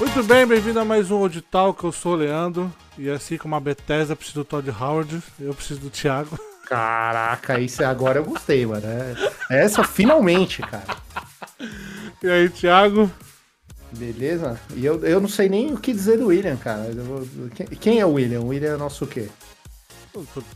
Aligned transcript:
Muito 0.00 0.22
bem, 0.22 0.46
bem-vindo 0.46 0.80
a 0.80 0.84
mais 0.84 1.10
um 1.10 1.18
Audital, 1.18 1.74
que 1.74 1.84
eu 1.84 1.92
sou 1.92 2.14
o 2.14 2.16
Leandro. 2.16 2.72
E 2.96 3.10
assim 3.10 3.36
como 3.36 3.54
a 3.54 3.60
Bethesda 3.60 4.16
precisa 4.16 4.40
do 4.40 4.46
Todd 4.46 4.70
Howard, 4.70 5.22
eu 5.38 5.52
preciso 5.52 5.78
do 5.78 5.90
Thiago. 5.90 6.38
Caraca, 6.64 7.60
isso 7.60 7.84
agora 7.84 8.18
eu 8.18 8.24
gostei, 8.24 8.64
mano. 8.64 8.86
É, 8.86 9.62
essa 9.62 9.84
finalmente, 9.84 10.62
cara. 10.62 10.96
E 12.22 12.30
aí, 12.30 12.48
Thiago? 12.48 13.10
Beleza? 13.92 14.58
E 14.74 14.86
eu, 14.86 15.04
eu 15.04 15.20
não 15.20 15.28
sei 15.28 15.50
nem 15.50 15.74
o 15.74 15.78
que 15.78 15.92
dizer 15.92 16.16
do 16.16 16.28
William, 16.28 16.56
cara. 16.56 16.86
Eu 16.86 17.50
quem, 17.54 17.66
quem 17.66 18.00
é 18.00 18.06
o 18.06 18.14
William? 18.14 18.40
O 18.40 18.48
William 18.48 18.72
é 18.72 18.76
nosso 18.78 19.04
o 19.04 19.06
quê? 19.06 19.28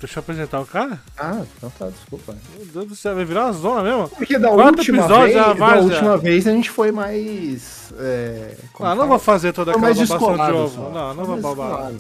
Deixa 0.00 0.18
eu 0.18 0.20
apresentar 0.20 0.60
o 0.60 0.66
cara? 0.66 1.00
Ah, 1.16 1.44
então 1.56 1.70
tá, 1.70 1.88
desculpa. 1.88 2.36
Meu 2.56 2.66
Deus 2.66 2.88
do 2.88 2.96
céu, 2.96 3.14
vai 3.14 3.24
virar 3.24 3.44
uma 3.44 3.52
zona 3.52 3.82
mesmo? 3.82 4.08
Porque 4.08 4.38
da 4.38 4.48
Quarto 4.50 4.78
última 4.78 5.06
vez, 5.06 5.34
já 5.34 5.52
da 5.52 5.80
última 5.80 6.16
vez 6.18 6.46
a 6.48 6.50
gente 6.52 6.70
foi 6.70 6.90
mais. 6.90 7.92
É, 7.98 8.56
Ah, 8.80 8.94
não 8.94 9.06
vou 9.06 9.18
fazer 9.18 9.52
toda 9.52 9.72
Foi 9.72 9.80
aquela 9.80 9.94
mais 9.94 10.08
babação 10.08 10.46
de 10.46 10.52
ovo. 10.52 10.74
só. 10.74 10.90
Não, 10.90 11.14
não 11.14 11.26
Foi 11.26 11.40
vou 11.40 11.54
babar. 11.54 11.92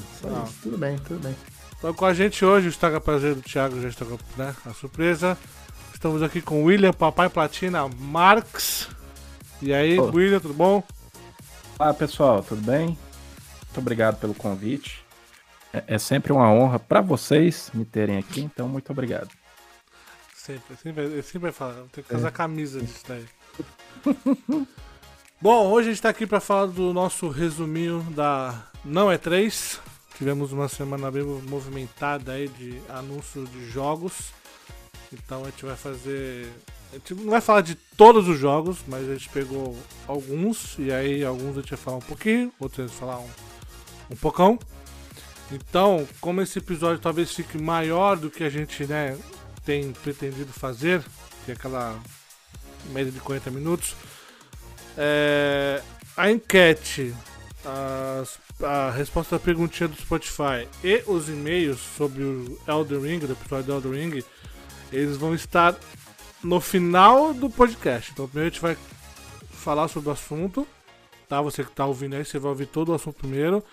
Tudo 0.62 0.78
bem, 0.78 0.98
tudo 0.98 1.20
bem. 1.20 1.36
Então 1.78 1.94
com 1.94 2.04
a 2.06 2.14
gente 2.14 2.44
hoje, 2.44 2.66
o 2.66 2.70
Instagram 2.70 3.00
Prazer 3.00 3.34
do 3.34 3.42
Thiago 3.42 3.80
já 3.80 3.88
está 3.88 4.04
com 4.04 4.18
né, 4.36 4.54
a 4.66 4.72
surpresa. 4.72 5.38
Estamos 5.92 6.22
aqui 6.22 6.40
com 6.40 6.62
o 6.62 6.64
William, 6.64 6.92
Papai 6.92 7.28
Platina, 7.28 7.88
Marx. 7.98 8.88
E 9.62 9.72
aí, 9.72 9.98
Ô. 9.98 10.06
William, 10.06 10.40
tudo 10.40 10.54
bom? 10.54 10.82
Olá 11.78 11.94
pessoal, 11.94 12.42
tudo 12.42 12.62
bem? 12.62 12.86
Muito 12.86 13.78
obrigado 13.78 14.16
pelo 14.16 14.34
convite. 14.34 15.03
É, 15.74 15.94
é 15.94 15.98
sempre 15.98 16.32
uma 16.32 16.48
honra 16.48 16.78
para 16.78 17.00
vocês 17.00 17.68
me 17.74 17.84
terem 17.84 18.16
aqui, 18.16 18.40
então 18.40 18.68
muito 18.68 18.92
obrigado. 18.92 19.28
Sempre, 20.36 20.76
sempre, 20.76 21.22
sempre 21.22 21.50
falar. 21.50 21.74
Tem 21.90 22.04
que 22.04 22.12
fazer 22.12 22.28
a 22.28 22.30
camisa 22.30 22.80
disso 22.80 23.02
daí. 23.08 23.26
Bom, 25.40 25.70
hoje 25.72 25.88
a 25.88 25.92
gente 25.92 26.02
tá 26.02 26.10
aqui 26.10 26.26
pra 26.26 26.38
falar 26.38 26.66
do 26.66 26.92
nosso 26.92 27.28
resuminho 27.28 28.02
da 28.10 28.62
Não 28.84 29.10
é 29.10 29.18
3. 29.18 29.80
Tivemos 30.16 30.52
uma 30.52 30.68
semana 30.68 31.10
bem 31.10 31.24
movimentada 31.24 32.32
aí 32.32 32.46
de 32.46 32.80
anúncio 32.88 33.44
de 33.46 33.68
jogos. 33.68 34.32
Então 35.12 35.42
a 35.42 35.46
gente 35.46 35.64
vai 35.64 35.76
fazer. 35.76 36.52
A 36.92 36.96
gente 36.96 37.14
não 37.14 37.30
vai 37.30 37.40
falar 37.40 37.62
de 37.62 37.74
todos 37.74 38.28
os 38.28 38.38
jogos, 38.38 38.78
mas 38.86 39.08
a 39.08 39.14
gente 39.14 39.28
pegou 39.30 39.76
alguns. 40.06 40.78
E 40.78 40.92
aí 40.92 41.24
alguns 41.24 41.58
a 41.58 41.60
gente 41.62 41.70
vai 41.70 41.78
falar 41.78 41.96
um 41.96 42.00
pouquinho, 42.00 42.52
outros 42.60 42.84
a 42.84 42.86
gente 42.86 43.00
vai 43.00 43.08
falar 43.08 43.20
um, 43.20 43.30
um 44.10 44.16
pocão. 44.16 44.58
Então, 45.52 46.06
como 46.20 46.40
esse 46.40 46.58
episódio 46.58 46.98
talvez 47.00 47.32
fique 47.32 47.58
maior 47.58 48.16
do 48.16 48.30
que 48.30 48.42
a 48.44 48.50
gente 48.50 48.84
né, 48.86 49.16
tem 49.64 49.92
pretendido 49.92 50.52
fazer, 50.52 51.02
que 51.44 51.50
é 51.52 51.54
aquela 51.54 51.98
média 52.90 53.12
de 53.12 53.20
40 53.20 53.50
minutos, 53.50 53.94
é, 54.96 55.82
a 56.16 56.30
enquete, 56.30 57.14
as- 57.64 58.38
a 58.62 58.90
resposta 58.90 59.36
da 59.36 59.44
perguntinha 59.44 59.88
do 59.88 59.96
Spotify 59.96 60.68
e 60.82 61.02
os 61.06 61.28
e-mails 61.28 61.80
sobre 61.96 62.22
o 62.22 62.58
Elden 62.66 63.00
Ring, 63.00 63.18
do 63.20 63.32
episódio 63.32 63.64
do 63.66 63.72
Elden 63.88 64.10
Ring, 64.10 64.24
eles 64.92 65.16
vão 65.16 65.34
estar 65.34 65.74
no 66.42 66.60
final 66.60 67.34
do 67.34 67.50
podcast. 67.50 68.12
Então, 68.12 68.26
primeiro 68.28 68.48
a 68.48 68.52
gente 68.52 68.62
vai 68.62 68.76
falar 69.50 69.88
sobre 69.88 70.08
o 70.08 70.12
assunto, 70.12 70.66
tá? 71.28 71.40
Você 71.42 71.64
que 71.64 71.70
tá 71.72 71.86
ouvindo 71.86 72.14
aí, 72.14 72.24
você 72.24 72.38
vai 72.38 72.50
ouvir 72.50 72.66
todo 72.66 72.90
o 72.90 72.94
assunto 72.94 73.16
primeiro. 73.16 73.64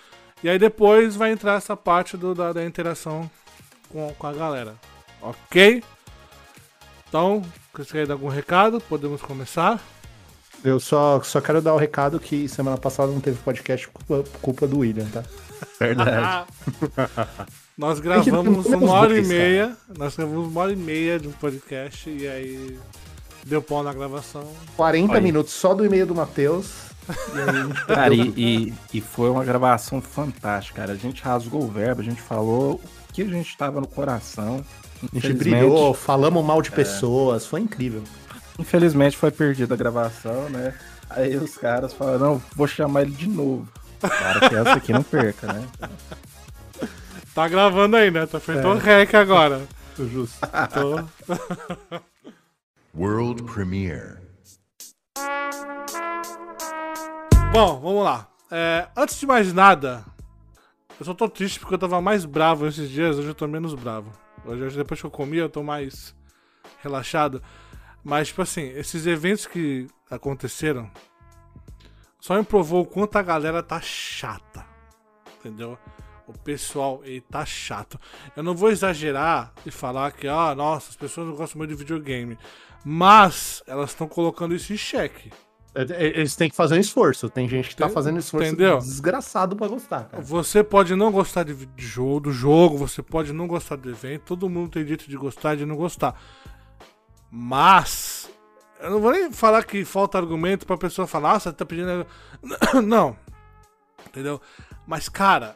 E 0.44 0.50
aí 0.50 0.58
depois 0.58 1.16
vai 1.16 1.32
entrar 1.32 1.56
essa 1.56 1.76
parte 1.78 2.18
do- 2.18 2.34
da, 2.34 2.52
da 2.54 2.66
interação 2.66 3.30
com, 3.90 4.14
com 4.18 4.28
a 4.28 4.34
galera. 4.34 4.76
Ok? 5.22 5.84
Então, 7.08 7.44
você 7.74 7.92
quer 7.92 8.08
dar 8.08 8.14
algum 8.16 8.30
recado? 8.30 8.80
Podemos 8.82 9.22
começar? 9.22 9.80
Eu 10.64 10.80
só, 10.80 11.22
só 11.24 11.42
quero 11.42 11.62
dar 11.62 11.74
o 11.74 11.78
recado 11.78 12.20
que 12.20 12.48
semana 12.48 12.78
passada 12.78 13.12
não 13.12 13.20
teve 13.20 13.38
podcast 13.40 13.88
por 13.90 14.04
culpa, 14.04 14.30
culpa 14.42 14.68
do 14.68 14.80
William, 14.80 15.08
tá? 15.10 15.24
Verdade. 15.80 16.48
Nós 17.78 18.00
que 18.00 18.06
gravamos 18.06 18.66
uma 18.68 18.92
hora 18.94 19.18
e 19.18 19.26
meia. 19.26 19.76
Nós 19.98 20.16
gravamos 20.16 20.48
uma 20.48 20.62
hora 20.62 20.72
e 20.72 20.76
meia 20.76 21.20
de 21.20 21.28
um 21.28 21.32
podcast 21.32 22.10
e 22.10 22.28
aí 22.28 22.80
deu 23.46 23.62
pau 23.62 23.82
na 23.84 23.92
gravação. 23.94 24.48
40 24.78 25.12
Olha. 25.14 25.22
minutos 25.22 25.52
só 25.54 25.74
do 25.74 25.84
e-mail 25.86 26.06
do 26.06 26.14
Matheus. 26.16 26.91
E 27.10 27.94
Cara, 27.94 28.14
e, 28.14 28.22
e- 28.38 28.74
e 28.94 29.02
foi 29.02 29.30
uma 29.30 29.44
gravação 29.44 30.02
fantástica, 30.02 30.82
cara. 30.82 30.94
A 30.94 30.96
gente 30.98 31.22
rasgou 31.24 31.64
o 31.64 31.68
verbo, 31.68 32.02
a 32.02 32.04
gente 32.04 32.22
falou 32.22 32.76
o 32.76 32.82
que 33.14 33.22
a 33.24 33.28
gente 33.28 33.58
tava 33.58 33.82
no 33.82 33.88
coração. 33.88 34.64
A 35.04 35.20
gente 35.20 35.34
brigou, 35.34 35.94
falamos 35.94 36.46
mal 36.46 36.62
de 36.62 36.72
pessoas, 36.72 37.46
foi 37.46 37.62
incrível. 37.62 38.04
Infelizmente 38.60 39.18
foi 39.18 39.32
perdida 39.32 39.74
a 39.74 39.78
gravação, 39.78 40.50
né? 40.50 40.74
Aí 41.10 41.36
os 41.36 41.58
caras 41.58 41.92
falaram, 41.94 42.20
não, 42.20 42.42
vou 42.56 42.68
chamar 42.68 43.02
ele 43.02 43.12
de 43.12 43.28
novo. 43.28 43.68
Para 44.00 44.48
que 44.50 44.56
essa 44.56 44.74
aqui 44.74 44.94
não 44.94 45.04
perca, 45.04 45.52
né? 45.52 45.68
Tá 47.34 47.48
gravando 47.48 47.96
aí, 47.96 48.12
né? 48.12 48.26
Tá 48.26 48.42
feito 48.42 48.60
É. 48.60 48.68
um 48.68 48.78
rec 48.78 49.14
agora. 49.16 49.62
Justo. 49.98 50.38
Tô- 50.74 51.06
World 52.94 53.44
premiere. 53.44 54.18
Bom, 57.52 57.82
vamos 57.82 58.06
lá. 58.06 58.30
É, 58.50 58.88
antes 58.96 59.20
de 59.20 59.28
mais 59.28 59.52
nada, 59.52 60.06
eu 60.98 61.06
só 61.06 61.14
tô 61.14 61.28
triste 61.28 61.60
porque 61.60 61.76
eu 61.76 61.80
tava 61.80 62.00
mais 62.00 62.24
bravo 62.24 62.66
esses 62.66 62.90
dias, 62.90 63.18
hoje 63.20 63.28
eu 63.28 63.36
tô 63.36 63.46
menos 63.46 63.74
bravo. 63.74 64.10
Hoje, 64.46 64.78
depois 64.78 65.02
que 65.02 65.06
eu 65.06 65.12
comi, 65.12 65.36
eu 65.36 65.50
tô 65.50 65.62
mais 65.62 66.16
relaxado. 66.82 67.44
Mas, 68.02 68.30
tipo 68.30 68.42
assim, 68.42 68.70
esses 68.70 69.06
eventos 69.06 69.46
que 69.46 69.86
aconteceram 70.10 70.90
só 72.22 72.38
me 72.38 72.44
provou 72.46 72.84
o 72.84 72.86
quanto 72.86 73.18
a 73.18 73.22
galera 73.22 73.62
tá 73.62 73.82
chata. 73.82 74.66
Entendeu? 75.38 75.78
O 76.28 76.34
pessoal, 76.34 77.02
ele 77.04 77.20
tá 77.20 77.46
chato. 77.46 78.00
Eu 78.34 78.44
não 78.44 78.56
vou 78.56 78.70
exagerar 78.70 79.52
e 79.66 79.72
falar 79.72 80.14
que, 80.14 80.26
ah, 80.26 80.56
nossa, 80.56 80.92
as 80.92 80.96
pessoas 80.96 81.28
não 81.28 81.36
gostam 81.36 81.58
muito 81.58 81.72
de 81.72 81.76
videogame. 81.76 82.38
Mas 82.86 83.62
elas 83.68 83.90
estão 83.90 84.08
colocando 84.08 84.56
isso 84.56 84.72
em 84.72 84.78
xeque. 84.78 85.32
É, 85.74 85.82
é, 85.84 86.06
Eles 86.08 86.36
têm 86.36 86.50
que 86.50 86.56
fazer 86.56 86.76
um 86.76 86.80
esforço. 86.80 87.30
Tem 87.30 87.48
gente 87.48 87.70
que 87.70 87.76
tá 87.76 87.90
fazendo 87.90 88.20
esforço 88.20 88.48
entendeu? 88.48 88.78
desgraçado 88.80 89.56
pra 89.56 89.68
gostar, 89.68 90.06
cara. 90.06 90.22
Você 90.22 90.64
pode 90.64 90.96
não 90.96 91.12
gostar 91.12 91.44
de, 91.44 91.54
de 91.54 91.86
jogo, 91.86 92.22
do 92.22 92.32
jogo, 92.32 92.78
você 92.78 93.02
pode 93.02 93.32
não 93.32 93.48
gostar 93.48 93.78
do 93.78 93.90
evento, 93.90 94.24
todo 94.24 94.50
mundo 94.50 94.72
tem 94.72 94.84
direito 94.84 95.10
de 95.10 95.16
gostar 95.16 95.54
e 95.54 95.58
de 95.58 95.66
não 95.66 95.76
gostar. 95.76 96.20
Mas 97.30 98.30
eu 98.82 98.90
não 98.90 99.00
vou 99.00 99.12
nem 99.12 99.32
falar 99.32 99.64
que 99.64 99.86
falta 99.86 100.18
argumento 100.18 100.66
pra 100.66 100.76
pessoa 100.76 101.08
falar, 101.08 101.34
nossa, 101.34 101.54
tá 101.54 101.66
pedindo. 101.66 102.06
Não. 102.84 103.16
Entendeu? 104.08 104.42
Mas, 104.88 105.08
cara, 105.08 105.56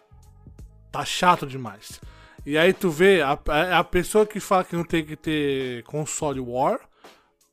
tá 0.91 1.03
chato 1.03 1.47
demais. 1.47 1.99
E 2.45 2.57
aí 2.57 2.71
tu 2.71 2.91
vê 2.91 3.21
a, 3.21 3.31
a 3.47 3.79
a 3.79 3.83
pessoa 3.83 4.25
que 4.25 4.39
fala 4.39 4.63
que 4.63 4.75
não 4.75 4.83
tem 4.83 5.03
que 5.03 5.15
ter 5.15 5.83
console 5.83 6.39
war, 6.39 6.79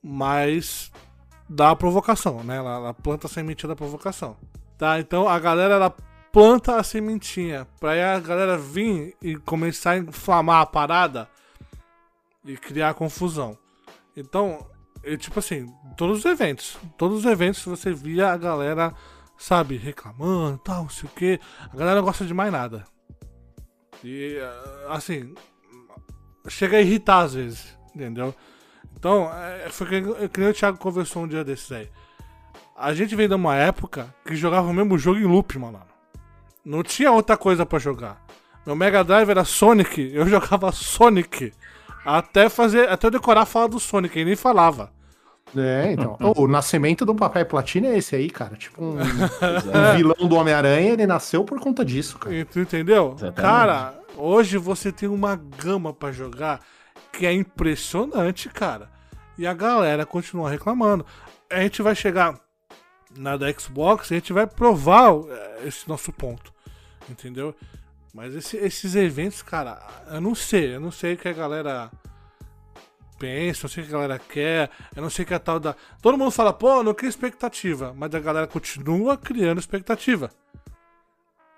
mas 0.02 0.92
dá 1.52 1.70
a 1.70 1.76
provocação, 1.76 2.42
né? 2.42 2.56
Ela, 2.56 2.76
ela 2.76 2.94
planta 2.94 3.26
a 3.26 3.30
sementinha 3.30 3.68
da 3.68 3.76
provocação. 3.76 4.36
Tá? 4.78 4.98
Então 4.98 5.28
a 5.28 5.38
galera 5.38 5.74
ela 5.74 5.94
planta 6.32 6.76
a 6.76 6.82
sementinha 6.82 7.68
aí 7.82 8.02
a 8.02 8.18
galera 8.18 8.56
vir 8.56 9.14
e 9.20 9.36
começar 9.36 9.92
a 9.92 9.98
inflamar 9.98 10.62
a 10.62 10.66
parada 10.66 11.28
e 12.44 12.56
criar 12.56 12.94
confusão. 12.94 13.56
Então, 14.16 14.66
tipo 15.18 15.38
assim, 15.38 15.72
todos 15.96 16.20
os 16.20 16.24
eventos, 16.24 16.78
todos 16.96 17.18
os 17.18 17.24
eventos 17.26 17.64
você 17.64 17.92
via 17.92 18.32
a 18.32 18.36
galera, 18.36 18.94
sabe, 19.36 19.76
reclamando, 19.76 20.58
tal, 20.58 20.88
sei 20.88 21.08
o 21.08 21.12
que. 21.12 21.40
A 21.72 21.76
galera 21.76 21.96
não 21.96 22.04
gosta 22.04 22.24
de 22.24 22.34
mais 22.34 22.50
nada. 22.50 22.84
E 24.02 24.38
assim, 24.88 25.34
chega 26.48 26.78
a 26.78 26.80
irritar 26.80 27.20
às 27.20 27.34
vezes, 27.34 27.78
entendeu? 27.94 28.34
Então, 29.02 29.28
é, 29.34 29.68
foi 29.68 29.88
que, 29.88 30.28
que 30.28 30.38
nem 30.38 30.50
o 30.50 30.54
Thiago 30.54 30.78
conversou 30.78 31.24
um 31.24 31.26
dia 31.26 31.42
desses 31.42 31.72
aí. 31.72 31.88
A 32.76 32.94
gente 32.94 33.16
vem 33.16 33.26
de 33.26 33.34
uma 33.34 33.56
época 33.56 34.14
que 34.24 34.36
jogava 34.36 34.68
o 34.68 34.72
mesmo 34.72 34.96
jogo 34.96 35.18
em 35.18 35.24
loop, 35.24 35.58
mano. 35.58 35.80
Não 36.64 36.84
tinha 36.84 37.10
outra 37.10 37.36
coisa 37.36 37.66
pra 37.66 37.80
jogar. 37.80 38.24
Meu 38.64 38.76
Mega 38.76 39.02
Drive 39.02 39.28
era 39.28 39.44
Sonic, 39.44 40.08
eu 40.14 40.24
jogava 40.28 40.70
Sonic. 40.70 41.52
Até 42.04 42.48
fazer, 42.48 42.88
até 42.88 43.08
eu 43.08 43.10
decorar 43.10 43.42
a 43.42 43.46
fala 43.46 43.70
do 43.70 43.80
Sonic, 43.80 44.20
e 44.20 44.24
nem 44.24 44.36
falava. 44.36 44.92
É, 45.56 45.94
então. 45.94 46.16
o 46.36 46.46
nascimento 46.46 47.04
do 47.04 47.12
Papai 47.12 47.44
Platina 47.44 47.88
é 47.88 47.98
esse 47.98 48.14
aí, 48.14 48.30
cara. 48.30 48.54
Tipo 48.54 48.84
um, 48.84 48.98
um 49.02 49.96
vilão 49.96 50.28
do 50.28 50.36
Homem-Aranha, 50.36 50.92
ele 50.92 51.08
nasceu 51.08 51.42
por 51.42 51.58
conta 51.58 51.84
disso, 51.84 52.20
cara. 52.20 52.44
Tu 52.44 52.60
entendeu? 52.60 53.14
Exatamente. 53.16 53.40
Cara, 53.40 53.94
hoje 54.16 54.58
você 54.58 54.92
tem 54.92 55.08
uma 55.08 55.34
gama 55.34 55.92
pra 55.92 56.12
jogar 56.12 56.60
que 57.12 57.26
é 57.26 57.32
impressionante, 57.32 58.48
cara. 58.48 58.90
E 59.38 59.46
a 59.46 59.52
galera 59.54 60.04
continua 60.06 60.50
reclamando. 60.50 61.04
A 61.50 61.60
gente 61.60 61.82
vai 61.82 61.94
chegar 61.94 62.38
na 63.16 63.36
da 63.36 63.52
Xbox 63.52 64.10
e 64.10 64.14
a 64.14 64.18
gente 64.18 64.32
vai 64.32 64.46
provar 64.46 65.12
eh, 65.12 65.62
esse 65.66 65.88
nosso 65.88 66.12
ponto. 66.12 66.52
Entendeu? 67.08 67.54
Mas 68.14 68.34
esse- 68.34 68.56
esses 68.56 68.94
eventos, 68.94 69.42
cara, 69.42 69.80
eu 70.10 70.20
não 70.20 70.34
sei. 70.34 70.74
Eu 70.76 70.80
não 70.80 70.90
sei 70.90 71.14
o 71.14 71.16
que 71.18 71.28
a 71.28 71.32
galera 71.32 71.90
pensa, 73.18 73.60
eu 73.60 73.68
não 73.68 73.70
sei 73.70 73.82
o 73.82 73.86
que 73.86 73.92
a 73.94 73.98
galera 73.98 74.18
quer. 74.18 74.70
Eu 74.96 75.02
não 75.02 75.10
sei 75.10 75.24
o 75.24 75.28
que 75.28 75.34
a 75.34 75.38
tal 75.38 75.60
da. 75.60 75.74
Todo 76.00 76.18
mundo 76.18 76.30
fala, 76.30 76.52
pô, 76.52 76.82
não 76.82 76.94
cria 76.94 77.08
expectativa. 77.10 77.94
Mas 77.96 78.14
a 78.14 78.20
galera 78.20 78.46
continua 78.46 79.16
criando 79.16 79.58
expectativa. 79.58 80.30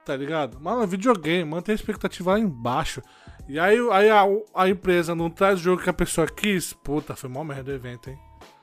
Tá 0.04 0.14
ligado? 0.16 0.60
Mano, 0.60 0.86
videogame, 0.86 1.48
mantém 1.48 1.72
a 1.72 1.76
expectativa 1.76 2.32
lá 2.32 2.38
embaixo. 2.38 3.00
E 3.48 3.58
aí, 3.58 3.78
aí 3.90 4.10
a, 4.10 4.24
a 4.54 4.68
empresa 4.68 5.14
não 5.14 5.30
traz 5.30 5.60
o 5.60 5.62
jogo 5.62 5.82
que 5.82 5.90
a 5.90 5.94
pessoa 5.94 6.26
quis. 6.26 6.72
Puta, 6.72 7.16
foi 7.16 7.30
mó 7.30 7.42
merda 7.42 7.72
o 7.72 7.74
evento, 7.74 8.10
hein? 8.10 8.18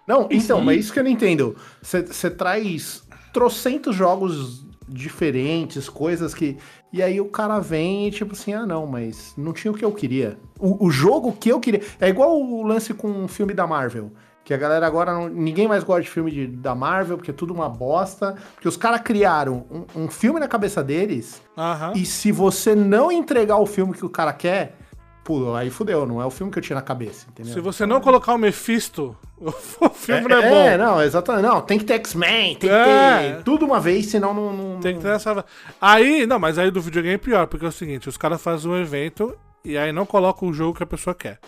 Não, 0.07 0.27
então, 0.31 0.61
mas 0.61 0.79
isso 0.79 0.93
que 0.93 0.99
eu 0.99 1.03
não 1.03 1.11
entendo. 1.11 1.55
Você 1.81 2.29
traz 2.29 3.03
trocentos 3.31 3.95
jogos 3.95 4.65
diferentes, 4.87 5.87
coisas 5.87 6.33
que. 6.33 6.57
E 6.91 7.01
aí 7.01 7.21
o 7.21 7.29
cara 7.29 7.59
vem 7.59 8.07
e 8.07 8.11
tipo 8.11 8.33
assim, 8.33 8.53
ah 8.53 8.65
não, 8.65 8.85
mas 8.85 9.33
não 9.37 9.53
tinha 9.53 9.71
o 9.71 9.75
que 9.75 9.85
eu 9.85 9.91
queria. 9.91 10.37
O, 10.59 10.87
o 10.87 10.91
jogo 10.91 11.31
que 11.31 11.49
eu 11.49 11.59
queria. 11.59 11.81
É 11.99 12.09
igual 12.09 12.39
o 12.39 12.63
lance 12.63 12.93
com 12.93 13.23
o 13.23 13.27
filme 13.27 13.53
da 13.53 13.65
Marvel. 13.65 14.11
Que 14.43 14.53
a 14.53 14.57
galera 14.57 14.87
agora 14.87 15.13
não, 15.13 15.29
ninguém 15.29 15.67
mais 15.67 15.83
gosta 15.83 16.01
de 16.01 16.09
filme 16.09 16.31
de, 16.31 16.47
da 16.47 16.73
Marvel, 16.73 17.17
porque 17.17 17.31
é 17.31 17.33
tudo 17.33 17.53
uma 17.53 17.69
bosta. 17.69 18.35
Porque 18.55 18.67
os 18.67 18.75
caras 18.75 19.01
criaram 19.01 19.65
um, 19.69 20.03
um, 20.03 20.07
filme 20.09 20.39
na 20.39 20.47
cabeça 20.47 20.83
deles. 20.83 21.41
Aham. 21.57 21.93
E 21.95 22.05
se 22.05 22.31
você 22.31 22.73
não 22.75 23.11
entregar 23.11 23.57
o 23.57 23.65
filme 23.65 23.93
que 23.93 24.05
o 24.05 24.09
cara 24.09 24.33
quer, 24.33 24.75
pô, 25.23 25.53
aí 25.53 25.69
fudeu, 25.69 26.05
não 26.05 26.21
é 26.21 26.25
o 26.25 26.31
filme 26.31 26.51
que 26.51 26.57
eu 26.57 26.63
tinha 26.63 26.75
na 26.75 26.81
cabeça, 26.81 27.27
entendeu? 27.29 27.53
Se 27.53 27.59
você 27.59 27.85
não 27.85 28.01
colocar 28.01 28.33
o 28.33 28.37
Mephisto, 28.37 29.15
o 29.39 29.89
filme 29.89 30.27
não 30.27 30.37
é, 30.37 30.45
é, 30.45 30.49
bom. 30.49 30.55
é, 30.55 30.77
não, 30.77 31.01
exatamente. 31.01 31.43
Não, 31.43 31.61
tem 31.61 31.77
que 31.77 31.85
ter 31.85 31.93
X-Men, 31.95 32.55
tem 32.55 32.69
É. 32.69 32.83
que 32.83 33.35
ter 33.37 33.43
tudo 33.43 33.65
uma 33.65 33.79
vez, 33.79 34.07
senão 34.07 34.33
não. 34.33 34.53
não 34.53 34.79
Tem 34.79 34.95
que 34.95 35.01
ter 35.01 35.09
essa. 35.09 35.45
Aí, 35.79 36.25
não, 36.25 36.39
mas 36.39 36.57
aí 36.57 36.71
do 36.71 36.81
videogame 36.81 37.15
é 37.15 37.19
pior, 37.19 37.47
porque 37.47 37.65
é 37.65 37.69
o 37.69 37.71
seguinte: 37.71 38.09
os 38.09 38.17
caras 38.17 38.41
fazem 38.41 38.71
um 38.71 38.77
evento 38.77 39.37
e 39.63 39.77
aí 39.77 39.91
não 39.91 40.05
colocam 40.05 40.49
o 40.49 40.53
jogo 40.53 40.75
que 40.77 40.83
a 40.83 40.87
pessoa 40.87 41.13
quer. 41.13 41.39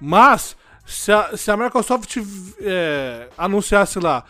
Mas, 0.00 0.56
se 0.88 1.12
a, 1.12 1.36
se 1.36 1.50
a 1.50 1.56
Microsoft 1.56 2.16
é, 2.60 3.28
anunciasse 3.36 3.98
lá 4.00 4.24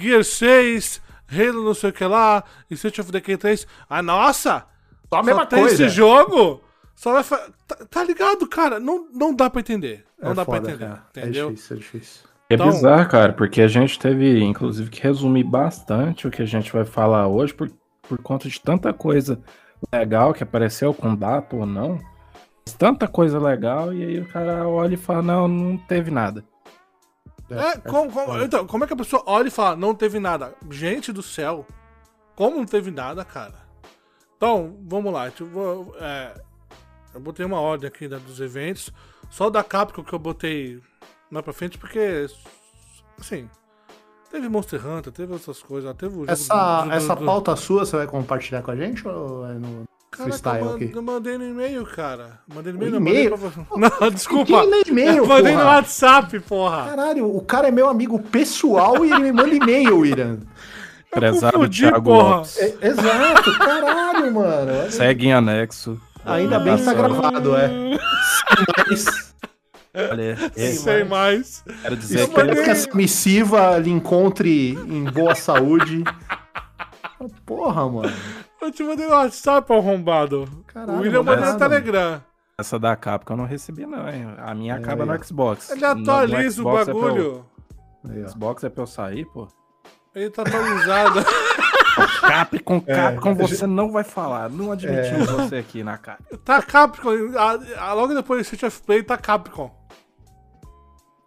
Gear 0.00 0.24
6, 0.24 1.02
Halo 1.30 1.64
não 1.64 1.74
sei 1.74 1.90
o 1.90 1.92
que 1.92 2.04
lá, 2.04 2.44
e 2.70 2.74
State 2.74 3.00
of 3.00 3.10
Decay 3.12 3.36
3, 3.36 3.66
ah, 3.88 4.02
nossa! 4.02 4.64
Só 5.12 5.18
a 5.20 5.22
mesma 5.22 5.44
tem 5.46 5.60
coisa. 5.60 5.84
esse 5.86 5.94
jogo? 5.94 6.62
Só 6.94 7.12
vai 7.12 7.22
fa... 7.22 7.36
tá, 7.66 7.76
tá 7.90 8.04
ligado, 8.04 8.46
cara? 8.48 8.78
Não, 8.78 9.06
não 9.12 9.34
dá 9.34 9.50
pra 9.50 9.60
entender. 9.60 10.04
Não 10.20 10.30
É 10.30 10.34
dá 10.34 10.44
foda, 10.44 10.60
pra 10.62 10.70
entender. 10.70 10.86
cara. 10.88 11.06
Entendeu? 11.10 11.48
É 11.48 11.50
difícil, 11.50 11.76
é 11.76 11.78
difícil. 11.80 12.20
É 12.50 12.54
Então- 12.54 12.66
bizarro, 12.70 13.08
cara, 13.08 13.32
porque 13.32 13.60
a 13.62 13.68
gente 13.68 13.98
teve, 13.98 14.40
inclusive, 14.42 14.90
que 14.90 15.02
resumir 15.02 15.44
bastante 15.44 16.26
o 16.28 16.30
que 16.30 16.42
a 16.42 16.46
gente 16.46 16.72
vai 16.72 16.84
falar 16.84 17.26
hoje 17.26 17.52
por, 17.52 17.70
por 18.02 18.18
conta 18.22 18.48
de 18.48 18.60
tanta 18.60 18.92
coisa 18.92 19.40
legal 19.92 20.32
que 20.32 20.42
apareceu 20.42 20.94
com 20.94 21.14
data 21.16 21.56
ou 21.56 21.66
não. 21.66 21.98
Tanta 22.78 23.06
coisa 23.06 23.38
legal, 23.38 23.92
e 23.92 24.02
aí 24.02 24.20
o 24.20 24.26
cara 24.28 24.66
olha 24.66 24.94
e 24.94 24.96
fala, 24.96 25.22
não, 25.22 25.46
não 25.48 25.76
teve 25.76 26.10
nada. 26.10 26.44
É, 27.50 27.78
como, 27.78 28.10
como- 28.10 28.40
então, 28.42 28.66
como 28.66 28.84
é 28.84 28.86
que 28.86 28.92
a 28.94 28.96
pessoa 28.96 29.22
olha 29.26 29.48
e 29.48 29.50
fala, 29.50 29.76
não 29.76 29.94
teve 29.94 30.18
nada? 30.18 30.54
Gente 30.70 31.12
do 31.12 31.22
céu, 31.22 31.66
como 32.34 32.56
não 32.56 32.64
teve 32.64 32.90
nada, 32.90 33.24
cara? 33.24 33.62
Então, 34.36 34.76
vamos 34.82 35.12
lá. 35.12 35.28
Eu, 35.28 35.46
vou, 35.46 35.94
é, 36.00 36.34
eu 37.14 37.20
botei 37.20 37.44
uma 37.46 37.60
ordem 37.60 37.86
aqui 37.86 38.08
né, 38.08 38.18
dos 38.18 38.40
eventos. 38.40 38.90
Só 39.30 39.46
o 39.46 39.50
da 39.50 39.62
Capcom 39.62 40.02
que 40.02 40.12
eu 40.12 40.18
botei 40.18 40.80
mais 41.30 41.44
pra 41.44 41.52
frente, 41.52 41.78
porque, 41.78 42.26
assim, 43.20 43.48
teve 44.30 44.48
Monster 44.48 44.84
Hunter, 44.86 45.12
teve 45.12 45.32
outras 45.32 45.62
coisas. 45.62 45.94
Teve 45.96 46.14
o 46.14 46.18
jogo 46.20 46.30
Essa, 46.32 46.82
do- 46.82 46.88
do- 46.88 46.92
essa 46.92 47.14
do- 47.14 47.24
pauta 47.24 47.54
sua 47.56 47.84
você 47.86 47.96
vai 47.96 48.06
compartilhar 48.06 48.62
com 48.62 48.70
a 48.70 48.76
gente 48.76 49.06
ou 49.06 49.46
é 49.46 49.52
no 49.54 49.84
Caraca, 50.16 50.22
freestyle 50.24 50.64
man- 50.64 50.74
aqui? 50.76 50.92
eu 50.94 51.02
mandei 51.02 51.38
no 51.38 51.44
e-mail, 51.44 51.84
cara. 51.86 52.38
Mandei 52.54 52.72
no 52.72 52.78
e-mail, 52.78 52.90
No 52.92 52.98
não, 53.00 53.04
mandei 53.06 53.26
e-mail? 53.26 53.38
pra. 53.38 54.00
Não, 54.00 54.10
desculpa. 54.12 54.46
Quem 54.60 54.70
lê 54.70 54.82
e-mail, 54.86 55.16
eu 55.18 55.26
mandei 55.28 55.52
no 55.52 55.58
porra? 55.60 55.74
WhatsApp, 55.76 56.40
porra. 56.40 56.84
Caralho, 56.90 57.36
o 57.36 57.40
cara 57.40 57.68
é 57.68 57.70
meu 57.70 57.88
amigo 57.88 58.18
pessoal 58.18 59.04
e 59.04 59.10
ele 59.12 59.20
me 59.24 59.32
manda 59.32 59.54
e-mail, 59.54 60.04
Irã. 60.06 60.38
Prezado 61.10 61.52
confundi, 61.58 61.82
Thiago 61.82 62.02
porra. 62.10 62.36
Lopes. 62.36 62.58
É- 62.58 62.74
exato, 62.88 63.58
caralho, 63.58 64.34
mano. 64.34 64.90
Segue 64.90 65.26
em 65.26 65.32
anexo. 65.32 66.00
Ainda 66.24 66.58
bem 66.58 66.76
que 66.76 66.84
tá 66.84 66.94
gravado, 66.94 67.54
é. 67.54 67.70
Olha, 70.10 70.36
é, 70.56 70.72
Sei 70.72 71.04
mais. 71.04 71.62
quero 71.82 71.96
dizer 71.96 72.28
que 72.28 72.34
que 72.64 72.70
essa 72.70 72.88
missiva 72.94 73.78
lhe 73.78 73.90
encontre 73.90 74.70
em 74.70 75.04
boa 75.04 75.34
saúde. 75.36 76.02
Porra, 77.46 77.88
mano. 77.88 78.12
Eu 78.60 78.70
te 78.72 78.82
mandei 78.82 79.06
no 79.06 79.12
WhatsApp, 79.12 79.72
arrombado. 79.72 80.64
Caralho, 80.66 80.98
o 80.98 81.02
William 81.02 81.22
mandou 81.22 81.52
no 81.52 81.58
Telegram. 81.58 82.22
essa 82.58 82.78
da 82.78 82.96
Capcom 82.96 83.34
eu 83.34 83.38
não 83.38 83.44
recebi, 83.44 83.84
não, 83.84 84.08
hein? 84.08 84.26
A 84.38 84.54
minha 84.54 84.76
acaba 84.76 85.04
aí, 85.04 85.10
ó. 85.10 85.12
no 85.12 85.24
Xbox. 85.24 85.70
Ele 85.70 85.80
No- 85.80 85.94
no 85.96 86.02
atualiza 86.12 86.62
o 86.62 86.78
é 86.78 86.84
pra 86.84 86.92
eu- 86.94 87.00
bagulho. 87.00 87.46
Aí, 88.08 88.24
ó. 88.24 88.28
Xbox 88.28 88.64
é 88.64 88.68
pra 88.70 88.82
eu 88.82 88.86
sair, 88.86 89.24
pô. 89.26 89.48
Ele 90.14 90.30
tá 90.30 90.42
atualizado. 90.42 91.20
Capcom, 92.20 92.80
Capcom, 92.86 93.30
É. 93.30 93.34
você 93.34 93.66
não 93.66 93.90
vai 93.92 94.04
falar. 94.04 94.48
Não 94.48 94.72
admitimos 94.72 95.28
você 95.30 95.56
aqui 95.56 95.82
na 95.82 95.98
cara. 95.98 96.18
tá 96.44 96.62
Capcom. 96.62 97.10
A- 97.36 97.88
a- 97.88 97.92
logo 97.92 98.14
depois 98.14 98.40
do 98.40 98.44
State 98.44 98.64
of 98.66 98.82
Play 98.82 99.02
tá 99.02 99.16
Capcom. 99.18 99.70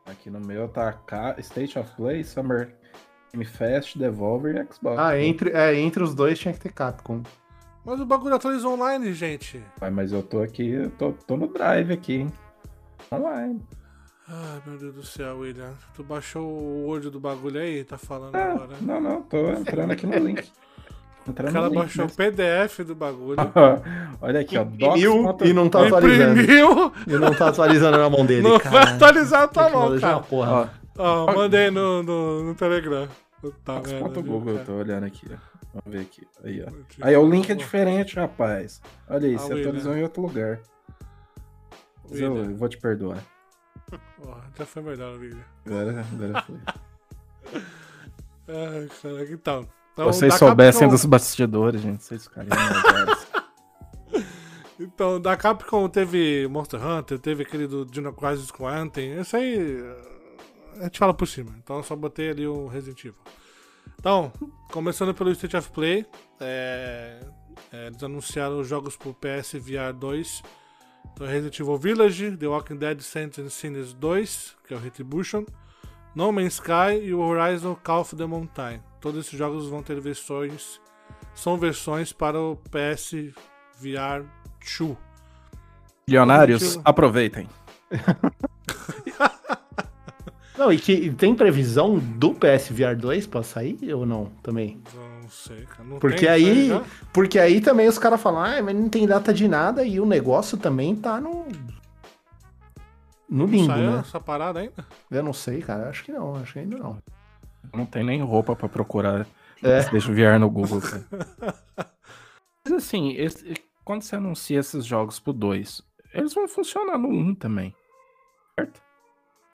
Aqui 0.05 0.29
no 0.29 0.39
meu 0.39 0.69
tá 0.69 0.93
Ca- 0.93 1.35
State 1.39 1.77
of 1.77 1.93
Play, 1.97 2.23
Summer 2.23 2.73
Game 3.33 3.45
Fest, 3.45 3.97
Devolver 3.97 4.55
e 4.55 4.73
Xbox. 4.73 4.97
Ah, 4.99 5.19
entre, 5.19 5.51
é, 5.51 5.75
entre 5.79 6.03
os 6.03 6.13
dois 6.15 6.37
tinha 6.39 6.53
que 6.53 6.59
ter 6.59 6.71
Capcom. 6.71 7.21
Mas 7.85 7.99
o 8.01 8.05
bagulho 8.05 8.35
atualizou 8.35 8.73
online, 8.73 9.13
gente. 9.13 9.61
Vai, 9.79 9.89
Mas 9.89 10.11
eu 10.11 10.21
tô 10.21 10.41
aqui, 10.41 10.69
eu 10.71 10.89
tô, 10.91 11.11
tô 11.25 11.37
no 11.37 11.47
Drive 11.47 11.91
aqui, 11.91 12.15
hein? 12.21 12.33
Online. 13.11 13.61
Ai, 14.29 14.61
meu 14.65 14.77
Deus 14.77 14.93
do 14.93 15.03
céu, 15.05 15.37
William. 15.39 15.71
Tu 15.95 16.03
baixou 16.03 16.43
o 16.45 16.85
Word 16.87 17.09
do 17.09 17.19
bagulho 17.19 17.61
aí? 17.61 17.83
Tá 17.85 17.97
falando 17.97 18.35
Ah, 18.35 18.51
agora. 18.51 18.69
não, 18.81 18.99
não, 18.99 19.21
tô 19.21 19.49
entrando 19.51 19.91
aqui 19.91 20.05
no 20.05 20.17
link. 20.19 20.43
O 21.25 21.29
Entrando 21.31 21.53
cara 21.53 21.65
no 21.69 21.69
link 21.75 21.79
baixou 21.79 22.05
o. 22.05 22.09
PDF 22.11 22.79
do 22.85 22.93
bagulho. 22.95 23.37
Olha 24.21 24.41
aqui, 24.41 24.57
ó. 24.57 24.63
Imprimiu 24.63 25.37
e 25.45 25.53
não 25.53 25.69
tá 25.69 25.85
atualizando. 25.87 26.41
Imprimiu. 26.41 26.91
E 27.07 27.11
não 27.13 27.33
tá 27.33 27.47
atualizando 27.49 27.97
na 27.97 28.09
mão 28.09 28.25
dele. 28.25 28.41
Não 28.41 28.51
vai 28.51 28.59
Caralho. 28.59 28.95
atualizar 28.95 29.43
a 29.43 29.47
tua 29.47 29.69
mão, 29.69 29.83
é 29.85 29.89
uma 29.91 29.99
cara. 30.01 30.19
porra. 30.19 30.51
Ó, 30.51 30.67
Ó, 30.97 31.33
mandei 31.33 31.69
no, 31.71 32.01
no, 32.03 32.43
no 32.43 32.55
Telegram. 32.55 33.07
Tá 33.63 33.79
Docs.google, 33.79 34.49
eu 34.49 34.53
cara? 34.55 34.65
tô 34.65 34.73
olhando 34.73 35.05
aqui. 35.05 35.27
Vamos 35.27 35.83
ver 35.85 36.01
aqui. 36.01 36.27
Aí, 36.43 36.63
ó. 36.63 36.71
Aí, 37.05 37.15
ó, 37.15 37.21
o 37.21 37.29
link 37.29 37.49
é 37.51 37.55
diferente, 37.55 38.15
rapaz. 38.15 38.81
Olha 39.07 39.27
aí, 39.27 39.35
Ah, 39.35 39.37
você 39.37 39.53
William. 39.53 39.67
atualizou 39.69 39.95
em 39.97 40.03
outro 40.03 40.21
lugar. 40.23 40.59
Mas 42.09 42.19
eu, 42.19 42.35
eu 42.37 42.55
vou 42.55 42.67
te 42.69 42.77
perdoar. 42.77 43.19
Ó, 44.25 44.37
já 44.57 44.65
foi 44.65 44.81
melhor, 44.81 45.17
William. 45.19 45.43
Agora, 45.65 46.05
agora 46.13 46.41
foi. 46.47 47.61
Ai, 48.47 48.87
caraca, 49.01 49.31
então. 49.33 49.67
então 49.93 50.05
vocês 50.05 50.33
soubessem 50.35 50.81
Capcom- 50.81 50.95
dos 50.95 51.05
bastidores, 51.05 51.81
gente. 51.81 52.03
Vocês 52.03 52.23
ficariam. 52.23 52.55
Então, 54.79 55.19
da 55.19 55.35
Capcom 55.35 55.89
teve 55.89 56.47
Monster 56.47 56.79
Hunter, 56.85 57.17
teve 57.17 57.41
aquele 57.41 57.65
do 57.65 57.83
Dino 57.83 58.13
Crisis 58.13 58.51
com 58.51 58.67
Anthem. 58.67 59.13
Esse 59.17 59.35
aí 59.35 59.83
a 60.79 60.83
gente 60.83 60.99
fala 60.99 61.13
por 61.13 61.27
cima. 61.27 61.55
Então 61.63 61.77
eu 61.77 61.83
só 61.83 61.95
botei 61.95 62.29
ali 62.29 62.47
o 62.47 62.67
Resident 62.67 62.99
Evil. 62.99 63.21
Então, 63.99 64.31
começando 64.71 65.13
pelo 65.13 65.31
State 65.31 65.57
of 65.57 65.71
Play, 65.71 66.05
é, 66.39 67.19
é, 67.71 67.87
eles 67.87 68.01
anunciaram 68.03 68.59
os 68.59 68.67
jogos 68.67 68.95
pro 68.95 69.13
PS 69.13 69.53
VR 69.53 69.93
2. 69.97 70.43
Então, 71.13 71.27
Resident 71.27 71.59
Evil 71.59 71.77
Village, 71.77 72.37
The 72.37 72.47
Walking 72.47 72.77
Dead 72.77 73.01
Saints 73.01 73.39
and 73.39 73.49
Sinners 73.49 73.93
2, 73.93 74.55
que 74.67 74.73
é 74.73 74.77
o 74.77 74.79
Retribution, 74.79 75.45
No 76.13 76.31
Man's 76.31 76.55
Sky 76.55 77.01
e 77.03 77.13
o 77.13 77.19
Horizon 77.19 77.75
Call 77.83 78.01
of 78.01 78.15
the 78.15 78.25
Mountain. 78.25 78.81
Todos 79.01 79.25
esses 79.25 79.37
jogos 79.37 79.67
vão 79.67 79.81
ter 79.81 79.99
versões, 79.99 80.79
são 81.33 81.57
versões 81.57 82.13
para 82.13 82.39
o 82.39 82.55
PS 82.55 83.33
VR 83.79 84.25
2. 84.79 84.97
Milionários, 86.07 86.79
aproveitem. 86.85 87.49
Não, 90.57 90.71
e 90.71 90.77
que 90.79 90.91
e 90.93 91.13
tem 91.13 91.35
previsão 91.35 91.99
do 91.99 92.33
PSVR 92.33 92.95
2 92.97 93.27
pra 93.27 93.43
sair 93.43 93.77
ou 93.93 94.05
não 94.05 94.25
também? 94.41 94.81
Não 95.21 95.29
sei, 95.29 95.65
cara. 95.65 95.83
Não 95.83 95.99
Porque 95.99 96.21
tem, 96.25 96.29
aí, 96.29 96.67
já? 96.69 96.83
porque 97.13 97.37
aí 97.37 97.61
também 97.61 97.87
os 97.87 97.99
caras 97.99 98.19
falam, 98.21 98.41
ah, 98.43 98.61
mas 98.63 98.75
não 98.75 98.89
tem 98.89 99.05
data 99.05 99.33
de 99.33 99.47
nada 99.47 99.83
e 99.83 99.99
o 99.99 100.05
negócio 100.05 100.57
também 100.57 100.95
tá 100.95 101.19
no 101.21 101.45
no 103.29 103.47
saiu 103.65 103.91
né? 103.91 103.99
essa 103.99 104.19
parada 104.19 104.61
ainda? 104.61 104.85
Eu 105.11 105.21
não 105.21 105.33
sei, 105.33 105.61
cara, 105.61 105.89
acho 105.89 106.03
que 106.05 106.11
não, 106.13 106.35
acho 106.37 106.53
que 106.53 106.59
ainda 106.59 106.77
não. 106.77 106.97
Não 107.73 107.85
tem 107.85 108.03
nem 108.03 108.21
roupa 108.21 108.55
pra 108.55 108.69
procurar. 108.69 109.27
É. 109.61 109.83
Deixa 109.89 110.09
o 110.11 110.15
VR 110.15 110.39
no 110.39 110.49
Google. 110.49 110.79
Cara. 110.81 111.05
Mas 112.63 112.73
assim, 112.73 113.11
esse- 113.17 113.53
quando 113.83 114.01
você 114.03 114.15
anuncia 114.15 114.59
esses 114.59 114.85
jogos 114.85 115.19
pro 115.19 115.33
2, 115.33 115.81
eles 116.13 116.33
vão 116.33 116.47
funcionar 116.47 116.97
no 116.97 117.09
1 117.09 117.35
também. 117.35 117.75
Certo? 118.57 118.81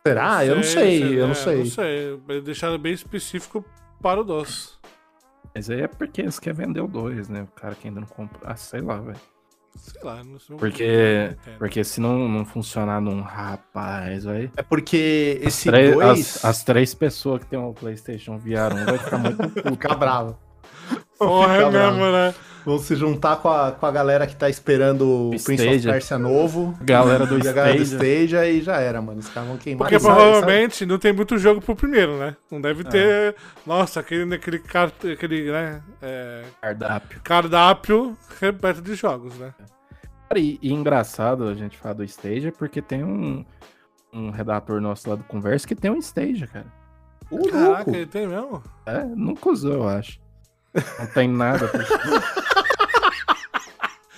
Será? 0.06 0.38
Ah, 0.38 0.46
eu 0.46 0.56
não 0.58 0.64
sei, 0.64 1.18
eu 1.18 1.26
não 1.28 1.32
é, 1.32 1.36
sei. 1.36 1.58
Não 1.60 1.66
sei. 1.66 2.42
Deixaram 2.42 2.78
bem 2.78 2.94
específico 2.94 3.64
para 4.02 4.20
o 4.20 4.24
DOS. 4.24 4.78
Mas 5.56 5.70
aí 5.70 5.82
é 5.82 5.88
porque 5.88 6.22
eles 6.22 6.40
querem 6.40 6.66
vender 6.66 6.82
o 6.82 6.88
2, 6.88 7.30
né? 7.30 7.44
O 7.44 7.48
cara 7.60 7.74
que 7.74 7.88
ainda 7.88 8.02
não 8.02 8.08
comprou. 8.08 8.42
Ah, 8.44 8.56
sei 8.58 8.82
lá, 8.82 9.00
velho. 9.00 9.18
Sei 9.78 10.02
lá, 10.04 10.22
não 10.24 10.38
sei. 10.40 10.58
Porque, 10.58 10.86
não 11.28 11.32
entendo. 11.34 11.58
porque 11.58 11.84
se 11.86 12.02
não, 12.02 12.28
não 12.28 12.44
funcionar 12.46 13.00
num 13.00 13.22
rapaz, 13.22 14.26
vai. 14.26 14.52
É 14.58 14.62
porque 14.62 15.40
esse 15.42 15.70
Três- 15.70 15.94
2 15.94 16.20
as, 16.20 16.46
as 16.46 16.64
três 16.66 16.94
pessoas 16.94 17.40
que 17.42 17.48
tem 17.48 17.58
um 17.58 17.74
PlayStation 17.74 18.38
VR 18.38 18.74
1 18.74 18.86
vai 18.86 18.98
ficar 18.98 19.18
muito 19.20 19.38
puto. 19.50 19.72
ficar 19.72 19.96
bravo. 19.96 20.38
Porra, 21.18 21.56
é 21.56 21.70
mesmo, 21.72 22.12
né? 22.12 22.36
Vão 22.66 22.78
se 22.80 22.96
juntar 22.96 23.38
com 23.38 23.50
a, 23.50 23.72
com 23.72 23.86
a 23.86 23.92
galera 23.92 24.26
que 24.28 24.36
tá 24.36 24.50
esperando 24.50 25.30
o 25.30 25.44
Prince 25.44 25.68
of. 25.68 25.82
Persia 25.84 26.18
novo. 26.18 26.78
Galera 26.82 27.26
do 27.26 27.38
e 27.44 27.48
a 27.48 27.52
galera 27.54 27.76
do. 27.78 27.82
Stadia 27.84 28.48
e 28.50 28.62
já 28.62 28.78
era, 28.78 29.02
mano. 29.02 29.20
Os 29.20 29.30
caras 29.30 29.50
vão 29.50 29.58
queimar. 29.58 29.80
Porque 29.90 29.96
E 29.96 30.00
sabe- 30.00 30.16
provavelmente 30.16 30.86
não 30.86 30.98
tem 30.98 31.14
muito 31.14 31.38
jogo 31.38 31.62
pro 31.62 31.76
primeiro, 31.76 32.18
né? 32.18 32.36
Não 32.52 32.60
deve 32.62 32.84
ter. 32.84 33.36
Nossa, 33.66 34.00
aquele, 34.00 34.34
aquele, 34.36 34.60
car... 34.60 34.92
aquele 35.12 35.52
né? 35.52 35.82
é, 36.02 36.44
Cardápio. 36.62 37.22
cardápio 37.24 38.18
repleto 38.40 38.82
de 38.82 38.96
jogos, 38.96 39.38
né? 39.38 39.54
Cara, 40.30 40.40
E, 40.40 40.58
e 40.62 40.72
engraçado 40.74 41.48
a 41.48 41.54
gente 41.54 41.78
falar 41.78 41.94
do 41.96 42.04
Stadia, 42.04 42.52
porque 42.52 42.82
tem 42.82 43.04
um, 43.04 43.46
um 44.14 44.30
redator 44.32 44.80
nosso 44.82 45.10
lá 45.10 45.16
do 45.16 45.24
Conversa 45.26 45.68
que 45.68 45.76
tem 45.76 45.92
um 45.92 46.00
Stadia, 46.00 46.48
cara. 46.48 46.66
Caraca, 47.30 47.58
louco. 47.78 47.90
ele 47.96 48.06
tem 48.06 48.28
mesmo? 48.28 48.62
É, 48.86 49.04
nunca 49.04 49.50
usou, 49.50 49.74
eu 49.74 49.88
acho. 49.88 50.20
Não 51.00 51.06
tem 51.08 51.28
nada 51.28 51.68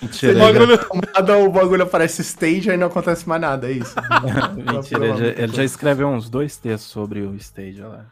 Mentira, 0.06 0.32
liga 0.32 0.62
ele, 0.62 0.76
na 0.76 0.78
tomada, 0.78 1.38
o 1.38 1.50
bagulho 1.50 1.82
aparece 1.82 2.22
Stadia 2.22 2.74
e 2.74 2.76
não 2.76 2.86
acontece 2.86 3.28
mais 3.28 3.40
nada, 3.40 3.68
é 3.70 3.72
isso. 3.72 3.94
mentira, 4.54 5.06
ele, 5.06 5.18
já, 5.18 5.42
ele 5.42 5.52
já 5.52 5.64
escreveu 5.64 6.08
uns 6.08 6.30
dois 6.30 6.56
textos 6.56 6.90
sobre 6.90 7.20
o 7.20 7.34
Stadia 7.34 7.86
lá. 7.86 8.06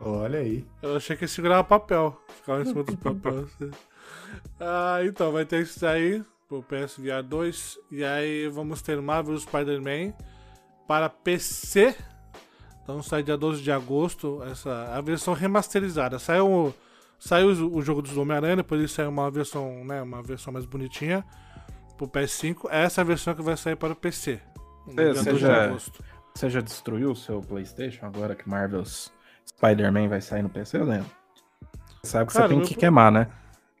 Olha 0.00 0.40
aí. 0.40 0.64
Eu 0.82 0.96
achei 0.96 1.16
que 1.16 1.24
ele 1.24 1.30
segurava 1.30 1.64
papel. 1.64 2.20
Ficava 2.36 2.62
em 2.62 2.64
cima 2.66 2.82
dos 2.82 2.96
papéis. 2.96 3.46
Ah, 4.60 5.00
então, 5.04 5.32
vai 5.32 5.44
ter 5.44 5.62
isso 5.62 5.84
aí 5.86 6.22
pro 6.48 6.62
PSVR 6.62 7.22
2. 7.22 7.78
E 7.90 8.04
aí 8.04 8.48
vamos 8.48 8.82
ter 8.82 9.00
Marvel 9.00 9.38
Spider-Man 9.38 10.12
para 10.86 11.08
PC. 11.08 11.94
Então 12.82 13.02
sai 13.02 13.22
dia 13.22 13.36
12 13.36 13.62
de 13.62 13.72
agosto. 13.72 14.42
Essa, 14.44 14.92
a 14.94 15.00
versão 15.00 15.34
remasterizada. 15.34 16.18
Saiu, 16.18 16.74
saiu 17.26 17.48
o 17.48 17.82
jogo 17.82 18.02
dos 18.02 18.16
Homem-Aranha, 18.16 18.56
depois 18.56 18.80
ele 18.80 18.88
saiu 18.88 19.08
uma 19.10 19.30
versão, 19.30 19.84
né, 19.84 20.00
uma 20.02 20.22
versão 20.22 20.52
mais 20.52 20.64
bonitinha 20.64 21.24
pro 21.96 22.06
PS5. 22.08 22.68
Essa 22.70 23.00
é 23.00 23.02
a 23.02 23.04
versão 23.04 23.34
que 23.34 23.42
vai 23.42 23.56
sair 23.56 23.76
para 23.76 23.92
o 23.92 23.96
PC. 23.96 24.40
Dia 24.88 25.14
você 25.14 25.30
12 25.30 25.32
de 25.32 25.38
já-. 25.38 25.76
Você 26.34 26.50
já 26.50 26.60
destruiu 26.60 27.10
o 27.10 27.16
seu 27.16 27.40
PlayStation 27.40 28.06
agora 28.06 28.34
que 28.34 28.48
Marvel's 28.48 29.10
Spider-Man 29.48 30.08
vai 30.08 30.20
sair 30.20 30.42
no 30.42 30.48
PC, 30.50 30.78
Leandro? 30.78 31.10
Você 32.02 32.10
sabe 32.12 32.26
que 32.28 32.32
Cara, 32.34 32.44
você 32.44 32.48
tem 32.50 32.58
meu- 32.58 32.66
que 32.68 32.74
queimar, 32.74 33.10
né? 33.10 33.26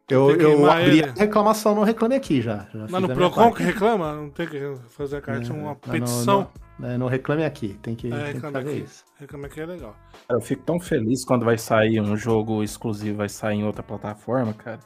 Eu, 0.08 0.30
eu 0.40 0.70
abri 0.70 1.00
ele. 1.00 1.08
a 1.08 1.12
reclamação 1.12 1.74
no 1.74 1.82
Reclame 1.82 2.14
Aqui 2.14 2.40
já. 2.40 2.66
já 2.72 2.86
Mas 2.88 3.02
no 3.02 3.08
Procon 3.12 3.52
que 3.52 3.62
reclama, 3.64 4.14
não 4.14 4.30
tem 4.30 4.46
que 4.46 4.74
fazer 4.90 5.16
a 5.16 5.20
carta, 5.20 5.48
é 5.48 5.52
uma 5.52 5.76
Mas 5.86 6.00
no- 6.00 6.06
petição. 6.06 6.50
No, 6.78 6.86
é, 6.86 6.98
no 6.98 7.06
Reclame 7.08 7.44
Aqui, 7.44 7.78
tem 7.82 7.94
que, 7.94 8.12
É, 8.12 8.24
tem 8.24 8.34
que 8.34 8.40
fazer 8.40 8.58
aqui. 8.58 8.82
isso. 8.82 9.04
Reclama 9.18 9.48
que 9.48 9.60
é 9.60 9.66
legal. 9.66 9.94
Cara, 10.28 10.40
eu 10.40 10.44
fico 10.44 10.62
tão 10.62 10.78
feliz 10.78 11.24
quando 11.24 11.44
vai 11.44 11.56
sair 11.56 12.00
um 12.00 12.16
jogo 12.16 12.62
exclusivo, 12.62 13.18
vai 13.18 13.28
sair 13.28 13.56
em 13.58 13.64
outra 13.64 13.82
plataforma, 13.82 14.52
cara. 14.52 14.80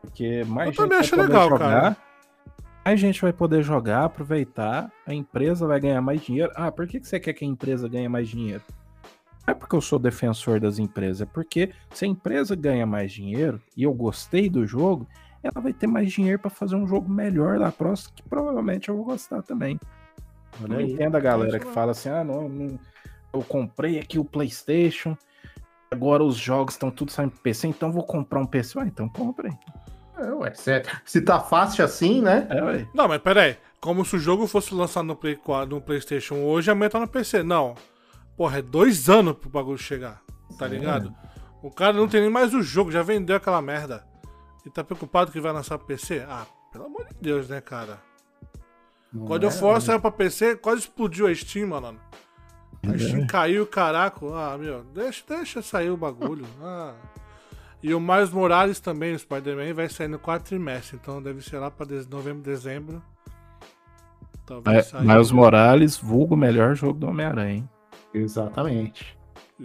Porque 0.00 0.42
mais 0.44 0.68
Eu 0.76 0.84
gente 0.84 0.88
vai 0.88 0.98
acho 0.98 1.10
poder 1.10 1.22
legal, 1.22 1.48
jogar. 1.48 1.58
cara. 1.58 1.96
Mais 2.84 3.00
gente 3.00 3.20
vai 3.20 3.32
poder 3.32 3.62
jogar, 3.62 4.04
aproveitar, 4.04 4.90
a 5.06 5.14
empresa 5.14 5.66
vai 5.66 5.78
ganhar 5.78 6.00
mais 6.00 6.22
dinheiro. 6.22 6.50
Ah, 6.56 6.72
por 6.72 6.86
que 6.88 6.98
que 6.98 7.06
você 7.06 7.20
quer 7.20 7.34
que 7.34 7.44
a 7.44 7.48
empresa 7.48 7.88
ganhe 7.88 8.08
mais 8.08 8.28
dinheiro? 8.28 8.62
Não 9.46 9.52
é 9.52 9.54
porque 9.54 9.76
eu 9.76 9.80
sou 9.80 9.98
defensor 9.98 10.58
das 10.58 10.78
empresas, 10.78 11.20
é 11.20 11.26
porque 11.26 11.72
se 11.92 12.04
a 12.04 12.08
empresa 12.08 12.56
ganha 12.56 12.86
mais 12.86 13.12
dinheiro 13.12 13.60
e 13.76 13.82
eu 13.82 13.92
gostei 13.92 14.48
do 14.48 14.66
jogo, 14.66 15.06
ela 15.42 15.60
vai 15.60 15.72
ter 15.72 15.86
mais 15.86 16.10
dinheiro 16.10 16.38
pra 16.38 16.50
fazer 16.50 16.76
um 16.76 16.86
jogo 16.86 17.08
melhor 17.10 17.58
lá 17.58 17.70
próximo, 17.70 18.14
que 18.14 18.22
provavelmente 18.22 18.88
eu 18.88 18.96
vou 18.96 19.04
gostar 19.04 19.42
também. 19.42 19.78
Olha 20.62 20.74
Não 20.74 20.80
entendo 20.80 21.16
a 21.16 21.20
galera 21.20 21.58
que 21.58 21.66
fala 21.66 21.92
assim: 21.92 22.08
ah, 22.08 22.24
não, 22.24 22.48
não, 22.48 22.78
eu 23.32 23.42
comprei 23.42 23.98
aqui 23.98 24.18
o 24.18 24.24
PlayStation, 24.24 25.16
agora 25.90 26.22
os 26.22 26.36
jogos 26.36 26.74
estão 26.74 26.90
tudo 26.90 27.10
saindo 27.10 27.32
pro 27.32 27.40
PC, 27.40 27.68
então 27.68 27.88
eu 27.88 27.94
vou 27.94 28.04
comprar 28.04 28.40
um 28.40 28.46
PC. 28.46 28.78
Ah, 28.78 28.86
então 28.86 29.08
compre. 29.08 29.50
É, 30.18 30.32
ué, 30.32 30.52
se, 30.54 30.82
se 31.04 31.22
tá 31.22 31.40
fácil 31.40 31.84
assim, 31.84 32.20
né? 32.20 32.46
É, 32.50 32.62
ué. 32.62 32.88
Não, 32.94 33.08
mas 33.08 33.20
peraí. 33.20 33.56
Como 33.80 34.04
se 34.04 34.16
o 34.16 34.18
jogo 34.18 34.46
fosse 34.46 34.74
lançado 34.74 35.06
no, 35.06 35.16
Play 35.16 35.36
4, 35.36 35.74
no 35.74 35.80
PlayStation 35.80 36.34
hoje, 36.34 36.70
amanhã 36.70 36.90
tá 36.90 37.00
no 37.00 37.08
PC. 37.08 37.42
Não. 37.42 37.74
Porra, 38.36 38.58
é 38.58 38.62
dois 38.62 39.08
anos 39.08 39.34
pro 39.34 39.48
bagulho 39.48 39.78
chegar. 39.78 40.20
Tá 40.58 40.66
ligado? 40.66 41.14
O 41.62 41.70
cara 41.70 41.94
não 41.94 42.06
tem 42.06 42.20
nem 42.20 42.30
mais 42.30 42.52
o 42.52 42.62
jogo, 42.62 42.90
já 42.90 43.02
vendeu 43.02 43.36
aquela 43.36 43.62
merda. 43.62 44.04
E 44.66 44.70
tá 44.70 44.84
preocupado 44.84 45.32
que 45.32 45.40
vai 45.40 45.52
lançar 45.52 45.78
pro 45.78 45.86
PC? 45.86 46.24
Ah, 46.28 46.46
pelo 46.70 46.84
amor 46.86 47.06
de 47.06 47.14
Deus, 47.20 47.48
né, 47.48 47.60
cara? 47.62 47.98
Não 49.12 49.24
God 49.26 49.42
é, 49.42 49.46
of 49.46 49.64
War 49.64 49.80
saiu 49.80 50.00
pra 50.00 50.10
PC, 50.10 50.56
quase 50.56 50.82
explodiu 50.82 51.26
a 51.26 51.34
Steam, 51.34 51.68
mano. 51.68 51.98
A 52.86 52.96
Steam 52.98 53.26
caiu, 53.26 53.66
caraca. 53.66 54.20
Ah, 54.34 54.56
meu, 54.58 54.82
deixa, 54.84 55.22
deixa 55.28 55.60
sair 55.62 55.90
o 55.90 55.96
bagulho. 55.96 56.46
Ah. 56.62 56.94
E 57.82 57.94
o 57.94 57.98
Miles 58.00 58.30
Morales 58.30 58.78
também, 58.78 59.14
o 59.14 59.18
Spider-Man, 59.18 59.72
vai 59.72 59.88
sair 59.88 60.06
no 60.06 60.18
quarto 60.18 60.44
trimestre. 60.44 60.98
Então 61.00 61.22
deve 61.22 61.40
ser 61.40 61.58
lá 61.58 61.70
pra 61.70 61.86
de- 61.86 62.06
novembro, 62.10 62.42
dezembro. 62.42 63.02
Talvez 64.44 64.76
É, 64.78 64.82
saia. 64.82 65.02
Miles 65.04 65.30
Morales, 65.30 65.96
vulgo 65.96 66.34
o 66.34 66.36
melhor 66.38 66.74
jogo 66.74 66.98
do 66.98 67.06
Homem-Aranha, 67.08 67.54
hein? 67.54 67.70
Exatamente. 68.12 69.16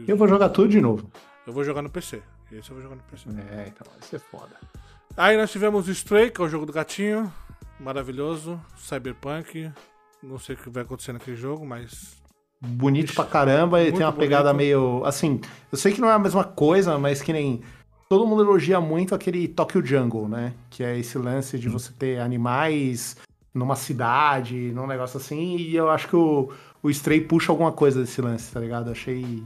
Eu 0.07 0.15
vou 0.15 0.27
jogar 0.29 0.47
tudo 0.49 0.69
de 0.69 0.79
novo. 0.79 1.09
Eu 1.45 1.51
vou 1.51 1.63
jogar 1.65 1.81
no 1.81 1.89
PC. 1.89 2.21
Esse 2.51 2.69
eu 2.69 2.75
vou 2.75 2.83
jogar 2.83 2.95
no 2.95 3.03
PC. 3.03 3.27
É, 3.51 3.65
então, 3.67 3.85
vai 3.91 4.01
ser 4.01 4.19
foda. 4.19 4.55
Aí 5.17 5.35
nós 5.37 5.51
tivemos 5.51 5.87
o 5.87 5.91
Stray, 5.91 6.29
que 6.31 6.39
é 6.41 6.43
o 6.45 6.47
jogo 6.49 6.65
do 6.65 6.71
gatinho. 6.73 7.31
Maravilhoso. 7.79 8.59
Cyberpunk. 8.77 9.71
Não 10.21 10.39
sei 10.39 10.55
o 10.55 10.57
que 10.57 10.69
vai 10.69 10.83
acontecer 10.83 11.13
naquele 11.13 11.35
jogo, 11.35 11.65
mas. 11.65 12.15
Bonito 12.61 13.13
pra 13.13 13.25
caramba 13.25 13.83
e 13.83 13.91
tem 13.91 14.01
uma 14.01 14.13
pegada 14.13 14.51
bonito. 14.51 14.57
meio. 14.57 15.05
Assim, 15.05 15.39
eu 15.71 15.77
sei 15.77 15.93
que 15.93 16.01
não 16.01 16.09
é 16.09 16.13
a 16.13 16.19
mesma 16.19 16.43
coisa, 16.43 16.97
mas 16.97 17.21
que 17.21 17.33
nem. 17.33 17.61
Todo 18.07 18.25
mundo 18.25 18.43
elogia 18.43 18.79
muito 18.79 19.15
aquele 19.15 19.47
Tokyo 19.47 19.85
Jungle, 19.85 20.27
né? 20.27 20.53
Que 20.69 20.83
é 20.83 20.97
esse 20.97 21.17
lance 21.17 21.57
de 21.57 21.67
você 21.67 21.91
ter 21.91 22.19
animais 22.19 23.17
numa 23.53 23.75
cidade, 23.75 24.71
num 24.73 24.87
negócio 24.87 25.17
assim. 25.17 25.57
E 25.57 25.75
eu 25.75 25.89
acho 25.89 26.07
que 26.07 26.15
o, 26.15 26.51
o 26.83 26.89
Stray 26.89 27.21
puxa 27.21 27.51
alguma 27.51 27.71
coisa 27.71 28.01
desse 28.01 28.21
lance, 28.21 28.51
tá 28.51 28.59
ligado? 28.59 28.87
Eu 28.87 28.91
achei. 28.91 29.43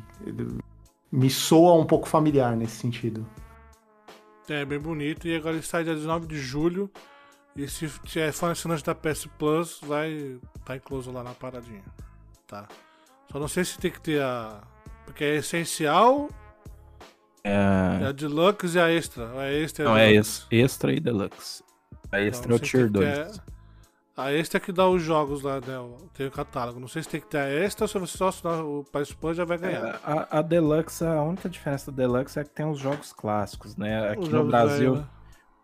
Me 1.12 1.30
soa 1.30 1.74
um 1.74 1.86
pouco 1.86 2.08
familiar 2.08 2.56
nesse 2.56 2.76
sentido. 2.76 3.26
É 4.48 4.66
bem 4.66 4.80
bonito. 4.80 5.28
E 5.28 5.36
agora 5.36 5.56
ele 5.56 5.66
sai 5.66 5.84
dia 5.84 5.96
19 5.96 6.28
de 6.28 6.38
julho. 6.38 6.90
E 7.56 7.68
se 7.68 7.88
tiver 8.04 8.32
fã 8.32 8.52
assinante 8.52 8.84
da 8.84 8.96
PS 8.96 9.28
Plus, 9.38 9.80
vai 9.84 10.38
tá 10.66 10.76
incluso 10.76 11.12
lá 11.12 11.24
na 11.24 11.34
paradinha. 11.34 11.84
Tá. 12.48 12.68
Só 13.32 13.40
não 13.40 13.48
sei 13.48 13.64
se 13.66 13.78
tem 13.78 13.92
que 13.92 14.00
ter 14.02 14.22
a. 14.22 14.62
Porque 15.06 15.24
é 15.24 15.36
essencial, 15.38 16.30
é 17.44 18.00
É... 18.02 18.06
a 18.08 18.12
Deluxe 18.12 18.78
e 18.78 18.80
a 18.80 18.90
Extra. 18.92 19.30
A 19.40 19.52
Extra 19.52 19.86
Não, 19.86 19.94
a 19.96 20.02
é 20.02 20.14
esse, 20.14 20.46
Extra 20.52 20.94
e 20.94 21.00
Deluxe. 21.00 21.64
A 22.12 22.20
Então, 22.20 22.28
Extra 22.28 22.52
é 22.52 22.56
o 22.56 22.58
não 22.58 22.60
Tier 22.60 22.84
tem 22.92 23.02
que 23.02 23.06
2. 23.16 23.32
ter- 23.38 23.42
A 24.18 24.34
Extra 24.34 24.58
é 24.58 24.60
que 24.62 24.72
dá 24.72 24.88
os 24.88 25.02
jogos 25.02 25.42
lá, 25.44 25.56
né? 25.62 25.78
Tem 26.14 26.28
o 26.28 26.32
catálogo. 26.32 26.80
Não 26.80 26.88
sei 26.90 27.02
se 27.04 27.10
tem 27.10 27.22
que 27.22 27.28
ter 27.28 27.38
a 27.40 27.50
Extra 27.50 27.86
ou 27.86 27.88
se 27.88 27.98
você 27.98 28.18
só 28.18 28.28
assinar 28.28 28.64
o 28.64 28.84
PS 28.92 29.14
Plus 29.14 29.38
já 29.38 29.46
vai 29.46 29.58
ganhar. 29.58 29.86
É, 29.86 30.00
A, 30.04 30.40
a 30.40 30.42
Deluxe, 30.42 31.04
a 31.06 31.22
única 31.24 31.48
diferença 31.50 31.92
da 31.92 32.04
Deluxe 32.04 32.38
é 32.40 32.44
que 32.44 32.50
tem 32.50 32.66
os 32.66 32.78
jogos 32.80 33.14
clássicos, 33.14 33.76
né? 33.78 34.10
Aqui 34.12 34.28
no 34.30 34.46
Brasil, 34.46 34.96
né? 34.98 35.06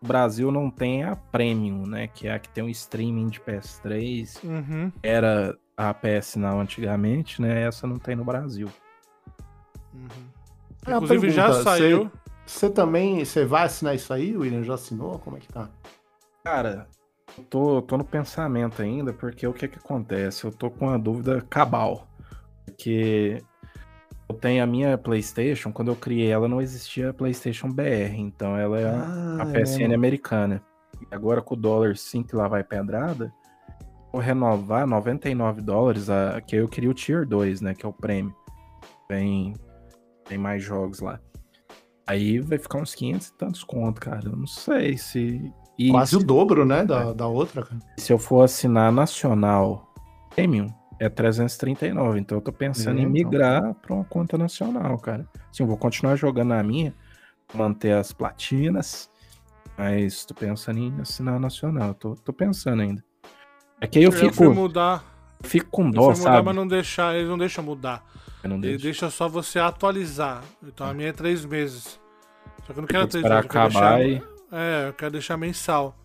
O 0.02 0.06
Brasil 0.06 0.50
não 0.50 0.70
tem 0.70 1.04
a 1.04 1.16
Premium, 1.16 1.86
né? 1.86 2.08
Que 2.08 2.28
é 2.28 2.34
a 2.34 2.38
que 2.38 2.48
tem 2.48 2.64
o 2.64 2.68
streaming 2.68 3.28
de 3.28 3.40
PS3. 3.40 4.44
Uhum. 4.44 4.92
Era 5.02 5.56
a 5.76 5.92
PS 5.94 6.36
Now 6.36 6.60
antigamente, 6.60 7.40
né? 7.40 7.62
Essa 7.62 7.86
não 7.86 7.98
tem 7.98 8.16
no 8.16 8.24
Brasil. 8.24 8.68
uhum. 9.94 10.96
Inclusive 10.96 11.30
já 11.30 11.46
pergunta, 11.46 11.64
saiu. 11.64 12.10
Você 12.44 12.70
também. 12.70 13.24
Você 13.24 13.44
vai 13.44 13.64
assinar 13.64 13.94
isso 13.94 14.12
aí? 14.12 14.36
O 14.36 14.40
William 14.40 14.62
já 14.62 14.74
assinou? 14.74 15.18
Como 15.18 15.36
é 15.36 15.40
que 15.40 15.48
tá? 15.48 15.68
Cara, 16.44 16.86
eu 17.36 17.44
tô, 17.44 17.82
tô 17.82 17.96
no 17.96 18.04
pensamento 18.04 18.80
ainda, 18.80 19.12
porque 19.12 19.46
o 19.46 19.52
que 19.52 19.66
que 19.66 19.78
acontece? 19.78 20.44
Eu 20.44 20.52
tô 20.52 20.70
com 20.70 20.86
uma 20.86 20.98
dúvida 20.98 21.44
cabal. 21.50 22.06
Porque 22.64 23.42
eu 24.28 24.34
tenho 24.34 24.62
a 24.62 24.66
minha 24.66 24.96
PlayStation, 24.98 25.72
quando 25.72 25.88
eu 25.88 25.96
criei 25.96 26.30
ela 26.30 26.48
não 26.48 26.60
existia 26.60 27.12
PlayStation 27.12 27.68
BR, 27.68 28.16
então 28.18 28.56
ela 28.56 28.78
é 28.80 28.84
a- 28.88 29.36
Ah, 29.38 29.42
a 29.42 29.48
é 29.48 29.52
PSN 29.52 29.78
mesmo. 29.80 29.94
americana. 29.94 30.62
E 31.00 31.14
agora 31.14 31.40
com 31.42 31.54
o 31.54 31.56
dólar 31.56 31.96
5 31.96 32.36
lá 32.36 32.48
vai 32.48 32.64
pedrada, 32.64 33.32
vou 34.12 34.20
renovar 34.20 34.86
99 34.86 35.60
dólares, 35.60 36.08
a, 36.10 36.40
que 36.40 36.56
eu 36.56 36.66
queria 36.68 36.90
o 36.90 36.94
Tier 36.94 37.26
2, 37.26 37.60
né, 37.60 37.74
que 37.74 37.84
é 37.84 37.88
o 37.88 37.92
prêmio. 37.92 38.34
Tem, 39.08 39.52
tem 40.24 40.38
mais 40.38 40.62
jogos 40.62 41.00
lá. 41.00 41.20
Aí 42.06 42.38
vai 42.40 42.56
ficar 42.58 42.78
uns 42.78 42.94
500 42.94 43.28
e 43.28 43.34
tantos 43.36 43.62
conto, 43.64 44.00
cara. 44.00 44.22
Eu 44.24 44.36
não 44.36 44.46
sei 44.46 44.96
se... 44.96 45.52
E 45.78 45.90
Quase 45.90 46.16
o 46.16 46.20
dobro, 46.24 46.64
né? 46.64 46.80
É. 46.80 46.84
Da, 46.84 47.12
da 47.12 47.26
outra, 47.26 47.62
cara. 47.62 47.78
se 47.98 48.10
eu 48.12 48.18
for 48.18 48.42
assinar 48.42 48.90
nacional 48.90 49.92
premium, 50.34 50.68
é 50.98 51.08
339. 51.08 52.18
Então 52.20 52.38
eu 52.38 52.42
tô 52.42 52.52
pensando 52.52 52.98
em 52.98 53.02
então. 53.02 53.12
migrar 53.12 53.74
pra 53.74 53.94
uma 53.94 54.04
conta 54.04 54.36
nacional, 54.38 54.98
cara. 54.98 55.26
Sim, 55.52 55.62
eu 55.62 55.66
vou 55.66 55.76
continuar 55.76 56.16
jogando 56.16 56.48
na 56.48 56.62
minha, 56.62 56.94
manter 57.54 57.92
as 57.92 58.12
platinas, 58.12 59.10
mas 59.76 60.24
tô 60.24 60.34
pensando 60.34 60.78
em 60.78 61.00
assinar 61.00 61.38
nacional. 61.40 61.94
Tô, 61.94 62.14
tô 62.14 62.32
pensando 62.32 62.82
ainda. 62.82 63.04
É 63.80 63.86
que 63.86 63.98
aí 63.98 64.04
eu 64.04 64.10
Eu 64.10 64.12
fui 64.18 64.30
fico, 64.30 64.54
mudar. 64.54 65.04
fico 65.42 65.70
com 65.70 65.86
Eu 65.86 65.90
dó, 65.92 66.02
fui 66.12 66.18
mudar, 66.18 66.32
sabe? 66.32 66.46
mas 66.46 66.56
não 66.56 66.66
deixar. 66.66 67.14
Eles 67.14 67.28
não 67.28 67.38
deixam 67.38 67.62
mudar. 67.62 68.02
Eu 68.42 68.50
não 68.50 68.56
Ele 68.58 68.78
deixa 68.78 69.10
só 69.10 69.28
você 69.28 69.58
atualizar. 69.58 70.42
Então 70.62 70.86
a 70.88 70.94
minha 70.94 71.08
é 71.10 71.12
três 71.12 71.44
meses. 71.44 72.00
Só 72.66 72.72
que 72.72 72.78
eu 72.78 72.82
não 72.82 72.86
quero 72.88 73.06
três 73.06 73.22
esperar 73.24 73.36
meses. 73.42 73.44
eu 73.44 73.50
quero 73.50 73.66
acabar 73.66 73.96
deixar- 73.98 74.26
É, 74.52 74.88
eu 74.88 74.92
quero 74.94 75.10
deixar 75.12 75.36
mensal. 75.36 75.96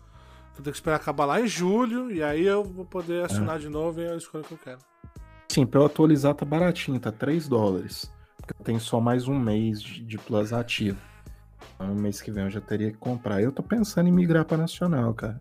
Vou 0.54 0.62
ter 0.62 0.70
que 0.70 0.76
esperar 0.76 0.96
acabar 0.96 1.24
lá 1.24 1.40
em 1.40 1.46
julho 1.46 2.10
e 2.10 2.22
aí 2.22 2.46
eu 2.46 2.62
vou 2.62 2.84
poder 2.84 3.24
assinar 3.24 3.58
de 3.58 3.68
novo 3.68 4.00
e 4.00 4.04
eu 4.04 4.16
escolho 4.16 4.44
o 4.44 4.46
que 4.46 4.54
eu 4.54 4.58
quero. 4.58 4.78
Sim, 5.48 5.66
pra 5.66 5.80
eu 5.80 5.86
atualizar 5.86 6.34
tá 6.34 6.44
baratinho, 6.44 7.00
tá 7.00 7.10
3 7.10 7.48
dólares. 7.48 8.12
Porque 8.36 8.54
eu 8.58 8.64
tenho 8.64 8.80
só 8.80 9.00
mais 9.00 9.28
um 9.28 9.38
mês 9.38 9.82
de, 9.82 10.02
de 10.02 10.18
Plus 10.18 10.52
ativo. 10.52 10.98
Então, 11.74 11.94
mês 11.94 12.20
que 12.20 12.30
vem 12.30 12.44
eu 12.44 12.50
já 12.50 12.60
teria 12.60 12.90
que 12.90 12.98
comprar. 12.98 13.42
Eu 13.42 13.52
tô 13.52 13.62
pensando 13.62 14.08
em 14.08 14.12
migrar 14.12 14.44
pra 14.44 14.56
Nacional, 14.56 15.12
cara. 15.14 15.40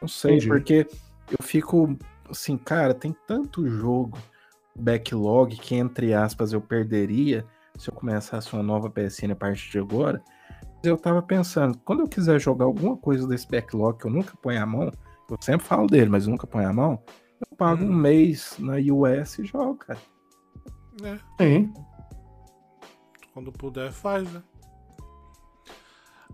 Não 0.00 0.08
sei, 0.08 0.36
Entendi. 0.36 0.48
porque 0.48 0.86
eu 1.30 1.44
fico 1.44 1.96
assim, 2.28 2.56
cara, 2.56 2.94
tem 2.94 3.14
tanto 3.26 3.68
jogo 3.68 4.18
backlog 4.74 5.56
que, 5.56 5.74
entre 5.74 6.14
aspas, 6.14 6.52
eu 6.52 6.60
perderia 6.60 7.44
se 7.78 7.90
eu 7.90 7.94
começasse 7.94 8.52
uma 8.52 8.62
nova 8.62 8.90
PSN 8.90 9.32
a 9.32 9.36
partir 9.36 9.70
de 9.70 9.78
agora. 9.78 10.22
Eu 10.84 10.96
tava 10.98 11.22
pensando, 11.22 11.78
quando 11.78 12.00
eu 12.00 12.08
quiser 12.08 12.40
jogar 12.40 12.64
alguma 12.66 12.96
coisa 12.96 13.26
desse 13.26 13.48
backlog 13.48 13.98
que 13.98 14.06
eu 14.06 14.10
nunca 14.10 14.36
ponho 14.36 14.62
a 14.62 14.66
mão, 14.66 14.92
eu 15.30 15.38
sempre 15.40 15.66
falo 15.66 15.86
dele, 15.86 16.10
mas 16.10 16.24
eu 16.26 16.30
nunca 16.30 16.46
ponho 16.46 16.68
a 16.68 16.72
mão, 16.72 17.02
eu 17.40 17.56
pago 17.56 17.82
Hum. 17.84 17.88
um 17.90 17.94
mês 17.94 18.56
na 18.58 18.74
US 18.92 19.38
e 19.38 19.44
jogo, 19.44 19.76
cara. 19.76 19.98
É, 21.02 21.18
Sim. 21.42 21.72
quando 23.32 23.50
puder, 23.52 23.90
faz, 23.92 24.30
né? 24.32 24.42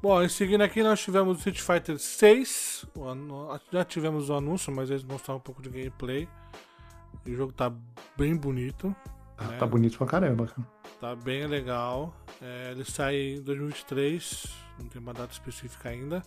Bom, 0.03 0.23
em 0.23 0.29
seguida 0.31 0.65
aqui 0.65 0.83
nós 0.83 0.99
tivemos 1.01 1.35
o 1.35 1.39
Street 1.39 1.61
Fighter 1.61 1.99
6. 1.99 2.87
O 2.97 3.07
anu- 3.07 3.49
Já 3.71 3.85
tivemos 3.85 4.31
o 4.31 4.35
anúncio, 4.35 4.75
mas 4.75 4.89
eles 4.91 5.05
mostraram 5.05 5.39
um 5.39 5.43
pouco 5.43 5.61
de 5.61 5.69
gameplay. 5.69 6.27
E 7.27 7.33
o 7.33 7.37
jogo 7.37 7.53
tá 7.53 7.71
bem 8.17 8.35
bonito. 8.35 8.95
Ah, 9.37 9.45
né? 9.49 9.57
Tá 9.59 9.67
bonito 9.67 9.99
pra 9.99 10.07
caramba, 10.07 10.47
cara. 10.47 10.67
Tá 11.01 11.15
bem 11.15 11.47
legal. 11.47 12.15
É, 12.41 12.71
ele 12.73 12.85
sai 12.85 13.17
em 13.17 13.43
2023, 13.43 14.47
não 14.79 14.89
tem 14.89 15.01
uma 15.01 15.13
data 15.13 15.33
específica 15.33 15.91
ainda. 15.91 16.23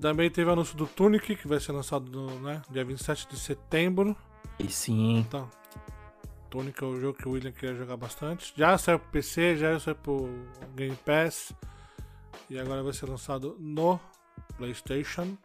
Também 0.00 0.30
teve 0.30 0.48
o 0.48 0.52
anúncio 0.52 0.76
do 0.76 0.86
Tunic, 0.86 1.36
que 1.36 1.46
vai 1.46 1.60
ser 1.60 1.72
lançado 1.72 2.10
no 2.10 2.40
né, 2.40 2.62
dia 2.70 2.84
27 2.84 3.28
de 3.28 3.38
setembro. 3.38 4.16
E 4.58 4.68
sim, 4.68 5.18
Então, 5.18 5.48
Tunic 6.50 6.82
é 6.82 6.86
o 6.86 7.00
jogo 7.00 7.18
que 7.18 7.28
o 7.28 7.32
William 7.32 7.52
queria 7.52 7.74
jogar 7.74 7.96
bastante. 7.96 8.52
Já 8.56 8.76
saiu 8.78 8.98
pro 8.98 9.10
PC, 9.10 9.56
já 9.56 9.78
saiu 9.78 9.96
pro 9.96 10.28
Game 10.74 10.96
Pass. 10.96 11.52
E 12.50 12.58
agora 12.58 12.82
vai 12.82 12.92
ser 12.92 13.08
lançado 13.08 13.56
no 13.60 14.00
PlayStation. 14.56 15.36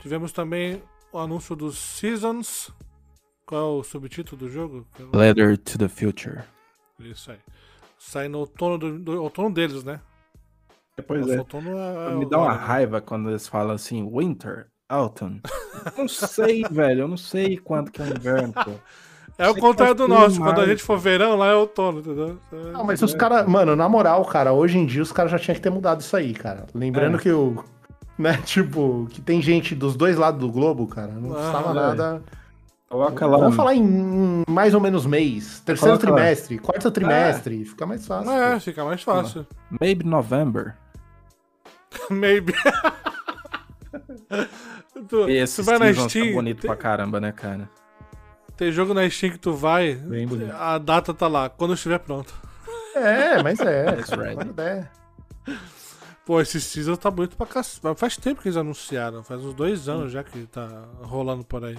Tivemos 0.00 0.32
também 0.32 0.82
o 1.12 1.18
anúncio 1.18 1.54
dos 1.54 1.78
Seasons. 1.78 2.70
Qual 3.46 3.60
é 3.60 3.80
o 3.80 3.84
subtítulo 3.84 4.38
do 4.38 4.48
jogo? 4.48 4.86
Letter 5.12 5.56
to 5.58 5.78
the 5.78 5.88
Future. 5.88 6.42
Isso 6.98 7.30
aí. 7.30 7.38
Sai 8.04 8.28
no 8.28 8.38
outono, 8.40 8.76
do, 8.78 8.98
do- 8.98 9.22
outono 9.22 9.50
deles, 9.52 9.84
né? 9.84 10.00
Depois 10.96 11.20
Nosso 11.22 11.32
é. 11.34 11.38
outono 11.38 11.78
é, 11.78 12.14
Me 12.14 12.28
dá 12.28 12.38
uma 12.38 12.52
né? 12.52 12.58
raiva 12.58 13.00
quando 13.00 13.30
eles 13.30 13.46
falam 13.46 13.74
assim, 13.74 14.06
winter, 14.12 14.66
autumn. 14.88 15.40
não 15.96 16.08
sei, 16.08 16.62
velho, 16.70 17.02
eu 17.02 17.08
não 17.08 17.16
sei 17.16 17.56
quando 17.56 17.90
que 17.90 18.02
é 18.02 18.04
o 18.04 18.08
inverno, 18.08 18.52
pô. 18.52 18.72
É 19.38 19.48
o 19.48 19.56
contrário 19.56 19.94
do 19.94 20.06
nosso. 20.06 20.38
Quando 20.38 20.60
a 20.60 20.66
gente 20.66 20.82
for 20.82 20.98
verão, 20.98 21.36
lá 21.36 21.46
é 21.48 21.54
outono, 21.54 22.00
entendeu? 22.00 22.38
Não, 22.70 22.84
mas 22.84 23.00
os 23.02 23.14
caras, 23.14 23.46
mano, 23.48 23.74
na 23.74 23.88
moral, 23.88 24.22
cara, 24.26 24.52
hoje 24.52 24.76
em 24.78 24.84
dia 24.84 25.00
os 25.02 25.10
caras 25.10 25.32
já 25.32 25.38
tinham 25.38 25.54
que 25.54 25.60
ter 25.62 25.70
mudado 25.70 26.00
isso 26.02 26.14
aí, 26.14 26.34
cara. 26.34 26.66
Lembrando 26.74 27.16
É. 27.16 27.20
que 27.20 27.32
o. 27.32 27.64
Né, 28.18 28.36
tipo, 28.44 29.08
que 29.10 29.22
tem 29.22 29.40
gente 29.40 29.74
dos 29.74 29.96
dois 29.96 30.18
lados 30.18 30.38
do 30.38 30.52
globo, 30.52 30.86
cara. 30.86 31.12
Não 31.12 31.30
Ah, 31.32 31.34
precisava 31.36 31.70
é. 31.70 31.74
nada. 31.74 32.22
Coloca 32.92 33.26
lá. 33.26 33.38
Vamos 33.38 33.56
falar 33.56 33.74
em 33.74 34.44
mais 34.46 34.74
ou 34.74 34.80
menos 34.80 35.06
mês. 35.06 35.60
Terceiro 35.60 35.98
Coloca 35.98 36.10
lá. 36.10 36.16
trimestre, 36.18 36.58
quarto 36.58 36.90
trimestre. 36.90 37.64
Fica 37.64 37.86
mais 37.86 38.06
fácil. 38.06 38.30
É, 38.32 38.60
fica 38.60 38.84
mais 38.84 39.02
fácil. 39.02 39.46
Maybe 39.80 40.04
November. 40.04 40.76
Maybe. 42.10 42.52
tu, 45.08 45.28
E 45.28 45.38
esse 45.38 45.56
tu 45.56 45.64
vai 45.64 45.78
na 45.78 45.94
tá 45.94 46.08
Steam. 46.08 46.32
bonito 46.34 46.60
tem, 46.60 46.68
pra 46.70 46.76
caramba, 46.76 47.18
né, 47.20 47.32
cara? 47.32 47.68
tem 48.56 48.70
jogo 48.70 48.92
na 48.94 49.08
Steam 49.08 49.32
que 49.32 49.38
tu 49.38 49.52
vai, 49.54 49.94
Bem 49.94 50.26
bonito. 50.26 50.52
a 50.52 50.76
data 50.78 51.12
tá 51.14 51.26
lá, 51.28 51.48
quando 51.48 51.74
estiver 51.74 51.98
pronto. 51.98 52.32
É, 52.94 53.42
mas 53.42 53.58
é. 53.60 53.86
Quando 54.34 54.52
der. 54.52 54.90
Pô, 56.26 56.40
esse 56.42 56.60
season 56.60 56.94
tá 56.94 57.10
bonito 57.10 57.36
pra 57.38 57.46
cacete. 57.46 57.80
Faz 57.96 58.16
tempo 58.18 58.42
que 58.42 58.48
eles 58.48 58.56
anunciaram, 58.56 59.24
faz 59.24 59.42
uns 59.42 59.54
dois 59.54 59.88
anos 59.88 60.12
já 60.12 60.22
que 60.22 60.46
tá 60.46 60.68
rolando 61.00 61.42
por 61.42 61.64
aí. 61.64 61.78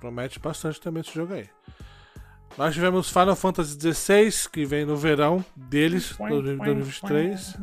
Promete 0.00 0.38
bastante 0.38 0.80
também 0.80 1.00
esse 1.00 1.14
jogo 1.14 1.34
aí. 1.34 1.46
Nós 2.56 2.72
tivemos 2.74 3.10
Final 3.10 3.36
Fantasy 3.36 3.76
XVI, 3.92 4.48
que 4.50 4.64
vem 4.64 4.84
no 4.86 4.96
verão 4.96 5.44
deles, 5.54 6.14
2023. 6.18 7.56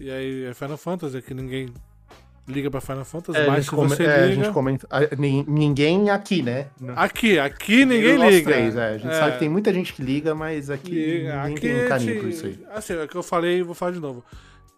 E 0.00 0.10
aí 0.10 0.44
é 0.46 0.54
Final 0.54 0.76
Fantasy, 0.76 1.22
que 1.22 1.32
ninguém 1.34 1.72
liga 2.48 2.70
pra 2.70 2.80
Final 2.80 3.04
Fantasy, 3.04 3.38
É, 3.38 3.44
a, 3.44 3.46
mas 3.46 3.56
gente 3.56 3.64
se 3.70 3.70
come- 3.76 3.88
você 3.88 4.04
é, 4.04 4.14
a 4.14 4.26
liga... 4.26 4.44
gente 4.44 4.52
comenta. 4.52 4.86
a- 4.90 5.16
nin- 5.16 5.44
ninguém 5.48 6.10
aqui, 6.10 6.42
né? 6.42 6.66
Aqui, 6.96 7.38
aqui 7.38 7.84
ninguém 7.86 8.18
Nós 8.18 8.34
liga. 8.34 8.50
três, 8.52 8.76
é. 8.76 8.88
A 8.88 8.98
gente 8.98 9.10
É. 9.12 9.18
sabe 9.18 9.32
que 9.34 9.38
tem 9.38 9.48
muita 9.48 9.72
gente 9.72 9.92
que 9.92 10.02
liga, 10.02 10.34
mas 10.34 10.68
aqui 10.68 10.90
Liga. 10.90 11.36
ninguém 11.44 11.52
Aqui 11.52 11.60
tem 11.60 11.74
um 11.82 11.84
a 11.86 11.88
carinho 11.88 12.12
gente- 12.12 12.20
por 12.20 12.28
isso 12.28 12.46
aí. 12.46 12.64
Assim, 12.74 12.92
é 12.94 13.04
o 13.04 13.08
que 13.08 13.16
eu 13.16 13.22
falei 13.22 13.58
e 13.58 13.62
vou 13.62 13.74
falar 13.74 13.92
de 13.92 14.00
novo. 14.00 14.24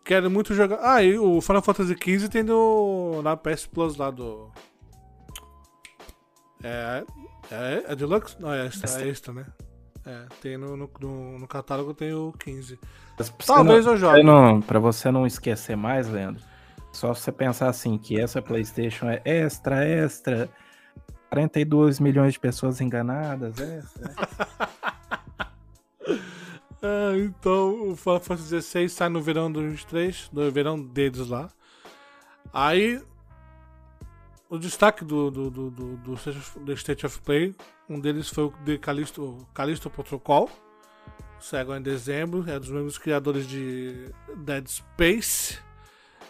Quero 0.05 0.31
muito 0.31 0.55
jogar. 0.55 0.79
Ah, 0.83 1.03
e 1.03 1.19
o 1.19 1.41
Final 1.41 1.63
Fantasy 1.63 1.97
XV 2.01 2.29
tem 2.29 2.43
no, 2.45 3.21
na 3.23 3.37
PS 3.37 3.67
Plus 3.67 3.97
lá 3.97 4.11
do. 4.11 4.51
É. 6.67 7.05
É, 7.51 7.93
é 7.93 7.97
Deluxe? 7.97 8.37
Não, 8.41 8.53
é 8.53 8.67
extra, 8.67 9.03
é 9.03 9.09
extra 9.09 9.33
né? 9.33 9.47
É, 10.05 10.25
tem 10.41 10.57
no, 10.57 10.77
no, 10.77 10.91
no, 11.01 11.39
no 11.39 11.49
catálogo 11.49 11.95
tem 11.95 12.13
o 12.13 12.33
15. 12.39 12.79
Mas 13.19 13.31
pra 13.31 13.47
você 13.47 13.53
Talvez 13.53 13.85
não- 13.85 13.93
eu 13.93 13.99
jogue. 13.99 14.23
não, 14.23 14.61
pra 14.61 14.79
você 14.79 15.11
não 15.11 15.27
esquecer 15.27 15.77
mais, 15.77 16.09
Leandro, 16.09 16.43
só 16.93 17.15
você 17.15 17.31
pensar 17.33 17.69
assim, 17.69 17.97
que 17.99 18.19
essa 18.19 18.41
Playstation 18.43 19.09
é 19.09 19.21
extra, 19.25 19.85
extra, 19.87 20.49
42 21.31 21.99
milhões 22.01 22.35
de 22.35 22.41
pessoas 22.41 22.81
enganadas, 22.81 23.59
extra. 23.61 24.15
É, 26.83 27.19
então, 27.25 27.91
o 27.91 27.97
Final 27.97 28.21
Fantasy 28.21 28.63
XVI 28.63 28.89
sai 28.89 29.09
no 29.09 29.21
verão 29.21 29.49
de 29.49 29.55
2023, 29.55 30.31
no 30.33 30.51
verão 30.51 30.81
deles 30.81 31.29
lá. 31.29 31.49
Aí, 32.53 33.01
o 34.49 34.59
destaque 34.59 35.05
do, 35.05 35.31
do, 35.31 35.51
do, 35.51 35.71
do, 35.71 35.97
do 35.99 36.15
State 36.15 36.39
of- 36.39 36.59
do 36.61 36.73
State 36.73 37.07
of 37.07 37.21
Play, 37.21 37.55
um 37.89 37.99
deles 38.01 38.29
foi 38.29 38.45
o 38.45 38.55
de 38.65 38.79
Callisto, 38.79 39.47
Callisto 39.55 39.91
Protocol, 39.91 40.51
sai 41.41 41.61
agora 41.61 41.79
em 41.79 41.83
dezembro, 41.83 42.45
é 42.49 42.59
dos 42.59 42.71
mesmos 42.71 42.99
criadores 42.99 43.47
de 43.49 44.11
Dead 44.37 44.67
Space. 44.67 45.59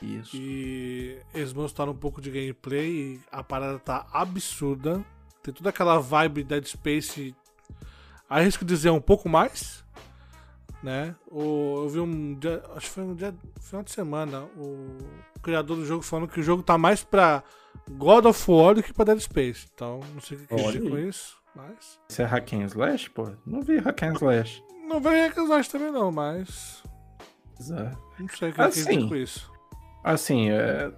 Isso. 0.02 0.37
E 0.37 1.18
eles 1.33 1.52
mostraram 1.55 1.92
um 1.92 1.96
pouco 1.96 2.20
de 2.20 2.31
gameplay 2.31 2.90
e 3.14 3.20
a 3.33 3.42
parada 3.42 3.79
tá 3.79 4.07
absurda. 4.12 5.02
Tem 5.42 5.55
toda 5.55 5.70
aquela 5.70 5.98
vibe 5.98 6.44
Dead 6.44 6.64
Space, 6.66 7.35
arrisco 8.29 8.64
dizer 8.64 8.90
um 8.90 9.00
pouco 9.00 9.26
mais, 9.29 9.83
né? 10.87 11.16
O, 11.29 11.83
eu 11.83 11.88
vi 11.88 11.99
um 11.99 12.35
dia, 12.35 12.62
acho 12.77 12.87
que 12.87 12.92
foi 12.92 13.03
um 13.03 13.14
dia, 13.16 13.35
final 13.61 13.83
de 13.83 13.90
semana, 13.90 14.44
o 14.57 14.96
criador 15.42 15.77
do 15.79 15.85
jogo 15.85 16.01
falando 16.01 16.29
que 16.29 16.38
o 16.38 16.42
jogo 16.44 16.62
tá 16.62 16.79
mais 16.79 17.03
pra 17.03 17.42
God 17.90 18.25
of 18.25 18.49
War 18.49 18.77
do 18.77 18.85
que 18.85 18.92
pra 18.92 19.05
Dead 19.05 19.18
Space. 19.18 19.66
Então, 19.75 19.99
não 20.14 20.20
sei 20.20 20.37
o 20.37 20.46
que 20.46 20.55
dizer 20.55 20.88
com 20.88 20.96
isso, 20.96 21.37
mas... 21.57 21.99
Isso 22.09 22.22
é 22.22 22.25
Hack 22.25 22.53
and 22.53 22.66
Slash, 22.66 23.11
pô? 23.11 23.33
Não 23.44 23.62
vi 23.62 23.79
Hack 23.79 24.01
and 24.05 24.12
Slash. 24.12 24.62
Não 24.87 25.01
vai 25.01 25.22
recusar 25.22 25.66
também 25.66 25.90
não, 25.90 26.12
mas... 26.12 26.85
Exato. 27.59 27.99
Não 28.20 28.29
sei 28.29 28.51
o 28.51 28.53
que 28.53 28.61
Assim, 28.61 29.09
com 29.09 29.16
isso. 29.16 29.51
Assim, 30.05 30.51
é, 30.51 30.92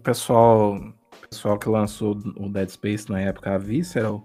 o 0.00 0.02
pessoal, 0.02 0.76
o 0.76 1.28
pessoal 1.28 1.58
que 1.58 1.68
lançou 1.68 2.12
o 2.38 2.48
Dead 2.48 2.70
Space 2.70 3.10
na 3.12 3.20
época, 3.20 3.54
a 3.54 3.58
Visceral, 3.58 4.24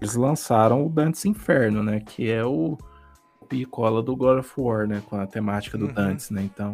eles 0.00 0.14
lançaram 0.14 0.86
o 0.86 0.88
Dantes 0.88 1.26
Inferno, 1.26 1.82
né? 1.82 2.00
Que 2.00 2.30
é 2.30 2.42
o 2.42 2.78
picola 3.44 4.02
do 4.02 4.16
God 4.16 4.38
of 4.40 4.52
War, 4.56 4.86
né? 4.86 5.02
Com 5.06 5.16
a 5.20 5.26
temática 5.26 5.78
do 5.78 5.86
Uhum. 5.86 5.92
Dantes, 5.92 6.30
né? 6.30 6.42
Então, 6.42 6.72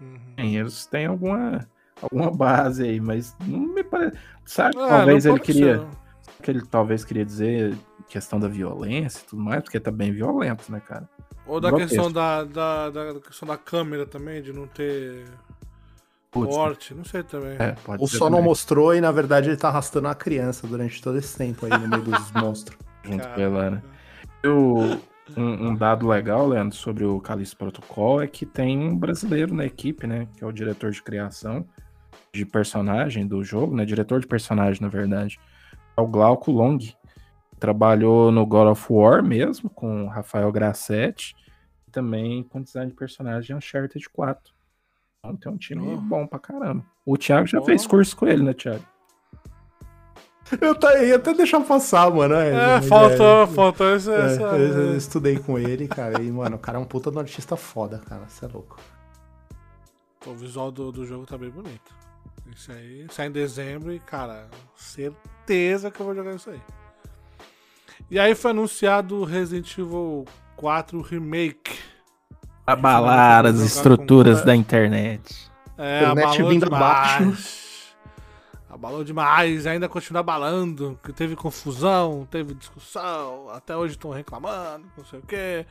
Uhum. 0.00 0.18
sim, 0.40 0.56
eles 0.56 0.86
têm 0.86 1.06
alguma, 1.06 1.66
alguma 2.02 2.30
base 2.30 2.82
aí, 2.84 3.00
mas 3.00 3.34
não 3.40 3.60
me 3.60 3.84
parece. 3.84 4.16
Sabe, 4.44 4.76
Ah, 4.78 4.88
talvez 4.88 5.24
não 5.24 5.32
ele 5.32 5.40
queria. 5.40 5.78
ser. 5.78 5.86
Que 6.42 6.50
ele 6.50 6.62
talvez 6.66 7.04
queria 7.04 7.24
dizer 7.24 7.76
questão 8.08 8.38
da 8.38 8.46
violência 8.46 9.22
e 9.22 9.26
tudo 9.26 9.42
mais, 9.42 9.62
porque 9.62 9.80
tá 9.80 9.90
bem 9.90 10.12
violento, 10.12 10.70
né, 10.70 10.80
cara? 10.80 11.08
Ou 11.46 11.60
da 11.60 11.68
Grotesco. 11.70 11.94
questão 11.94 12.12
da, 12.12 12.44
da, 12.44 12.90
da 12.90 13.20
questão 13.20 13.48
da 13.48 13.56
câmera 13.56 14.04
também, 14.06 14.42
de 14.42 14.52
não 14.52 14.66
ter 14.66 15.24
Putz, 16.30 16.54
corte, 16.54 16.94
não 16.94 17.04
sei 17.04 17.22
também. 17.22 17.56
é, 17.58 17.72
pode 17.84 18.02
Ou 18.02 18.06
só 18.08 18.24
não 18.24 18.30
também, 18.38 18.44
mostrou 18.44 18.94
e 18.94 19.00
na 19.00 19.10
verdade 19.10 19.48
ele 19.48 19.56
tá 19.56 19.68
arrastando 19.68 20.08
a 20.08 20.14
criança 20.14 20.66
durante 20.66 21.00
todo 21.02 21.16
esse 21.18 21.36
tempo 21.36 21.64
aí 21.64 21.72
no 21.72 21.88
meio 21.88 22.02
dos 22.02 22.30
monstros. 22.32 22.76
junto 23.04 23.26
com 23.28 23.40
ela, 23.40 23.70
né? 23.70 23.82
E 24.44 24.48
o- 24.48 25.00
um, 25.36 25.68
um 25.68 25.74
dado 25.74 26.06
legal, 26.06 26.46
Leandro, 26.46 26.76
sobre 26.76 27.04
o 27.04 27.20
Calixto 27.20 27.56
Protocol 27.56 28.20
é 28.22 28.26
que 28.26 28.44
tem 28.46 28.78
um 28.78 28.96
brasileiro 28.96 29.54
na 29.54 29.64
equipe, 29.64 30.06
né? 30.06 30.28
Que 30.36 30.44
é 30.44 30.46
o 30.46 30.52
diretor 30.52 30.90
de 30.90 31.02
criação 31.02 31.66
de 32.32 32.44
personagem 32.44 33.26
do 33.26 33.42
jogo, 33.42 33.74
né? 33.74 33.84
Diretor 33.84 34.20
de 34.20 34.26
personagem, 34.26 34.82
na 34.82 34.88
verdade. 34.88 35.38
É 35.96 36.00
o 36.00 36.06
Glauco 36.06 36.50
Long. 36.52 36.78
Trabalhou 37.58 38.30
no 38.30 38.44
God 38.44 38.68
of 38.68 38.86
War 38.92 39.22
mesmo, 39.22 39.70
com 39.70 40.04
o 40.04 40.08
Rafael 40.08 40.52
Grassetti. 40.52 41.34
E 41.88 41.90
também 41.90 42.42
com 42.42 42.60
design 42.62 42.90
de 42.90 42.96
personagem 42.96 43.54
em 43.54 43.56
Uncharted 43.56 44.08
4. 44.10 44.52
Então 45.18 45.36
tem 45.36 45.52
um 45.52 45.56
time 45.56 45.94
Oh. 45.94 45.96
bom 45.96 46.26
pra 46.26 46.38
caramba. 46.38 46.84
O 47.04 47.16
Thiago 47.16 47.46
já 47.46 47.58
Oh. 47.58 47.64
fez 47.64 47.86
curso 47.86 48.14
com 48.16 48.26
ele, 48.26 48.42
né, 48.42 48.52
Thiago? 48.52 48.84
Eu 50.60 50.74
tá- 50.74 50.96
ia 51.02 51.16
até 51.16 51.34
deixar 51.34 51.60
passar, 51.60 52.10
mano. 52.10 52.34
É, 52.34 52.76
É, 52.76 52.82
faltou, 52.82 53.42
é, 53.42 53.46
faltou 53.48 53.94
essa. 53.94 54.12
é, 54.12 54.26
essa- 54.26 54.42
eu, 54.42 54.58
eu 54.90 54.96
estudei 54.96 55.38
com 55.38 55.58
ele, 55.58 55.88
cara. 55.88 56.22
E, 56.22 56.30
mano, 56.30 56.56
o 56.56 56.58
cara 56.58 56.78
é 56.78 56.80
um 56.80 56.84
puta 56.84 57.10
de 57.10 57.16
um 57.16 57.20
artista 57.20 57.56
foda, 57.56 58.00
cara. 58.06 58.22
Você 58.28 58.44
é 58.44 58.48
louco. 58.48 58.78
O 60.24 60.34
visual 60.34 60.70
do, 60.70 60.90
do 60.92 61.04
jogo 61.06 61.26
tá 61.26 61.36
bem 61.36 61.50
bonito. 61.50 61.94
Isso 62.54 62.70
aí 62.72 63.06
sai 63.10 63.26
em 63.26 63.32
dezembro 63.32 63.92
e, 63.92 63.98
cara, 63.98 64.46
certeza 64.76 65.90
que 65.90 66.00
eu 66.00 66.06
vou 66.06 66.14
jogar 66.14 66.34
isso 66.34 66.48
aí. 66.50 66.60
E 68.10 68.18
aí 68.18 68.34
foi 68.34 68.50
anunciado 68.52 69.16
o 69.16 69.24
Resident 69.24 69.76
Evil 69.78 70.24
4 70.56 71.00
Remake. 71.00 71.78
Abalar 72.66 73.46
as 73.46 73.56
com- 73.58 73.64
estruturas 73.64 74.42
da 74.42 74.54
internet. 74.54 75.50
É, 75.78 76.02
Internet 76.02 76.24
abalou 76.24 76.50
vindo 76.50 76.64
demais. 76.64 77.65
Abalou 78.76 79.02
demais, 79.02 79.66
ainda 79.66 79.88
continua 79.88 80.20
abalando. 80.20 80.98
Que 81.02 81.12
teve 81.12 81.34
confusão, 81.34 82.28
teve 82.30 82.54
discussão. 82.54 83.48
Até 83.50 83.74
hoje 83.76 83.94
estão 83.94 84.10
reclamando, 84.10 84.86
não 84.96 85.04
sei 85.04 85.18
o 85.18 85.22
que. 85.22 85.66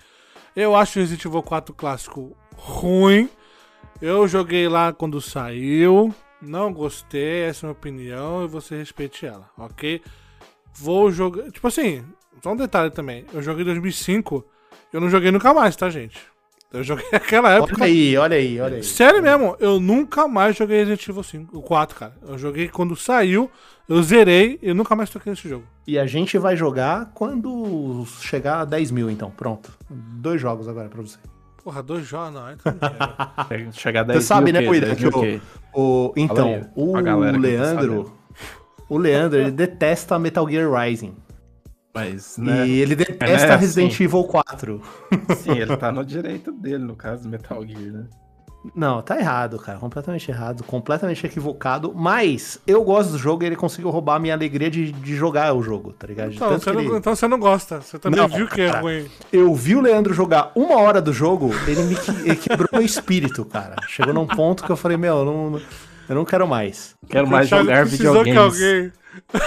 Eu 0.55 0.75
acho 0.75 0.99
Resident 0.99 1.23
Evil 1.23 1.43
4 1.43 1.73
clássico 1.73 2.35
ruim. 2.55 3.29
Eu 4.01 4.27
joguei 4.27 4.67
lá 4.67 4.91
quando 4.91 5.21
saiu. 5.21 6.13
Não 6.41 6.73
gostei, 6.73 7.43
essa 7.43 7.59
é 7.59 7.63
a 7.65 7.67
minha 7.69 7.77
opinião 7.77 8.43
e 8.43 8.47
você 8.47 8.75
respeite 8.75 9.25
ela, 9.25 9.49
ok? 9.57 10.01
Vou 10.73 11.11
jogar. 11.11 11.49
Tipo 11.51 11.67
assim, 11.67 12.03
só 12.41 12.51
um 12.51 12.55
detalhe 12.55 12.91
também. 12.91 13.25
Eu 13.33 13.41
joguei 13.41 13.61
em 13.61 13.65
2005. 13.65 14.45
Eu 14.91 14.99
não 14.99 15.09
joguei 15.09 15.31
nunca 15.31 15.53
mais, 15.53 15.75
tá, 15.75 15.89
gente? 15.89 16.19
Eu 16.73 16.83
joguei 16.83 17.05
naquela 17.11 17.51
época. 17.53 17.75
Olha 17.75 17.85
aí, 17.85 18.17
olha 18.17 18.37
aí, 18.37 18.59
olha 18.59 18.75
aí. 18.77 18.83
Sério 18.83 19.21
mesmo, 19.21 19.55
eu 19.59 19.79
nunca 19.79 20.27
mais 20.27 20.55
joguei 20.55 20.79
Resident 20.79 21.07
Evil 21.07 21.23
5, 21.23 21.57
o 21.57 21.61
4, 21.61 21.97
cara. 21.97 22.13
Eu 22.27 22.37
joguei 22.37 22.67
quando 22.67 22.95
saiu, 22.95 23.49
eu 23.87 24.01
zerei 24.03 24.59
e 24.61 24.69
eu 24.69 24.75
nunca 24.75 24.95
mais 24.95 25.09
toquei 25.09 25.31
nesse 25.31 25.47
jogo. 25.47 25.63
E 25.87 25.97
a 25.99 26.05
gente 26.05 26.37
vai 26.37 26.55
jogar 26.57 27.11
quando 27.13 28.05
chegar 28.19 28.61
a 28.61 28.65
10 28.65 28.91
mil, 28.91 29.09
então. 29.09 29.29
Pronto. 29.31 29.71
Dois 29.89 30.41
jogos 30.41 30.67
agora 30.67 30.89
pra 30.89 31.01
você. 31.01 31.17
Porra, 31.63 31.81
dois 31.81 32.05
jogos, 32.05 32.33
não, 32.33 32.51
então 32.51 32.73
não. 32.79 33.47
Chega- 33.47 33.71
Chegar 33.73 33.99
a 34.01 34.03
10 34.03 34.19
Você 34.21 34.27
sabe, 34.27 34.51
mil, 34.51 34.61
né, 34.61 34.79
10 34.79 34.97
que 34.99 35.07
o- 35.07 35.41
o 35.73 36.13
então, 36.15 36.47
aí, 36.47 36.63
o 36.75 36.95
Leandro. 37.39 38.13
O 38.87 38.97
Leandro, 38.97 39.39
ele 39.39 39.51
detesta 39.51 40.19
Metal 40.19 40.47
Gear 40.49 40.71
Rising. 40.71 41.15
Mas, 41.95 42.37
né? 42.37 42.67
E 42.67 42.79
ele 42.81 42.93
detesta 42.95 43.47
É, 43.47 43.51
assim. 43.53 43.65
Resident 43.65 43.99
Evil 44.01 44.23
4. 44.25 44.81
Sim, 45.37 45.51
ele 45.57 45.77
tá 45.77 45.91
no 45.91 46.03
direito 46.03 46.51
dele, 46.51 46.83
no 46.83 46.95
caso 46.95 47.23
do 47.23 47.29
Metal 47.29 47.65
Gear, 47.65 47.79
né? 47.93 48.03
Não, 48.75 48.99
tá 49.01 49.17
errado, 49.19 49.59
cara. 49.59 49.77
Completamente 49.77 50.29
errado. 50.31 50.63
Completamente 50.63 51.23
equivocado. 51.23 51.93
Mas 51.95 52.59
eu 52.65 52.83
gosto 52.83 53.11
do 53.11 53.17
jogo 53.19 53.43
e 53.43 53.45
ele 53.45 53.55
conseguiu 53.55 53.91
roubar 53.91 54.15
a 54.15 54.19
minha 54.19 54.33
alegria 54.33 54.71
de, 54.71 54.91
de 54.91 55.15
jogar 55.15 55.53
o 55.53 55.61
jogo, 55.61 55.93
tá 55.93 56.07
ligado? 56.07 56.33
Então, 56.33 56.49
você 56.57 56.71
não, 56.73 56.81
ele- 56.81 56.97
então 56.97 57.15
você 57.15 57.27
não 57.27 57.39
gosta. 57.39 57.79
Você 57.79 57.99
também 57.99 58.19
Não, 58.19 58.27
viu 58.27 58.47
que 58.47 58.61
é 58.61 58.71
ruim. 58.71 59.05
Eu 59.31 59.53
vi 59.53 59.75
o 59.75 59.81
Leandro 59.81 60.15
jogar 60.15 60.51
uma 60.55 60.77
hora 60.79 60.99
do 60.99 61.13
jogo, 61.13 61.51
ele 61.67 61.83
me 61.83 61.95
que- 61.95 62.11
ele 62.27 62.35
quebrou 62.35 62.67
meu 62.73 62.81
espírito, 62.81 63.45
cara. 63.45 63.75
Chegou 63.87 64.13
num 64.15 64.25
ponto 64.25 64.63
que 64.63 64.71
eu 64.71 64.75
falei, 64.75 64.97
meu, 64.97 65.17
eu 65.19 65.25
não, 65.25 65.61
eu 66.09 66.15
não 66.15 66.25
quero 66.25 66.47
mais. 66.47 66.95
Quero 67.07 67.27
mais 67.27 67.47
jogar 67.47 67.81
precisou 67.85 68.23
que 68.23 68.31
videogames. 68.31 68.61
alguém. 68.63 68.91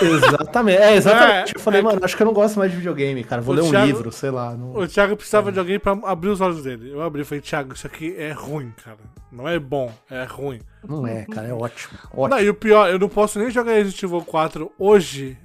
Exatamente. 0.00 0.78
É, 0.78 0.94
exatamente. 0.96 1.52
É, 1.52 1.56
eu 1.56 1.60
falei, 1.60 1.80
é 1.80 1.82
mano, 1.82 2.00
acho 2.02 2.16
que 2.16 2.22
eu 2.22 2.26
não 2.26 2.32
gosto 2.32 2.58
mais 2.58 2.70
de 2.70 2.76
videogame, 2.76 3.22
cara. 3.24 3.40
Vou 3.42 3.54
O 3.54 3.58
ler 3.58 3.64
um 3.64 3.70
Thiago- 3.70 3.86
livro, 3.86 4.12
sei 4.12 4.30
lá. 4.30 4.54
não- 4.54 4.74
O 4.76 4.86
Thiago 4.86 5.16
precisava 5.16 5.50
de 5.52 5.58
alguém 5.58 5.78
pra 5.78 5.92
abrir 6.04 6.28
os 6.30 6.40
olhos 6.40 6.62
dele. 6.62 6.90
Eu 6.90 7.02
abri 7.02 7.22
e 7.22 7.24
falei, 7.24 7.40
Thiago, 7.40 7.74
isso 7.74 7.86
aqui 7.86 8.14
é 8.16 8.32
ruim, 8.32 8.72
cara. 8.84 8.98
Não 9.30 9.48
é 9.48 9.58
bom, 9.58 9.92
é 10.10 10.24
ruim. 10.24 10.60
Não 10.86 11.06
é, 11.06 11.24
cara, 11.26 11.48
é 11.48 11.52
ótimo. 11.52 11.98
ótimo. 12.12 12.28
Não, 12.28 12.40
e 12.40 12.48
o 12.48 12.54
pior, 12.54 12.88
eu 12.90 12.98
não 12.98 13.08
posso 13.08 13.38
nem 13.38 13.50
jogar 13.50 13.72
Resident 13.72 14.02
Evil 14.02 14.22
4 14.22 14.72
hoje 14.78 15.36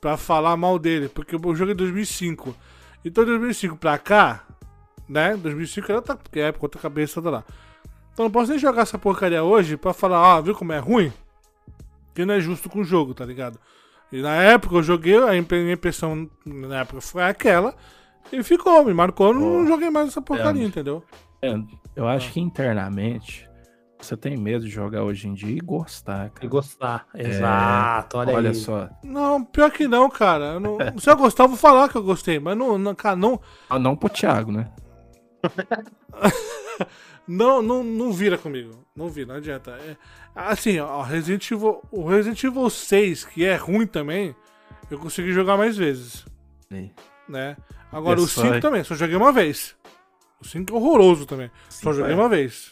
pra 0.00 0.16
falar 0.16 0.56
mal 0.56 0.78
dele, 0.78 1.08
porque 1.08 1.34
eu 1.34 1.56
joguei 1.56 1.72
em 1.72 1.76
2005. 1.76 2.54
Então, 3.04 3.24
de 3.24 3.30
2005 3.30 3.76
pra 3.76 3.96
cá, 3.98 4.42
né? 5.08 5.36
2005 5.36 5.86
era 5.90 5.98
outra 5.98 6.18
época, 6.34 6.64
outra 6.66 6.80
cabeça 6.80 7.14
toda 7.14 7.30
lá. 7.30 7.44
Então, 8.12 8.24
eu 8.24 8.28
não 8.28 8.30
posso 8.30 8.50
nem 8.50 8.58
jogar 8.58 8.82
essa 8.82 8.98
porcaria 8.98 9.42
hoje 9.42 9.76
pra 9.76 9.92
falar, 9.92 10.20
ó, 10.20 10.40
viu 10.42 10.54
como 10.54 10.72
é 10.72 10.78
ruim? 10.78 11.12
Que 12.14 12.24
não 12.24 12.34
é 12.34 12.40
justo 12.40 12.68
com 12.70 12.80
o 12.80 12.84
jogo, 12.84 13.12
tá 13.14 13.24
ligado? 13.24 13.58
E 14.12 14.22
na 14.22 14.34
época 14.36 14.76
eu 14.76 14.82
joguei, 14.82 15.16
a 15.16 15.30
minha 15.32 15.72
impressão 15.72 16.28
na 16.46 16.80
época 16.80 17.00
foi 17.00 17.22
aquela, 17.24 17.74
e 18.32 18.42
ficou, 18.42 18.84
me 18.84 18.94
marcou, 18.94 19.34
não 19.34 19.66
joguei 19.66 19.90
mais 19.90 20.08
essa 20.08 20.22
porcaria, 20.22 20.62
É. 20.62 20.66
entendeu? 20.66 21.02
É, 21.42 21.54
eu 21.96 22.06
Ah. 22.06 22.12
acho 22.14 22.32
que 22.32 22.40
internamente 22.40 23.48
você 23.98 24.16
tem 24.16 24.36
medo 24.36 24.64
de 24.66 24.70
jogar 24.70 25.02
hoje 25.02 25.26
em 25.26 25.34
dia 25.34 25.56
e 25.56 25.60
gostar, 25.60 26.26
E 26.26 26.30
cara. 26.30 26.48
gostar. 26.48 27.06
Exato, 27.14 28.18
olha, 28.18 28.34
Olha 28.34 28.50
aí. 28.50 28.54
só, 28.54 28.88
Não, 29.02 29.42
pior 29.44 29.70
que 29.70 29.88
não, 29.88 30.08
cara. 30.10 30.44
Eu 30.54 30.60
não- 30.60 30.78
se 30.98 31.10
eu 31.10 31.16
gostar, 31.16 31.44
eu 31.44 31.48
vou 31.48 31.56
falar 31.56 31.88
que 31.88 31.96
eu 31.96 32.02
gostei, 32.02 32.38
mas 32.38 32.56
não, 32.56 32.76
não 32.78 32.94
cara, 32.94 33.16
não, 33.16 33.40
Ah, 33.68 33.78
não 33.78 33.96
pro 33.96 34.08
Thiago, 34.08 34.52
né? 34.52 34.70
Não, 37.26 37.62
não, 37.62 37.82
não 37.82 38.12
vira 38.12 38.36
comigo. 38.36 38.84
Não 38.94 39.08
vira, 39.08 39.28
não 39.28 39.36
adianta. 39.36 39.70
É, 39.70 39.96
assim, 40.34 40.78
ó, 40.78 41.02
Resident 41.02 41.50
Evil, 41.50 41.82
o 41.90 42.06
Resident 42.08 42.42
Evil 42.44 42.68
6, 42.70 43.24
que 43.24 43.44
é 43.44 43.56
ruim 43.56 43.86
também, 43.86 44.34
eu 44.90 44.98
consegui 44.98 45.32
jogar 45.32 45.56
mais 45.56 45.76
vezes, 45.76 46.24
Aí. 46.70 46.92
né? 47.28 47.56
Agora, 47.92 48.18
É 48.18 48.22
o 48.22 48.26
só 48.26 48.42
5 48.42 48.54
aí. 48.54 48.60
também, 48.60 48.82
só 48.84 48.94
joguei 48.94 49.16
uma 49.16 49.32
vez. 49.32 49.76
O 50.40 50.44
5 50.46 50.72
é 50.72 50.76
horroroso 50.76 51.24
também. 51.26 51.50
Só 51.68 51.92
Sim, 51.92 51.98
joguei 51.98 52.12
é. 52.12 52.16
uma 52.16 52.28
vez. 52.28 52.70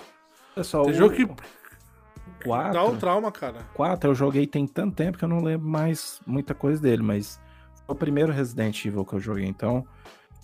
Pessoal, 0.54 0.84
Tem 0.86 0.94
jogo 0.94 1.14
que 1.14 1.24
dá 1.24 1.32
um 1.32 2.44
4, 2.44 2.96
trauma, 2.98 3.32
cara. 3.32 3.60
4 3.74 4.10
eu 4.10 4.14
joguei 4.14 4.46
tem 4.46 4.66
tanto 4.66 4.96
tempo 4.96 5.16
que 5.16 5.24
eu 5.24 5.28
não 5.28 5.40
lembro 5.42 5.66
mais 5.68 6.20
muita 6.26 6.54
coisa 6.54 6.82
dele, 6.82 7.02
mas 7.02 7.40
foi 7.86 7.94
o 7.94 7.98
primeiro 7.98 8.32
Resident 8.32 8.84
Evil 8.84 9.04
que 9.04 9.14
eu 9.14 9.20
joguei, 9.20 9.46
então 9.46 9.86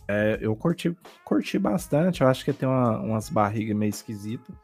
é, 0.06 0.38
eu 0.40 0.56
curti, 0.56 0.96
curti 1.24 1.58
bastante. 1.58 2.22
Eu 2.22 2.28
acho 2.28 2.44
que 2.44 2.52
tem 2.52 2.66
uma- 2.68 2.98
umas 3.00 3.28
barrigas 3.28 3.76
meio 3.76 3.90
esquisitas. 3.90 4.54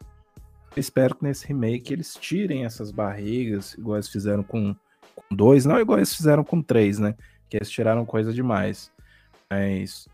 Espero 0.76 1.14
que 1.14 1.24
nesse 1.24 1.46
remake 1.46 1.92
eles 1.92 2.14
tirem 2.14 2.64
essas 2.64 2.90
barrigas, 2.90 3.74
igual 3.74 3.96
eles 3.96 4.08
fizeram 4.08 4.42
com, 4.42 4.74
com 5.14 5.34
dois, 5.36 5.64
não 5.64 5.78
igual 5.80 5.98
eles 5.98 6.14
fizeram 6.14 6.42
com 6.42 6.60
três, 6.60 6.98
né? 6.98 7.14
Que 7.48 7.56
eles 7.56 7.70
tiraram 7.70 8.04
coisa 8.04 8.32
demais. 8.32 8.90
Mas 9.50 10.08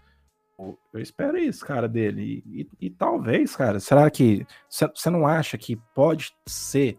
eu 0.93 1.01
espero 1.01 1.39
isso, 1.39 1.65
cara, 1.65 1.89
dele. 1.89 2.43
E, 2.47 2.61
e- 2.61 2.87
e 2.87 2.91
talvez, 2.91 3.57
cara, 3.57 3.81
será 3.81 4.11
que 4.11 4.47
você 4.69 5.09
não 5.09 5.27
acha 5.27 5.57
que 5.57 5.77
pode 5.95 6.33
ser 6.47 6.99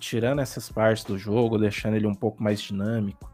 tirando 0.00 0.40
essas 0.40 0.70
partes 0.70 1.04
do 1.04 1.18
jogo, 1.18 1.58
deixando 1.58 1.96
ele 1.96 2.06
um 2.06 2.14
pouco 2.14 2.42
mais 2.42 2.60
dinâmico, 2.60 3.30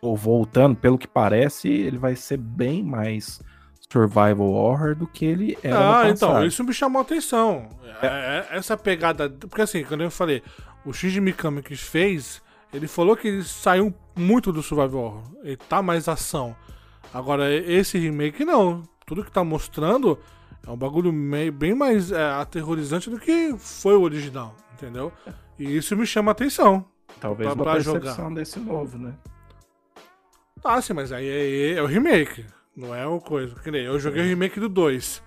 ou 0.00 0.16
voltando, 0.16 0.76
pelo 0.76 0.98
que 0.98 1.06
parece, 1.08 1.68
ele 1.68 1.98
vai 1.98 2.16
ser 2.16 2.36
bem 2.36 2.82
mais 2.82 3.40
survival 3.92 4.50
horror 4.50 4.94
do 4.94 5.06
que 5.06 5.24
ele 5.24 5.58
era 5.62 6.00
Ah, 6.02 6.08
então, 6.08 6.44
isso 6.46 6.64
me 6.64 6.72
chamou 6.72 7.00
a 7.00 7.02
atenção. 7.02 7.68
É, 8.00 8.06
é, 8.06 8.56
essa 8.56 8.76
pegada. 8.76 9.28
Porque 9.30 9.62
assim, 9.62 9.84
quando 9.84 10.02
eu 10.02 10.10
falei, 10.10 10.42
o 10.84 10.92
Shinji 10.92 11.20
Mikami 11.20 11.62
que 11.62 11.76
fez, 11.76 12.40
ele 12.72 12.88
falou 12.88 13.16
que 13.16 13.28
ele 13.28 13.44
saiu 13.44 13.94
muito 14.16 14.52
do 14.52 14.62
Survival 14.62 15.02
Horror. 15.02 15.22
Ele 15.42 15.56
tá 15.56 15.82
mais 15.82 16.08
ação. 16.08 16.56
Agora, 17.12 17.52
esse 17.52 17.98
remake 17.98 18.44
não. 18.44 18.82
Tudo 19.06 19.22
que 19.24 19.30
tá 19.30 19.44
mostrando 19.44 20.18
é 20.66 20.70
um 20.70 20.76
bagulho 20.76 21.12
meio, 21.12 21.52
bem 21.52 21.74
mais 21.74 22.10
é, 22.10 22.24
aterrorizante 22.32 23.10
do 23.10 23.18
que 23.18 23.54
foi 23.58 23.94
o 23.94 24.00
original, 24.02 24.54
entendeu? 24.72 25.12
E 25.58 25.76
isso 25.76 25.94
me 25.96 26.06
chama 26.06 26.30
a 26.30 26.32
atenção. 26.32 26.84
Talvez 27.20 27.46
pra- 27.48 27.54
uma 27.54 27.64
pra 27.64 27.72
percepção 27.74 28.14
jogar. 28.16 28.34
desse 28.34 28.58
novo, 28.58 28.96
né? 28.96 29.12
Ah, 30.64 30.80
sim, 30.80 30.92
mas 30.92 31.12
aí 31.12 31.28
é, 31.28 31.72
é 31.74 31.82
o 31.82 31.86
remake. 31.86 32.44
Não 32.76 32.94
é 32.94 33.06
o 33.06 33.20
coisa. 33.20 33.54
Eu 33.66 33.98
joguei 34.00 34.22
o 34.22 34.26
remake 34.26 34.58
do 34.60 34.68
2. 34.68 35.22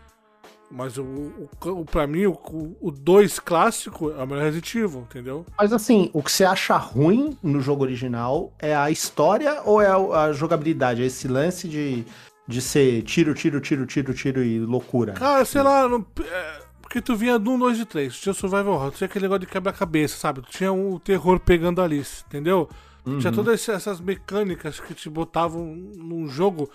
Mas 0.72 0.98
o, 0.98 1.04
o, 1.04 1.50
o, 1.82 1.86
pra 1.86 2.08
mim, 2.08 2.26
o- 2.26 2.76
o 2.82 2.90
2 2.92 3.40
clássico 3.40 4.10
é 4.12 4.24
o 4.24 4.28
melhor 4.28 4.44
Resident 4.46 4.74
Evil, 4.76 5.02
entendeu? 5.02 5.46
Mas 5.58 5.72
assim, 5.72 6.10
o 6.12 6.24
que 6.24 6.32
você 6.32 6.44
acha 6.44 6.76
ruim 6.76 7.38
no 7.44 7.62
jogo 7.62 7.84
original 7.84 8.52
é 8.60 8.76
a 8.76 8.90
história 8.90 9.62
ou 9.64 9.80
é 9.80 9.88
a, 9.88 10.24
a 10.24 10.34
jogabilidade? 10.34 11.04
É 11.04 11.06
esse 11.06 11.28
lance 11.28 11.68
de, 11.68 12.04
de 12.48 12.62
ser 12.62 13.04
tiro, 13.04 13.36
tiro, 13.36 13.62
tiro, 13.62 13.86
tiro, 13.86 14.12
tiro 14.14 14.44
e 14.44 14.60
loucura? 14.60 15.14
Cara, 15.14 15.46
sei 15.46 15.62
lá, 15.62 15.88
não- 15.88 16.04
é, 16.20 16.62
porque 16.82 17.00
tu 17.00 17.16
vinha 17.16 17.38
do 17.38 17.52
1, 17.52 17.60
2 17.60 17.80
e 17.82 17.86
3. 17.86 18.16
Tu 18.18 18.22
tinha 18.24 18.34
Survival 18.34 18.74
Horror, 18.74 18.92
tu 18.92 18.98
tinha 18.98 19.06
aquele 19.06 19.26
negócio 19.26 19.42
de 19.42 19.48
quebra-cabeça, 19.48 20.18
sabe? 20.18 20.42
Tu 20.42 20.50
tinha 20.50 20.74
o 20.74 21.00
terror 21.00 21.40
pegando 21.40 21.80
a 21.80 21.84
Alice, 21.84 22.24
entendeu? 22.28 22.68
Uhum. 23.06 23.20
Tinha 23.20 23.32
todas 23.32 23.70
essas 23.70 24.02
mecânicas 24.02 24.80
que 24.80 24.96
te 24.96 25.12
botavam 25.12 25.64
num 25.96 26.28
jogo 26.28 26.68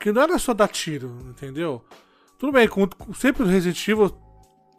que 0.00 0.10
não 0.10 0.22
era 0.22 0.38
só 0.38 0.54
dar 0.54 0.68
tiro, 0.68 1.14
entendeu? 1.28 1.84
Tudo 2.38 2.52
bem, 2.52 2.66
com, 2.66 2.88
sempre 3.14 3.42
o 3.42 3.46
Resident 3.46 3.86
Evil 3.86 4.10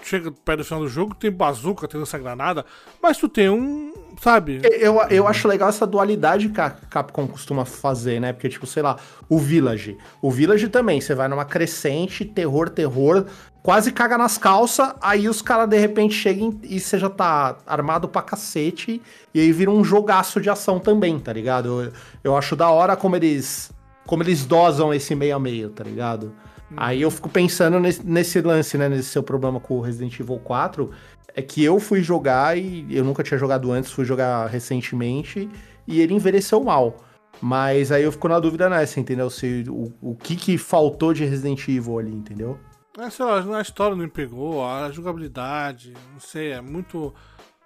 chega 0.04 0.32
perto 0.32 0.60
do 0.60 0.66
final 0.66 0.80
do 0.80 0.88
jogo, 0.88 1.14
tem 1.14 1.30
bazuca, 1.30 1.88
tem 1.88 2.00
lança-granada, 2.00 2.66
mas 3.00 3.18
tu 3.20 3.30
tem 3.30 3.48
um, 3.48 3.94
sabe? 4.20 4.60
Eu, 4.64 5.00
eu 5.12 5.28
acho 5.28 5.48
legal 5.48 5.70
essa 5.70 5.86
dualidade 5.86 6.50
que 6.50 6.60
a 6.60 6.72
Capcom 6.72 7.28
costuma 7.28 7.66
fazer, 7.66 8.20
né? 8.20 8.34
Porque, 8.34 8.50
tipo, 8.50 8.66
sei 8.66 8.82
lá, 8.82 8.98
o 9.30 9.38
Village. 9.38 9.96
O 10.20 10.32
Village 10.32 10.70
também, 10.70 11.00
você 11.00 11.14
vai 11.14 11.28
numa 11.28 11.46
crescente, 11.46 12.26
terror, 12.26 12.68
terror, 12.68 13.28
quase 13.62 13.92
caga 13.92 14.18
nas 14.18 14.40
calças, 14.40 14.92
aí 15.00 15.30
os 15.30 15.40
caras 15.40 15.70
de 15.70 15.78
repente 15.78 16.16
chegam 16.16 16.60
e 16.64 16.80
você 16.80 16.98
já 16.98 17.12
tá 17.12 17.58
armado 17.68 18.08
pra 18.08 18.24
cacete, 18.24 19.00
e 19.36 19.40
aí 19.40 19.52
vira 19.52 19.70
um 19.70 19.84
jogaço 19.84 20.42
de 20.42 20.50
ação 20.50 20.80
também, 20.80 21.20
tá 21.20 21.32
ligado? 21.32 21.84
Eu, 21.84 21.94
eu 22.24 22.36
acho 22.36 22.56
da 22.56 22.72
hora 22.72 22.96
como 22.96 23.16
eles 23.16 23.72
como 24.06 24.24
eles 24.24 24.46
dosam 24.46 24.94
esse 24.94 25.16
meio 25.16 25.36
a 25.36 25.40
meio, 25.40 25.70
tá 25.70 25.84
ligado? 25.84 26.34
Aí 26.78 27.02
eu 27.02 27.12
fico 27.12 27.30
pensando 27.30 27.80
nesse, 27.80 28.06
nesse, 28.06 28.42
lance, 28.42 28.78
né? 28.78 28.88
Nesse 28.88 29.10
seu 29.10 29.24
problema 29.24 29.60
com 29.60 29.78
o 29.78 29.82
Resident 29.82 30.20
Evil 30.20 30.40
4. 30.40 30.90
É 31.34 31.42
que 31.42 31.64
eu 31.64 31.80
fui 31.80 32.02
jogar 32.02 32.58
e 32.58 32.86
eu 32.90 33.04
nunca 33.04 33.24
tinha 33.24 33.38
jogado 33.38 33.72
antes, 33.72 33.92
fui 33.92 34.04
jogar 34.06 34.48
recentemente 34.48 35.50
e 35.88 36.02
ele 36.02 36.14
envelheceu 36.14 36.62
mal. 36.64 36.98
Mas 37.42 37.92
aí 37.92 38.04
eu 38.04 38.12
fico 38.12 38.28
na 38.28 38.40
dúvida 38.40 38.70
nessa, 38.70 39.00
entendeu? 39.00 39.30
Se 39.30 39.64
o, 39.68 39.92
o 40.02 40.16
que 40.16 40.36
que 40.36 40.58
faltou 40.58 41.14
de 41.14 41.26
Resident 41.26 41.68
Evil 41.68 42.00
ali, 42.00 42.14
entendeu? 42.14 42.60
É, 43.00 43.10
sei 43.10 43.26
lá, 43.26 43.58
a 43.58 43.62
história 43.62 43.96
não 43.96 44.04
me 44.04 44.10
pegou, 44.10 44.66
a 44.66 44.92
jogabilidade, 44.92 45.94
não 46.12 46.20
sei, 46.20 46.52
é 46.52 46.62
muito. 46.62 47.14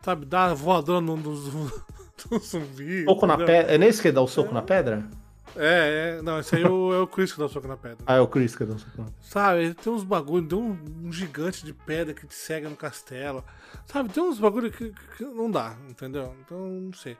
Sabe, 0.01 0.25
dá 0.25 0.53
voadora 0.53 1.01
no, 1.01 1.17
no, 1.17 1.31
no 2.31 2.39
zumbi. 2.39 3.03
Soco 3.05 3.25
na 3.25 3.37
pedra. 3.37 3.73
É 3.73 3.77
nesse 3.77 4.01
que 4.01 4.11
dá 4.11 4.21
o 4.21 4.27
soco 4.27 4.51
é. 4.51 4.53
na 4.53 4.61
pedra? 4.61 5.09
É, 5.55 6.17
é. 6.17 6.21
Não, 6.21 6.39
esse 6.39 6.55
aí 6.55 6.63
é 6.63 6.69
o, 6.69 6.93
é 6.93 6.99
o 6.99 7.07
Chris 7.07 7.31
que 7.31 7.39
dá 7.39 7.45
o 7.45 7.49
soco 7.49 7.67
na 7.67 7.77
pedra. 7.77 7.97
Ah, 8.05 8.15
é 8.15 8.19
o 8.19 8.27
Chris 8.27 8.55
que 8.55 8.65
dá 8.65 8.73
o 8.73 8.79
soco 8.79 8.97
na 8.97 9.05
pedra. 9.05 9.19
Sabe, 9.21 9.73
tem 9.73 9.93
uns 9.93 10.03
bagulho, 10.03 10.47
tem 10.47 10.57
um, 10.57 10.77
um, 11.03 11.11
gigante 11.11 11.65
de 11.65 11.73
pedra 11.73 12.13
que 12.13 12.27
te 12.27 12.35
cega 12.35 12.69
no 12.69 12.75
castelo. 12.75 13.43
Sabe, 13.85 14.09
tem 14.09 14.23
uns 14.23 14.39
bagulho 14.39 14.71
que, 14.71 14.93
que, 15.17 15.23
não 15.23 15.49
dá, 15.49 15.77
entendeu? 15.89 16.35
Então, 16.41 16.67
não 16.67 16.93
sei. 16.93 17.17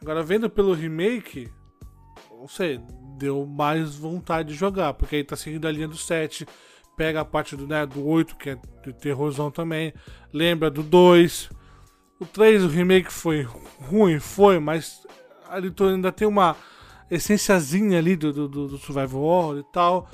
Agora, 0.00 0.22
vendo 0.22 0.48
pelo 0.48 0.74
remake, 0.74 1.50
não 2.30 2.48
sei, 2.48 2.80
deu 3.16 3.44
mais 3.46 3.96
vontade 3.96 4.50
de 4.50 4.54
jogar, 4.54 4.94
porque 4.94 5.16
aí 5.16 5.24
tá 5.24 5.34
seguindo 5.34 5.66
a 5.66 5.72
linha 5.72 5.88
do 5.88 5.96
7, 5.96 6.46
pega 6.96 7.20
a 7.20 7.24
parte 7.24 7.56
do, 7.56 7.66
né, 7.66 7.84
do 7.84 8.06
8, 8.06 8.36
que 8.36 8.50
é 8.50 8.58
de 8.84 8.92
terrorzão 8.92 9.50
também, 9.50 9.92
lembra 10.32 10.70
do 10.70 10.82
2. 10.82 11.50
O 12.20 12.26
3, 12.26 12.64
o 12.64 12.68
remake 12.68 13.12
foi 13.12 13.42
ruim, 13.42 14.18
foi, 14.18 14.58
mas 14.58 15.06
ali 15.48 15.72
ainda 15.80 16.12
tem 16.12 16.26
uma 16.28 16.56
essenciazinha 17.10 17.98
ali 17.98 18.16
do, 18.16 18.32
do, 18.32 18.48
do 18.48 18.78
Survival 18.78 19.22
Horror 19.22 19.58
e 19.58 19.64
tal. 19.72 20.08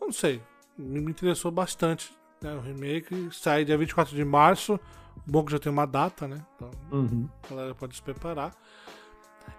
Não 0.00 0.12
sei, 0.12 0.42
me 0.76 1.10
interessou 1.10 1.50
bastante. 1.50 2.12
Né, 2.42 2.54
o 2.54 2.60
remake 2.60 3.28
sai 3.32 3.64
dia 3.64 3.76
24 3.76 4.14
de 4.14 4.24
março. 4.24 4.80
Bom 5.26 5.44
que 5.44 5.52
já 5.52 5.58
tem 5.58 5.70
uma 5.70 5.86
data, 5.86 6.26
né? 6.26 6.44
Então 6.56 6.70
uhum. 6.90 7.28
a 7.44 7.48
galera 7.48 7.74
pode 7.74 7.94
se 7.94 8.02
preparar. 8.02 8.52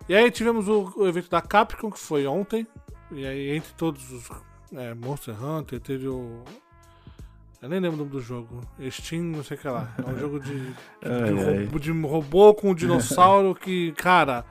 E 0.09 0.15
aí 0.15 0.29
tivemos 0.31 0.67
o, 0.67 0.91
o, 0.95 1.07
evento 1.07 1.29
da 1.29 1.41
Capcom, 1.41 1.91
que 1.91 1.99
foi 1.99 2.25
ontem. 2.25 2.67
E 3.11 3.25
aí, 3.25 3.55
entre 3.55 3.73
todos 3.73 4.11
os 4.11 4.29
é, 4.73 4.93
Monster 4.93 5.41
Hunter, 5.43 5.79
teve 5.79 6.07
o. 6.07 6.43
Eu 7.61 7.69
nem 7.69 7.79
lembro 7.79 7.97
o 7.97 7.99
nome 7.99 8.11
do 8.11 8.19
jogo. 8.19 8.61
Steam, 8.89 9.23
não 9.23 9.43
sei 9.43 9.55
o 9.55 9.59
que 9.59 9.67
lá. 9.67 9.93
É 9.97 10.09
um 10.09 10.17
jogo 10.17 10.39
de, 10.39 10.53
de, 10.73 11.67
de, 11.67 11.79
de 11.79 12.01
robô 12.01 12.53
com 12.53 12.71
um 12.71 12.75
dinossauro 12.75 13.53
que, 13.53 13.91
cara. 13.93 14.43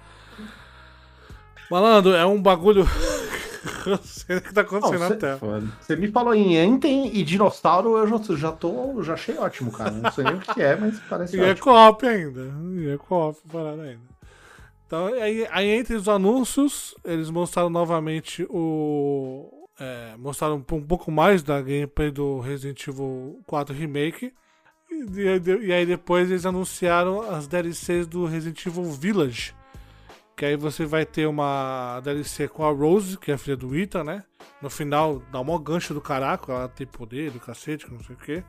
Malandro, 1.70 2.12
é 2.14 2.26
um 2.26 2.42
bagulho. 2.42 2.84
não 3.86 3.98
sei 4.02 4.38
o 4.38 4.42
que 4.42 4.52
tá 4.52 4.62
acontecendo 4.62 4.98
na 4.98 5.14
Terra. 5.14 5.38
Você 5.80 5.94
me 5.94 6.08
falou 6.08 6.34
em 6.34 6.56
Enten 6.56 7.14
e 7.14 7.22
dinossauro, 7.22 7.96
eu 7.96 8.08
já, 8.08 8.36
já 8.36 8.52
tô. 8.52 9.00
Já 9.02 9.14
achei 9.14 9.38
ótimo, 9.38 9.70
cara. 9.70 9.90
Não 9.90 10.10
sei 10.10 10.24
nem 10.24 10.34
o 10.34 10.40
que 10.40 10.60
é, 10.60 10.74
mas 10.74 10.98
parece 11.08 11.36
e 11.38 11.40
é 11.40 11.50
ótimo. 11.50 11.70
é 11.70 11.72
co-op 11.72 12.06
ainda. 12.06 12.52
E 12.74 12.88
é 12.88 12.98
co-op 12.98 13.38
parada 13.50 13.82
ainda. 13.82 14.10
Então, 14.86 15.06
aí, 15.06 15.46
aí, 15.52 15.68
entre 15.68 15.94
os 15.94 16.08
anúncios, 16.08 16.96
eles 17.04 17.30
mostraram 17.30 17.70
novamente 17.70 18.44
o. 18.50 19.68
É, 19.78 20.14
mostraram 20.18 20.56
um, 20.56 20.76
um, 20.76 20.82
pouco 20.82 21.10
mais 21.10 21.42
da 21.42 21.60
gameplay 21.62 22.10
do 22.10 22.40
Resident 22.40 22.86
Evil 22.86 23.40
4 23.46 23.74
Remake. 23.74 24.34
E, 24.90 25.20
e, 25.20 25.66
e 25.66 25.72
aí 25.72 25.86
depois 25.86 26.28
eles 26.28 26.44
anunciaram 26.44 27.22
as 27.22 27.46
DLCs 27.46 28.08
do 28.08 28.26
Resident 28.26 28.66
Evil 28.66 28.84
Village 28.84 29.54
que 30.40 30.46
aí 30.46 30.56
você 30.56 30.86
vai 30.86 31.04
ter 31.04 31.26
uma 31.26 32.00
DLC 32.02 32.48
com 32.48 32.64
a 32.64 32.70
Rose, 32.70 33.18
que 33.18 33.30
é 33.30 33.34
a 33.34 33.36
filha 33.36 33.58
do 33.58 33.76
Ita, 33.76 34.02
né? 34.02 34.24
No 34.62 34.70
final 34.70 35.22
dá 35.30 35.38
um 35.38 35.58
gancho 35.58 35.92
do 35.92 36.00
caraco, 36.00 36.50
ela 36.50 36.66
tem 36.66 36.86
poder 36.86 37.30
do 37.30 37.38
cacete, 37.38 37.86
não 37.92 38.00
sei 38.00 38.16
o 38.16 38.18
que. 38.18 38.42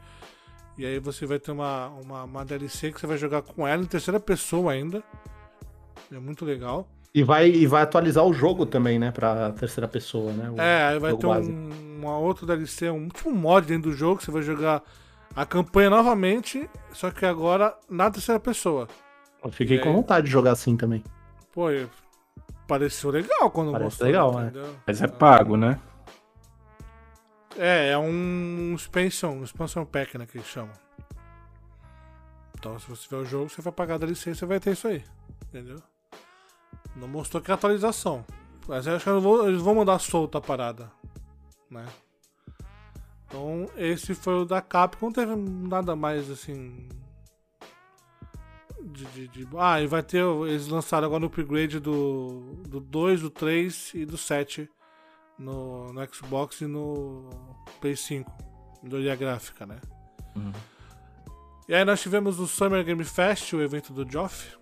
E 0.78 0.86
aí 0.86 1.00
você 1.00 1.26
vai 1.26 1.38
ter 1.38 1.52
uma, 1.52 1.90
uma, 1.90 2.24
uma, 2.24 2.46
DLC 2.46 2.94
que 2.94 3.02
você 3.02 3.06
vai 3.06 3.18
jogar 3.18 3.42
com 3.42 3.68
ela 3.68 3.84
em 3.84 3.86
terceira 3.86 4.22
pessoa 4.22 4.72
ainda. 4.72 5.04
É 6.10 6.18
muito 6.18 6.46
legal. 6.46 6.88
E 7.14 7.24
vai, 7.24 7.50
e 7.50 7.68
vai 7.68 7.82
atualizar 7.82 8.24
o 8.24 8.32
jogo 8.32 8.66
também, 8.66 8.98
né? 8.98 9.12
Pra 9.12 9.52
terceira 9.52 9.86
pessoa, 9.86 10.32
né? 10.32 10.50
O 10.50 10.62
é, 10.62 10.84
aí 10.84 10.98
vai 10.98 11.14
ter 11.18 11.28
um, 11.28 11.98
uma 12.00 12.18
outra 12.18 12.48
DLC, 12.48 12.90
um 12.90 13.10
tipo 13.10 13.30
um 13.30 13.36
mod 13.36 13.68
dentro 13.68 13.92
do 13.92 13.98
jogo, 13.98 14.20
que 14.20 14.24
você 14.24 14.32
vai 14.32 14.44
jogar 14.44 14.82
a 15.36 15.46
campanha 15.46 15.90
novamente, 15.90 16.70
só 16.94 17.12
que 17.12 17.26
agora 17.26 17.76
na 17.90 18.10
terceira 18.10 18.40
pessoa. 18.40 18.88
Eu 19.44 19.52
fiquei 19.52 19.78
com 19.78 19.92
vontade 19.92 20.28
de 20.28 20.32
jogar 20.32 20.54
assim 20.54 20.78
também. 20.78 21.04
Pô, 21.52 21.66
pareceu 22.68 23.12
legal 23.12 23.52
quando 23.52 23.72
Parece 23.72 23.86
mostrou, 23.86 24.08
legal, 24.08 24.40
né? 24.40 24.52
Mas 24.88 25.02
é 25.02 25.08
pago, 25.08 25.58
né? 25.58 25.80
É, 27.58 27.90
é 27.90 27.98
um 27.98 28.74
expansion, 28.74 29.44
expansion 29.44 29.86
pack, 29.86 30.18
né, 30.18 30.26
que 30.26 30.38
eles 30.38 30.48
chamam. 30.48 30.74
Então, 32.58 32.80
se 32.80 32.88
você 32.88 33.04
tiver 33.04 33.18
o 33.18 33.26
jogo, 33.26 33.50
você 33.50 33.62
vai 33.62 33.74
pagar 33.74 33.98
da 33.98 34.08
licença, 34.08 34.40
você 34.40 34.46
vai 34.46 34.60
ter 34.60 34.72
isso 34.72 34.88
aí. 34.88 35.04
Entendeu? 35.48 35.82
Não 36.96 37.08
mostrou 37.08 37.42
que 37.42 37.52
é 37.52 37.54
atualização. 37.54 38.24
Mas 38.68 38.88
eu 38.88 38.96
acho 38.96 39.04
que 39.04 39.48
eles 39.48 39.62
vão 39.62 39.76
mandar 39.76 40.00
solta 40.00 40.38
a 40.38 40.42
parada. 40.42 40.92
Né? 41.70 41.86
Então, 43.26 43.66
esse 43.76 44.14
foi 44.14 44.36
o 44.36 44.46
da 44.46 44.62
Capcom. 44.62 45.08
Não 45.08 45.14
teve 45.14 45.36
nada 45.36 45.96
mais 45.96 46.30
assim 46.30 46.88
de, 48.84 49.06
de, 49.06 49.28
de, 49.28 49.48
ah, 49.58 49.82
e 49.82 49.88
vai 49.88 50.04
ter. 50.04 50.24
Eles 50.24 50.68
lançaram 50.68 51.08
agora 51.08 51.24
o 51.24 51.28
upgrade 51.28 51.80
do, 51.80 52.56
do 52.68 52.80
2, 52.80 53.22
do 53.22 53.30
3 53.30 53.92
e 53.96 54.06
do 54.06 54.18
7 54.18 54.70
no, 55.38 55.92
no 55.94 56.14
Xbox 56.14 56.62
e 56.62 56.68
no 56.68 57.30
Play 57.80 57.96
5. 57.96 58.32
Melhoria 58.84 59.16
gráfica, 59.16 59.66
né? 59.66 59.80
Uhum. 60.36 60.52
E 61.68 61.74
aí 61.74 61.86
nós 61.86 62.02
tivemos 62.02 62.40
o 62.40 62.48
Summer 62.48 62.84
Game 62.84 63.04
Fest, 63.04 63.54
o 63.54 63.62
evento 63.62 63.94
do 63.94 64.10
Geoff. 64.10 64.58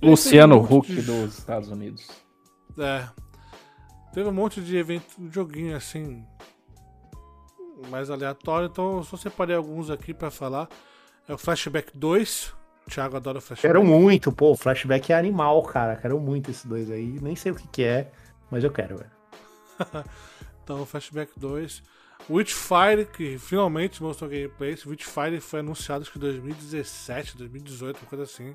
Luciano 0.00 0.58
Huck 0.58 0.86
de... 0.86 1.02
dos 1.02 1.38
Estados 1.38 1.68
Unidos. 1.68 2.06
É. 2.78 3.08
Teve 4.12 4.28
um 4.28 4.32
monte 4.32 4.60
de 4.60 4.76
evento, 4.76 5.20
um 5.20 5.30
joguinho 5.30 5.76
assim. 5.76 6.24
Mais 7.90 8.10
aleatório, 8.10 8.68
então 8.68 8.96
eu 8.96 9.04
só 9.04 9.16
separei 9.16 9.54
alguns 9.54 9.90
aqui 9.90 10.12
para 10.12 10.30
falar. 10.30 10.68
É 11.28 11.34
o 11.34 11.38
Flashback 11.38 11.96
2, 11.96 12.54
o 12.88 12.94
Thiago 12.94 13.16
adora 13.16 13.40
flashback. 13.40 13.60
Quero 13.60 13.84
muito, 13.84 14.32
pô, 14.32 14.56
flashback 14.56 15.12
é 15.12 15.18
animal, 15.18 15.62
cara. 15.62 15.94
Quero 15.96 16.18
muito 16.18 16.50
esses 16.50 16.64
dois 16.64 16.90
aí. 16.90 17.18
Nem 17.20 17.36
sei 17.36 17.52
o 17.52 17.54
que, 17.54 17.68
que 17.68 17.84
é, 17.84 18.10
mas 18.50 18.64
eu 18.64 18.70
quero, 18.70 18.96
velho. 18.96 19.10
então, 20.64 20.84
Flashback 20.86 21.32
2. 21.38 21.82
Witchfire, 22.28 23.06
que 23.06 23.38
finalmente 23.38 24.02
mostrou 24.02 24.28
gameplay. 24.28 24.76
Witchfire 24.86 25.40
foi 25.40 25.60
anunciado 25.60 26.02
acho 26.02 26.12
que 26.12 26.18
em 26.18 26.20
2017, 26.20 27.36
2018, 27.38 27.98
uma 27.98 28.06
coisa 28.06 28.24
assim. 28.24 28.54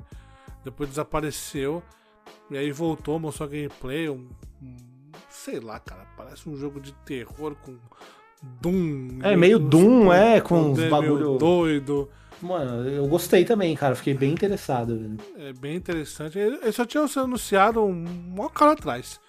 Depois 0.64 0.90
desapareceu. 0.90 1.82
E 2.50 2.58
aí 2.58 2.72
voltou, 2.72 3.20
mostrou 3.20 3.48
gameplay. 3.48 4.10
Um, 4.10 4.28
um, 4.62 4.76
sei 5.30 5.60
lá, 5.60 5.80
cara. 5.80 6.06
Parece 6.18 6.50
um 6.50 6.58
jogo 6.58 6.80
de 6.80 6.92
terror 7.06 7.56
com 7.56 7.78
Doom. 8.42 9.20
É, 9.24 9.36
meio 9.36 9.58
Doom, 9.58 10.12
é, 10.12 10.42
com 10.42 10.72
uns 10.72 10.90
bagulho 10.90 11.38
doido. 11.38 12.10
Mano, 12.42 12.88
eu 12.90 13.08
gostei 13.08 13.46
também, 13.46 13.76
cara. 13.76 13.96
Fiquei 13.96 14.14
bem 14.14 14.32
interessado. 14.32 14.98
Velho. 14.98 15.18
É 15.38 15.54
bem 15.54 15.76
interessante. 15.76 16.38
Eles 16.38 16.76
só 16.76 16.86
tinham 16.86 17.08
sido 17.08 17.24
anunciado 17.24 17.84
um 17.84 18.06
maior 18.36 18.50
cara 18.50 18.74
atrás. 18.74 19.20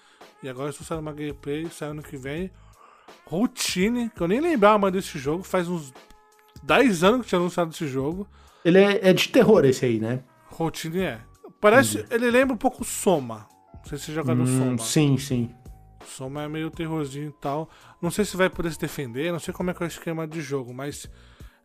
E 0.42 0.48
agora 0.48 0.66
eles 0.66 0.76
trouxeram 0.76 1.00
uma 1.00 1.12
gameplay, 1.12 1.66
sai 1.70 1.90
ano 1.90 2.02
que 2.02 2.16
vem. 2.16 2.50
Routine, 3.26 4.10
que 4.10 4.20
eu 4.20 4.28
nem 4.28 4.40
lembrava 4.40 4.78
mais 4.78 4.92
desse 4.92 5.18
jogo. 5.18 5.42
Faz 5.42 5.68
uns 5.68 5.92
10 6.62 7.04
anos 7.04 7.22
que 7.22 7.28
tinha 7.28 7.40
anunciado 7.40 7.70
esse 7.70 7.86
jogo. 7.86 8.26
Ele 8.64 8.78
é, 8.78 9.10
é 9.10 9.12
de 9.12 9.28
terror 9.28 9.64
esse 9.64 9.84
aí, 9.84 9.98
né? 9.98 10.22
Routine 10.46 11.00
é. 11.00 11.20
Parece. 11.60 12.00
Hum. 12.00 12.04
Ele 12.10 12.30
lembra 12.30 12.54
um 12.54 12.58
pouco 12.58 12.84
Soma. 12.84 13.46
Não 13.74 13.84
sei 13.84 13.98
se 13.98 14.04
você 14.06 14.12
joga 14.12 14.32
hum, 14.32 14.46
Soma. 14.46 14.78
Sim, 14.78 15.18
sim. 15.18 15.50
Soma 16.04 16.42
é 16.42 16.48
meio 16.48 16.70
terrorzinho 16.70 17.28
e 17.28 17.40
tal. 17.40 17.68
Não 18.00 18.10
sei 18.10 18.24
se 18.24 18.36
vai 18.36 18.50
poder 18.50 18.72
se 18.72 18.78
defender, 18.78 19.32
não 19.32 19.38
sei 19.38 19.52
como 19.52 19.70
é 19.70 19.74
que 19.74 19.82
é 19.82 19.86
o 19.86 19.88
esquema 19.88 20.26
de 20.26 20.40
jogo, 20.40 20.72
mas 20.72 21.08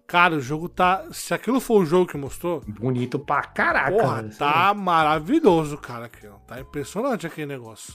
Cara, 0.10 0.36
o 0.36 0.42
jogo 0.42 0.68
tá. 0.68 1.06
Se 1.12 1.36
aquilo 1.36 1.60
for 1.60 1.84
o 1.84 1.86
jogo 1.86 2.08
que 2.08 2.18
mostrou. 2.18 2.64
Bonito 2.68 3.20
pra 3.20 3.44
caraca. 3.44 3.92
Porra, 3.92 4.24
tá 4.38 4.74
maravilhoso, 4.74 5.78
cara. 5.78 6.06
Aqui, 6.06 6.26
ó. 6.28 6.34
Tá 6.48 6.60
impressionante 6.60 7.28
aquele 7.28 7.46
negócio. 7.46 7.94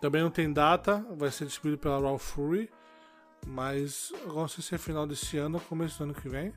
Também 0.00 0.22
não 0.22 0.30
tem 0.30 0.50
data, 0.50 1.04
vai 1.18 1.30
ser 1.30 1.44
distribuído 1.44 1.76
pela 1.76 2.00
Raw 2.00 2.16
Fury. 2.18 2.70
Mas 3.46 4.10
não 4.26 4.48
sei 4.48 4.64
se 4.64 4.74
é 4.74 4.78
final 4.78 5.06
desse 5.06 5.36
ano 5.36 5.58
ou 5.58 5.60
começo 5.60 5.98
do 5.98 6.04
ano 6.04 6.14
que 6.14 6.26
vem. 6.26 6.54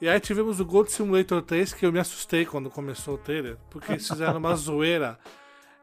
E 0.00 0.08
aí 0.08 0.18
tivemos 0.18 0.58
o 0.58 0.64
Gold 0.64 0.90
Simulator 0.90 1.40
3, 1.40 1.72
que 1.72 1.86
eu 1.86 1.92
me 1.92 2.00
assustei 2.00 2.44
quando 2.44 2.70
começou 2.70 3.14
o 3.14 3.18
trailer, 3.18 3.56
porque 3.70 3.92
eles 3.92 4.08
fizeram 4.08 4.38
uma 4.38 4.54
zoeira. 4.56 5.16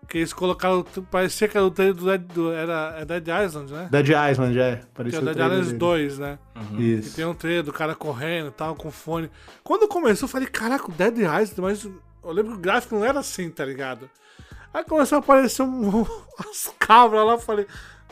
Que 0.07 0.19
eles 0.19 0.31
colocaram. 0.33 0.85
Parecia 1.11 1.47
que 1.47 1.57
era 1.57 1.65
o 1.65 1.71
trailer 1.71 1.95
do 1.95 2.05
Dead, 2.05 2.21
do, 2.21 2.51
era, 2.51 2.95
é 2.97 3.05
Dead 3.05 3.27
Island, 3.45 3.73
né? 3.73 3.87
Dead 3.91 4.07
Island, 4.07 4.59
é. 4.59 4.75
Que 4.75 4.83
é 4.83 4.87
Parecia 4.93 5.19
o 5.19 5.25
Dead 5.25 5.37
Island 5.37 5.65
dele. 5.65 5.77
2, 5.77 6.19
né? 6.19 6.39
Que 6.75 6.83
Isso. 6.83 7.15
tem 7.15 7.25
um 7.25 7.33
trailer 7.33 7.63
do 7.63 7.73
cara 7.73 7.93
correndo 7.93 8.47
e 8.47 8.51
tal, 8.51 8.75
com 8.75 8.89
fone. 8.89 9.29
Quando 9.63 9.87
começou, 9.87 10.27
eu 10.27 10.31
falei, 10.31 10.47
caraca, 10.47 10.89
o 10.89 10.93
Dead 10.93 11.17
Island, 11.17 11.61
mas 11.61 11.83
eu 11.83 12.31
lembro 12.31 12.53
que 12.53 12.57
o 12.57 12.61
gráfico 12.61 12.95
não 12.95 13.05
era 13.05 13.19
assim, 13.19 13.49
tá 13.49 13.65
ligado? 13.65 14.09
Aí 14.73 14.83
começou 14.83 15.17
a 15.17 15.19
aparecer 15.19 15.63
um, 15.63 16.05
as 16.39 16.71
cabras 16.77 17.25
lá, 17.25 17.33
eu 17.33 17.39
falei, 17.39 17.65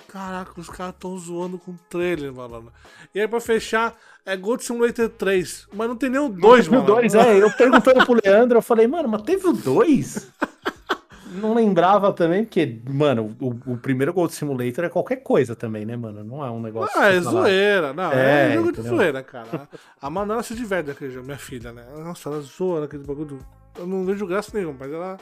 caraca, 0.07 0.59
os 0.59 0.69
caras 0.69 0.95
tão 0.99 1.17
zoando 1.17 1.57
com 1.57 1.71
o 1.71 1.79
trailer, 1.89 2.33
mano. 2.33 2.71
E 3.13 3.19
aí 3.19 3.27
pra 3.27 3.39
fechar, 3.39 3.95
é 4.25 4.35
Gold 4.35 4.63
Simulator 4.63 5.09
3, 5.09 5.67
mas 5.73 5.87
não 5.87 5.95
tem 5.95 6.09
nem 6.09 6.19
o 6.19 6.29
2, 6.29 6.65
Teve 6.65 6.75
o 6.75 6.81
mano. 6.81 6.95
2, 6.95 7.15
é. 7.15 7.41
Eu 7.41 7.51
perguntando 7.51 8.05
pro 8.05 8.19
Leandro, 8.23 8.57
eu 8.57 8.61
falei, 8.61 8.87
mano, 8.87 9.07
mas 9.07 9.21
teve 9.21 9.47
o 9.47 9.53
2? 9.53 10.31
Não 11.35 11.53
lembrava 11.53 12.11
também, 12.13 12.43
porque, 12.43 12.79
mano, 12.89 13.35
o, 13.39 13.73
o 13.73 13.77
primeiro 13.77 14.13
Gold 14.13 14.33
Simulator 14.33 14.85
é 14.85 14.89
qualquer 14.89 15.17
coisa 15.17 15.55
também, 15.55 15.85
né, 15.85 15.95
mano? 15.95 16.23
Não 16.23 16.43
é 16.43 16.49
um 16.49 16.61
negócio. 16.61 16.99
Ah, 16.99 17.09
é 17.13 17.19
zoeira, 17.19 17.93
não, 17.93 18.11
é, 18.11 18.51
É, 18.51 18.53
jogo 18.53 18.71
de 18.71 18.79
entendeu? 18.79 18.97
zoeira, 18.97 19.23
cara. 19.23 19.69
A 20.01 20.09
Manuela 20.09 20.43
se 20.43 20.55
diverte 20.55 20.89
naquele 20.89 21.11
jogo, 21.11 21.25
minha 21.25 21.37
filha, 21.37 21.71
né? 21.71 21.85
Nossa, 21.97 22.29
ela 22.29 22.41
zoa 22.41 22.81
naquele 22.81 23.03
bagulho. 23.03 23.39
Eu 23.77 23.85
não 23.85 24.05
vejo 24.05 24.25
graça 24.25 24.51
nenhuma, 24.53 24.77
mas 24.79 24.91
ela 24.91 25.17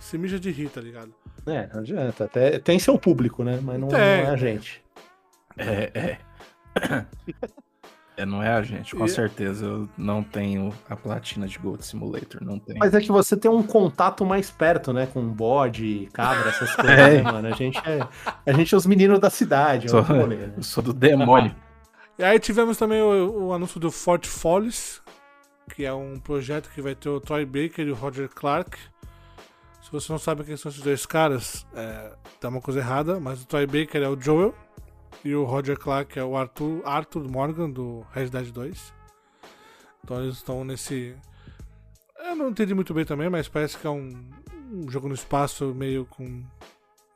se 0.00 0.18
mija 0.18 0.38
de 0.38 0.50
rir, 0.50 0.68
tá 0.68 0.80
ligado? 0.80 1.14
É, 1.46 1.68
não 1.72 1.80
adianta. 1.80 2.24
Até, 2.24 2.58
tem 2.58 2.78
seu 2.78 2.98
público, 2.98 3.44
né? 3.44 3.58
Mas 3.62 3.78
não, 3.80 3.88
não 3.88 3.98
é 3.98 4.26
a 4.26 4.36
gente. 4.36 4.82
É, 5.56 5.90
é. 5.94 6.18
É, 8.18 8.26
não 8.26 8.42
é 8.42 8.52
a 8.52 8.62
gente, 8.62 8.96
com 8.96 9.04
E- 9.04 9.08
certeza. 9.08 9.64
Eu 9.64 9.88
não 9.96 10.22
tenho 10.24 10.72
a 10.90 10.96
platina 10.96 11.46
de 11.46 11.56
Gold 11.58 11.84
Simulator, 11.84 12.42
não 12.44 12.58
tenho. 12.58 12.78
Mas 12.78 12.92
é 12.92 13.00
que 13.00 13.12
você 13.12 13.36
tem 13.36 13.50
um 13.50 13.62
contato 13.62 14.26
mais 14.26 14.50
perto, 14.50 14.92
né? 14.92 15.06
Com 15.06 15.26
bode, 15.28 16.08
cabra, 16.12 16.48
essas 16.48 16.74
coisas, 16.76 16.98
É. 16.98 17.22
né, 17.22 17.22
mano? 17.22 17.46
A 17.48 17.52
gente 17.52 17.78
é, 17.78 18.00
a 18.44 18.52
gente 18.52 18.74
é 18.74 18.76
os 18.76 18.86
meninos 18.86 19.20
da 19.20 19.30
cidade. 19.30 19.86
é 19.86 19.88
Sou, 19.88 20.02
rolê, 20.02 20.36
né? 20.36 20.54
eu 20.56 20.62
sou 20.64 20.82
do 20.82 20.92
demônio. 20.92 21.54
E 22.18 22.24
aí 22.24 22.40
tivemos 22.40 22.76
também 22.76 23.00
o, 23.00 23.46
o 23.46 23.52
anúncio 23.52 23.78
do 23.78 23.92
Fort 23.92 24.26
Follies, 24.26 25.00
que 25.74 25.84
é 25.84 25.92
um 25.94 26.18
projeto 26.18 26.68
que 26.74 26.82
vai 26.82 26.96
ter 26.96 27.08
o 27.08 27.20
Troy 27.20 27.44
Baker 27.46 27.86
e 27.86 27.92
o 27.92 27.94
Roger 27.94 28.28
Clark. 28.28 28.76
Se 29.80 29.92
você 29.92 30.10
não 30.12 30.18
sabe 30.18 30.42
quem 30.42 30.56
são 30.56 30.70
esses 30.70 30.82
dois 30.82 31.06
caras, 31.06 31.64
é, 31.74 32.10
tá 32.40 32.48
uma 32.48 32.60
coisa 32.60 32.80
errada, 32.80 33.20
mas 33.20 33.40
o 33.42 33.46
Troy 33.46 33.64
Baker 33.66 34.02
é 34.02 34.08
o 34.08 34.20
Joel 34.20 34.52
e 35.24 35.34
o 35.34 35.44
Roger 35.44 35.78
Clark 35.78 36.18
é 36.18 36.24
o 36.24 36.36
Arthur, 36.36 36.82
Arthur 36.84 37.30
Morgan 37.30 37.70
do 37.70 38.06
Red 38.12 38.28
Dead 38.28 38.50
2. 38.50 38.94
Então 40.04 40.22
eles 40.22 40.36
estão 40.36 40.64
nesse. 40.64 41.16
Eu 42.18 42.36
não 42.36 42.48
entendi 42.48 42.74
muito 42.74 42.94
bem 42.94 43.04
também, 43.04 43.28
mas 43.28 43.48
parece 43.48 43.76
que 43.76 43.86
é 43.86 43.90
um, 43.90 44.10
um 44.72 44.90
jogo 44.90 45.08
no 45.08 45.14
espaço 45.14 45.74
meio 45.74 46.06
com. 46.06 46.42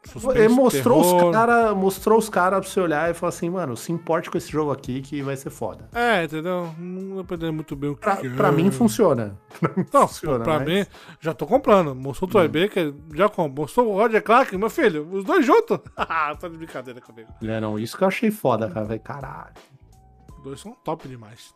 Suspense, 0.05 0.39
Ele 0.39 0.49
mostrou 0.49 1.03
terror. 1.03 1.27
os 1.29 1.33
caras 1.33 1.77
mostrou 1.77 2.19
os 2.19 2.29
cara 2.29 2.61
pra 2.61 2.69
você 2.69 2.81
olhar 2.81 3.11
e 3.11 3.15
falar 3.15 3.29
assim, 3.29 3.49
mano, 3.51 3.77
se 3.77 3.93
importe 3.93 4.31
com 4.31 4.37
esse 4.39 4.51
jogo 4.51 4.71
aqui 4.73 5.01
que 5.01 5.23
vai 5.23 5.37
ser 5.37 5.51
foda. 5.51 5.89
É, 5.95 6.25
entendeu? 6.25 6.75
Não 6.79 7.17
dependendo 7.19 7.53
muito 7.53 7.77
bem 7.77 7.91
o 7.91 7.95
que 7.95 8.01
Pra, 8.03 8.17
que 8.17 8.29
pra 8.31 8.49
é. 8.49 8.53
mim 8.53 8.71
funciona. 8.71 9.39
Não, 9.93 10.09
funciona, 10.09 10.43
pra 10.45 10.59
mas- 10.59 10.69
mim, 10.69 10.87
já 11.21 11.33
tô 11.33 11.47
comprando. 11.47 11.95
Mostrou 11.95 12.29
o 12.29 12.31
Troy 12.33 12.49
Baker, 12.49 12.95
já 13.15 13.29
comprou. 13.29 13.65
Mostrou 13.65 13.89
o 13.89 13.97
Roger 13.97 14.23
Clark, 14.23 14.57
meu 14.57 14.71
filho, 14.71 15.09
os 15.13 15.25
dois 15.25 15.45
juntos. 15.47 15.79
tá 15.97 16.35
de 16.49 16.57
brincadeira 16.57 17.01
comigo. 17.01 17.29
É, 17.43 17.61
não, 17.61 17.79
isso 17.79 17.97
que 17.97 18.03
eu 18.05 18.09
achei 18.09 18.31
foda, 18.31 18.69
cara. 18.69 18.87
Falei, 18.87 18.99
caralho. 18.99 19.55
Os 20.37 20.43
dois 20.43 20.61
são 20.61 20.73
top 20.85 21.07
demais. 21.09 21.55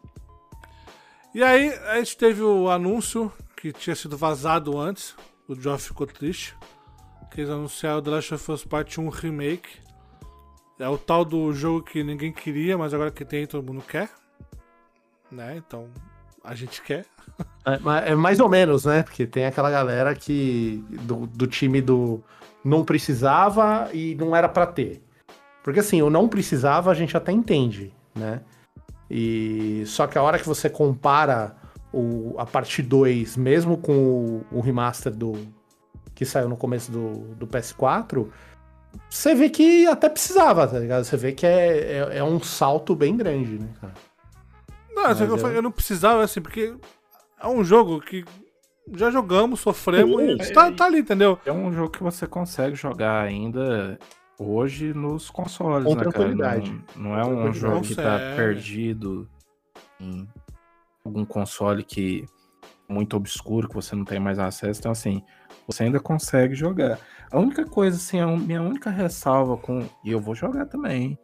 E 1.35 1.43
aí, 1.43 1.69
a 1.89 1.97
gente 1.97 2.17
teve 2.17 2.43
o 2.43 2.71
anúncio 2.71 3.31
que 3.57 3.73
tinha 3.73 3.95
sido 3.95 4.17
vazado 4.17 4.79
antes. 4.79 5.15
O 5.49 5.55
Geoff 5.55 5.89
ficou 5.89 6.07
triste. 6.07 6.57
Que 7.31 7.41
eles 7.41 7.51
anunciaram 7.51 8.03
The 8.03 8.11
Last 8.11 8.35
of 8.35 8.53
Us 8.53 8.65
Part 8.65 9.01
1 9.01 9.09
Remake. 9.09 9.69
É 10.79 10.89
o 10.89 10.99
tal 10.99 11.25
do 11.25 11.53
jogo 11.53 11.83
que 11.83 12.05
ninguém 12.05 12.33
queria, 12.33 12.77
mas 12.77 12.93
agora 12.93 13.11
que 13.11 13.25
tem, 13.25 13.47
todo 13.47 13.67
mundo 13.67 13.83
quer. 13.83 14.11
Né? 15.31 15.57
Então, 15.57 15.89
a 16.45 16.55
gente 16.55 16.83
quer. 16.83 17.05
É, 17.65 18.13
é 18.13 18.15
mais 18.15 18.39
ou 18.39 18.49
menos, 18.49 18.85
né? 18.85 19.03
Porque 19.03 19.27
tem 19.27 19.47
aquela 19.47 19.71
galera 19.71 20.15
que. 20.15 20.85
Do, 20.89 21.27
do 21.27 21.47
time 21.47 21.81
do 21.81 22.23
não 22.65 22.85
precisava 22.85 23.89
e 23.93 24.15
não 24.15 24.35
era 24.35 24.49
pra 24.49 24.67
ter. 24.67 25.03
Porque 25.63 25.81
assim, 25.81 26.03
o 26.03 26.11
não 26.11 26.29
precisava 26.29 26.91
a 26.91 26.95
gente 26.95 27.17
até 27.17 27.33
entende, 27.33 27.93
né? 28.15 28.41
E 29.11 29.85
só 29.87 30.07
que 30.07 30.19
a 30.19 30.23
hora 30.23 30.39
que 30.39 30.47
você 30.47 30.69
compara 30.69 31.57
o, 31.93 32.35
a 32.39 32.45
parte 32.45 32.83
2, 32.83 33.37
mesmo 33.37 33.77
com 33.77 33.93
o, 33.93 34.47
o 34.59 34.61
remaster 34.61 35.13
do 35.13 35.35
que 36.17 36.25
saiu 36.25 36.49
no 36.49 36.57
começo 36.57 36.91
do, 36.91 37.35
do 37.37 37.47
PS4, 37.47 38.27
você 39.09 39.35
vê 39.35 39.49
que 39.51 39.87
até 39.87 40.09
precisava, 40.09 40.67
tá 40.67 40.79
ligado? 40.79 41.05
Você 41.05 41.17
vê 41.17 41.31
que 41.33 41.47
é, 41.47 41.99
é, 42.13 42.19
é 42.19 42.25
um 42.25 42.41
salto 42.43 42.97
bem 42.97 43.17
grande, 43.17 43.59
né, 43.59 43.69
cara? 43.81 43.95
Não, 44.95 45.03
Mas 45.05 45.19
que 45.19 45.25
eu, 45.25 45.29
eu- 45.29 45.39
falei, 45.39 45.59
eu 45.59 45.63
não 45.63 45.71
precisava, 45.71 46.25
assim, 46.25 46.41
porque 46.41 46.75
é 47.41 47.47
um 47.47 47.63
jogo 47.63 48.01
que 48.01 48.25
já 48.95 49.11
jogamos, 49.11 49.61
sofremos 49.61 50.21
Sim, 50.23 50.37
e 50.43 50.53
tá, 50.53 50.73
tá 50.73 50.87
ali, 50.87 51.01
entendeu? 51.01 51.39
É 51.45 51.53
um 51.53 51.71
jogo 51.73 51.91
que 51.91 52.03
você 52.03 52.27
consegue 52.27 52.75
jogar 52.75 53.21
ainda 53.23 53.99
hoje 54.39 54.95
nos 54.95 55.29
consoles, 55.29 55.85
Com 55.85 55.95
né, 55.95 56.01
cara? 56.05 56.11
tranquilidade. 56.13 56.83
Não, 56.97 57.11
não 57.11 57.19
é 57.19 57.25
um 57.27 57.53
jogo 57.53 57.83
que 57.83 57.95
tá 57.95 58.13
Consegue. 58.19 58.37
perdido 58.37 59.29
em 60.01 60.27
algum 61.05 61.25
console 61.27 61.83
que 61.85 62.25
muito 62.89 63.17
obscuro, 63.17 63.69
que 63.69 63.75
você 63.75 63.95
não 63.97 64.05
tem 64.05 64.21
mais 64.21 64.39
acesso. 64.39 64.79
Então, 64.81 64.93
assim, 64.93 65.23
você 65.67 65.85
ainda 65.85 66.01
consegue 66.01 66.55
jogar. 66.55 66.99
A 67.31 67.39
única 67.39 67.65
coisa, 67.65 67.97
assim, 67.97 68.21
a 68.21 68.27
minha 68.27 68.63
única 68.63 68.89
ressalva 68.91 69.57
com. 69.57 69.85
E 70.05 70.11
eu 70.13 70.21
vou 70.21 70.35
jogar 70.35 70.67
também. 70.67 71.19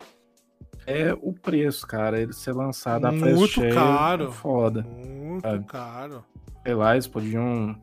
É 0.86 1.12
o 1.22 1.32
preço, 1.32 1.86
cara. 1.86 2.20
Ele 2.20 2.32
ser 2.32 2.52
lançado 2.52 3.04
a 3.06 3.10
preço 3.10 3.36
Muito 3.38 3.52
cheio. 3.52 3.74
caro. 3.74 4.28
é 4.28 4.32
Foda. 4.32 4.82
Muito 4.82 5.42
Sabe? 5.48 5.64
caro. 5.66 6.24
sei 6.64 6.74
lá, 6.74 6.92
eles 6.94 7.06
podiam 7.06 7.76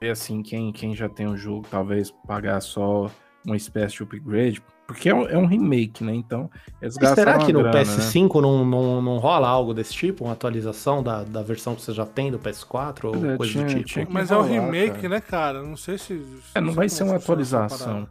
ver 0.00 0.10
assim, 0.10 0.42
quem, 0.42 0.72
quem 0.72 0.96
já 0.96 1.08
tem 1.08 1.26
o 1.26 1.36
jogo, 1.36 1.66
talvez 1.70 2.10
pagar 2.26 2.60
só 2.62 3.10
uma 3.44 3.56
espécie 3.56 3.96
de 3.96 4.02
upgrade, 4.02 4.62
porque 4.90 5.08
é 5.08 5.14
um, 5.14 5.28
é 5.28 5.38
um 5.38 5.46
remake, 5.46 6.02
né? 6.02 6.12
Então, 6.12 6.50
eles 6.82 6.96
Mas 7.00 7.10
será 7.10 7.38
que 7.38 7.52
no 7.52 7.60
grana, 7.60 7.78
né? 7.78 7.84
PS5 7.84 8.40
não, 8.42 8.64
não, 8.64 9.00
não 9.00 9.18
rola 9.18 9.46
algo 9.46 9.72
desse 9.72 9.92
tipo? 9.92 10.24
Uma 10.24 10.32
atualização 10.32 11.00
da, 11.00 11.22
da 11.22 11.42
versão 11.42 11.76
que 11.76 11.82
você 11.82 11.92
já 11.92 12.04
tem 12.04 12.28
do 12.28 12.40
PS4 12.40 13.04
ou 13.04 13.30
é, 13.30 13.36
coisa 13.36 13.52
tinha- 13.52 13.66
do 13.66 13.84
tipo? 13.84 14.12
Mas 14.12 14.32
é 14.32 14.36
um 14.36 14.42
rolar, 14.42 14.50
remake, 14.52 14.96
cara. 14.96 15.08
né, 15.08 15.20
cara? 15.20 15.62
Não 15.62 15.76
sei 15.76 15.96
se. 15.96 16.20
É, 16.56 16.60
não 16.60 16.72
vai 16.72 16.88
ser 16.88 17.04
uma 17.04 17.14
atualização. 17.14 18.08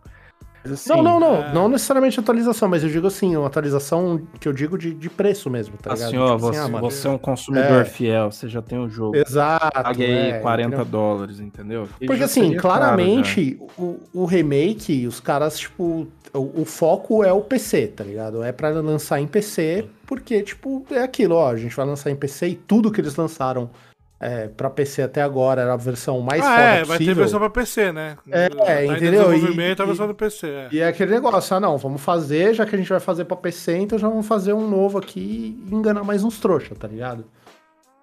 Assim, 0.65 0.89
Não, 0.89 1.01
não, 1.01 1.19
não. 1.19 1.35
é. 1.43 1.53
Não 1.53 1.69
necessariamente 1.69 2.19
atualização, 2.19 2.67
mas 2.69 2.83
eu 2.83 2.89
digo 2.89 3.07
assim, 3.07 3.35
uma 3.35 3.47
atualização 3.47 4.21
que 4.39 4.47
eu 4.47 4.53
digo 4.53 4.77
de, 4.77 4.93
de 4.93 5.09
preço 5.09 5.49
mesmo, 5.49 5.75
tá 5.77 5.93
ligado? 5.93 6.07
Assim, 6.07 6.17
ó, 6.17 6.27
Tipo 6.35 6.39
você, 6.39 6.59
ah, 6.59 6.67
mano, 6.67 6.89
você 6.91 7.07
é 7.07 7.11
um 7.11 7.17
consumidor 7.17 7.81
É. 7.81 7.85
fiel, 7.85 8.31
você 8.31 8.47
já 8.47 8.61
tem 8.61 8.77
o 8.79 8.89
jogo. 8.89 9.15
Exato. 9.15 9.81
Paguei 9.83 10.31
é, 10.31 10.39
40 10.39 10.67
entendeu? 10.67 10.85
dólares, 10.85 11.39
entendeu? 11.39 11.87
E 11.99 12.05
Porque 12.05 12.23
assim, 12.23 12.55
claramente, 12.57 13.59
o, 13.77 13.99
o 14.13 14.25
remake, 14.25 15.05
os 15.07 15.19
caras, 15.19 15.57
tipo, 15.59 16.07
o, 16.33 16.61
o 16.61 16.65
foco 16.65 17.23
é 17.23 17.31
o 17.33 17.41
PC, 17.41 17.87
tá 17.87 18.03
ligado? 18.03 18.43
É 18.43 18.51
pra 18.51 18.69
lançar 18.69 19.19
em 19.19 19.27
PC, 19.27 19.85
porque, 20.05 20.41
tipo, 20.41 20.85
é 20.91 21.03
aquilo, 21.03 21.35
ó, 21.35 21.51
a 21.51 21.57
gente 21.57 21.75
vai 21.75 21.85
lançar 21.85 22.09
em 22.11 22.15
PC 22.15 22.47
e 22.49 22.55
tudo 22.55 22.91
que 22.91 23.01
eles 23.01 23.15
lançaram 23.15 23.69
é, 24.19 24.47
pra 24.49 24.69
PC 24.69 25.01
até 25.03 25.21
agora 25.21 25.61
era 25.61 25.73
a 25.73 25.77
versão 25.77 26.19
mais 26.19 26.41
Ah, 26.43 26.49
foda 26.49 26.61
é, 26.61 26.73
vai 26.83 26.97
ter 26.97 27.03
possível. 27.05 27.15
versão 27.15 27.39
pra 27.39 27.49
PC, 27.49 27.91
né? 27.93 28.17
É, 28.29 28.49
tá 28.49 28.85
entendeu? 28.85 29.33
E- 29.33 29.71
a 29.81 29.85
versão 29.85 30.07
do 30.07 30.13
PC. 30.15 30.47
É. 30.47 30.67
E 30.71 30.79
é 30.79 30.87
aquele 30.87 31.11
negócio, 31.13 31.55
ah 31.55 31.59
não, 31.59 31.77
vamos 31.77 32.01
fazer, 32.01 32.53
já 32.53 32.65
que 32.65 32.75
a 32.75 32.77
gente 32.77 32.89
vai 32.89 32.99
fazer 32.99 33.25
pra 33.25 33.37
PC, 33.37 33.77
então 33.77 33.97
já 33.97 34.07
vamos 34.09 34.27
fazer 34.27 34.53
um 34.53 34.67
novo 34.69 34.97
aqui 34.97 35.57
e 35.69 35.73
enganar 35.73 36.03
mais 36.03 36.23
uns 36.23 36.39
trouxa, 36.39 36.75
tá 36.75 36.87
ligado? 36.87 37.23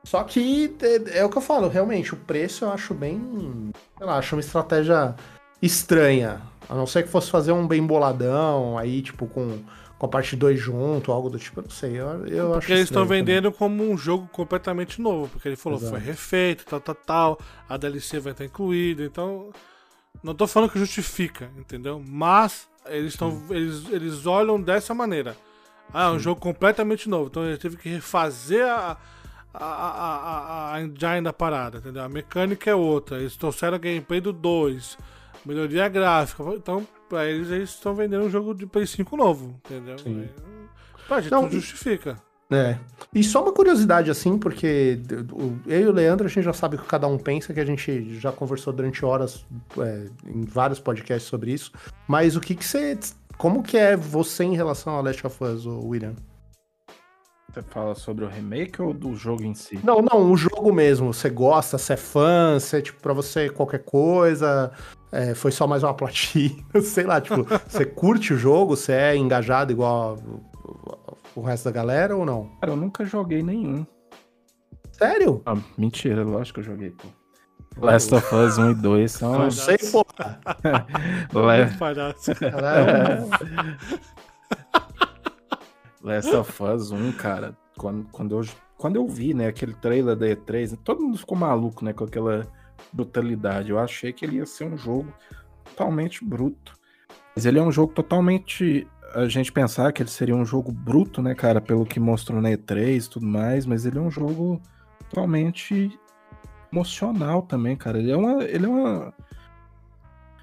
Só 0.05 0.23
que 0.23 0.75
é, 0.83 1.19
é 1.19 1.25
o 1.25 1.29
que 1.29 1.37
eu 1.37 1.43
falo, 1.43 1.69
realmente, 1.69 2.15
o 2.15 2.17
preço 2.17 2.65
eu 2.65 2.71
acho 2.73 2.95
bem. 2.95 3.71
Sei 3.99 4.07
lá, 4.07 4.17
acho 4.19 4.37
uma 4.37 4.41
estratégia 4.41 5.15
estranha. 5.61 6.41
A 6.69 6.75
não 6.75 6.87
ser 6.87 7.03
que 7.05 7.09
fosse 7.09 7.31
fazer 7.31 7.53
um 7.53 7.67
bem 7.67 7.85
boladão, 7.85 8.77
aí, 8.79 9.03
tipo, 9.03 9.27
com, 9.27 9.59
com 9.99 10.07
a 10.07 10.09
parte 10.09 10.37
2 10.37 10.59
junto, 10.59 11.11
algo 11.11 11.31
do 11.31 11.39
tipo, 11.39 11.61
eu 11.61 11.65
não 11.65 11.71
sei. 11.71 11.93
Eu, 11.93 12.27
eu 12.27 12.51
acho 12.51 12.61
Porque 12.61 12.73
eles 12.73 12.85
estão 12.85 13.07
vendendo 13.07 13.51
como 13.51 13.83
um 13.83 13.97
jogo 13.97 14.29
completamente 14.29 15.01
novo. 15.01 15.29
Porque 15.29 15.49
ele 15.49 15.57
falou, 15.57 15.79
Exato. 15.79 15.93
foi 15.93 16.01
refeito, 16.01 16.65
tal, 16.67 16.81
tal, 16.81 16.95
tal. 16.95 17.39
A 17.69 17.77
DLC 17.77 18.21
vai 18.21 18.33
estar 18.33 18.45
incluída. 18.45 19.03
Então, 19.05 19.51
não 20.23 20.35
tô 20.35 20.47
falando 20.47 20.71
que 20.71 20.79
justifica, 20.79 21.51
entendeu? 21.57 22.03
Mas 22.07 22.69
eles 22.87 23.15
estão. 23.15 23.43
Eles, 23.51 23.89
eles 23.91 24.27
olham 24.27 24.61
dessa 24.61 24.95
maneira. 24.95 25.37
Ah, 25.93 26.09
é 26.09 26.11
um 26.11 26.19
jogo 26.19 26.41
completamente 26.41 27.09
novo. 27.09 27.29
Então 27.29 27.45
ele 27.45 27.57
teve 27.57 27.77
que 27.77 27.89
refazer 27.89 28.67
a. 28.67 28.97
A, 29.59 29.65
a, 29.65 30.17
a, 30.17 30.75
a 30.75 30.83
engine 30.83 31.23
da 31.23 31.33
parada, 31.33 31.79
entendeu? 31.79 32.03
A 32.03 32.11
mecânica 32.11 32.71
é 32.71 32.75
outra. 32.75 33.17
Eles 33.19 33.39
trouxeram 33.39 33.77
a 33.77 33.79
gameplay 33.79 34.21
do 34.21 34.31
2, 34.31 34.99
melhoria 35.47 35.89
gráfica. 35.89 36.43
Então, 36.55 36.87
pra 37.09 37.27
eles, 37.27 37.51
eles 37.51 37.71
estão 37.71 37.95
vendendo 37.95 38.25
um 38.25 38.31
jogo 38.31 38.55
de 38.55 38.67
Play 38.67 38.87
5 38.87 39.17
novo, 39.17 39.61
entendeu? 39.65 39.99
Sim. 39.99 40.29
Pá, 41.09 41.21
gente, 41.21 41.31
Não, 41.31 41.43
não 41.43 41.51
justifica. 41.51 42.17
É. 42.51 42.79
E 43.13 43.25
só 43.25 43.43
uma 43.43 43.53
curiosidade, 43.53 44.11
assim, 44.11 44.39
porque 44.39 45.01
eu 45.67 45.81
e 45.81 45.87
o 45.87 45.93
Leandro, 45.93 46.27
a 46.27 46.29
gente 46.29 46.45
já 46.45 46.53
sabe 46.53 46.77
o 46.77 46.79
que 46.79 46.87
cada 46.87 47.07
um 47.07 47.19
pensa, 47.19 47.53
que 47.53 47.61
a 47.61 47.65
gente 47.65 48.19
já 48.19 48.31
conversou 48.31 48.73
durante 48.73 49.05
horas 49.05 49.45
é, 49.79 50.07
em 50.25 50.45
vários 50.45 50.79
podcasts 50.79 51.29
sobre 51.29 51.53
isso. 51.53 51.73
Mas 52.07 52.37
o 52.37 52.41
que 52.41 52.55
que 52.55 52.65
você. 52.65 52.99
Como 53.37 53.63
que 53.63 53.77
é 53.77 53.97
você 53.97 54.45
em 54.45 54.55
relação 54.55 54.95
ao 54.95 55.03
Last 55.03 55.27
of 55.27 55.45
Us, 55.45 55.67
William? 55.67 56.15
Você 57.57 57.63
fala 57.63 57.95
sobre 57.95 58.23
o 58.23 58.29
remake 58.29 58.83
ou 58.83 58.93
do 58.93 59.17
jogo 59.17 59.43
em 59.43 59.55
si? 59.55 59.81
Não, 59.83 60.03
não, 60.03 60.31
o 60.31 60.37
jogo 60.37 60.71
mesmo. 60.71 61.15
Você 61.15 61.31
gosta, 61.31 61.79
você 61.79 61.95
é 61.95 61.97
fã, 61.97 62.59
você, 62.61 62.83
tipo, 62.83 63.01
pra 63.01 63.15
você 63.15 63.49
qualquer 63.49 63.83
coisa. 63.83 64.71
É, 65.11 65.35
foi 65.35 65.51
só 65.51 65.67
mais 65.67 65.83
uma 65.83 65.95
platina, 65.95 66.63
sei 66.85 67.05
lá, 67.05 67.19
tipo, 67.19 67.47
você 67.67 67.87
curte 67.87 68.35
o 68.35 68.37
jogo, 68.37 68.77
você 68.77 68.93
é 68.93 69.17
engajado 69.17 69.73
igual 69.73 70.19
o 71.35 71.41
resto 71.41 71.65
da 71.65 71.71
galera 71.71 72.15
ou 72.15 72.27
não? 72.27 72.51
Cara, 72.61 72.75
eu 72.75 72.77
nunca 72.77 73.07
joguei 73.07 73.43
nenhum. 73.43 73.87
Sério? 74.93 75.41
Ah, 75.47 75.57
mentira, 75.79 76.25
lógico 76.25 76.61
que 76.61 76.69
eu 76.69 76.75
joguei, 76.75 76.91
pô. 76.91 77.09
Last 77.79 78.15
of 78.15 78.35
Us 78.35 78.59
1 78.59 78.73
e 78.73 78.75
2 78.75 79.13
são. 79.13 79.39
Não 79.39 79.51
sei, 79.51 79.79
porra. 79.79 80.41
Last 86.07 86.33
of 86.37 86.63
Us 86.63 86.93
1, 86.93 87.13
cara, 87.13 87.57
quando, 87.77 88.07
quando, 88.13 88.39
eu, 88.39 88.47
quando 88.79 88.95
eu 88.95 89.09
vi, 89.09 89.35
né, 89.35 89.49
aquele 89.49 89.75
trailer 89.75 90.15
da 90.15 90.27
E3, 90.29 90.79
todo 90.85 91.03
mundo 91.03 91.19
ficou 91.19 91.37
maluco, 91.37 91.85
né, 91.85 91.93
com 91.93 92.05
aquela 92.05 92.47
brutalidade. 92.93 93.71
Eu 93.71 93.79
achei 93.81 94.13
que 94.13 94.25
ele 94.25 94.37
ia 94.37 94.47
ser 94.47 94.73
um 94.73 94.79
jogo 94.79 95.13
totalmente 95.65 96.25
bruto. 96.25 96.75
Mas 97.35 97.45
ele 97.45 97.59
é 97.59 97.63
um 97.63 97.73
jogo 97.73 97.93
totalmente 97.93 98.87
a 99.15 99.27
gente 99.27 99.51
pensar 99.51 99.93
que 99.93 100.01
ele 100.01 100.09
seria 100.09 100.37
um 100.37 100.45
jogo 100.45 100.71
bruto, 100.71 101.21
né, 101.21 101.35
cara, 101.35 101.61
pelo 101.61 101.85
que 101.85 101.99
mostrou 101.99 102.41
na 102.41 102.51
E3 102.51 103.05
e 103.07 103.11
tudo 103.11 103.27
mais, 103.27 103.67
mas 103.67 103.85
ele 103.85 103.99
é 103.99 104.01
um 104.01 104.11
jogo 104.11 104.61
totalmente 105.11 105.99
emocional 106.73 107.43
também, 107.43 107.75
cara. 107.77 107.99
Ele 107.99 108.13
é 108.13 108.17
uma. 108.17 108.45
Ele 108.45 108.65
é 108.65 108.69
uma. 108.69 109.15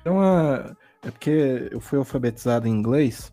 É 0.03 0.09
uma. 0.09 0.78
É 1.03 1.09
porque 1.09 1.70
eu 1.72 1.80
fui 1.80 1.97
alfabetizado 1.97 2.68
em 2.68 2.72
inglês 2.72 3.32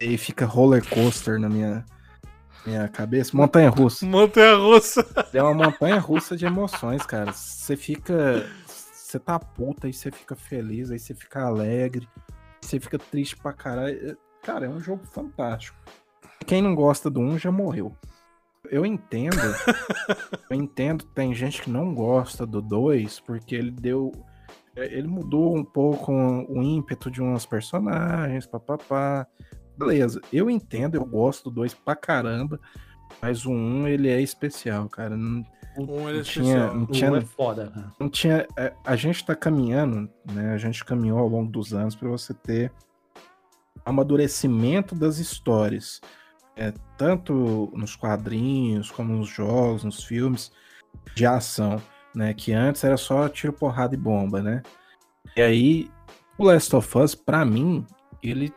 e 0.00 0.16
fica 0.16 0.46
roller 0.46 0.86
coaster 0.88 1.38
na 1.38 1.48
minha, 1.48 1.84
minha 2.64 2.88
cabeça. 2.88 3.36
Montanha 3.36 3.68
russa. 3.68 4.06
Montanha 4.06 4.56
russa. 4.56 5.06
É 5.32 5.42
uma 5.42 5.54
montanha 5.54 5.98
russa 5.98 6.36
de 6.36 6.46
emoções, 6.46 7.04
cara. 7.04 7.32
Você 7.32 7.76
fica. 7.76 8.48
Você 8.66 9.18
tá 9.18 9.38
puta, 9.38 9.86
aí 9.86 9.92
você 9.92 10.10
fica 10.10 10.34
feliz, 10.34 10.90
aí 10.90 10.98
você 10.98 11.14
fica 11.14 11.42
alegre, 11.42 12.08
você 12.60 12.78
fica 12.78 12.98
triste 12.98 13.36
pra 13.36 13.52
caralho. 13.52 14.16
Cara, 14.42 14.66
é 14.66 14.68
um 14.68 14.80
jogo 14.80 15.04
fantástico. 15.04 15.76
Quem 16.46 16.62
não 16.62 16.74
gosta 16.74 17.10
do 17.10 17.20
1 17.20 17.38
já 17.38 17.52
morreu. 17.52 17.94
Eu 18.70 18.86
entendo. 18.86 19.36
eu 20.48 20.56
entendo, 20.56 21.04
tem 21.06 21.34
gente 21.34 21.62
que 21.62 21.70
não 21.70 21.92
gosta 21.92 22.46
do 22.46 22.62
2 22.62 23.20
porque 23.20 23.54
ele 23.54 23.70
deu. 23.70 24.12
É, 24.76 24.84
ele 24.96 25.08
mudou 25.08 25.56
um 25.56 25.64
pouco 25.64 26.12
o 26.12 26.62
ímpeto 26.62 27.10
de 27.10 27.20
uns 27.20 27.44
personagens, 27.44 28.46
papapá. 28.46 29.26
Beleza, 29.86 30.20
eu 30.32 30.48
entendo, 30.50 30.94
eu 30.94 31.04
gosto 31.04 31.44
do 31.44 31.56
2 31.56 31.74
pra 31.74 31.96
caramba, 31.96 32.60
mas 33.20 33.44
o 33.46 33.50
1 33.50 33.88
ele 33.88 34.08
é 34.08 34.20
especial, 34.20 34.88
cara. 34.88 35.16
Não, 35.16 35.44
um 35.78 36.08
ele 36.08 36.20
é 36.20 36.22
tinha, 36.22 36.44
especial. 36.44 36.74
não 36.74 36.86
tinha, 36.86 37.12
Um 37.12 37.16
é 37.16 37.20
foda. 37.22 37.72
né? 37.74 37.90
não 37.98 38.08
tinha. 38.08 38.46
é, 38.56 38.72
A 38.84 38.96
gente 38.96 39.24
tá 39.24 39.34
caminhando, 39.34 40.08
né? 40.32 40.52
A 40.52 40.58
gente 40.58 40.84
caminhou 40.84 41.18
ao 41.18 41.28
longo 41.28 41.50
dos 41.50 41.72
anos 41.74 41.94
para 41.94 42.08
você 42.08 42.32
ter 42.34 42.72
amadurecimento 43.84 44.94
das 44.94 45.18
histórias. 45.18 46.00
É, 46.56 46.72
tanto 46.98 47.72
nos 47.74 47.96
quadrinhos, 47.96 48.90
como 48.90 49.14
nos 49.16 49.28
jogos, 49.28 49.82
nos 49.84 50.04
filmes 50.04 50.52
de 51.14 51.24
ação, 51.24 51.80
né? 52.14 52.34
Que 52.34 52.52
antes 52.52 52.84
era 52.84 52.96
só 52.96 53.28
tiro, 53.28 53.52
porrada 53.52 53.94
e 53.94 53.98
bomba, 53.98 54.42
né? 54.42 54.62
E 55.36 55.40
aí, 55.40 55.90
o 56.36 56.44
Last 56.44 56.74
of 56.76 56.98
Us, 56.98 57.14
pra 57.14 57.44
mim, 57.44 57.86
ele 58.22 58.52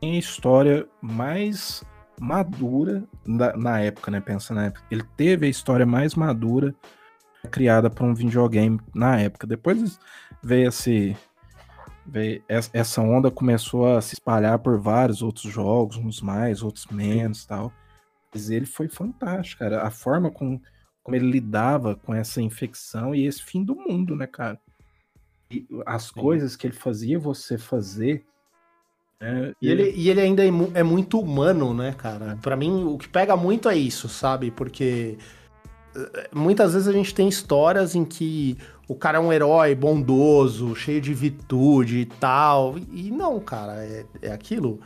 tem 0.00 0.16
a 0.16 0.18
história 0.18 0.88
mais 1.00 1.84
madura 2.20 3.04
na, 3.26 3.56
na 3.56 3.80
época, 3.80 4.10
né? 4.10 4.20
Pensa 4.20 4.54
na 4.54 4.66
época. 4.66 4.84
Ele 4.90 5.04
teve 5.16 5.46
a 5.46 5.48
história 5.48 5.86
mais 5.86 6.14
madura 6.14 6.74
criada 7.50 7.88
para 7.88 8.04
um 8.04 8.14
videogame 8.14 8.80
na 8.94 9.18
época. 9.20 9.46
Depois 9.46 9.98
veio 10.42 10.68
esse 10.68 11.16
veio, 12.06 12.42
es- 12.48 12.70
essa 12.72 13.00
onda 13.00 13.30
começou 13.30 13.96
a 13.96 14.00
se 14.00 14.14
espalhar 14.14 14.58
por 14.58 14.78
vários 14.78 15.22
outros 15.22 15.50
jogos, 15.52 15.96
uns 15.96 16.20
mais, 16.20 16.62
outros 16.62 16.86
menos, 16.86 17.44
tal. 17.46 17.72
Mas 18.32 18.50
ele 18.50 18.66
foi 18.66 18.88
fantástico, 18.88 19.60
cara. 19.60 19.82
A 19.82 19.90
forma 19.90 20.30
com, 20.30 20.60
como 21.02 21.16
ele 21.16 21.30
lidava 21.30 21.96
com 21.96 22.14
essa 22.14 22.40
infecção 22.42 23.14
e 23.14 23.26
esse 23.26 23.42
fim 23.42 23.64
do 23.64 23.74
mundo, 23.74 24.14
né, 24.14 24.26
cara? 24.26 24.60
E 25.50 25.66
as 25.86 26.10
coisas 26.10 26.54
que 26.54 26.66
ele 26.66 26.74
fazia 26.76 27.18
você 27.18 27.58
fazer. 27.58 28.24
Né, 29.20 29.52
E 29.60 29.68
ele, 29.68 29.92
e 29.96 30.08
ele 30.10 30.20
ainda 30.20 30.44
é, 30.44 30.50
é 30.74 30.82
muito 30.82 31.18
humano, 31.20 31.74
né, 31.74 31.94
cara? 31.96 32.38
Pra 32.40 32.56
mim, 32.56 32.84
o 32.84 32.96
que 32.98 33.08
pega 33.08 33.36
muito 33.36 33.68
é 33.68 33.76
isso, 33.76 34.08
sabe? 34.08 34.50
Porque 34.50 35.18
eh, 35.96 36.28
muitas 36.32 36.72
vezes 36.72 36.88
a 36.88 36.92
gente 36.92 37.14
tem 37.14 37.28
histórias 37.28 37.94
em 37.94 38.04
que 38.04 38.56
o 38.88 38.94
cara 38.94 39.18
é 39.18 39.20
um 39.20 39.32
herói 39.32 39.74
bondoso, 39.74 40.74
cheio 40.74 41.00
de 41.00 41.12
virtude 41.14 41.98
e 41.98 42.06
tal. 42.06 42.76
E 42.92 43.10
não, 43.10 43.38
cara, 43.40 43.84
é, 43.84 44.04
é 44.22 44.32
aquilo. 44.32 44.80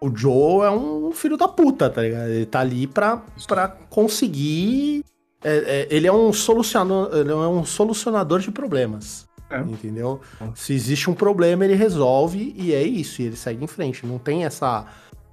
O 0.00 0.10
Joe 0.16 0.64
é 0.66 0.70
um 0.70 1.12
filho 1.12 1.36
da 1.36 1.46
puta, 1.46 1.90
tá 1.90 2.00
ligado? 2.02 2.28
Ele 2.30 2.46
tá 2.46 2.60
ali 2.60 2.86
pra, 2.86 3.22
pra 3.46 3.68
conseguir. 3.68 5.04
é- 5.44 5.86
é, 5.90 5.94
ele, 5.94 6.06
é 6.06 6.12
um 6.12 6.32
solucionador, 6.32 7.10
ele 7.18 7.30
é 7.30 7.34
um 7.34 7.64
solucionador 7.64 8.40
de 8.40 8.50
problemas. 8.50 9.26
É. 9.50 9.58
Entendeu? 9.60 10.20
Se 10.54 10.72
existe 10.72 11.10
um 11.10 11.14
problema, 11.14 11.64
ele 11.64 11.74
resolve 11.74 12.54
e 12.56 12.72
é 12.72 12.82
isso, 12.82 13.20
e 13.20 13.26
ele 13.26 13.36
segue 13.36 13.64
em 13.64 13.66
frente. 13.66 14.06
Não 14.06 14.18
tem 14.18 14.44
essa, 14.44 14.86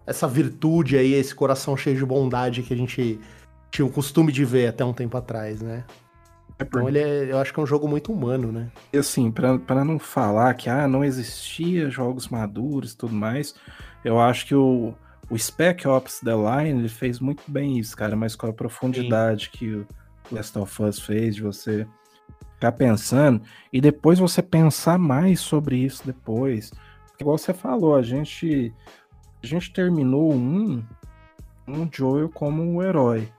essa 0.06 0.28
virtude 0.28 0.98
aí, 0.98 1.14
esse 1.14 1.36
coração 1.36 1.78
cheio 1.78 1.96
de 1.98 2.06
bondade 2.06 2.64
que 2.64 2.74
a 2.74 2.78
gente 2.78 3.20
tinha 3.70 3.86
o 3.86 3.92
costume 3.92 4.32
de 4.32 4.44
ver 4.44 4.68
até 4.68 4.84
um 4.84 4.94
tempo 4.94 5.16
atrás, 5.18 5.62
né? 5.62 5.84
é 6.60 6.64
por- 6.64 6.80
Então 6.80 6.90
ele 6.90 6.98
é, 7.00 7.32
eu 7.32 7.38
acho 7.38 7.54
que 7.54 7.60
é 7.60 7.64
um 7.64 7.68
jogo 7.68 7.88
muito 7.88 8.12
humano, 8.12 8.52
né? 8.52 8.70
E 8.92 8.98
assim, 8.98 9.30
pra 9.30 9.60
pra 9.60 9.86
não 9.86 10.00
falar 10.00 10.54
que 10.56 10.68
ah, 10.70 10.88
não 10.88 11.04
existia 11.04 11.88
jogos 11.90 12.30
maduros 12.30 12.94
e 12.94 12.98
tudo 12.98 13.14
mais, 13.14 13.54
eu 14.04 14.20
acho 14.20 14.48
que 14.48 14.56
o, 14.56 14.96
o 15.30 15.38
Spec 15.38 15.88
Ops 15.88 16.22
The 16.22 16.32
Line 16.34 16.80
ele 16.80 16.90
fez 16.90 17.20
muito 17.20 17.44
bem 17.48 17.78
isso, 17.78 17.96
cara, 17.96 18.16
mas 18.16 18.36
com 18.36 18.48
a 18.48 18.54
profundidade 18.54 19.52
que 19.52 19.68
o 19.76 19.86
Last 20.32 20.58
of 20.58 20.82
Us 20.82 20.98
fez, 21.00 21.36
de 21.36 21.44
você 21.44 21.86
ficar 22.58 22.72
pensando, 22.72 23.42
e 23.72 23.80
depois 23.80 24.18
você 24.18 24.42
pensar 24.42 24.98
mais 24.98 25.40
sobre 25.40 25.78
isso 25.78 26.06
depois. 26.06 26.72
Porque, 27.06 27.24
igual 27.24 27.38
você 27.38 27.54
falou, 27.54 27.96
a 27.96 28.02
gente, 28.02 28.74
a 29.44 29.46
gente 29.46 29.72
terminou 29.72 30.34
um, 30.34 30.84
um 31.68 31.88
Joel 31.92 32.30
como 32.30 32.64
o 32.64 32.84
herói. 32.84 33.32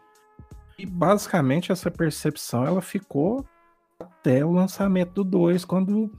E 0.79 0.87
basicamente 0.87 1.73
essa 1.73 1.91
percepção 1.91 2.65
ela 2.65 2.81
ficou 2.81 3.45
até 3.99 4.45
o 4.45 4.53
lançamento 4.53 5.13
do 5.15 5.25
2, 5.25 5.65
quando 5.65 6.13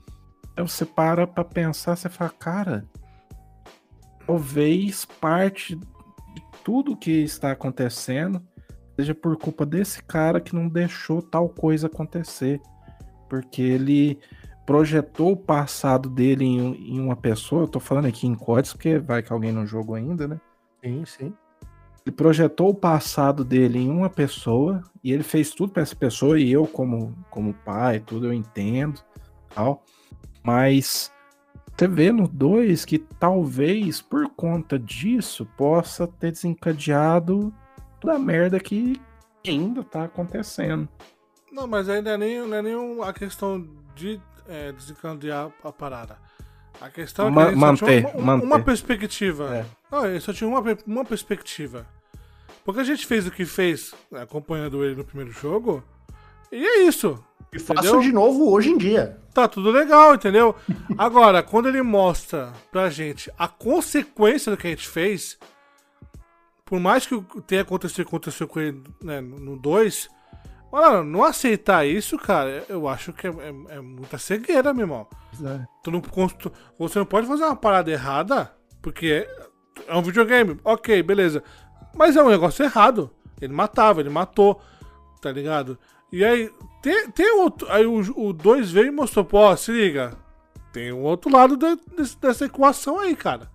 você 0.58 0.84
para 0.84 1.26
pra 1.26 1.42
pensar, 1.42 1.96
você 1.96 2.10
fala, 2.10 2.30
cara, 2.30 2.86
talvez 4.26 5.06
parte 5.06 5.74
de 5.74 6.42
tudo 6.62 6.94
que 6.94 7.10
está 7.10 7.52
acontecendo 7.52 8.46
seja 8.96 9.14
por 9.14 9.34
culpa 9.38 9.64
desse 9.64 10.02
cara 10.02 10.42
que 10.42 10.54
não 10.54 10.68
deixou 10.68 11.22
tal 11.22 11.48
coisa 11.48 11.86
acontecer. 11.86 12.60
Porque 13.30 13.62
ele 13.62 14.18
projetou 14.66 15.32
o 15.32 15.36
passado 15.36 16.10
dele 16.10 16.44
em, 16.44 16.96
em 16.96 17.00
uma 17.00 17.16
pessoa, 17.16 17.62
eu 17.62 17.68
tô 17.68 17.80
falando 17.80 18.06
aqui 18.06 18.26
em 18.26 18.34
códigos, 18.34 18.72
porque 18.72 18.98
vai 18.98 19.22
que 19.22 19.32
alguém 19.32 19.52
não 19.52 19.66
jogou 19.66 19.94
ainda, 19.94 20.28
né? 20.28 20.40
Sim, 20.84 21.04
sim. 21.06 21.32
Ele 22.04 22.14
projetou 22.14 22.70
o 22.70 22.74
passado 22.74 23.44
dele 23.44 23.78
em 23.78 23.90
uma 23.90 24.10
pessoa 24.10 24.82
e 25.02 25.12
ele 25.12 25.22
fez 25.22 25.50
tudo 25.50 25.72
para 25.72 25.82
essa 25.82 25.94
pessoa 25.94 26.38
e 26.38 26.50
eu 26.50 26.66
como 26.66 27.16
como 27.30 27.54
pai, 27.54 28.00
tudo 28.00 28.26
eu 28.26 28.32
entendo, 28.32 29.00
tal. 29.54 29.84
Mas 30.42 31.12
você 31.76 31.88
vê 31.88 32.12
no 32.12 32.28
2 32.28 32.84
que 32.84 32.98
talvez 32.98 34.00
por 34.00 34.28
conta 34.30 34.78
disso 34.78 35.46
possa 35.56 36.06
ter 36.06 36.32
desencadeado 36.32 37.52
toda 38.00 38.16
a 38.16 38.18
merda 38.18 38.58
que 38.60 39.00
ainda 39.46 39.82
tá 39.82 40.04
acontecendo. 40.04 40.88
Não, 41.50 41.66
mas 41.66 41.88
ainda 41.88 42.16
nem, 42.16 42.38
não 42.46 42.56
é 42.56 42.62
nem 42.62 42.76
um- 42.76 43.02
a 43.02 43.12
questão 43.12 43.66
de 43.94 44.20
é, 44.48 44.72
desencadear 44.72 45.50
a 45.62 45.72
parada. 45.72 46.18
A 46.80 46.88
questão 46.88 47.26
é 47.26 47.28
que 47.30 47.34
Ma- 47.34 47.42
ele 47.50 47.60
só 47.60 47.74
tinha 47.86 48.02
manter, 48.02 48.16
uma, 48.16 48.34
uma 48.34 48.58
perspectiva. 48.60 49.56
É. 49.56 49.66
Não, 49.90 50.06
ele 50.06 50.20
só 50.20 50.32
tinha 50.32 50.48
uma, 50.48 50.62
uma 50.86 51.04
perspectiva. 51.04 51.86
Porque 52.64 52.80
a 52.80 52.84
gente 52.84 53.06
fez 53.06 53.26
o 53.26 53.30
que 53.30 53.44
fez, 53.44 53.94
né, 54.10 54.22
acompanhando 54.22 54.84
ele 54.84 54.94
no 54.94 55.04
primeiro 55.04 55.30
jogo, 55.32 55.82
e 56.52 56.64
é 56.64 56.82
isso. 56.84 57.22
E 57.52 57.58
faço 57.58 58.00
de 58.00 58.12
novo 58.12 58.50
hoje 58.50 58.70
em 58.70 58.78
dia. 58.78 59.18
Tá 59.34 59.46
tudo 59.48 59.70
legal, 59.70 60.14
entendeu? 60.14 60.54
Agora, 60.96 61.42
quando 61.42 61.68
ele 61.68 61.82
mostra 61.82 62.52
pra 62.70 62.88
gente 62.90 63.30
a 63.38 63.48
consequência 63.48 64.50
do 64.52 64.56
que 64.58 64.66
a 64.66 64.70
gente 64.70 64.88
fez, 64.88 65.36
por 66.64 66.78
mais 66.80 67.06
que 67.06 67.20
tenha 67.46 67.62
acontecido, 67.62 68.02
aconteceu 68.02 68.46
com 68.46 68.60
ele 68.60 68.82
né, 69.02 69.20
no 69.20 69.56
2, 69.56 70.08
mano, 70.72 71.04
não 71.04 71.24
aceitar 71.24 71.86
isso, 71.86 72.16
cara, 72.16 72.64
eu 72.68 72.88
acho 72.88 73.12
que 73.12 73.26
é, 73.26 73.30
é, 73.30 73.76
é 73.76 73.80
muita 73.80 74.18
cegueira, 74.18 74.72
meu 74.72 74.84
irmão. 74.84 75.06
É. 75.44 75.66
Tu 75.82 75.90
não, 75.90 76.00
tu, 76.00 76.52
você 76.78 76.98
não 76.98 77.06
pode 77.06 77.26
fazer 77.26 77.44
uma 77.44 77.56
parada 77.56 77.90
errada, 77.90 78.52
porque 78.80 79.26
é 79.86 79.94
um 79.94 80.02
videogame, 80.02 80.58
ok, 80.64 81.02
beleza. 81.02 81.42
Mas 81.94 82.16
é 82.16 82.22
um 82.22 82.28
negócio 82.28 82.64
errado. 82.64 83.10
Ele 83.40 83.52
matava, 83.52 84.00
ele 84.00 84.10
matou, 84.10 84.60
tá 85.20 85.32
ligado? 85.32 85.78
E 86.12 86.24
aí, 86.24 86.50
tem, 86.82 87.10
tem 87.10 87.32
outro. 87.38 87.70
Aí 87.70 87.86
o 87.86 88.32
2 88.32 88.70
veio 88.70 88.88
e 88.88 88.90
mostrou, 88.90 89.24
pô, 89.24 89.56
se 89.56 89.72
liga. 89.72 90.16
Tem 90.72 90.92
um 90.92 91.02
outro 91.02 91.32
lado 91.32 91.56
de, 91.56 91.76
de, 91.76 92.16
dessa 92.16 92.44
equação 92.44 92.98
aí, 93.00 93.16
cara. 93.16 93.50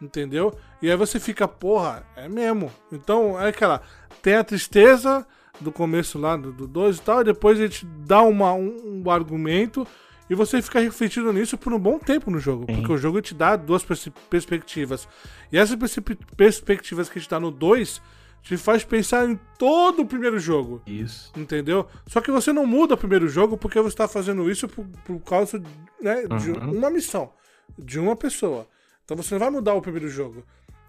Entendeu? 0.00 0.52
E 0.82 0.90
aí 0.90 0.96
você 0.96 1.18
fica, 1.18 1.48
porra, 1.48 2.06
é 2.16 2.28
mesmo. 2.28 2.70
Então, 2.92 3.40
é 3.40 3.48
aquela. 3.48 3.80
Tem 4.22 4.34
a 4.34 4.44
tristeza 4.44 5.26
do 5.60 5.72
começo 5.72 6.18
lá 6.18 6.36
do 6.36 6.66
2 6.66 6.96
e 6.96 7.00
tal, 7.02 7.20
e 7.20 7.24
depois 7.24 7.58
ele 7.58 7.68
te 7.68 7.86
dá 7.86 8.22
uma, 8.22 8.52
um, 8.52 9.02
um, 9.04 9.10
argumento 9.10 9.86
e 10.28 10.34
você 10.34 10.60
fica 10.60 10.80
refletindo 10.80 11.32
nisso 11.32 11.56
por 11.56 11.72
um 11.72 11.78
bom 11.78 11.98
tempo 11.98 12.30
no 12.30 12.38
jogo. 12.38 12.66
Sim. 12.66 12.76
Porque 12.76 12.92
o 12.92 12.98
jogo 12.98 13.20
te 13.20 13.34
dá 13.34 13.56
duas 13.56 13.84
pers 13.84 14.08
perspectivas. 14.28 15.08
E 15.52 15.58
essas 15.58 15.76
pers 15.76 15.96
perspectivas 16.36 17.08
que 17.08 17.20
te 17.20 17.28
dá 17.28 17.38
no 17.38 17.50
2 17.50 18.02
te 18.42 18.56
faz 18.56 18.84
pensar 18.84 19.28
em 19.28 19.38
todo 19.58 20.02
o 20.02 20.06
primeiro 20.06 20.38
jogo. 20.38 20.80
Isso. 20.86 21.32
Entendeu? 21.36 21.86
Só 22.06 22.20
que 22.20 22.30
você 22.30 22.52
não 22.52 22.64
muda 22.64 22.94
o 22.94 22.98
primeiro 22.98 23.28
jogo 23.28 23.56
porque 23.56 23.80
você 23.80 23.88
está 23.88 24.06
fazendo 24.06 24.48
isso 24.48 24.68
por, 24.68 24.86
por 25.04 25.18
causa 25.20 25.60
né, 26.00 26.24
uhum. 26.30 26.36
de 26.36 26.50
uma 26.52 26.90
missão, 26.90 27.32
de 27.76 27.98
uma 27.98 28.14
pessoa. 28.14 28.68
Então 29.04 29.16
você 29.16 29.34
não 29.34 29.40
vai 29.40 29.50
mudar 29.50 29.74
o 29.74 29.82
primeiro 29.82 30.08
jogo. 30.08 30.44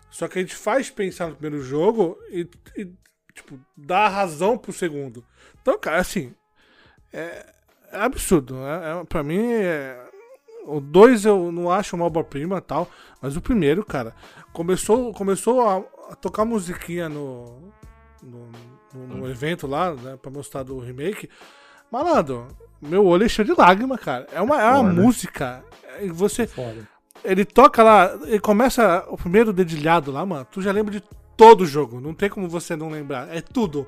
Só 0.09 0.27
que 0.27 0.39
a 0.39 0.41
gente 0.41 0.55
faz 0.55 0.89
pensar 0.89 1.29
no 1.29 1.35
primeiro 1.35 1.63
jogo 1.63 2.17
e, 2.29 2.47
e 2.75 2.91
tipo, 3.37 3.59
dá 3.75 4.05
a 4.05 4.09
razão 4.09 4.57
pro 4.57 4.73
segundo. 4.73 5.23
Então, 5.61 5.77
cara, 5.79 5.99
assim. 5.99 6.33
É, 7.13 7.45
é 7.91 7.99
absurdo. 7.99 8.57
É, 8.57 9.01
é, 9.01 9.03
pra 9.05 9.23
mim, 9.23 9.39
é, 9.53 9.97
o 10.65 10.79
2 10.81 11.25
eu 11.25 11.51
não 11.51 11.71
acho 11.71 11.95
uma 11.95 12.05
obra-prima 12.05 12.59
tal. 12.59 12.89
Mas 13.21 13.37
o 13.37 13.41
primeiro, 13.41 13.85
cara, 13.85 14.13
começou, 14.51 15.13
começou 15.13 15.67
a, 15.67 15.77
a 16.11 16.15
tocar 16.15 16.45
musiquinha 16.45 17.07
no, 17.07 17.71
no, 18.21 18.49
no, 18.93 19.07
no 19.17 19.29
evento 19.29 19.67
lá, 19.67 19.93
né, 19.93 20.17
pra 20.21 20.31
mostrar 20.31 20.63
do 20.63 20.79
remake. 20.79 21.29
Malandro, 21.91 22.47
meu 22.81 23.05
olho 23.05 23.25
é 23.25 23.29
cheio 23.29 23.47
de 23.47 23.53
lágrima, 23.53 23.97
cara. 23.97 24.27
É 24.31 24.41
uma, 24.41 24.61
é 24.61 24.69
uma 24.69 24.83
música. 24.83 25.63
E 26.01 26.09
você. 26.09 26.49
Ele 27.23 27.43
toca 27.43 27.81
lá, 27.81 28.17
ele 28.25 28.39
começa 28.39 29.05
o 29.09 29.17
primeiro 29.17 29.51
dedilhado 29.51 30.11
lá, 30.11 30.25
mano. 30.25 30.45
Tu 30.51 30.61
já 30.61 30.71
lembra 30.71 30.91
de 30.91 31.03
todo 31.37 31.61
o 31.61 31.65
jogo. 31.65 32.01
Não 32.01 32.13
tem 32.13 32.29
como 32.29 32.49
você 32.49 32.75
não 32.75 32.89
lembrar. 32.89 33.33
É 33.33 33.39
tudo. 33.39 33.87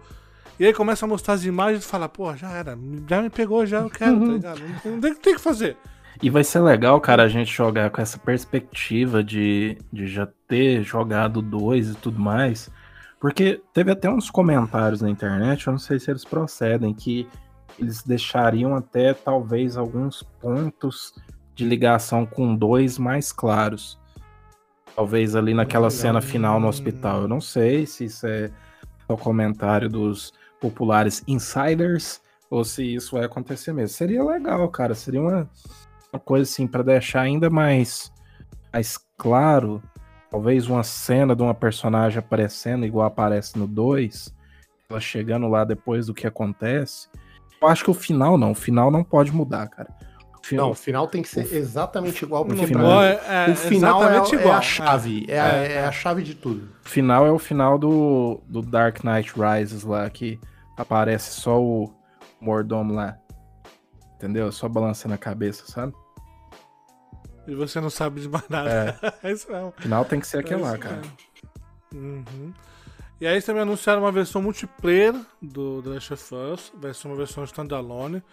E 0.59 0.65
aí 0.65 0.73
começa 0.73 1.05
a 1.05 1.07
mostrar 1.07 1.33
as 1.33 1.43
imagens 1.43 1.83
e 1.83 1.87
fala, 1.87 2.07
pô, 2.07 2.35
já 2.35 2.51
era. 2.51 2.77
Já 3.09 3.21
me 3.21 3.29
pegou, 3.29 3.65
já 3.65 3.79
eu 3.79 3.89
quero, 3.89 4.19
tá 4.19 4.53
ligado? 4.53 4.61
Não 4.85 5.01
tem, 5.01 5.15
tem 5.15 5.33
que 5.33 5.41
fazer. 5.41 5.75
E 6.21 6.29
vai 6.29 6.43
ser 6.43 6.59
legal, 6.59 6.99
cara, 6.99 7.23
a 7.23 7.27
gente 7.29 7.51
jogar 7.51 7.89
com 7.89 8.01
essa 8.01 8.17
perspectiva 8.17 9.23
de, 9.23 9.77
de 9.91 10.05
já 10.07 10.27
ter 10.47 10.83
jogado 10.83 11.41
dois 11.41 11.91
e 11.91 11.95
tudo 11.95 12.19
mais. 12.19 12.69
Porque 13.19 13.61
teve 13.73 13.91
até 13.91 14.09
uns 14.09 14.29
comentários 14.29 15.01
na 15.01 15.09
internet, 15.09 15.67
eu 15.67 15.71
não 15.71 15.79
sei 15.79 15.99
se 15.99 16.09
eles 16.09 16.25
procedem, 16.25 16.93
que 16.93 17.27
eles 17.77 18.03
deixariam 18.03 18.75
até 18.75 19.13
talvez 19.13 19.77
alguns 19.77 20.23
pontos 20.41 21.13
de 21.55 21.65
ligação 21.65 22.25
com 22.25 22.55
dois 22.55 22.97
mais 22.97 23.31
claros. 23.31 23.98
Talvez 24.99 25.33
ali 25.33 25.53
naquela 25.53 25.89
cena 25.89 26.19
final 26.19 26.59
no 26.59 26.67
hospital. 26.67 27.21
Eu 27.21 27.27
não 27.29 27.39
sei 27.39 27.85
se 27.85 28.03
isso 28.03 28.27
é 28.27 28.51
o 29.07 29.15
comentário 29.15 29.87
dos 29.87 30.33
populares 30.59 31.23
insiders 31.25 32.21
ou 32.49 32.65
se 32.65 32.95
isso 32.95 33.15
vai 33.15 33.23
acontecer 33.23 33.71
mesmo. 33.71 33.95
Seria 33.95 34.21
legal, 34.21 34.67
cara. 34.67 34.93
Seria 34.93 35.21
uma, 35.21 35.49
uma 36.11 36.19
coisa 36.19 36.43
assim 36.43 36.67
para 36.67 36.83
deixar 36.83 37.21
ainda 37.21 37.49
mais, 37.49 38.11
mais 38.73 38.99
claro. 39.17 39.81
Talvez 40.29 40.67
uma 40.67 40.83
cena 40.83 41.33
de 41.33 41.43
uma 41.43 41.53
personagem 41.53 42.19
aparecendo 42.19 42.85
igual 42.85 43.07
aparece 43.07 43.57
no 43.57 43.67
2, 43.67 44.35
ela 44.89 44.99
chegando 44.99 45.47
lá 45.47 45.63
depois 45.63 46.07
do 46.07 46.13
que 46.13 46.27
acontece. 46.27 47.07
Eu 47.61 47.69
acho 47.69 47.85
que 47.85 47.91
o 47.91 47.93
final 47.93 48.37
não, 48.37 48.51
o 48.51 48.55
final 48.55 48.91
não 48.91 49.05
pode 49.05 49.31
mudar, 49.31 49.65
cara. 49.69 49.95
Não, 50.55 50.71
o 50.71 50.75
final 50.75 51.07
tem 51.07 51.21
que 51.21 51.29
ser 51.29 51.53
exatamente 51.53 52.23
igual, 52.23 52.45
porque 52.45 52.63
o 52.63 52.67
final, 52.67 53.03
é, 53.03 53.21
é, 53.27 53.51
o 53.51 53.55
final 53.55 54.03
é, 54.03 54.17
é, 54.17 54.35
igual. 54.35 54.53
é 54.53 54.57
a 54.57 54.61
chave, 54.61 55.25
é, 55.27 55.39
a, 55.39 55.47
é, 55.47 55.85
a 55.85 55.91
chave 55.91 56.23
de 56.23 56.35
tudo. 56.35 56.69
O 56.85 56.89
final 56.89 57.25
é 57.25 57.31
o 57.31 57.39
final 57.39 57.77
do, 57.77 58.41
do 58.47 58.61
Dark 58.61 59.03
Knight 59.03 59.33
Rises 59.35 59.83
lá, 59.83 60.09
que 60.09 60.39
aparece 60.77 61.31
só 61.39 61.61
o 61.61 61.93
mordomo 62.39 62.93
lá. 62.93 63.17
Entendeu? 64.15 64.51
Só 64.51 64.67
balançando 64.67 65.13
a 65.13 65.17
cabeça, 65.17 65.65
sabe? 65.65 65.93
E 67.47 67.55
você 67.55 67.79
não 67.79 67.89
sabe 67.89 68.21
de 68.21 68.29
mais 68.29 68.47
nada. 68.49 68.97
É. 69.23 69.31
isso 69.31 69.47
O 69.51 69.81
final 69.81 70.05
tem 70.05 70.19
que 70.19 70.27
ser 70.27 70.39
aquele 70.39 70.61
lá, 70.61 70.77
cara. 70.77 71.01
Uhum. 71.93 72.53
E 73.19 73.27
aí 73.27 73.33
eles 73.33 73.45
também 73.45 73.63
anunciaram 73.63 74.01
uma 74.01 74.11
versão 74.11 74.41
multiplayer 74.41 75.13
do 75.41 75.81
The 75.81 75.89
Last 75.89 76.13
of 76.13 76.35
Us, 76.35 76.71
vai 76.75 76.93
ser 76.93 77.07
uma 77.07 77.17
versão 77.17 77.43
standalone. 77.43 78.23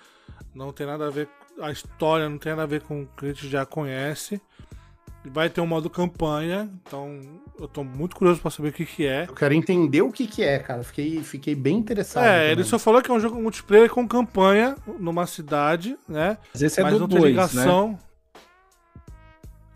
Não 0.55 0.73
tem 0.73 0.87
nada 0.87 1.07
a 1.07 1.11
ver 1.11 1.29
a 1.61 1.71
história 1.71 2.29
não 2.29 2.39
tem 2.39 2.53
nada 2.53 2.63
a 2.63 2.67
ver 2.67 2.83
com 2.83 3.03
o 3.03 3.07
que 3.07 3.27
a 3.27 3.29
gente 3.29 3.49
já 3.49 3.65
conhece. 3.65 4.41
Vai 5.25 5.51
ter 5.51 5.61
um 5.61 5.67
modo 5.67 5.91
campanha, 5.91 6.71
então 6.83 7.21
eu 7.59 7.67
tô 7.67 7.83
muito 7.83 8.15
curioso 8.15 8.41
pra 8.41 8.51
saber 8.51 8.69
o 8.69 8.73
que 8.73 8.87
que 8.87 9.05
é. 9.05 9.25
Eu 9.29 9.35
quero 9.35 9.55
entender 9.55 10.01
o 10.03 10.13
que 10.13 10.25
que 10.25 10.45
é, 10.45 10.61
cara. 10.61 10.85
Fiquei, 10.85 11.21
fiquei 11.25 11.55
bem 11.55 11.77
interessado. 11.77 12.25
É, 12.25 12.39
também. 12.39 12.51
ele 12.53 12.65
só 12.65 12.79
falou 12.79 13.03
que 13.03 13.11
é 13.11 13.15
um 13.15 13.19
jogo 13.19 13.41
multiplayer 13.43 13.91
com 13.91 14.07
campanha 14.07 14.77
numa 15.01 15.27
cidade, 15.27 15.97
né? 16.09 16.39
Mas 16.53 16.63
esse 16.63 16.79
é 16.79 16.85
Mas 16.85 16.97
do 16.97 17.09
2, 17.09 17.23
né? 17.23 17.29
ligação... 17.29 17.91
né? 17.91 17.99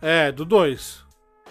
É, 0.02 0.32
do 0.32 0.44
2. 0.44 1.04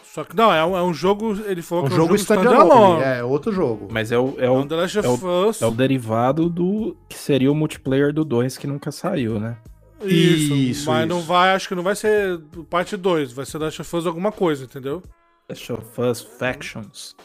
Só 0.03 0.23
que 0.23 0.35
não, 0.35 0.51
é 0.51 0.65
um, 0.65 0.77
é 0.77 0.81
um 0.81 0.93
jogo. 0.93 1.37
Ele 1.45 1.61
falou 1.61 1.83
um 1.83 1.87
que 1.87 1.93
é 1.93 1.95
um 1.95 1.99
jogo 1.99 2.15
standalone. 2.15 3.03
É, 3.03 3.23
outro 3.23 3.51
jogo. 3.51 3.89
Mas 3.91 4.11
é 4.11 4.17
o, 4.17 4.35
é 4.39 4.49
o, 4.49 4.61
é 4.61 5.07
o, 5.07 5.51
é 5.61 5.65
o 5.65 5.71
derivado 5.71 6.49
do 6.49 6.97
que 7.07 7.17
seria 7.17 7.51
o 7.51 7.55
multiplayer 7.55 8.11
do 8.11 8.25
2 8.25 8.57
que 8.57 8.65
nunca 8.65 8.91
saiu, 8.91 9.39
né? 9.39 9.57
Isso, 10.01 10.53
isso 10.53 10.89
mas 10.89 11.05
isso. 11.05 11.07
não 11.07 11.21
vai, 11.21 11.53
acho 11.53 11.67
que 11.67 11.75
não 11.75 11.83
vai 11.83 11.95
ser 11.95 12.39
parte 12.69 12.95
2, 12.95 13.33
vai 13.33 13.45
ser 13.45 13.61
of 13.61 13.95
Us 13.95 14.05
alguma 14.05 14.31
coisa, 14.31 14.63
entendeu? 14.63 15.03
Us 15.49 16.21
Factions. 16.21 17.15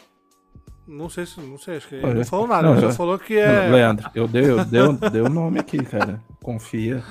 Não 0.87 1.09
sei 1.09 1.25
se, 1.25 1.39
não 1.41 1.57
sei, 1.57 1.77
acho 1.77 1.87
que 1.87 1.95
ele 1.95 2.13
não 2.13 2.25
falou 2.25 2.47
nada, 2.47 2.67
não, 2.67 2.77
ele 2.77 2.81
só 2.81 2.91
falou 2.91 3.17
que 3.17 3.35
é. 3.37 3.65
Não, 3.65 3.75
Leandro, 3.75 4.09
eu 4.13 4.27
dei, 4.27 4.49
eu 4.51 4.63
dei, 4.63 4.81
eu 4.81 4.93
dei 4.93 5.21
o 5.21 5.29
nome 5.29 5.59
aqui, 5.59 5.83
cara. 5.83 6.21
Confia. 6.43 7.03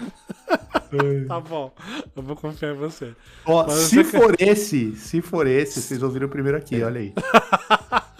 tá 1.27 1.41
bom, 1.41 1.73
eu 2.15 2.23
vou 2.23 2.37
confiar 2.37 2.73
em 2.73 2.79
você. 2.79 3.17
Ó, 3.45 3.69
se 3.69 4.05
for 4.05 4.37
esse, 4.39 4.95
se 4.95 5.21
for 5.21 5.49
esse, 5.49 5.83
vocês 5.83 6.03
ouviram 6.05 6.29
primeiro 6.29 6.57
aqui, 6.57 6.81
olha 6.85 7.01
aí. 7.01 7.13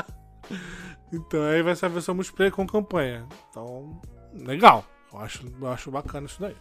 então 1.13 1.41
aí 1.45 1.63
vai 1.63 1.77
ser 1.77 1.87
a 1.87 1.91
versão 1.91 2.17
multiplayer 2.17 2.53
com 2.53 2.67
campanha. 2.67 3.25
Então, 3.51 4.01
legal. 4.35 4.85
Eu 5.13 5.21
acho, 5.21 5.47
eu 5.61 5.69
acho 5.69 5.91
bacana 5.93 6.27
isso 6.27 6.41
daí. 6.41 6.57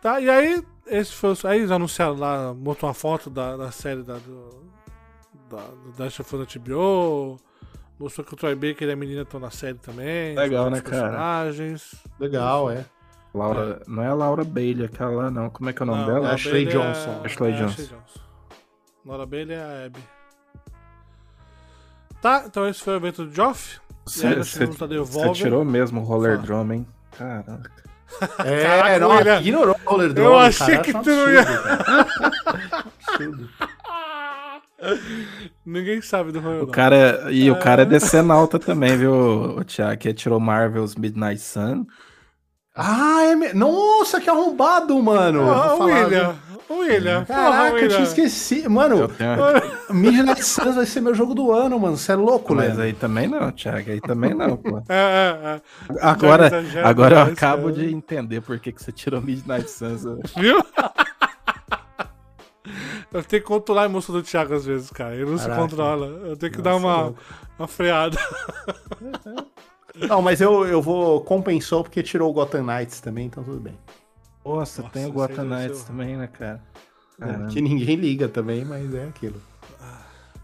Tá, 0.00 0.20
e 0.20 0.28
aí, 0.28 0.62
esse 0.86 1.12
foi, 1.12 1.34
aí 1.44 1.58
eles 1.58 1.70
anunciaram 1.70 2.16
lá, 2.16 2.54
botou 2.54 2.88
uma 2.88 2.94
foto 2.94 3.28
da, 3.30 3.56
da 3.56 3.70
série 3.70 4.02
da, 4.02 4.14
do, 4.14 4.50
da, 5.50 5.62
do 5.62 5.92
Dash 5.96 6.20
of 6.20 6.36
HBO, 6.36 7.38
mostrou 7.98 8.24
que 8.24 8.34
o 8.34 8.36
Troy 8.36 8.54
Baker 8.54 8.88
e 8.88 8.92
a 8.92 8.96
menina 8.96 9.22
estão 9.22 9.40
na 9.40 9.50
série 9.50 9.78
também. 9.78 10.36
Legal, 10.36 10.70
né, 10.70 10.80
cara? 10.80 11.10
Personagens. 11.10 11.94
Legal, 12.20 12.70
é. 12.70 12.84
Laura, 13.34 13.80
é. 13.80 13.90
não 13.90 14.02
é 14.02 14.06
a 14.06 14.14
Laura 14.14 14.44
Bailey, 14.44 14.86
aquela 14.86 15.10
lá, 15.10 15.30
não. 15.30 15.50
Como 15.50 15.68
é 15.68 15.72
que 15.72 15.82
é 15.82 15.84
o 15.84 15.86
nome 15.86 16.00
não, 16.00 16.06
dela? 16.06 16.32
Ashley 16.32 16.64
Johnson. 16.66 17.20
É... 17.22 17.26
Ashley, 17.26 17.52
Johnson. 17.52 17.82
Ashley 17.82 17.86
Johnson. 17.86 18.20
Laura 19.04 19.26
Bailey 19.26 19.56
é 19.56 19.62
a 19.62 19.86
Abby. 19.86 20.00
Tá, 22.20 22.44
então 22.46 22.66
esse 22.66 22.82
foi 22.82 22.94
o 22.94 22.96
evento 22.96 23.24
do 23.24 23.34
Joff. 23.34 23.78
Você 24.06 25.32
tirou 25.34 25.64
mesmo 25.64 26.00
o 26.00 26.04
Roller 26.04 26.38
Drum, 26.38 26.72
hein? 26.72 26.86
Caraca. 27.10 27.85
É, 28.44 28.62
Caraca, 28.62 28.98
não, 28.98 29.10
William, 29.10 29.40
ignorou 29.40 29.76
o 29.84 29.90
roller 29.90 30.12
drone, 30.12 30.30
Eu 30.30 30.38
achei 30.38 30.76
cara, 30.76 30.82
que 30.82 30.92
tu 30.92 31.10
não 31.10 31.30
ia. 31.30 31.44
Ninguém 35.64 36.00
sabe 36.00 36.32
do 36.32 36.40
roller 36.40 36.62
o 36.62 36.66
cara 36.66 37.26
E 37.30 37.48
é... 37.48 37.52
o 37.52 37.58
cara 37.58 37.82
é 37.82 37.86
decenalta 37.86 38.58
também, 38.58 38.96
viu, 38.96 39.12
o 39.12 39.64
Thiago? 39.64 39.98
Que 39.98 40.14
tirou 40.14 40.38
Marvel's 40.38 40.94
Midnight 40.94 41.40
Sun. 41.40 41.86
Ah, 42.74 43.22
é. 43.24 43.34
Me... 43.34 43.52
Nossa, 43.54 44.20
que 44.20 44.28
arrombado, 44.28 45.02
mano. 45.02 45.50
Ah, 45.50 45.76
William. 45.76 46.36
William. 46.70 47.24
Caraca, 47.24 47.70
porra, 47.70 47.80
eu 47.80 47.88
tinha 47.88 48.02
esquecido. 48.02 48.70
Mano, 48.70 49.08
tenho... 49.08 49.36
Midnight 49.90 50.44
Suns 50.44 50.74
vai 50.74 50.86
ser 50.86 51.00
meu 51.00 51.14
jogo 51.14 51.34
do 51.34 51.52
ano, 51.52 51.78
mano. 51.78 51.96
Você 51.96 52.12
é 52.12 52.16
louco, 52.16 52.54
né? 52.54 52.68
Mas 52.68 52.78
aí 52.78 52.92
também 52.92 53.28
não, 53.28 53.52
Thiago. 53.52 53.90
Aí 53.90 54.00
também 54.00 54.34
não, 54.34 54.56
pô. 54.56 54.82
É, 54.88 54.94
é, 54.94 55.56
é. 55.56 55.60
Agora, 56.00 56.50
agora 56.84 57.16
eu 57.16 57.22
acabo 57.32 57.70
de 57.70 57.92
entender 57.92 58.40
por 58.40 58.58
que, 58.58 58.72
que 58.72 58.82
você 58.82 58.92
tirou 58.92 59.20
Midnight 59.20 59.70
Suns. 59.70 60.04
Viu? 60.36 60.64
Eu 63.12 63.22
tenho 63.22 63.42
que 63.42 63.48
controlar 63.48 63.82
a 63.82 63.84
emoção 63.86 64.14
do 64.14 64.22
Thiago 64.22 64.52
às 64.52 64.66
vezes, 64.66 64.90
cara. 64.90 65.14
Ele 65.14 65.24
não 65.24 65.38
Caraca. 65.38 65.54
se 65.54 65.60
controla. 65.60 66.06
Eu 66.06 66.36
tenho 66.36 66.52
que 66.52 66.58
Nossa, 66.58 66.70
dar 66.70 66.76
uma, 66.76 67.02
louco. 67.02 67.22
uma 67.58 67.68
freada. 67.68 68.18
Não, 69.94 70.20
mas 70.20 70.40
eu, 70.40 70.66
eu 70.66 70.82
vou. 70.82 71.22
Compensou 71.22 71.82
porque 71.82 72.02
tirou 72.02 72.30
o 72.30 72.32
Gotham 72.32 72.64
Knights 72.64 73.00
também, 73.00 73.26
então 73.26 73.42
tudo 73.42 73.60
bem. 73.60 73.74
Nossa, 74.46 74.82
Nossa, 74.82 74.92
tem 74.92 75.06
o 75.06 75.12
Gotham 75.12 75.44
Knights 75.44 75.78
ser 75.78 75.86
também, 75.86 76.16
né, 76.16 76.26
cara? 76.28 76.62
É, 77.20 77.24
Caramba. 77.26 77.48
que 77.48 77.60
ninguém 77.60 77.96
liga 77.96 78.28
também, 78.28 78.64
mas 78.64 78.94
é 78.94 79.08
aquilo. 79.08 79.40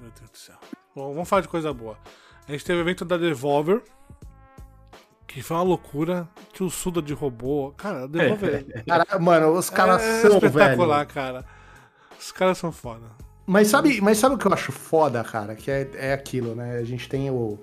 Meu 0.00 0.10
Deus 0.18 0.30
do 0.30 0.36
céu. 0.36 0.56
Bom, 0.94 1.12
vamos 1.12 1.28
falar 1.28 1.42
de 1.42 1.48
coisa 1.48 1.72
boa. 1.72 1.96
A 2.48 2.52
gente 2.52 2.64
teve 2.64 2.78
o 2.80 2.82
evento 2.82 3.04
da 3.04 3.16
Devolver. 3.16 3.82
Que 5.26 5.40
foi 5.42 5.56
uma 5.56 5.62
loucura. 5.62 6.28
Tio 6.52 6.68
Suda 6.68 7.00
de 7.00 7.14
robô. 7.14 7.72
Cara, 7.76 8.04
a 8.04 8.06
Devolver 8.06 8.66
Cara, 8.84 9.18
mano, 9.18 9.52
os 9.52 9.70
caras 9.70 10.02
é 10.02 10.22
são, 10.22 10.34
espetacular, 10.34 10.98
velho. 11.06 11.14
cara. 11.14 11.44
Os 12.18 12.32
caras 12.32 12.58
são 12.58 12.72
foda. 12.72 13.06
Mas 13.46 13.68
sabe, 13.68 14.00
mas 14.00 14.18
sabe 14.18 14.34
o 14.34 14.38
que 14.38 14.46
eu 14.46 14.52
acho 14.52 14.72
foda, 14.72 15.22
cara? 15.24 15.54
Que 15.54 15.70
é, 15.70 15.90
é 15.94 16.12
aquilo, 16.12 16.54
né? 16.54 16.78
A 16.78 16.84
gente 16.84 17.08
tem 17.08 17.30
o, 17.30 17.58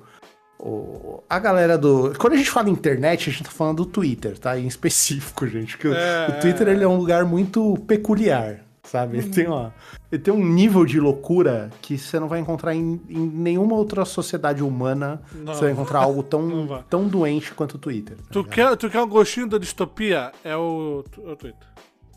o. 0.59 1.23
A 1.29 1.39
galera 1.39 1.77
do. 1.77 2.13
Quando 2.17 2.33
a 2.33 2.37
gente 2.37 2.49
fala 2.51 2.69
internet, 2.69 3.29
a 3.29 3.33
gente 3.33 3.43
tá 3.43 3.49
falando 3.51 3.77
do 3.77 3.85
Twitter, 3.85 4.37
tá? 4.37 4.57
Em 4.59 4.67
específico, 4.67 5.45
gente. 5.49 5.77
Que 5.77 5.87
o- 5.87 5.93
É, 5.93 6.27
o 6.37 6.39
Twitter 6.41 6.67
é. 6.67 6.71
ele 6.71 6.83
é 6.83 6.87
um 6.87 6.97
lugar 6.97 7.23
muito 7.25 7.75
peculiar, 7.87 8.59
sabe? 8.83 9.17
Ele 9.19 9.29
tem, 9.29 9.47
uma, 9.47 9.73
ele 10.11 10.21
tem 10.21 10.33
um 10.33 10.45
nível 10.45 10.85
de 10.85 10.99
loucura 10.99 11.69
que 11.81 11.97
você 11.97 12.19
não 12.19 12.27
vai 12.27 12.39
encontrar 12.39 12.75
em, 12.75 12.99
em 13.09 13.19
nenhuma 13.27 13.75
outra 13.75 14.03
sociedade 14.05 14.61
humana. 14.63 15.21
Não. 15.33 15.53
Você 15.53 15.61
vai 15.61 15.71
encontrar 15.71 15.99
algo 15.99 16.23
tão, 16.23 16.83
tão 16.89 17.07
doente 17.07 17.53
quanto 17.53 17.75
o 17.75 17.77
Twitter. 17.77 18.17
tá 18.17 18.23
Tu 18.31 18.39
ligado? 18.41 18.53
quer, 18.53 18.75
tu 18.77 18.89
quer 18.89 19.01
um 19.01 19.07
gostinho 19.07 19.47
da 19.47 19.57
distopia? 19.57 20.31
É 20.43 20.55
o, 20.55 21.03
é 21.25 21.29
o 21.31 21.35
Twitter. 21.35 21.67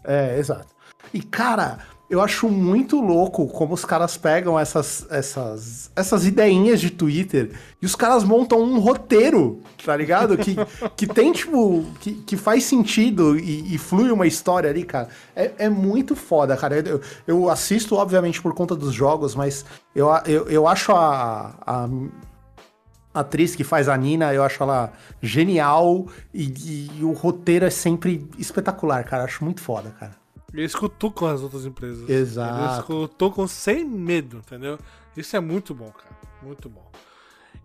É, 0.05 0.39
exato. 0.39 0.67
E, 1.15 1.21
cara, 1.23 1.79
eu 2.13 2.21
acho 2.21 2.47
muito 2.47 3.01
louco 3.01 3.47
como 3.47 3.73
os 3.73 3.87
caras 3.87 4.19
pegam 4.19 4.61
essas, 4.61 5.07
essas, 5.09 5.91
essas 5.97 6.27
ideinhas 6.27 6.79
de 6.79 6.91
Twitter 6.91 7.53
e 7.81 7.87
os 7.87 7.97
caras 7.97 8.23
montam 8.23 8.61
um 8.61 8.79
roteiro, 8.79 9.63
tá 9.83 9.97
ligado? 9.97 10.37
Que, 10.37 10.55
que 10.95 11.07
tem, 11.07 11.33
tipo, 11.33 11.87
que, 12.01 12.13
que 12.13 12.37
faz 12.37 12.65
sentido 12.65 13.39
e, 13.39 13.75
e 13.75 13.79
flui 13.79 14.11
uma 14.11 14.27
história 14.27 14.69
ali, 14.69 14.85
cara. 14.85 15.09
É, 15.35 15.53
é 15.57 15.69
muito 15.71 16.15
foda, 16.15 16.55
cara. 16.55 16.87
Eu, 16.87 17.01
eu 17.27 17.49
assisto, 17.49 17.97
obviamente, 17.97 18.43
por 18.43 18.53
conta 18.53 18.77
dos 18.77 18.93
jogos, 18.93 19.35
mas 19.35 19.65
eu, 19.97 20.09
eu, 20.27 20.51
eu 20.51 20.69
acho 20.69 20.93
a, 20.93 21.55
a 21.67 21.89
atriz 23.15 23.57
que 23.57 23.65
faz 23.65 23.89
a 23.89 23.97
Nina, 23.97 24.35
eu 24.35 24.45
acho 24.45 24.63
ela 24.63 24.93
genial 25.23 26.09
e, 26.35 26.91
e 26.99 27.05
o 27.05 27.13
roteiro 27.13 27.65
é 27.65 27.71
sempre 27.71 28.29
espetacular, 28.37 29.03
cara. 29.03 29.25
Acho 29.25 29.43
muito 29.43 29.63
foda, 29.63 29.95
cara. 29.99 30.22
Eles 30.53 30.75
cutucam 30.75 31.29
as 31.29 31.41
outras 31.43 31.65
empresas. 31.65 32.09
Exato. 32.09 32.65
Eles 32.75 32.85
cutucam 32.85 33.47
sem 33.47 33.85
medo, 33.85 34.39
entendeu? 34.39 34.79
Isso 35.17 35.37
é 35.37 35.41
muito 35.41 35.75
bom, 35.75 35.91
cara. 35.91 36.15
Muito 36.43 36.69
bom. 36.69 36.91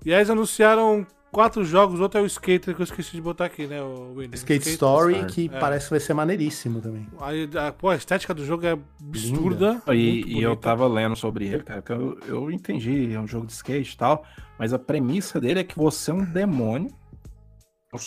E 0.06 0.12
aí 0.14 0.20
eles 0.20 0.30
anunciaram 0.30 1.06
quatro 1.32 1.66
jogos. 1.66 2.00
Outro 2.00 2.20
é 2.20 2.24
o 2.24 2.26
Skater, 2.26 2.76
que 2.76 2.82
eu 2.82 2.84
esqueci 2.86 3.12
de 3.12 3.22
botar 3.22 3.46
aqui, 3.46 3.68
né? 3.68 3.82
O 3.82 4.14
Winnie. 4.16 4.36
Skate 4.36 4.70
Story, 4.70 5.14
Story. 5.16 5.34
que 5.34 5.50
É. 5.54 5.60
parece 5.60 5.86
que 5.86 5.92
vai 5.92 6.00
ser 6.00 6.14
maneiríssimo 6.14 6.80
também. 6.82 7.08
Aí, 7.20 7.50
a, 7.58 7.72
pô, 7.72 7.90
a 7.90 7.96
estética 7.96 8.34
do 8.34 8.46
jogo 8.46 8.66
é 8.66 8.78
absurda. 9.02 9.82
E, 9.90 10.38
e 10.40 10.42
eu 10.42 10.56
tava 10.56 10.88
lendo 10.88 11.16
sobre 11.16 11.48
ele, 11.48 11.64
cara, 11.64 11.82
que 11.82 11.92
eu, 11.92 12.18
eu 12.28 12.52
entendi, 12.52 13.14
é 13.14 13.20
um 13.20 13.28
jogo 13.28 13.46
de 13.48 13.54
skate 13.54 13.94
e 13.94 13.98
tal, 13.98 14.24
mas 14.58 14.72
a 14.74 14.80
premissa 14.80 15.40
dele 15.42 15.60
é 15.60 15.64
que 15.64 15.78
você 15.78 16.12
é 16.12 16.14
um 16.14 16.24
demônio. 16.24 16.92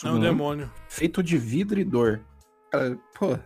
É 0.04 0.08
um 0.08 0.20
demônio. 0.20 0.70
Feito 0.88 1.22
de 1.22 1.36
vidro 1.36 1.80
e 1.80 1.84
dor. 1.84 2.20
Cara, 2.70 2.96
pô, 3.18 3.36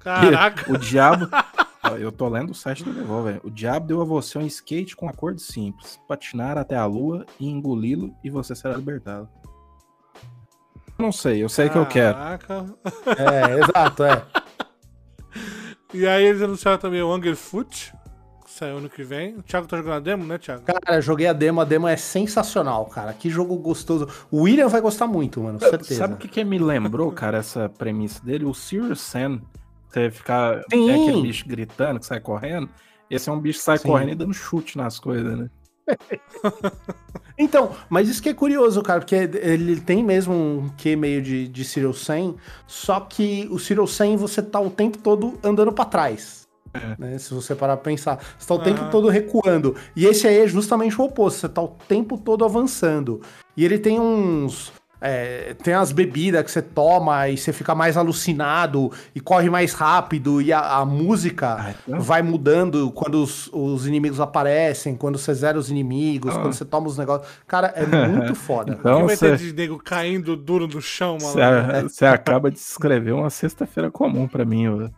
Caraca. 0.00 0.72
o 0.72 0.76
diabo. 0.76 1.28
Eu 1.98 2.12
tô 2.12 2.28
lendo 2.28 2.50
o 2.50 2.54
site 2.54 2.84
do 2.84 2.92
Devolver. 2.92 3.40
O 3.42 3.50
diabo 3.50 3.86
deu 3.86 4.02
a 4.02 4.04
você 4.04 4.38
um 4.38 4.46
skate 4.46 4.94
com 4.94 5.08
acordo 5.08 5.40
simples: 5.40 5.98
patinar 6.06 6.58
até 6.58 6.76
a 6.76 6.84
lua 6.84 7.24
e 7.38 7.48
engoli-lo 7.48 8.14
e 8.22 8.30
você 8.30 8.54
será 8.54 8.76
libertado. 8.76 9.28
Não 10.98 11.10
sei, 11.10 11.42
eu 11.42 11.48
sei 11.48 11.70
que 11.70 11.78
eu 11.78 11.86
quero. 11.86 12.14
Caraca. 12.14 12.66
É, 13.16 13.58
exato, 13.58 14.04
é. 14.04 14.22
E 15.92 16.06
aí 16.06 16.24
eles 16.24 16.40
anunciaram 16.40 16.78
também 16.78 17.02
o 17.02 17.12
Hungerfoot, 17.12 17.92
que 18.44 18.50
saiu 18.52 18.76
ano 18.76 18.88
que 18.88 19.02
vem. 19.02 19.36
O 19.36 19.42
Thiago 19.42 19.66
tá 19.66 19.76
jogando 19.76 19.94
a 19.94 19.98
demo, 20.00 20.24
né, 20.24 20.38
Thiago? 20.38 20.62
Cara, 20.62 20.98
eu 20.98 21.02
joguei 21.02 21.26
a 21.26 21.32
demo, 21.32 21.60
a 21.60 21.64
demo 21.64 21.88
é 21.88 21.96
sensacional, 21.96 22.86
cara. 22.86 23.12
Que 23.12 23.28
jogo 23.28 23.56
gostoso. 23.56 24.06
O 24.30 24.42
William 24.42 24.68
vai 24.68 24.80
gostar 24.80 25.08
muito, 25.08 25.40
mano, 25.40 25.58
certeza. 25.58 25.96
Sabe 25.96 26.14
o 26.14 26.16
que, 26.16 26.28
que 26.28 26.44
me 26.44 26.60
lembrou, 26.60 27.10
cara, 27.10 27.38
essa 27.38 27.68
premissa 27.68 28.24
dele? 28.24 28.44
O 28.44 28.54
Serious 28.54 29.00
Sam. 29.00 29.40
Você 29.90 30.10
ficar. 30.10 30.62
Sim. 30.70 30.86
Tem 30.86 31.02
aquele 31.02 31.22
bicho 31.22 31.44
gritando 31.46 32.00
que 32.00 32.06
sai 32.06 32.20
correndo. 32.20 32.68
Esse 33.10 33.28
é 33.28 33.32
um 33.32 33.40
bicho 33.40 33.58
que 33.58 33.64
sai 33.64 33.78
Sim. 33.78 33.88
correndo 33.88 34.12
e 34.12 34.14
dando 34.14 34.32
chute 34.32 34.78
nas 34.78 34.98
coisas, 34.98 35.38
né? 35.38 35.50
Então, 37.38 37.74
mas 37.88 38.06
isso 38.06 38.22
que 38.22 38.28
é 38.28 38.34
curioso, 38.34 38.82
cara, 38.82 39.00
porque 39.00 39.14
ele 39.14 39.80
tem 39.80 40.04
mesmo 40.04 40.34
um 40.34 40.68
quê 40.76 40.94
meio 40.94 41.22
de, 41.22 41.48
de 41.48 41.64
Cyril 41.64 41.94
100, 41.94 42.36
só 42.66 43.00
que 43.00 43.48
o 43.50 43.58
Cyril 43.58 43.86
100 43.86 44.16
você 44.18 44.42
tá 44.42 44.60
o 44.60 44.68
tempo 44.68 44.98
todo 44.98 45.38
andando 45.42 45.72
pra 45.72 45.86
trás. 45.86 46.46
Né? 46.98 47.18
Se 47.18 47.32
você 47.32 47.54
parar 47.54 47.78
pra 47.78 47.84
pensar, 47.84 48.22
você 48.38 48.46
tá 48.46 48.54
o 48.54 48.58
tempo 48.58 48.82
Aham. 48.82 48.90
todo 48.90 49.08
recuando. 49.08 49.74
E 49.96 50.04
esse 50.04 50.28
aí 50.28 50.38
é 50.40 50.46
justamente 50.46 51.00
o 51.00 51.04
oposto, 51.04 51.40
você 51.40 51.48
tá 51.48 51.62
o 51.62 51.68
tempo 51.88 52.18
todo 52.18 52.44
avançando. 52.44 53.22
E 53.56 53.64
ele 53.64 53.78
tem 53.78 53.98
uns. 53.98 54.70
É, 55.00 55.54
tem 55.62 55.72
as 55.74 55.92
bebidas 55.92 56.42
que 56.44 56.50
você 56.50 56.60
toma 56.60 57.28
e 57.28 57.36
você 57.36 57.52
fica 57.52 57.74
mais 57.74 57.96
alucinado 57.96 58.92
e 59.14 59.20
corre 59.20 59.48
mais 59.48 59.72
rápido 59.72 60.42
e 60.42 60.52
a, 60.52 60.60
a 60.78 60.84
música 60.84 61.56
Ah, 61.58 61.74
então- 61.86 62.00
vai 62.00 62.20
mudando 62.22 62.90
quando 62.92 63.22
os, 63.22 63.48
os 63.52 63.86
inimigos 63.86 64.20
aparecem, 64.20 64.94
quando 64.94 65.18
você 65.18 65.32
zera 65.34 65.58
os 65.58 65.70
inimigos, 65.70 66.36
Ah. 66.36 66.40
quando 66.40 66.52
você 66.52 66.64
toma 66.64 66.86
os 66.88 66.98
negócios. 66.98 67.26
Cara, 67.46 67.68
é 67.74 67.84
muito 67.86 68.34
foda. 68.36 68.74
Que 68.74 68.80
Então 68.80 69.06
vai 69.06 69.16
ter 69.16 69.38
você 69.38 69.46
de 69.46 69.52
nego 69.54 69.78
caindo 69.78 70.36
duro 70.36 70.66
no 70.68 70.80
chão, 70.82 71.16
mano? 71.20 71.88
você- 71.88 72.04
acaba 72.06 72.50
de 72.50 72.58
escrever 72.58 73.12
uma 73.12 73.30
sexta-feira 73.30 73.90
comum 73.90 74.28
pra 74.28 74.44
mim. 74.44 74.60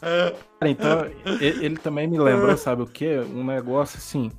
Cara, 0.00 0.70
então, 0.70 1.06
ele 1.40 1.76
também 1.76 2.06
me 2.06 2.18
lembrou, 2.18 2.56
sabe 2.56 2.82
o 2.82 2.86
quê? 2.86 3.18
Um 3.34 3.44
negócio 3.44 3.98
assim, 3.98 4.30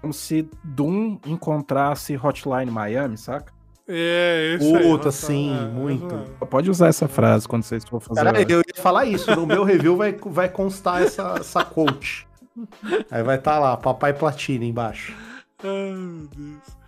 como 0.00 0.12
se 0.12 0.48
Doom 0.64 1.18
encontrasse 1.26 2.16
Hotline 2.16 2.70
Miami, 2.70 3.16
saca? 3.18 3.52
É, 3.92 4.56
isso 4.58 4.76
aí. 4.76 4.82
Puta, 4.84 5.06
nossa, 5.06 5.26
sim, 5.26 5.56
é, 5.56 5.62
muito. 5.66 6.06
isso 6.06 6.16
mesmo. 6.16 6.46
Pode 6.46 6.70
usar 6.70 6.88
essa 6.88 7.08
frase 7.08 7.48
quando 7.48 7.64
vocês 7.64 7.84
for 7.84 8.00
fazer. 8.00 8.22
Cara, 8.22 8.42
eu 8.42 8.60
ia 8.60 8.82
falar 8.82 9.04
isso, 9.04 9.34
no 9.34 9.46
meu 9.46 9.64
review 9.64 9.96
vai, 9.96 10.12
vai 10.12 10.48
constar 10.48 11.02
essa, 11.02 11.34
essa 11.38 11.64
quote. 11.64 12.26
Aí 13.10 13.22
vai 13.22 13.36
estar 13.36 13.58
lá, 13.58 13.76
Papai 13.76 14.12
Platina 14.12 14.64
embaixo. 14.64 15.16
Ai, 15.62 15.92
meu 15.92 16.28
Deus. 16.28 16.80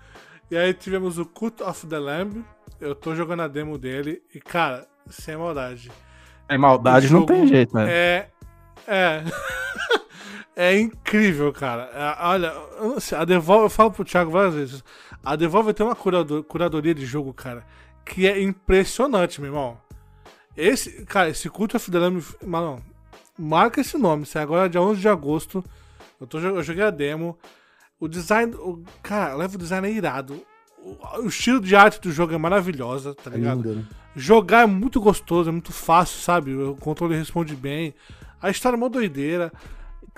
E 0.50 0.56
aí 0.56 0.72
tivemos 0.72 1.18
o 1.18 1.26
Cult 1.26 1.62
of 1.62 1.86
the 1.86 1.98
Lamb. 1.98 2.44
Eu 2.80 2.94
tô 2.94 3.14
jogando 3.14 3.42
a 3.42 3.48
demo 3.48 3.78
dele 3.78 4.22
e, 4.34 4.40
cara, 4.40 4.86
sem 5.08 5.36
maldade. 5.36 5.90
Sem 6.48 6.58
maldade 6.58 7.12
não 7.12 7.26
tem 7.26 7.46
jeito, 7.46 7.74
né? 7.74 7.90
É. 7.90 8.28
É. 8.86 9.22
é 10.56 10.78
incrível, 10.78 11.52
cara. 11.52 11.90
É, 11.94 12.26
olha, 12.26 12.52
a 13.18 13.24
Devolver, 13.24 13.66
eu 13.66 13.70
falo 13.70 13.90
pro 13.90 14.04
Thiago 14.04 14.30
várias 14.30 14.54
vezes. 14.54 14.84
A 15.24 15.36
Devolver 15.36 15.72
tem 15.74 15.84
uma 15.86 15.94
curador- 15.96 16.42
curadoria 16.44 16.94
de 16.94 17.06
jogo, 17.06 17.32
cara, 17.32 17.64
que 18.04 18.26
é 18.26 18.40
impressionante, 18.42 19.40
meu 19.40 19.50
irmão. 19.50 19.78
Esse, 20.56 21.04
cara, 21.06 21.30
esse 21.30 21.48
Cult 21.48 21.74
of 21.76 21.90
the 21.90 21.98
Lamb, 21.98 22.22
mano, 22.44 22.82
marca 23.38 23.80
esse 23.80 23.96
nome. 23.96 24.24
Isso 24.24 24.36
é 24.38 24.42
agora 24.42 24.68
dia 24.68 24.80
11 24.82 25.00
de 25.00 25.08
agosto. 25.08 25.64
Eu, 26.20 26.26
tô, 26.26 26.38
eu 26.38 26.62
joguei 26.62 26.82
a 26.84 26.90
demo. 26.90 27.38
O 27.98 28.06
design, 28.08 28.54
o, 28.56 28.82
cara, 29.02 29.34
o 29.34 29.38
level 29.38 29.58
design 29.58 29.88
é 29.88 29.92
irado. 29.92 30.42
O, 30.78 31.22
o 31.22 31.26
estilo 31.28 31.60
de 31.60 31.74
arte 31.74 32.00
do 32.00 32.10
jogo 32.12 32.34
é 32.34 32.38
maravilhosa, 32.38 33.14
tá 33.14 33.30
É 33.32 33.36
ligado? 33.36 33.62
lindo, 33.62 33.76
né? 33.76 33.84
Jogar 34.14 34.64
é 34.64 34.66
muito 34.66 35.00
gostoso, 35.00 35.48
é 35.48 35.52
muito 35.52 35.72
fácil, 35.72 36.20
sabe? 36.20 36.54
O 36.54 36.76
controle 36.76 37.16
responde 37.16 37.56
bem. 37.56 37.94
A 38.42 38.50
história 38.50 38.76
é 38.76 38.78
uma 38.78 38.90
doideira. 38.90 39.50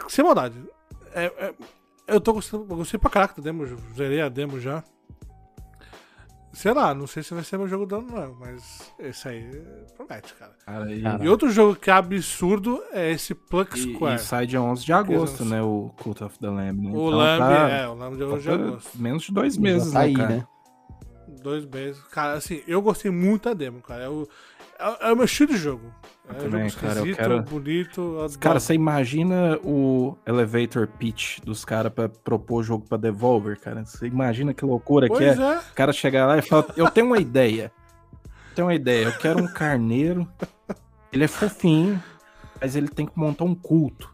Sem 0.08 0.24
maldade. 0.24 0.54
É, 1.14 1.24
é- 1.26 1.54
eu 2.06 2.20
tô 2.20 2.32
gostando, 2.34 2.66
eu 2.68 2.76
gostei 2.76 2.98
pra 2.98 3.08
caraca 3.10 3.34
da 3.40 3.42
demo, 3.42 3.64
eu 3.64 3.78
zerei 3.96 4.20
a 4.20 4.28
demo 4.28 4.60
já. 4.60 4.82
Sei 6.52 6.72
lá, 6.72 6.94
não 6.94 7.06
sei 7.08 7.20
se 7.24 7.34
vai 7.34 7.42
ser 7.42 7.58
meu 7.58 7.66
jogo 7.66 7.84
do 7.84 7.96
ano, 7.96 8.06
não, 8.12 8.34
mas 8.38 8.92
esse 9.00 9.26
aí 9.26 9.42
promete, 9.96 10.32
cara. 10.34 10.52
Cara, 10.64 10.92
e, 11.24 11.28
outro 11.28 11.50
jogo 11.50 11.74
que 11.74 11.90
é 11.90 11.92
absurdo 11.92 12.80
é 12.92 13.10
esse 13.10 13.34
Plug 13.34 13.68
e- 13.74 13.92
Square. 13.94 14.14
e 14.14 14.18
sai 14.24 14.46
dia 14.46 14.62
11 14.62 14.84
de 14.84 14.92
agosto, 14.92 15.44
né? 15.44 15.60
O 15.62 15.90
Cult 16.00 16.22
of 16.22 16.38
the 16.38 16.46
Lamb. 16.48 16.80
Né? 16.80 16.90
o 16.90 16.92
Então 16.92 17.08
Lamb, 17.18 17.38
tá- 17.40 17.68
é, 17.70 17.88
o 17.88 17.94
Lamb 17.94 18.16
de 18.16 18.22
hoje 18.22 18.42
de 18.42 18.48
falta 18.48 18.64
agosto. 18.68 18.98
menos 18.98 19.22
de 19.24 19.32
dois 19.32 19.56
meses, 19.58 19.92
tá 19.92 19.98
né, 19.98 20.04
aí, 20.04 20.14
cara? 20.14 20.28
né? 20.28 20.46
Dois 21.42 21.64
meses. 21.66 22.00
Cara, 22.04 22.34
assim, 22.34 22.62
eu 22.68 22.80
gostei 22.80 23.10
muito 23.10 23.48
da 23.48 23.54
demo, 23.54 23.82
cara. 23.82 24.04
É 24.04 24.08
o, 24.08 24.28
é, 24.78 25.08
é 25.08 25.12
o 25.12 25.16
meu 25.16 25.24
estilo 25.24 25.52
de 25.52 25.58
jogo. 25.58 25.92
É 26.28 26.32
um 26.32 26.36
também, 26.36 26.68
jogo 26.70 26.80
cara, 26.86 27.00
eu 27.00 27.14
quero- 27.16 27.42
bonito. 27.42 28.00
eu 28.00 28.18
adoro. 28.24 28.38
Cara, 28.38 28.58
você 28.60 28.72
imagina 28.74 29.58
o 29.62 30.16
elevator 30.26 30.86
pitch 30.88 31.40
dos 31.40 31.64
caras 31.64 31.92
pra 31.92 32.08
propor 32.08 32.62
jogo 32.62 32.86
pra 32.88 32.96
Devolver, 32.96 33.60
cara? 33.60 33.84
Você 33.84 34.06
imagina 34.06 34.54
que 34.54 34.64
loucura 34.64 35.06
que 35.06 35.14
Pois 35.14 35.38
é? 35.38 35.42
é. 35.42 35.58
O 35.58 35.74
cara 35.74 35.92
chegar 35.92 36.26
lá 36.26 36.38
e 36.38 36.42
falar: 36.42 36.64
Eu 36.76 36.90
tenho 36.90 37.06
uma 37.06 37.18
ideia. 37.18 37.70
Tenho 38.54 38.68
uma 38.68 38.74
ideia. 38.74 39.04
Eu 39.06 39.12
quero 39.18 39.42
um 39.42 39.46
carneiro. 39.46 40.26
Ele 41.12 41.24
é 41.24 41.28
fofinho, 41.28 42.02
mas 42.60 42.74
ele 42.74 42.88
tem 42.88 43.04
que 43.06 43.18
montar 43.18 43.44
um 43.44 43.54
culto. 43.54 44.12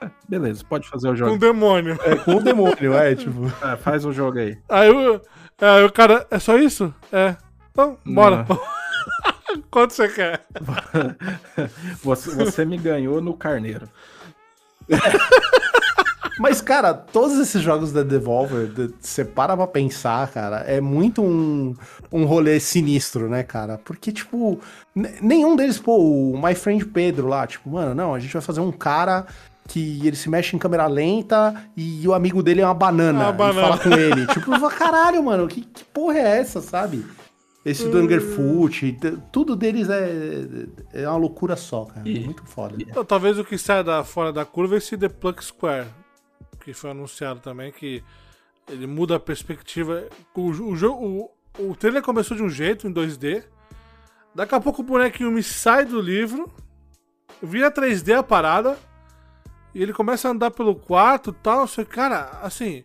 É, 0.00 0.10
beleza, 0.28 0.64
pode 0.68 0.88
fazer 0.88 1.08
o 1.08 1.10
Com 1.12 1.16
jogo. 1.16 1.32
um 1.34 1.38
demônio. 1.38 1.98
É 2.04 2.16
com 2.16 2.36
o 2.36 2.42
demônio, 2.42 2.94
é, 2.94 3.14
tipo. 3.14 3.46
É, 3.64 3.76
faz 3.78 4.04
o 4.04 4.12
jogo 4.12 4.38
aí. 4.38 4.58
Aí 4.68 4.90
o, 4.90 5.20
aí 5.60 5.84
o 5.84 5.92
cara, 5.92 6.26
é 6.30 6.38
só 6.40 6.58
isso? 6.58 6.92
É. 7.12 7.36
Então, 7.70 7.96
bora. 8.04 8.44
Quanto 9.70 9.92
você 9.92 10.08
quer? 10.08 10.46
Você, 12.02 12.30
você 12.34 12.64
me 12.64 12.78
ganhou 12.78 13.20
no 13.20 13.34
carneiro. 13.34 13.88
Mas, 16.38 16.60
cara, 16.60 16.94
todos 16.94 17.36
esses 17.38 17.60
jogos 17.60 17.92
da 17.92 18.02
Devolver, 18.04 18.68
de- 18.68 18.94
você 19.00 19.24
para 19.24 19.56
pra 19.56 19.66
pensar, 19.66 20.30
cara, 20.30 20.58
é 20.58 20.80
muito 20.80 21.20
um, 21.20 21.74
um 22.12 22.24
rolê 22.24 22.60
sinistro, 22.60 23.28
né, 23.28 23.42
cara? 23.42 23.76
Porque, 23.84 24.12
tipo, 24.12 24.60
nenhum 25.20 25.56
deles, 25.56 25.78
pô, 25.78 25.98
o 25.98 26.40
My 26.40 26.54
Friend 26.54 26.84
Pedro 26.86 27.26
lá, 27.26 27.44
tipo, 27.44 27.68
mano, 27.68 27.92
não, 27.92 28.14
a 28.14 28.20
gente 28.20 28.32
vai 28.32 28.40
fazer 28.42 28.60
um 28.60 28.70
cara 28.70 29.26
que 29.66 30.06
ele 30.06 30.14
se 30.16 30.30
mexe 30.30 30.54
em 30.54 30.58
câmera 30.60 30.86
lenta 30.86 31.54
e 31.76 32.06
o 32.06 32.14
amigo 32.14 32.40
dele 32.42 32.60
é 32.60 32.64
uma 32.64 32.72
banana. 32.72 33.18
Uma 33.18 33.30
e 33.30 33.36
banana. 33.36 33.60
fala 33.60 33.78
com 33.78 33.92
ele. 33.92 34.26
tipo, 34.28 34.70
caralho, 34.70 35.22
mano, 35.22 35.48
que, 35.48 35.62
que 35.62 35.84
porra 35.84 36.18
é 36.18 36.38
essa, 36.38 36.60
sabe? 36.60 37.04
Esse 37.64 37.88
do 37.88 37.98
Angerfoot, 37.98 38.96
tudo 39.32 39.54
deles 39.56 39.88
é, 39.90 40.08
é 40.92 41.08
uma 41.08 41.16
loucura 41.18 41.56
só, 41.56 41.84
cara. 41.84 42.08
E- 42.08 42.20
Muito 42.20 42.44
foda. 42.46 42.76
Então, 42.78 43.04
talvez 43.04 43.38
o 43.38 43.44
que 43.44 43.58
sai 43.58 43.82
da, 43.84 44.02
fora 44.04 44.32
da 44.32 44.44
curva 44.44 44.76
é 44.76 44.78
esse 44.78 44.96
The 44.96 45.08
Plug 45.08 45.44
Square, 45.44 45.88
que 46.60 46.72
foi 46.72 46.90
anunciado 46.90 47.40
também, 47.40 47.70
que 47.72 48.02
ele 48.68 48.86
muda 48.86 49.16
a 49.16 49.20
perspectiva. 49.20 50.04
O, 50.34 50.50
o, 50.50 51.30
o, 51.58 51.70
o 51.70 51.74
trailer 51.76 52.02
começou 52.02 52.36
de 52.36 52.42
um 52.42 52.48
jeito, 52.48 52.86
em 52.86 52.92
2D. 52.92 53.42
Daqui 54.34 54.54
a 54.54 54.60
pouco 54.60 54.80
o 54.80 54.84
bonequinho 54.84 55.30
me 55.32 55.42
sai 55.42 55.84
do 55.84 56.00
livro, 56.00 56.50
vira 57.42 57.70
3D 57.70 58.16
a 58.16 58.22
parada, 58.22 58.78
e 59.74 59.82
ele 59.82 59.92
começa 59.92 60.28
a 60.28 60.30
andar 60.30 60.52
pelo 60.52 60.74
quarto 60.76 61.30
e 61.30 61.42
tal. 61.42 61.66
Que, 61.66 61.84
cara, 61.84 62.38
assim. 62.42 62.84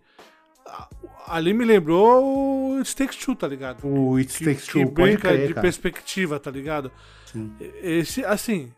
Ali 1.27 1.53
me 1.53 1.63
lembrou 1.65 2.73
o 2.73 2.77
It 2.79 2.95
Takes 2.95 3.17
Two, 3.17 3.35
tá 3.35 3.47
ligado? 3.47 3.85
O 3.87 4.17
It 4.17 4.37
que, 4.37 4.45
Takes 4.45 4.65
que 4.65 4.71
Two, 4.73 4.91
pode 4.91 4.93
brinca 5.11 5.29
crer, 5.29 5.47
de 5.47 5.53
cara. 5.53 5.61
perspectiva, 5.61 6.39
tá 6.39 6.51
ligado? 6.51 6.91
Sim. 7.25 7.51
Esse, 7.81 8.23
assim, 8.25 8.71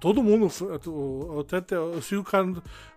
todo 0.00 0.22
mundo, 0.22 0.50
eu, 0.60 1.46
eu, 1.50 1.58
até- 1.58 1.76
eu 1.76 2.00
sigo 2.02 2.20
o 2.20 2.24
cara, 2.24 2.46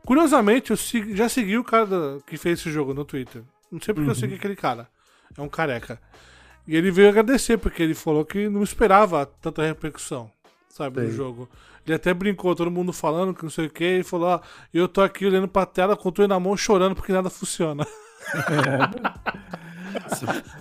curiosamente, 0.05 0.71
eu 0.71 0.77
sigo- 0.77 1.15
já 1.15 1.29
segui 1.29 1.57
o 1.57 1.63
cara 1.63 2.19
que 2.27 2.37
fez 2.37 2.59
esse 2.59 2.69
jogo 2.71 2.93
no 2.93 3.05
Twitter, 3.05 3.41
não 3.71 3.79
sei 3.79 3.93
porque 3.93 4.09
eu 4.09 4.13
Uhum. 4.13 4.19
segui 4.19 4.35
aquele 4.35 4.55
cara, 4.55 4.87
é 5.37 5.41
um 5.41 5.49
careca, 5.49 5.99
e 6.67 6.75
ele 6.75 6.91
veio 6.91 7.09
agradecer, 7.09 7.57
porque 7.57 7.81
ele 7.81 7.93
falou 7.95 8.23
que 8.25 8.47
não 8.49 8.61
esperava 8.63 9.25
tanta 9.25 9.63
repercussão, 9.63 10.29
sabe, 10.69 11.01
no 11.01 11.07
Sei. 11.07 11.15
jogo. 11.15 11.49
Ele 11.87 11.95
até 11.95 12.13
brincou, 12.13 12.53
todo 12.53 12.69
mundo 12.69 12.93
falando 12.93 13.33
que 13.33 13.41
não 13.43 13.49
sei 13.49 13.65
o 13.65 13.69
que, 13.69 13.99
e 13.99 14.03
falou, 14.03 14.27
ó, 14.27 14.39
eu 14.71 14.87
tô 14.87 15.01
aqui 15.01 15.25
olhando 15.25 15.47
pra 15.47 15.65
tela, 15.65 15.97
com 15.97 16.09
o 16.09 16.27
na 16.27 16.39
mão, 16.39 16.55
chorando 16.55 16.95
porque 16.95 17.11
nada 17.11 17.29
funciona. 17.29 17.87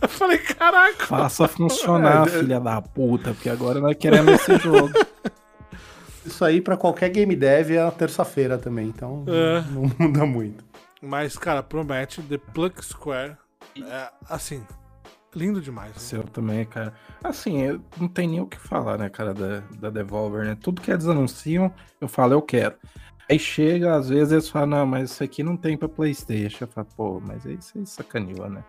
eu 0.03 0.09
falei, 0.09 0.39
caraca, 0.39 1.07
Faça 1.07 1.47
funcionar, 1.49 2.29
filha 2.29 2.61
da 2.61 2.81
puta, 2.83 3.33
porque 3.35 3.49
agora 3.49 3.81
nós 3.81 3.97
queremos 3.97 4.35
esse 4.35 4.57
jogo. 4.59 4.91
Isso 6.25 6.45
aí 6.45 6.61
pra 6.61 6.77
qualquer 6.77 7.09
game 7.11 7.35
dev 7.35 7.71
é 7.73 7.83
na 7.85 7.91
terça-feira 7.91 8.59
também, 8.59 8.89
então 8.89 9.25
É. 9.27 9.63
não 9.71 9.91
muda 9.99 10.27
muito. 10.27 10.65
Mas, 11.03 11.37
cara, 11.37 11.63
promete. 11.63 12.21
The 12.23 12.37
Plug 12.39 12.85
Square. 12.85 13.37
É, 13.83 14.11
assim, 14.29 14.63
lindo 15.35 15.61
demais. 15.63 15.93
né? 15.93 15.99
Seu 15.99 16.25
também, 16.25 16.67
cara. 16.67 16.93
Assim, 17.25 17.63
eu 17.63 17.81
não 17.99 18.07
tem 18.07 18.29
nem 18.29 18.41
o 18.41 18.47
que 18.47 18.59
falar, 18.59 18.99
né, 18.99 19.09
cara, 19.09 19.33
da, 19.33 19.61
da 19.79 19.89
Devolver, 19.91 20.45
né? 20.45 20.57
Tudo 20.61 20.83
que 20.83 20.91
eles 20.91 21.07
anunciam, 21.07 21.73
eu 22.01 22.07
falo, 22.09 22.35
eu 22.35 22.43
quero. 22.43 22.75
Aí 23.31 23.39
chega, 23.39 23.95
às 23.95 24.09
vezes 24.09 24.33
eles 24.33 24.49
falam, 24.49 24.79
não, 24.79 24.87
mas 24.87 25.13
isso 25.13 25.23
aqui 25.23 25.43
não 25.45 25.57
tem 25.57 25.77
pra 25.77 25.89
Playstation. 25.89 26.65
Eu 26.65 26.69
falo, 26.69 26.87
pô, 26.97 27.21
mas 27.21 27.47
aí 27.47 27.57
você 27.57 27.87
sacaneou, 27.87 28.51
né? 28.51 28.65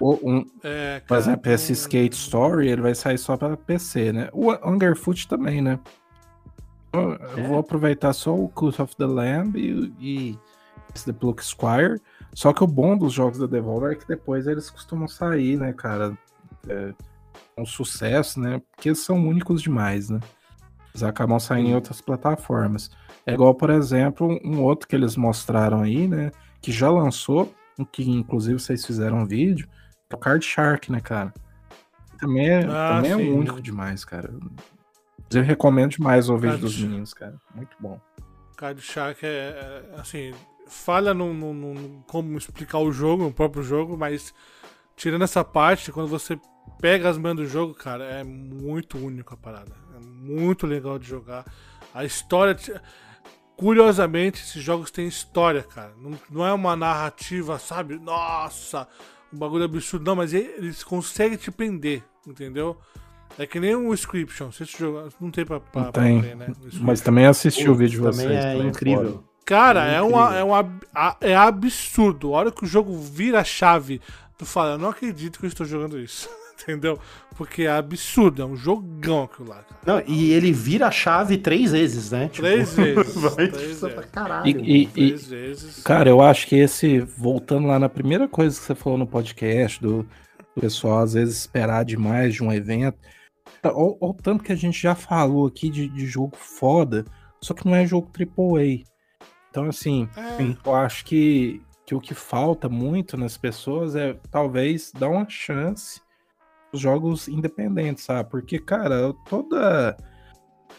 Ou 0.00 0.18
um, 0.22 0.46
É, 0.62 1.00
por 1.00 1.08
cara, 1.08 1.20
exemplo, 1.20 1.52
esse 1.52 1.72
Skate 1.74 2.16
Story, 2.16 2.68
ele 2.68 2.80
vai 2.80 2.94
sair 2.94 3.18
só 3.18 3.36
pra 3.36 3.58
PC, 3.58 4.12
né? 4.12 4.30
O 4.32 4.50
Hungerfoot 4.52 5.28
também, 5.28 5.60
né? 5.60 5.78
Eu, 6.94 7.12
eu 7.36 7.44
vou 7.46 7.58
aproveitar 7.58 8.14
só 8.14 8.34
o 8.34 8.48
Cult 8.48 8.80
of 8.80 8.96
the 8.96 9.04
Lamb 9.04 9.58
e, 9.58 9.92
e 10.00 10.38
esse 10.94 11.04
The 11.04 11.12
Plug 11.12 11.44
Squire. 11.44 12.00
Só 12.32 12.54
que 12.54 12.64
o 12.64 12.66
bom 12.66 12.96
dos 12.96 13.12
jogos 13.12 13.38
da 13.38 13.46
Devolver 13.46 13.92
é 13.92 13.94
que 13.96 14.08
depois 14.08 14.46
eles 14.46 14.70
costumam 14.70 15.06
sair, 15.08 15.58
né, 15.58 15.74
cara? 15.74 16.16
É, 16.66 16.94
um 17.58 17.66
sucesso, 17.66 18.40
né? 18.40 18.62
Porque 18.74 18.94
são 18.94 19.28
únicos 19.28 19.60
demais, 19.60 20.08
né? 20.08 20.20
Eles 20.92 21.02
acabam 21.02 21.38
saindo 21.38 21.68
em 21.70 21.74
outras 21.74 22.00
plataformas. 22.00 22.90
É 23.26 23.32
igual, 23.34 23.54
por 23.54 23.70
exemplo, 23.70 24.38
um 24.44 24.60
outro 24.62 24.88
que 24.88 24.96
eles 24.96 25.16
mostraram 25.16 25.82
aí, 25.82 26.08
né? 26.08 26.30
Que 26.60 26.72
já 26.72 26.90
lançou, 26.90 27.54
que 27.92 28.08
inclusive 28.10 28.58
vocês 28.58 28.84
fizeram 28.84 29.18
um 29.18 29.26
vídeo, 29.26 29.68
é 30.10 30.14
o 30.14 30.18
Card 30.18 30.44
Shark, 30.44 30.90
né, 30.90 31.00
cara? 31.00 31.32
Também 32.18 32.48
é, 32.50 32.64
Ah, 32.66 32.88
também 32.96 33.12
é 33.12 33.16
único 33.16 33.62
demais, 33.62 34.04
cara. 34.04 34.30
Eu 35.32 35.42
recomendo 35.42 35.92
demais 35.92 36.28
o 36.28 36.34
vídeo 36.36 36.50
Card 36.58 36.60
dos 36.62 36.78
meninos, 36.78 37.14
cara. 37.14 37.34
Muito 37.54 37.76
bom. 37.78 38.00
Card 38.56 38.80
Shark 38.82 39.24
é, 39.24 39.28
é, 39.28 40.00
assim, 40.00 40.32
falha 40.66 41.14
no, 41.14 41.32
no- 41.32 41.54
no- 41.54 41.74
no 41.74 42.02
como 42.06 42.36
explicar 42.36 42.78
o 42.78 42.92
jogo, 42.92 43.26
o 43.26 43.32
próprio 43.32 43.62
jogo, 43.62 43.96
mas 43.96 44.34
tirando 44.96 45.22
essa 45.22 45.42
parte, 45.44 45.90
quando 45.92 46.08
você 46.08 46.38
pega 46.80 47.08
as 47.08 47.16
manhas 47.16 47.38
do 47.38 47.46
jogo, 47.46 47.72
cara, 47.74 48.04
é 48.04 48.22
muito 48.24 48.98
único 48.98 49.32
a 49.32 49.36
parada. 49.36 49.72
É 50.00 50.32
muito 50.32 50.66
legal 50.66 50.98
de 50.98 51.06
jogar. 51.08 51.44
A 51.94 52.04
história. 52.04 52.54
te- 52.54 52.72
Curiosamente, 53.56 54.42
esses 54.42 54.62
jogos 54.62 54.90
têm 54.90 55.06
história, 55.06 55.62
cara. 55.62 55.92
Não, 56.00 56.18
não 56.30 56.46
é 56.46 56.52
uma 56.52 56.74
narrativa, 56.74 57.58
sabe? 57.58 57.98
Nossa, 57.98 58.88
um 59.30 59.36
bagulho 59.38 59.64
absurdo. 59.64 60.04
Não, 60.06 60.16
mas 60.16 60.32
ele- 60.32 60.54
eles 60.56 60.82
conseguem 60.82 61.36
te 61.36 61.50
prender, 61.50 62.02
entendeu? 62.26 62.78
É 63.38 63.46
que 63.46 63.60
nem 63.60 63.74
o 63.76 63.92
Inscription. 63.92 64.50
Se 64.50 64.64
você 64.64 64.78
jogar, 64.78 65.08
não 65.20 65.30
tem 65.30 65.44
pra, 65.44 65.60
pra, 65.60 65.82
Não 65.82 65.92
pra 65.92 66.02
tem. 66.02 66.20
ver, 66.22 66.36
né? 66.36 66.48
Mas 66.80 67.02
também 67.02 67.26
assisti 67.26 67.68
o 67.68 67.74
vídeo 67.74 68.00
de 68.02 68.10
Também 68.10 68.28
vocês. 68.28 68.44
é 68.44 68.52
também, 68.54 68.68
incrível. 68.68 69.12
foda. 69.12 69.24
Cara, 69.44 69.86
É 69.86 69.96
é, 69.96 70.00
uma, 70.02 70.36
é, 70.36 70.42
um 70.44 70.54
ab- 70.54 70.86
a- 70.94 71.16
é 71.20 71.36
absurdo. 71.36 72.34
A 72.34 72.38
hora 72.38 72.52
que 72.52 72.64
o 72.64 72.66
jogo 72.66 72.96
vira 72.98 73.40
a 73.40 73.44
chave, 73.44 74.00
tu 74.38 74.46
fala, 74.46 74.72
eu 74.72 74.78
não 74.78 74.88
acredito 74.88 75.38
que 75.38 75.44
eu 75.44 75.48
estou 75.48 75.66
jogando 75.66 75.98
isso. 76.00 76.28
Entendeu? 76.62 76.98
Porque 77.36 77.62
é 77.62 77.70
absurdo, 77.70 78.42
é 78.42 78.44
um 78.44 78.56
jogão 78.56 79.22
aquilo 79.24 79.48
lá, 79.48 79.62
cara. 79.62 79.80
Não, 79.86 80.02
e 80.06 80.32
ele 80.32 80.52
vira 80.52 80.88
a 80.88 80.90
chave 80.90 81.38
três 81.38 81.72
vezes, 81.72 82.10
né? 82.10 82.28
Tipo, 82.28 82.42
Três 82.46 82.74
vezes. 82.76 83.14
vai 83.14 83.48
três 83.48 83.68
tipo, 83.68 83.80
pra 83.80 83.88
vezes. 83.88 84.10
caralho. 84.10 84.46
E- 84.66 84.82
e- 84.82 84.86
Três 84.86 85.26
vezes. 85.26 85.82
Cara, 85.82 86.08
eu 86.10 86.20
acho 86.20 86.46
que 86.46 86.56
esse, 86.56 87.00
voltando 87.00 87.66
lá 87.66 87.78
na 87.78 87.88
primeira 87.88 88.28
coisa 88.28 88.58
que 88.58 88.64
você 88.66 88.74
falou 88.74 88.98
no 88.98 89.06
podcast, 89.06 89.80
do, 89.80 90.02
do 90.02 90.60
pessoal 90.60 90.98
às 90.98 91.14
vezes 91.14 91.38
esperar 91.38 91.84
demais 91.84 92.34
de 92.34 92.42
um 92.44 92.52
evento, 92.52 92.98
ou, 93.64 93.96
ou 94.00 94.12
tanto 94.14 94.44
que 94.44 94.52
a 94.52 94.56
gente 94.56 94.80
já 94.80 94.94
falou 94.94 95.46
aqui 95.46 95.70
de, 95.70 95.88
de 95.88 96.06
jogo 96.06 96.36
foda, 96.36 97.04
só 97.42 97.54
que 97.54 97.64
não 97.66 97.74
é 97.74 97.86
jogo 97.86 98.10
AAA. 98.18 98.84
Então, 99.50 99.64
assim, 99.64 100.08
É, 100.16 100.56
eu 100.68 100.74
acho 100.76 101.04
que, 101.06 101.60
que 101.86 101.94
o 101.94 102.00
que 102.00 102.14
falta 102.14 102.68
muito 102.68 103.16
nas 103.16 103.36
pessoas 103.36 103.96
é 103.96 104.14
talvez 104.30 104.92
dar 104.96 105.08
uma 105.08 105.26
chance 105.28 106.00
jogos 106.72 107.28
independentes, 107.28 108.04
sabe? 108.04 108.30
Porque, 108.30 108.58
cara, 108.58 109.12
toda. 109.28 109.96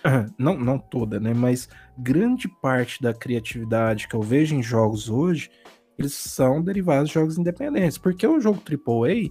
Não, 0.38 0.58
não 0.58 0.80
toda, 0.80 1.20
né? 1.20 1.32
Mas 1.32 1.70
grande 1.96 2.48
parte 2.48 3.00
da 3.04 3.14
criatividade 3.14 4.08
que 4.08 4.16
eu 4.16 4.22
vejo 4.22 4.56
em 4.56 4.64
jogos 4.64 5.10
hoje, 5.10 5.52
eles 5.96 6.14
são 6.14 6.60
derivados 6.64 7.10
de 7.10 7.14
jogos 7.14 7.38
independentes. 7.38 8.00
Porque 8.00 8.26
o 8.26 8.39
jogo 8.39 8.60
AAA, 8.66 9.30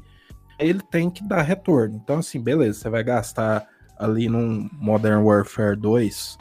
ele 0.61 0.81
tem 0.89 1.11
que 1.11 1.27
dar 1.27 1.43
retorno. 1.43 2.01
Então, 2.01 2.19
assim, 2.19 2.41
beleza, 2.41 2.79
você 2.79 2.91
vai 2.91 3.03
gastar 3.03 3.67
ali 3.99 4.29
num 4.29 4.69
Modern 4.75 5.25
Warfare 5.25 5.77
2 5.77 6.39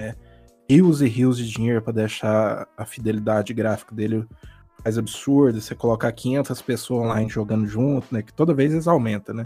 né, 0.00 0.14
rios 0.68 1.00
e 1.00 1.08
rios 1.08 1.38
de 1.38 1.48
dinheiro 1.48 1.82
para 1.82 1.92
deixar 1.92 2.66
a 2.76 2.84
fidelidade 2.84 3.54
gráfica 3.54 3.94
dele 3.94 4.26
mais 4.84 4.98
absurda. 4.98 5.60
Você 5.60 5.74
colocar 5.74 6.10
500 6.12 6.62
pessoas 6.62 7.04
online 7.04 7.28
jogando 7.28 7.66
junto, 7.66 8.06
né? 8.10 8.22
Que 8.22 8.32
toda 8.32 8.54
vez 8.54 8.72
eles 8.72 8.86
aumentam, 8.86 9.34
né? 9.34 9.44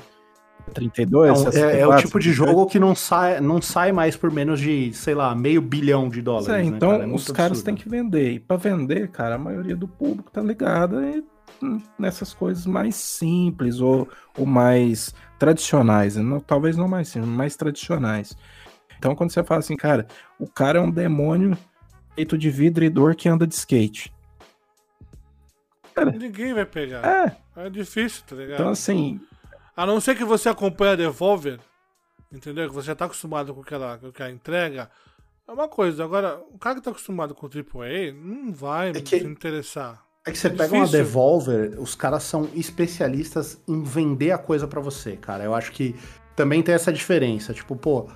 32, 0.72 1.12
Não, 1.12 1.50
é, 1.52 1.80
é 1.80 1.86
o 1.86 1.90
64, 1.92 2.06
tipo 2.06 2.18
de 2.18 2.30
68. 2.30 2.36
jogo 2.36 2.66
que 2.70 2.78
não 2.78 2.94
sai, 2.94 3.40
não 3.40 3.60
sai 3.60 3.92
mais 3.92 4.16
por 4.16 4.30
menos 4.30 4.60
de, 4.60 4.92
sei 4.94 5.14
lá, 5.14 5.34
meio 5.34 5.60
bilhão 5.60 6.08
de 6.08 6.22
dólares. 6.22 6.48
É, 6.48 6.52
né, 6.58 6.64
então 6.64 6.90
cara? 6.92 7.04
É 7.04 7.06
os 7.06 7.26
caras 7.26 7.58
absurdo. 7.58 7.64
têm 7.66 7.74
que 7.74 7.88
vender. 7.88 8.32
E 8.32 8.40
pra 8.40 8.56
vender, 8.56 9.08
cara, 9.08 9.34
a 9.34 9.38
maioria 9.38 9.76
do 9.76 9.86
público 9.86 10.30
tá 10.30 10.40
ligada 10.40 11.22
hum, 11.62 11.80
nessas 11.98 12.32
coisas 12.32 12.64
mais 12.66 12.94
simples 12.94 13.80
ou, 13.80 14.08
ou 14.38 14.46
mais 14.46 15.14
tradicionais. 15.38 16.16
né? 16.16 16.22
Não- 16.22 16.40
talvez 16.40 16.76
não 16.76 16.88
mais 16.88 17.08
simples, 17.08 17.30
mais 17.30 17.56
tradicionais. 17.56 18.34
Então 18.98 19.14
quando 19.14 19.32
você 19.32 19.44
fala 19.44 19.60
assim, 19.60 19.76
cara, 19.76 20.06
o 20.38 20.48
cara 20.48 20.78
é 20.78 20.82
um 20.82 20.90
feito 22.14 22.38
de 22.38 22.48
vidro 22.48 22.84
e 22.84 22.88
dor 22.88 23.14
que 23.14 23.28
anda 23.28 23.46
de 23.46 23.54
skate. 23.54 24.13
Ninguém 26.18 26.52
vai 26.54 26.66
pegar. 26.66 27.04
É, 27.04 27.36
É 27.66 27.70
difícil, 27.70 28.22
tá 28.26 28.34
ligado? 28.36 28.60
então 28.60 28.70
assim, 28.70 29.20
A 29.76 29.84
não 29.86 30.00
ser 30.00 30.16
que 30.16 30.24
você 30.24 30.48
acompanhe 30.48 30.92
a 30.92 30.96
Devolver 30.96 31.58
entendeu? 32.32 32.68
Que 32.68 32.74
você 32.74 32.88
já 32.88 32.94
tá 32.96 33.04
acostumado 33.04 33.54
com 33.54 33.60
aquela, 33.60 33.96
com 33.98 34.08
aquela 34.08 34.30
entrega, 34.30 34.90
é 35.46 35.52
uma 35.52 35.68
coisa. 35.68 36.02
Agora, 36.04 36.40
o 36.52 36.58
cara 36.58 36.74
que 36.76 36.82
tá 36.82 36.90
acostumado 36.90 37.32
com 37.34 37.46
AAA 37.46 38.12
não 38.12 38.52
vai 38.52 38.90
É 38.90 38.94
que- 38.94 39.20
se 39.20 39.24
interessar. 39.26 40.02
É 40.26 40.32
que 40.32 40.38
você 40.38 40.48
É 40.48 40.50
pega 40.50 40.74
uma. 40.74 40.86
Devolver, 40.88 41.78
os 41.78 41.94
caras 41.94 42.22
são 42.24 42.48
especialistas 42.54 43.60
em 43.68 43.82
vender 43.84 44.30
a 44.32 44.38
coisa 44.38 44.66
pra 44.66 44.80
você, 44.80 45.16
cara. 45.16 45.44
Eu 45.44 45.54
acho 45.54 45.70
que 45.70 45.94
também 46.34 46.62
tem 46.62 46.74
essa 46.74 46.92
diferença. 46.92 47.52
Tipo, 47.54 47.76
pô, 47.76 48.08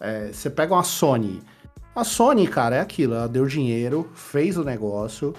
é, 0.00 0.32
você 0.32 0.48
pega 0.48 0.72
uma 0.74 0.84
Sony. 0.84 1.42
A 1.94 2.04
Sony, 2.04 2.46
cara, 2.46 2.76
é 2.76 2.80
aquilo. 2.80 3.14
Ela 3.14 3.28
deu 3.28 3.46
dinheiro, 3.46 4.10
fez 4.14 4.56
o 4.56 4.64
negócio. 4.64 5.34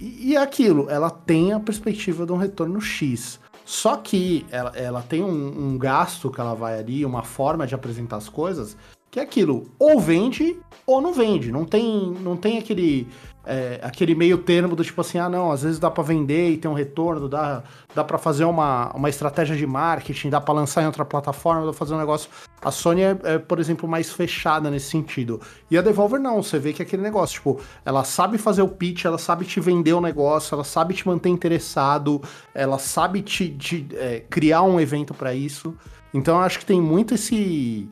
E, 0.00 0.30
e 0.30 0.36
aquilo. 0.36 0.88
Ela 0.88 1.10
tem 1.10 1.52
a 1.52 1.60
perspectiva 1.60 2.24
de 2.24 2.32
um 2.32 2.36
retorno 2.36 2.80
X. 2.80 3.40
Só 3.64 3.96
que 3.96 4.44
ela, 4.50 4.72
ela 4.76 5.02
tem 5.02 5.24
um, 5.24 5.68
um 5.68 5.78
gasto 5.78 6.30
que 6.30 6.40
ela 6.40 6.54
vai 6.54 6.78
ali, 6.78 7.04
uma 7.04 7.22
forma 7.22 7.66
de 7.66 7.74
apresentar 7.74 8.16
as 8.16 8.28
coisas, 8.28 8.76
que 9.14 9.20
é 9.20 9.22
aquilo. 9.22 9.70
Ou 9.78 10.00
vende 10.00 10.58
ou 10.84 11.00
não 11.00 11.14
vende. 11.14 11.52
Não 11.52 11.64
tem, 11.64 12.12
não 12.20 12.36
tem 12.36 12.58
aquele 12.58 13.06
é, 13.46 13.78
aquele 13.80 14.12
meio 14.12 14.38
termo 14.38 14.74
do 14.74 14.82
tipo 14.82 15.00
assim, 15.00 15.18
ah 15.18 15.28
não, 15.28 15.52
às 15.52 15.62
vezes 15.62 15.78
dá 15.78 15.88
pra 15.88 16.02
vender 16.02 16.50
e 16.50 16.56
tem 16.56 16.68
um 16.68 16.74
retorno, 16.74 17.28
dá, 17.28 17.62
dá 17.94 18.02
para 18.02 18.18
fazer 18.18 18.44
uma, 18.44 18.90
uma 18.92 19.08
estratégia 19.08 19.54
de 19.54 19.64
marketing, 19.66 20.30
dá 20.30 20.40
pra 20.40 20.52
lançar 20.52 20.82
em 20.82 20.86
outra 20.86 21.04
plataforma, 21.04 21.60
dá 21.60 21.68
pra 21.68 21.78
fazer 21.78 21.94
um 21.94 21.98
negócio. 21.98 22.28
A 22.60 22.72
Sony 22.72 23.02
é, 23.02 23.16
é, 23.22 23.38
por 23.38 23.60
exemplo, 23.60 23.88
mais 23.88 24.10
fechada 24.10 24.68
nesse 24.68 24.90
sentido. 24.90 25.40
E 25.70 25.78
a 25.78 25.82
Devolver 25.82 26.18
não, 26.18 26.42
você 26.42 26.58
vê 26.58 26.72
que 26.72 26.82
é 26.82 26.84
aquele 26.84 27.02
negócio, 27.02 27.36
tipo, 27.36 27.60
ela 27.84 28.02
sabe 28.02 28.36
fazer 28.36 28.62
o 28.62 28.68
pitch, 28.68 29.04
ela 29.04 29.18
sabe 29.18 29.44
te 29.44 29.60
vender 29.60 29.92
o 29.92 30.00
negócio, 30.00 30.56
ela 30.56 30.64
sabe 30.64 30.92
te 30.92 31.06
manter 31.06 31.28
interessado, 31.28 32.20
ela 32.52 32.80
sabe 32.80 33.22
te, 33.22 33.48
te, 33.50 33.86
é, 33.92 34.24
criar 34.28 34.62
um 34.62 34.80
evento 34.80 35.14
pra 35.14 35.32
isso. 35.32 35.72
Então 36.12 36.36
eu 36.36 36.42
acho 36.42 36.58
que 36.58 36.66
tem 36.66 36.80
muito 36.80 37.14
esse 37.14 37.88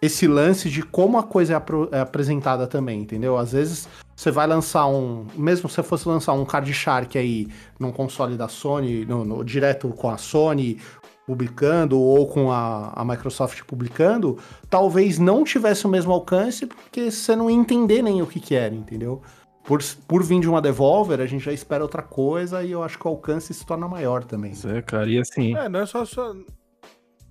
esse 0.00 0.26
lance 0.26 0.70
de 0.70 0.82
como 0.82 1.18
a 1.18 1.22
coisa 1.22 1.52
é, 1.52 1.56
apro- 1.56 1.88
é 1.92 2.00
apresentada 2.00 2.66
também, 2.66 3.00
entendeu? 3.00 3.36
Às 3.36 3.52
vezes 3.52 3.88
você 4.14 4.30
vai 4.30 4.46
lançar 4.46 4.86
um. 4.86 5.26
Mesmo 5.34 5.68
se 5.68 5.76
você 5.76 5.82
fosse 5.82 6.08
lançar 6.08 6.32
um 6.32 6.44
Card 6.44 6.72
Shark 6.72 7.16
aí 7.18 7.48
num 7.78 7.90
console 7.92 8.36
da 8.36 8.48
Sony, 8.48 9.04
no, 9.04 9.24
no- 9.24 9.44
direto 9.44 9.88
com 9.90 10.08
a 10.10 10.16
Sony 10.16 10.78
publicando, 11.26 11.98
ou 12.00 12.26
com 12.26 12.50
a, 12.50 12.90
a 12.94 13.04
Microsoft 13.04 13.62
publicando, 13.64 14.38
talvez 14.70 15.18
não 15.18 15.44
tivesse 15.44 15.84
o 15.84 15.88
mesmo 15.88 16.10
alcance, 16.12 16.64
porque 16.64 17.10
você 17.10 17.36
não 17.36 17.50
ia 17.50 17.56
entender 17.56 18.00
nem 18.00 18.22
o 18.22 18.26
que, 18.26 18.40
que 18.40 18.54
era, 18.54 18.74
entendeu? 18.74 19.20
Por, 19.62 19.80
por 20.06 20.22
vir 20.24 20.40
de 20.40 20.48
uma 20.48 20.62
Devolver, 20.62 21.20
a 21.20 21.26
gente 21.26 21.44
já 21.44 21.52
espera 21.52 21.82
outra 21.84 22.00
coisa 22.02 22.62
e 22.64 22.70
eu 22.70 22.82
acho 22.82 22.98
que 22.98 23.06
o 23.06 23.10
alcance 23.10 23.52
se 23.52 23.66
torna 23.66 23.86
maior 23.86 24.24
também. 24.24 24.54
É, 24.64 24.80
cara, 24.80 25.06
e 25.06 25.18
assim, 25.18 25.54
É, 25.54 25.68
não 25.68 25.80
é 25.80 25.84
só. 25.86 26.06
só... 26.06 26.34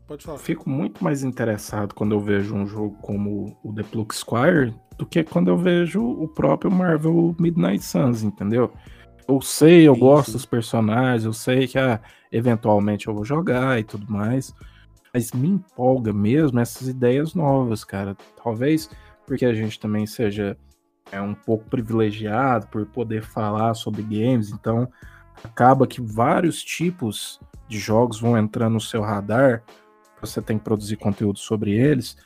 Pode 0.07 0.23
falar. 0.23 0.37
fico 0.37 0.69
muito 0.69 1.03
mais 1.03 1.23
interessado 1.23 1.93
quando 1.93 2.13
eu 2.13 2.19
vejo 2.19 2.55
um 2.55 2.65
jogo 2.65 2.97
como 3.01 3.57
o 3.61 3.73
The 3.73 3.83
Plug 3.83 4.15
Squire 4.15 4.73
do 4.97 5.05
que 5.05 5.23
quando 5.23 5.49
eu 5.49 5.57
vejo 5.57 6.01
o 6.01 6.27
próprio 6.27 6.71
Marvel 6.71 7.35
Midnight 7.37 7.83
Suns, 7.83 8.23
entendeu? 8.23 8.71
Eu 9.27 9.41
sei, 9.41 9.87
eu 9.87 9.93
Sim, 9.93 9.99
gosto 9.99 10.27
sim. 10.27 10.31
dos 10.33 10.45
personagens, 10.45 11.25
eu 11.25 11.33
sei 11.33 11.67
que 11.67 11.77
ah, 11.77 11.99
eventualmente 12.31 13.07
eu 13.07 13.13
vou 13.13 13.25
jogar 13.25 13.77
e 13.79 13.83
tudo 13.83 14.09
mais, 14.09 14.53
mas 15.13 15.33
me 15.33 15.49
empolga 15.49 16.13
mesmo 16.13 16.59
essas 16.59 16.87
ideias 16.87 17.35
novas, 17.35 17.83
cara. 17.83 18.15
Talvez 18.41 18.89
porque 19.25 19.45
a 19.45 19.53
gente 19.53 19.77
também 19.77 20.07
seja 20.07 20.57
é, 21.11 21.21
um 21.21 21.33
pouco 21.33 21.69
privilegiado 21.69 22.67
por 22.67 22.85
poder 22.85 23.21
falar 23.21 23.73
sobre 23.73 24.01
games, 24.01 24.51
então 24.51 24.89
acaba 25.43 25.85
que 25.85 26.01
vários 26.01 26.63
tipos 26.63 27.39
de 27.67 27.77
jogos 27.77 28.19
vão 28.19 28.37
entrando 28.37 28.73
no 28.73 28.81
seu 28.81 29.01
radar, 29.01 29.63
você 30.21 30.41
tem 30.41 30.57
que 30.57 30.63
produzir 30.63 30.95
conteúdo 30.97 31.39
sobre 31.39 31.71
eles, 31.71 32.17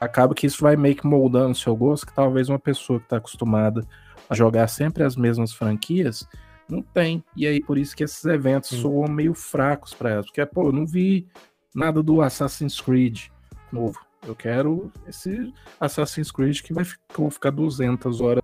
acaba 0.00 0.34
que 0.34 0.46
isso 0.46 0.62
vai 0.62 0.76
meio 0.76 0.94
que 0.96 1.06
moldando 1.06 1.52
o 1.52 1.54
seu 1.54 1.74
gosto, 1.74 2.06
que 2.06 2.12
talvez 2.14 2.48
uma 2.48 2.58
pessoa 2.58 2.98
que 2.98 3.06
está 3.06 3.16
acostumada 3.16 3.86
a 4.28 4.34
jogar 4.34 4.68
sempre 4.68 5.02
as 5.02 5.16
mesmas 5.16 5.52
franquias 5.52 6.28
não 6.68 6.82
tem. 6.82 7.24
E 7.34 7.46
aí 7.46 7.60
por 7.62 7.78
isso 7.78 7.96
que 7.96 8.04
esses 8.04 8.22
eventos 8.26 8.70
Sim. 8.70 8.82
soam 8.82 9.08
meio 9.08 9.32
fracos 9.34 9.94
para 9.94 10.10
elas, 10.10 10.26
porque 10.26 10.44
pô, 10.46 10.64
eu 10.68 10.72
não 10.72 10.84
vi 10.86 11.26
nada 11.74 12.02
do 12.02 12.20
Assassin's 12.20 12.80
Creed 12.80 13.26
novo. 13.72 13.98
Eu 14.26 14.34
quero 14.34 14.92
esse 15.06 15.52
Assassin's 15.80 16.30
Creed 16.30 16.60
que 16.60 16.74
vai 16.74 16.84
fi- 16.84 16.96
que 17.08 17.14
eu 17.18 17.22
vou 17.24 17.30
ficar 17.30 17.50
200 17.50 18.20
horas 18.20 18.42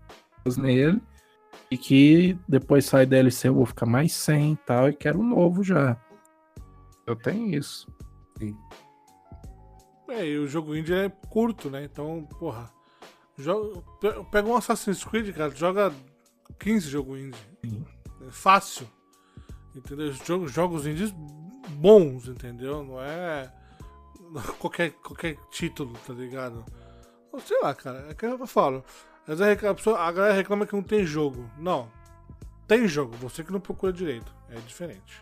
nele 0.57 1.03
e 1.71 1.77
que 1.77 2.39
depois 2.49 2.85
sai 2.87 3.05
DLC 3.05 3.49
eu 3.49 3.55
vou 3.55 3.67
ficar 3.67 3.85
mais 3.85 4.13
100 4.13 4.53
e 4.53 4.57
tal 4.57 4.89
e 4.89 4.95
quero 4.95 5.19
um 5.21 5.29
novo 5.29 5.63
já. 5.63 5.97
Eu 7.07 7.17
tenho 7.17 7.55
isso. 7.59 7.87
É, 10.17 10.27
e 10.27 10.39
o 10.39 10.47
jogo 10.47 10.77
indie 10.77 10.95
é 10.95 11.09
curto, 11.29 11.69
né? 11.71 11.85
Então, 11.85 12.25
porra. 12.39 12.71
Joga, 13.37 13.81
pe- 14.01 14.25
pega 14.31 14.49
um 14.49 14.57
Assassin's 14.57 15.03
Creed, 15.05 15.35
cara, 15.35 15.51
joga 15.55 15.93
15 16.61 16.89
jogos 16.89 17.19
indie. 17.21 17.39
Sim. 17.65 17.85
É 18.27 18.31
fácil. 18.31 18.89
Entendeu? 19.75 20.13
Jogos, 20.13 20.53
jogos 20.53 20.87
indies 20.87 21.11
bons, 21.71 22.29
entendeu? 22.29 22.85
Não 22.85 23.01
é 23.03 23.53
qualquer, 24.61 24.93
qualquer 24.93 25.37
título, 25.51 25.93
tá 26.07 26.13
ligado? 26.13 26.65
Sei 27.45 27.61
lá, 27.61 27.75
cara. 27.75 28.07
É 28.09 28.15
que 28.15 28.25
eu 28.25 28.47
falo. 28.47 28.85
Às 29.27 29.39
vezes 29.41 29.65
a 29.65 29.75
pessoa- 29.75 29.99
a 29.99 30.13
galera 30.13 30.35
reclama 30.35 30.65
que 30.67 30.75
não 30.77 30.83
tem 30.83 31.05
jogo. 31.05 31.51
Não. 31.59 31.91
Tem 32.69 32.87
jogo, 32.87 33.17
você 33.17 33.43
que 33.43 33.53
não 33.53 33.59
procura 33.61 33.93
direito. 33.93 34.33
É 34.49 34.55
diferente. 34.61 35.21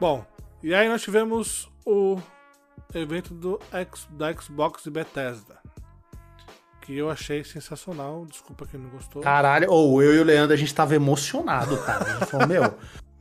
Bom, 0.00 0.24
e 0.62 0.74
aí 0.74 0.88
nós 0.88 1.02
tivemos 1.02 1.70
o 1.84 2.18
evento 3.02 3.34
do 3.34 3.60
da 4.10 4.32
Xbox 4.32 4.86
e 4.86 4.90
Bethesda. 4.90 5.58
Que 6.80 6.96
eu 6.96 7.10
achei 7.10 7.42
sensacional. 7.44 8.26
Desculpa 8.26 8.66
quem 8.66 8.78
não 8.78 8.90
gostou. 8.90 9.22
Caralho, 9.22 9.70
ou 9.70 10.02
eu 10.02 10.14
e 10.14 10.18
o 10.20 10.24
Leandro, 10.24 10.52
a 10.52 10.56
gente 10.56 10.74
tava 10.74 10.94
emocionado, 10.94 11.76
cara. 11.78 12.04
A 12.04 12.18
gente 12.18 12.30
falou, 12.30 12.46
meu, 12.46 12.74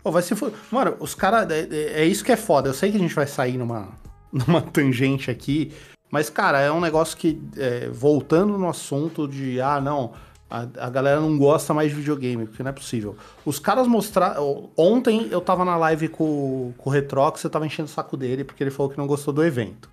pô, 0.03 0.11
vai 0.11 0.21
se 0.21 0.35
for... 0.35 0.51
Mano, 0.69 0.97
os 0.99 1.15
caras. 1.15 1.49
É, 1.49 1.61
é- 1.61 2.01
é 2.01 2.05
isso 2.05 2.25
que 2.25 2.31
é 2.31 2.35
foda. 2.37 2.69
Eu 2.69 2.73
sei 2.73 2.91
que 2.91 2.97
a 2.97 2.99
gente 2.99 3.15
vai 3.15 3.25
sair 3.25 3.57
numa, 3.57 3.89
numa 4.31 4.61
tangente 4.61 5.31
aqui, 5.31 5.71
mas, 6.11 6.29
cara, 6.29 6.59
é 6.59 6.71
um 6.71 6.79
negócio 6.81 7.17
que, 7.17 7.41
é, 7.57 7.87
voltando 7.89 8.57
no 8.57 8.69
assunto 8.69 9.27
de, 9.27 9.59
ah, 9.59 9.81
não, 9.81 10.13
a, 10.53 10.85
a 10.85 10.89
galera 10.91 11.19
não 11.19 11.35
gosta 11.35 11.73
mais 11.73 11.89
de 11.89 11.95
videogame, 11.95 12.45
porque 12.45 12.61
não 12.61 12.69
é 12.69 12.73
possível. 12.73 13.17
Os 13.43 13.57
caras 13.57 13.87
mostraram. 13.87 14.69
Ontem 14.77 15.27
eu 15.31 15.41
tava 15.41 15.65
na 15.65 15.75
live 15.75 16.09
com, 16.09 16.71
com 16.77 16.89
o 16.91 16.93
Retrox, 16.93 17.43
eu 17.43 17.49
tava 17.49 17.65
enchendo 17.65 17.89
o 17.89 17.91
saco 17.91 18.15
dele, 18.15 18.43
porque 18.43 18.63
ele 18.63 18.69
falou 18.69 18.91
que 18.91 18.97
não 18.97 19.07
gostou 19.07 19.33
do 19.33 19.43
evento. 19.43 19.89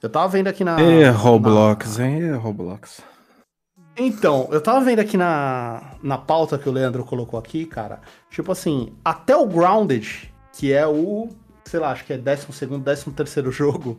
Eu 0.00 0.08
tava 0.08 0.28
vendo 0.28 0.46
aqui 0.46 0.62
na. 0.62 0.80
É, 0.80 1.06
na- 1.06 1.10
Roblox, 1.10 1.98
hein? 1.98 2.22
É, 2.22 2.34
Roblox. 2.34 3.00
então, 3.96 4.46
eu 4.52 4.60
tava 4.60 4.80
vendo 4.84 5.00
aqui 5.00 5.16
na, 5.16 5.94
na 6.00 6.16
pauta 6.16 6.56
que 6.56 6.68
o 6.68 6.72
Leandro 6.72 7.04
colocou 7.04 7.36
aqui, 7.36 7.66
cara. 7.66 8.00
Tipo 8.30 8.52
assim, 8.52 8.92
até 9.04 9.34
o 9.34 9.44
Grounded, 9.44 10.32
que 10.52 10.72
é 10.72 10.86
o, 10.86 11.30
sei 11.64 11.80
lá, 11.80 11.90
acho 11.90 12.04
que 12.04 12.12
é 12.12 12.18
12 12.18 12.46
13 12.80 13.10
terceiro 13.10 13.50
jogo, 13.52 13.98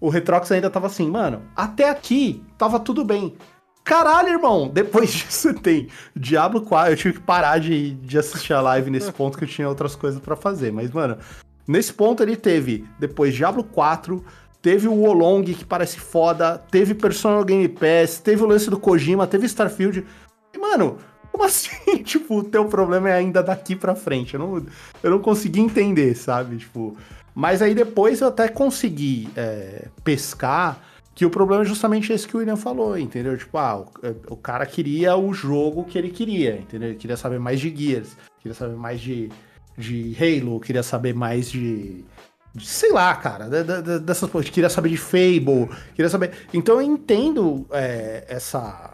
o 0.00 0.08
Retrox 0.08 0.52
ainda 0.52 0.70
tava 0.70 0.86
assim, 0.86 1.10
mano, 1.10 1.42
até 1.56 1.90
aqui 1.90 2.40
tava 2.56 2.78
tudo 2.78 3.04
bem. 3.04 3.34
Caralho, 3.84 4.30
irmão, 4.30 4.66
depois 4.66 5.12
disso 5.12 5.52
tem 5.52 5.88
Diablo 6.16 6.62
4. 6.62 6.92
Eu 6.92 6.96
tive 6.96 7.14
que 7.14 7.20
parar 7.20 7.58
de, 7.58 7.90
de 7.96 8.18
assistir 8.18 8.54
a 8.54 8.62
live 8.62 8.90
nesse 8.90 9.12
ponto 9.12 9.36
que 9.36 9.44
eu 9.44 9.48
tinha 9.48 9.68
outras 9.68 9.94
coisas 9.94 10.18
pra 10.18 10.34
fazer. 10.34 10.72
Mas, 10.72 10.90
mano, 10.90 11.18
nesse 11.68 11.92
ponto 11.92 12.22
ele 12.22 12.34
teve 12.34 12.86
depois 12.98 13.34
Diablo 13.34 13.62
4, 13.62 14.24
teve 14.62 14.88
o 14.88 14.94
Wolong, 14.94 15.44
que 15.52 15.64
parece 15.66 16.00
foda, 16.00 16.56
teve 16.70 16.94
Personal 16.94 17.44
Game 17.44 17.68
Pass, 17.68 18.18
teve 18.18 18.42
o 18.42 18.46
lance 18.46 18.70
do 18.70 18.80
Kojima, 18.80 19.26
teve 19.26 19.44
Starfield. 19.44 20.04
E, 20.54 20.58
mano, 20.58 20.96
como 21.30 21.44
assim? 21.44 22.02
tipo, 22.02 22.38
o 22.38 22.44
teu 22.44 22.64
problema 22.64 23.10
é 23.10 23.12
ainda 23.12 23.42
daqui 23.42 23.76
pra 23.76 23.94
frente. 23.94 24.32
Eu 24.32 24.40
não, 24.40 24.66
eu 25.02 25.10
não 25.10 25.18
consegui 25.18 25.60
entender, 25.60 26.14
sabe? 26.14 26.56
Tipo. 26.56 26.96
Mas 27.34 27.60
aí 27.60 27.74
depois 27.74 28.20
eu 28.20 28.28
até 28.28 28.46
consegui 28.46 29.28
é, 29.36 29.88
pescar 30.04 30.78
que 31.14 31.24
o 31.24 31.30
problema 31.30 31.62
é 31.62 31.66
justamente 31.66 32.12
esse 32.12 32.26
que 32.26 32.36
o 32.36 32.40
William 32.40 32.56
falou, 32.56 32.98
entendeu? 32.98 33.36
Tipo, 33.38 33.56
ah, 33.58 33.78
o, 33.78 33.86
o 34.30 34.36
cara 34.36 34.66
queria 34.66 35.16
o 35.16 35.32
jogo 35.32 35.84
que 35.84 35.96
ele 35.96 36.10
queria, 36.10 36.56
entendeu? 36.56 36.88
Ele 36.88 36.98
queria 36.98 37.16
saber 37.16 37.38
mais 37.38 37.60
de 37.60 37.74
Gears, 37.74 38.16
queria 38.40 38.54
saber 38.54 38.74
mais 38.76 39.00
de, 39.00 39.30
de 39.78 40.16
Halo, 40.18 40.58
queria 40.60 40.82
saber 40.82 41.14
mais 41.14 41.50
de, 41.50 42.04
de 42.54 42.66
sei 42.66 42.90
lá, 42.92 43.14
cara, 43.14 43.48
de- 43.48 43.62
de- 43.62 43.82
de- 43.82 43.98
dessas 44.00 44.28
coisas, 44.28 44.50
queria 44.50 44.68
saber 44.68 44.88
de 44.88 44.96
Fable, 44.96 45.68
queria 45.94 46.08
saber. 46.08 46.32
Então 46.52 46.76
eu 46.76 46.82
entendo 46.82 47.64
é, 47.70 48.24
essa 48.28 48.92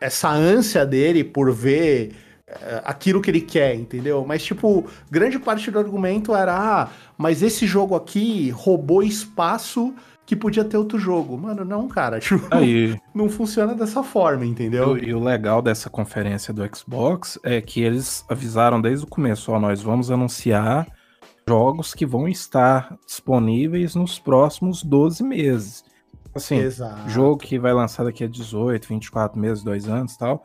essa 0.00 0.28
ânsia 0.30 0.84
dele 0.84 1.24
por 1.24 1.50
ver 1.52 2.12
é, 2.46 2.82
aquilo 2.84 3.20
que 3.22 3.30
ele 3.30 3.40
quer, 3.40 3.74
entendeu? 3.74 4.24
Mas, 4.26 4.44
tipo, 4.44 4.84
grande 5.10 5.38
parte 5.38 5.70
do 5.70 5.78
argumento 5.78 6.34
era: 6.34 6.54
ah, 6.54 6.88
mas 7.16 7.42
esse 7.42 7.66
jogo 7.66 7.94
aqui 7.94 8.50
roubou 8.50 9.02
espaço 9.02 9.94
que 10.26 10.34
podia 10.36 10.64
ter 10.64 10.76
outro 10.76 10.98
jogo. 10.98 11.38
Mano, 11.38 11.64
não, 11.64 11.86
cara. 11.88 12.18
Tipo, 12.20 12.46
Aí, 12.50 12.98
não 13.14 13.28
funciona 13.28 13.74
dessa 13.74 14.02
forma, 14.02 14.44
e, 14.44 14.48
entendeu? 14.48 14.90
o- 14.90 14.98
e 14.98 15.14
o 15.14 15.20
legal 15.22 15.62
dessa 15.62 15.88
conferência 15.88 16.52
do 16.52 16.68
Xbox 16.76 17.38
é 17.44 17.60
que 17.60 17.80
eles 17.80 18.24
avisaram 18.28 18.80
desde 18.80 19.04
o 19.04 19.08
começo, 19.08 19.52
ó, 19.52 19.60
nós 19.60 19.80
vamos 19.80 20.10
anunciar 20.10 20.86
jogos 21.48 21.94
que 21.94 22.04
vão 22.04 22.26
estar 22.28 22.96
disponíveis 23.06 23.94
nos 23.94 24.18
próximos 24.18 24.82
12 24.82 25.22
meses. 25.22 25.84
Assim, 26.34 26.56
Exato. 26.56 27.08
jogo 27.08 27.38
que 27.38 27.58
vai 27.58 27.72
lançar 27.72 28.04
daqui 28.04 28.24
a 28.24 28.28
18, 28.28 28.88
24 28.88 29.38
meses, 29.40 29.62
2 29.64 29.88
anos 29.88 30.14
e 30.14 30.18
tal. 30.18 30.42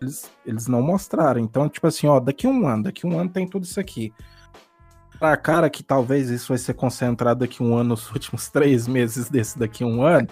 Eles, 0.00 0.30
eles 0.44 0.66
não 0.66 0.82
mostraram. 0.82 1.40
Então, 1.40 1.68
tipo 1.68 1.86
assim, 1.86 2.06
ó, 2.08 2.18
daqui 2.18 2.46
a 2.46 2.50
um 2.50 2.66
ano, 2.66 2.82
daqui 2.82 3.06
a 3.06 3.08
um 3.08 3.18
ano 3.18 3.30
tem 3.30 3.46
tudo 3.46 3.64
isso 3.64 3.78
aqui. 3.78 4.12
Pra 5.22 5.36
cara 5.36 5.70
que 5.70 5.84
talvez 5.84 6.30
isso 6.30 6.48
vai 6.48 6.58
ser 6.58 6.74
concentrado 6.74 7.38
daqui 7.40 7.62
a 7.62 7.64
um 7.64 7.76
ano, 7.76 7.90
nos 7.90 8.10
últimos 8.10 8.48
três 8.48 8.88
meses 8.88 9.28
desse 9.30 9.56
daqui 9.56 9.84
a 9.84 9.86
um 9.86 10.02
ano. 10.02 10.26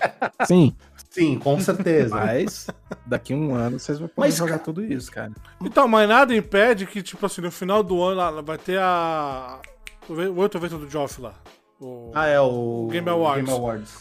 Sim, 0.44 0.74
Sim, 1.08 1.38
com 1.38 1.60
certeza. 1.60 2.12
mas 2.16 2.66
daqui 3.06 3.32
a 3.32 3.36
um 3.36 3.54
ano 3.54 3.78
vocês 3.78 4.00
vão 4.00 4.08
poder 4.08 4.26
Mas, 4.26 4.36
jogar 4.36 4.50
cara- 4.54 4.64
tudo 4.64 4.82
isso, 4.84 5.08
cara. 5.12 5.30
Então, 5.62 5.86
mas 5.86 6.08
nada 6.08 6.34
impede 6.34 6.86
que, 6.86 7.02
tipo 7.02 7.24
assim, 7.24 7.40
no 7.40 7.52
final 7.52 7.84
do 7.84 8.02
ano 8.02 8.16
lá, 8.16 8.40
vai 8.42 8.58
ter 8.58 8.80
a. 8.80 9.60
O 10.08 10.40
outro 10.40 10.58
evento 10.58 10.76
do 10.76 10.90
Joff 10.90 11.20
lá. 11.20 11.34
O- 11.80 12.10
Ah, 12.12 12.26
é 12.26 12.40
o 12.40 12.88
Game 12.90 13.08
Awards. 13.08 13.44
Game 13.46 13.56
Awards. 13.56 13.94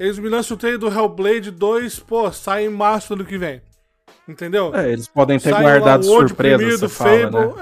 Eles 0.00 0.18
me 0.18 0.28
lançam 0.28 0.56
o 0.56 0.58
trailer 0.58 0.80
do 0.80 0.88
Hellblade 0.88 1.52
2, 1.52 2.00
pô, 2.00 2.32
sai 2.32 2.66
em 2.66 2.70
março 2.70 3.14
do 3.14 3.20
ano 3.20 3.24
que 3.28 3.38
vem. 3.38 3.62
Entendeu? 4.28 4.74
É, 4.74 4.90
eles 4.90 5.06
podem 5.06 5.38
ter 5.38 5.50
Sai 5.50 5.62
guardado 5.62 6.02
surpresa, 6.04 6.78
do 6.78 6.88
fala, 6.88 7.30
né? 7.30 7.52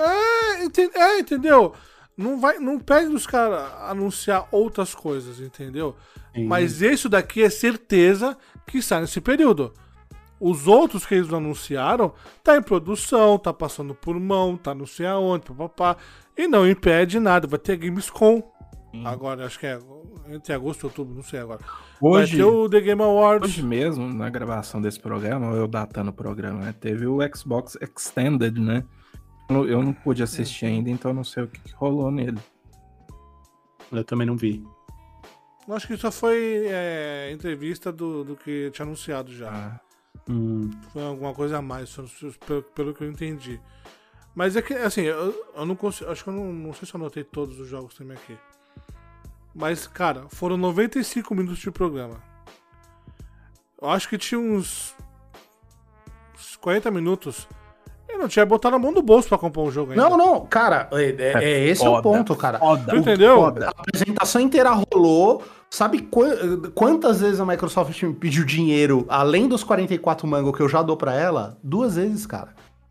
É, 0.95 0.99
é, 1.01 1.19
entendeu? 1.19 1.75
Não, 2.23 2.41
vai, 2.41 2.59
não 2.59 2.79
pede 2.79 3.15
os 3.15 3.27
caras 3.27 3.71
anunciar 3.89 4.47
outras 4.51 4.95
coisas, 4.95 5.41
entendeu? 5.41 5.97
Sim. 6.35 6.47
Mas 6.47 6.81
esse 6.81 7.09
daqui 7.09 7.43
é 7.43 7.51
certeza 7.51 8.37
que 8.67 8.81
sai 8.81 9.01
nesse 9.03 9.21
período. 9.21 9.73
Os 10.41 10.67
outros 10.67 11.07
que 11.07 11.15
eles 11.15 11.33
anunciaram, 11.33 12.13
tá 12.43 12.57
em 12.57 12.63
produção, 12.63 13.39
tá 13.39 13.53
passando 13.53 13.95
por 13.95 14.19
mão, 14.19 14.57
tá 14.57 14.75
não 14.75 14.87
sei 14.87 15.07
aonde, 15.07 15.47
papapá. 15.47 15.97
E 16.37 16.49
não 16.49 16.69
impede 16.69 17.21
nada. 17.21 17.47
Vai 17.47 17.59
ter 17.59 17.77
Gamescom. 17.77 18.43
Agora, 19.05 19.47
acho 19.47 19.59
que 19.59 19.67
é 19.67 19.79
entre 20.29 20.53
agosto 20.53 20.83
e 20.83 20.87
outubro, 20.87 21.15
não 21.15 21.23
sei 21.23 21.41
agora. 21.41 21.61
Hoje, 22.01 22.37
Vai 22.37 22.45
ter 22.45 22.53
o 22.53 22.69
The 22.69 22.81
Game 22.81 23.03
Awards. 23.03 23.49
hoje 23.49 23.63
mesmo, 23.63 24.13
na 24.13 24.29
gravação 24.29 24.83
desse 24.83 25.01
programa, 25.01 25.51
ou 25.51 25.57
eu 25.57 25.67
datando 25.67 26.11
o 26.11 26.13
programa, 26.13 26.61
né, 26.61 26.75
teve 26.79 27.07
o 27.07 27.19
Xbox 27.35 27.77
Extended, 27.81 28.61
né? 28.61 28.85
Eu 29.67 29.83
não- 29.83 29.93
pude 29.93 30.23
assistir 30.23 30.67
ainda, 30.67 30.91
então 30.91 31.11
eu 31.11 31.15
não 31.15 31.25
sei 31.25 31.45
o 31.45 31.49
que, 31.49 31.61
que 31.61 31.73
rolou 31.75 32.11
nele. 32.11 32.39
Eu 33.91 34.05
também 34.05 34.27
não 34.27 34.37
vi. 34.37 34.65
Eu 35.69 35.75
Acho 35.75 35.87
que 35.87 35.97
só 35.97 36.11
foi 36.11 36.65
é, 36.67 37.31
entrevista 37.33 37.93
do, 37.93 38.25
do 38.25 38.37
que 38.37 38.71
tinha 38.73 38.85
anunciado 38.87 39.33
já. 39.33 39.51
Ah, 39.51 39.81
Hum, 40.29 40.71
Foi 40.93 41.03
alguma 41.03 41.35
coisa 41.35 41.59
a 41.59 41.63
mais, 41.63 41.97
pelo, 42.47 42.63
pelo 42.63 42.95
que 42.95 43.03
eu 43.03 43.11
entendi. 43.11 43.61
Mas 44.35 44.55
é 44.57 44.63
que, 44.63 44.73
assim, 44.75 45.01
eu, 45.03 45.35
eu 45.55 45.65
não 45.67 45.75
consigo. 45.75 46.11
Acho 46.11 46.23
que 46.23 46.31
eu 46.31 46.35
não, 46.35 46.53
não 46.53 46.73
sei 46.73 46.87
se 46.87 46.95
eu 46.95 47.01
anotei 47.01 47.25
todos 47.25 47.59
os 47.59 47.67
jogos 47.69 47.95
também 47.95 48.17
aqui. 48.17 48.37
Mas, 49.55 49.87
cara, 49.87 50.27
foram 50.29 50.57
95 50.57 51.35
minutos 51.35 51.61
de 51.61 51.71
programa. 51.71 52.23
Eu 53.81 53.89
acho 53.91 54.09
que 54.09 54.17
tinha 54.17 54.39
uns. 54.41 54.95
uns 56.35 56.57
40 56.57 56.91
minutos. 56.91 57.49
Não 58.23 58.29
tinha 58.29 58.47
botado 58.47 58.77
a 58.77 58.79
mão 58.79 58.93
no 58.93 59.03
bolso 59.03 59.29
pra 59.29 59.37
comprar 59.37 59.63
um 59.63 59.71
jogo 59.71 59.91
ainda. 59.93 60.09
Não, 60.09 60.17
não, 60.17 60.47
cara, 60.47 60.89
é, 60.93 61.05
é- 61.19 61.45
é 61.45 61.69
esse 61.69 61.85
é 61.85 61.89
o 61.89 61.93
foda, 61.97 62.03
ponto, 62.03 62.37
cara. 62.37 62.59
foda. 62.59 62.85
Tu 62.91 62.97
entendeu? 62.97 63.37
Foda. 63.37 63.67
A 63.67 63.71
apresentação 63.71 64.41
inteira 64.41 64.71
rolou. 64.71 65.43
Sabe 65.69 66.01
qu- 66.03 66.71
quantas 66.75 67.21
vezes 67.21 67.41
a 67.41 67.47
Microsoft 67.47 68.03
me 68.03 68.13
pediu 68.13 68.45
dinheiro 68.45 69.07
além 69.09 69.49
dos 69.49 69.65
44 69.65 70.27
mango 70.27 70.53
que 70.53 70.61
eu 70.61 70.69
já 70.69 70.83
dou 70.83 70.97
pra 70.97 71.15
ela? 71.15 71.57
Duas 71.63 71.97
vezes, 71.97 72.27
cara. 72.27 72.49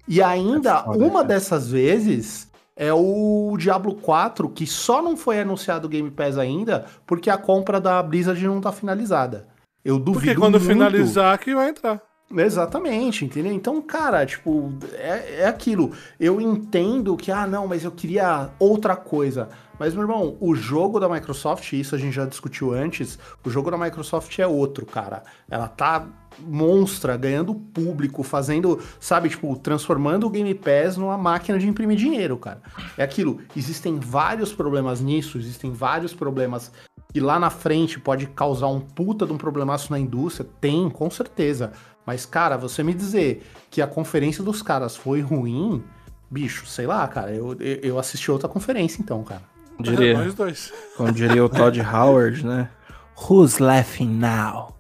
E 0.08 0.22
ainda, 0.22 0.72
É 0.80 0.84
foda, 0.84 0.98
uma 1.06 1.24
dessas 1.24 1.70
vezes 1.72 2.50
é 2.76 2.92
o 2.92 3.56
Diablo 3.58 3.94
4, 3.96 4.50
que 4.50 4.66
só 4.66 5.00
não 5.02 5.16
foi 5.16 5.40
anunciado 5.40 5.86
o 5.86 5.90
Game 5.90 6.10
Pass 6.10 6.38
ainda, 6.40 6.86
porque 7.06 7.30
a 7.30 7.38
compra 7.38 7.80
da 7.80 8.02
Blizzard 8.02 8.44
não 8.48 8.60
tá 8.60 8.72
finalizada. 8.72 9.48
Eu 9.86 9.98
duvido 10.00 10.26
Porque 10.26 10.36
quando 10.36 10.60
muito. 10.60 10.66
finalizar 10.74 11.38
que 11.38 11.54
vai 11.54 11.70
entrar. 11.70 12.02
Exatamente, 12.36 13.26
entendeu? 13.26 13.52
Então, 13.52 13.82
cara, 13.82 14.26
tipo, 14.26 14.74
é, 14.94 15.42
é 15.42 15.48
aquilo. 15.48 15.92
Eu 16.20 16.40
entendo 16.40 17.18
que, 17.18 17.32
ah, 17.32 17.46
não, 17.46 17.68
mas 17.68 17.84
eu 17.84 17.92
queria 17.92 18.50
outra 18.60 18.96
coisa. 18.96 19.50
Mas, 19.78 19.96
meu 19.96 20.04
irmão, 20.04 20.38
o 20.40 20.54
jogo 20.54 21.00
da 21.00 21.10
Microsoft, 21.10 21.74
isso 21.74 21.96
a 21.96 21.98
gente 21.98 22.14
já 22.14 22.26
discutiu 22.26 22.72
antes, 22.72 23.18
o 23.44 23.50
jogo 23.50 23.72
da 23.72 23.78
Microsoft 23.78 24.38
é 24.38 24.46
outro, 24.46 24.86
cara. 24.86 25.24
Ela 25.50 25.68
tá 25.68 26.08
monstra, 26.40 27.18
ganhando 27.18 27.54
público, 27.56 28.24
fazendo, 28.24 28.80
sabe, 29.00 29.30
tipo, 29.30 29.56
transformando 29.58 30.28
o 30.28 30.30
Game 30.30 30.54
Pass 30.54 30.98
numa 30.98 31.18
máquina 31.18 31.58
de 31.58 31.68
imprimir 31.68 31.98
dinheiro, 31.98 32.38
cara. 32.38 32.62
É 32.98 33.04
aquilo. 33.04 33.42
Existem 33.56 34.00
vários 34.00 34.54
problemas 34.54 35.02
nisso, 35.02 35.38
existem 35.38 35.72
vários 35.72 36.14
problemas 36.14 36.72
que 37.12 37.20
lá 37.20 37.40
na 37.40 37.50
frente 37.50 38.00
pode 38.00 38.28
causar 38.28 38.68
um 38.68 38.80
puta 38.80 39.26
de 39.26 39.34
um 39.34 39.38
problemaço 39.38 39.92
na 39.92 40.00
indústria. 40.00 40.48
Tem, 40.62 40.90
com 40.90 41.10
certeza. 41.10 41.74
Mas, 42.12 42.26
cara, 42.26 42.58
você 42.58 42.84
me 42.84 42.94
dizer 42.94 43.42
que 43.70 43.82
a 43.82 43.88
conferência 43.88 44.44
dos 44.44 44.62
caras 44.62 44.98
foi 44.98 45.22
ruim, 45.22 45.82
bicho, 46.30 46.66
sei 46.66 46.86
lá, 46.86 47.08
cara, 47.08 47.32
eu, 47.32 47.54
eu 47.54 47.80
eu 47.84 47.98
assisti 47.98 48.30
outra 48.30 48.50
conferência 48.50 49.02
então, 49.02 49.24
cara. 49.24 49.44
diria, 49.80 50.18
Nós 50.18 50.34
dois. 50.34 50.74
como 50.98 51.10
diria 51.14 51.42
o 51.42 51.48
Todd 51.48 51.80
Howard, 51.80 52.46
né? 52.46 52.70
Who's 53.16 53.60
laughing 53.60 54.10
now? 54.10 54.76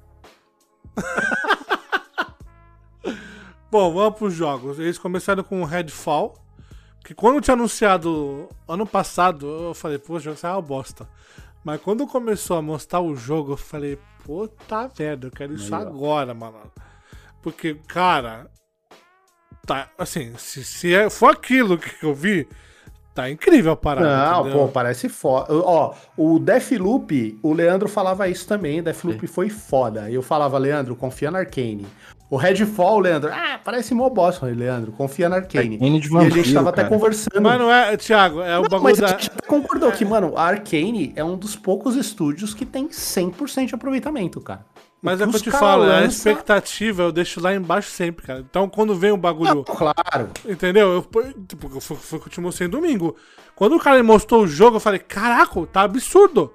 Bom, 3.72 3.94
vamos 3.94 4.20
pros 4.20 4.34
jogos. 4.34 4.78
Eles 4.78 4.98
começaram 4.98 5.42
com 5.42 5.62
o 5.62 5.66
Redfall. 5.66 6.36
Que 7.02 7.14
quando 7.14 7.36
eu 7.36 7.42
tinha 7.42 7.54
anunciado 7.54 8.50
ano 8.68 8.86
passado, 8.86 9.48
eu 9.48 9.74
falei, 9.74 9.98
pô, 9.98 10.16
o 10.16 10.20
jogo 10.20 10.36
saiu 10.36 10.56
uma 10.56 10.62
bosta. 10.62 11.08
Mas 11.64 11.80
quando 11.80 12.06
começou 12.06 12.58
a 12.58 12.62
mostrar 12.62 13.00
o 13.00 13.16
jogo, 13.16 13.54
eu 13.54 13.58
falei, 13.58 13.98
puta 14.26 14.92
merda, 15.00 15.28
eu 15.28 15.32
quero 15.32 15.54
isso 15.54 15.74
Aí, 15.74 15.82
agora, 15.82 16.34
mano. 16.34 16.70
Porque, 17.42 17.76
cara, 17.88 18.48
tá, 19.66 19.88
assim, 19.98 20.34
se, 20.38 20.64
se 20.64 20.94
é- 20.94 21.10
for 21.10 21.32
aquilo 21.32 21.78
que 21.78 22.04
eu 22.06 22.14
vi, 22.14 22.48
tá 23.14 23.30
incrível 23.30 23.72
a 23.72 23.76
parada. 23.76 24.32
Não, 24.32 24.42
entendeu? 24.42 24.60
pô, 24.60 24.68
parece 24.68 25.10
foda. 25.10 25.48
Ó, 25.54 25.94
o 26.16 26.40
Deathloop, 26.40 27.40
o 27.42 27.54
Leandro 27.54 27.90
falava 27.90 28.28
isso 28.28 28.48
também, 28.48 28.82
Deathloop 28.84 29.26
foi 29.28 29.50
foda. 29.50 30.10
Eu 30.10 30.22
falava, 30.22 30.58
Leandro, 30.58 30.96
confia 30.96 31.32
na 31.32 31.40
Arcane. 31.40 31.86
O 32.30 32.38
Redfall, 32.38 33.00
Leandro, 33.00 33.30
ah, 33.34 33.60
parece 33.62 33.94
mó 33.94 34.10
bosta, 34.10 34.46
Leandro, 34.46 34.94
confia 34.94 35.28
na 35.28 35.36
Arcane. 35.38 35.76
Arcane 35.76 36.00
de 36.00 36.08
e 36.08 36.16
a 36.18 36.22
gente 36.22 36.30
vampiro, 36.38 36.54
tava 36.54 36.70
até 36.70 36.84
cara. 36.84 36.96
conversando. 36.96 37.42
Mas 37.42 37.60
não 37.60 37.70
é, 37.70 37.98
Thiago, 37.98 38.40
é 38.42 38.58
o 38.58 38.62
Não, 38.62 38.70
bagulho 38.70 38.84
mas 38.84 39.00
a 39.00 39.02
da. 39.02 39.08
gente 39.10 39.30
até 39.30 39.46
concordou 39.46 39.92
que, 39.92 40.06
mano, 40.06 40.32
a 40.38 40.44
Arcane 40.46 41.12
é 41.18 41.24
um 41.26 41.36
dos 41.36 41.58
poucos 41.58 41.98
estúdios 41.98 42.54
que 42.54 42.66
tem 42.66 42.88
100% 42.88 43.66
de 43.68 43.76
aproveitamento, 43.76 44.40
cara. 44.40 44.66
O 45.02 45.06
Mas 45.06 45.20
é 45.20 45.26
o 45.26 45.30
que 45.32 45.36
eu 45.38 45.42
te 45.42 45.52
falo, 45.52 45.84
a 45.84 45.88
lança- 45.88 46.30
expectativa 46.30 47.02
eu 47.04 47.12
deixo 47.12 47.42
lá 47.42 47.56
embaixo 47.56 47.90
sempre, 47.90 48.26
cara. 48.26 48.40
Então 48.48 48.70
quando 48.70 48.94
vem 48.96 49.12
um 49.12 49.18
bagulho. 49.18 49.64
Claro. 49.64 50.30
Entendeu? 50.48 50.92
Eu, 50.92 51.34
tipo, 51.48 51.82
foi, 51.82 51.98
foi 51.98 52.20
o 52.20 52.22
que 52.22 52.28
eu 52.28 52.32
te 52.34 52.40
mostrei 52.42 52.68
domingo. 52.68 53.16
Quando 53.56 53.76
o 53.76 53.80
cara 53.80 53.98
me 53.98 54.04
mostrou 54.04 54.44
o 54.44 54.48
jogo, 54.48 54.76
eu 54.78 54.80
falei, 54.80 55.00
caraca, 55.00 55.66
tá 55.66 55.82
absurdo. 55.82 56.54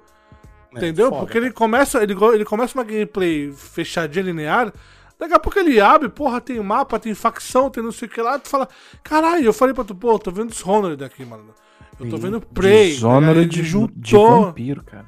Entendeu? 0.73 1.07
É, 1.07 1.09
foda, 1.09 1.21
Porque 1.21 1.37
ele 1.37 1.51
começa, 1.51 2.01
ele, 2.01 2.15
ele 2.33 2.45
começa 2.45 2.77
uma 2.77 2.83
gameplay 2.85 3.51
fechadinha 3.51 4.23
linear. 4.23 4.71
Daqui 5.19 5.33
a 5.33 5.39
pouco 5.39 5.57
ele 5.59 5.81
abre, 5.81 6.07
porra, 6.07 6.39
tem 6.39 6.59
mapa, 6.61 6.99
tem 6.99 7.13
facção, 7.15 7.69
tem 7.69 7.83
não 7.83 7.91
sei 7.91 8.07
o 8.07 8.11
que 8.11 8.21
lá. 8.21 8.37
Tu 8.39 8.47
fala, 8.47 8.67
caralho, 9.03 9.43
eu 9.45 9.53
falei 9.53 9.73
pra 9.73 9.83
tu, 9.83 9.95
pô, 9.95 10.11
eu 10.13 10.19
tô 10.19 10.31
vendo 10.31 10.51
Dishonored 10.51 10.95
daqui, 10.97 11.25
mano. 11.25 11.45
Eu 11.99 12.09
tô 12.09 12.17
vendo 12.17 12.39
Prey. 12.39 12.91
Dishonored 12.91 13.39
ele 13.39 13.49
de, 13.49 13.61
de 13.61 13.67
juntou. 13.67 14.45
vampiro, 14.45 14.83
cara. 14.83 15.05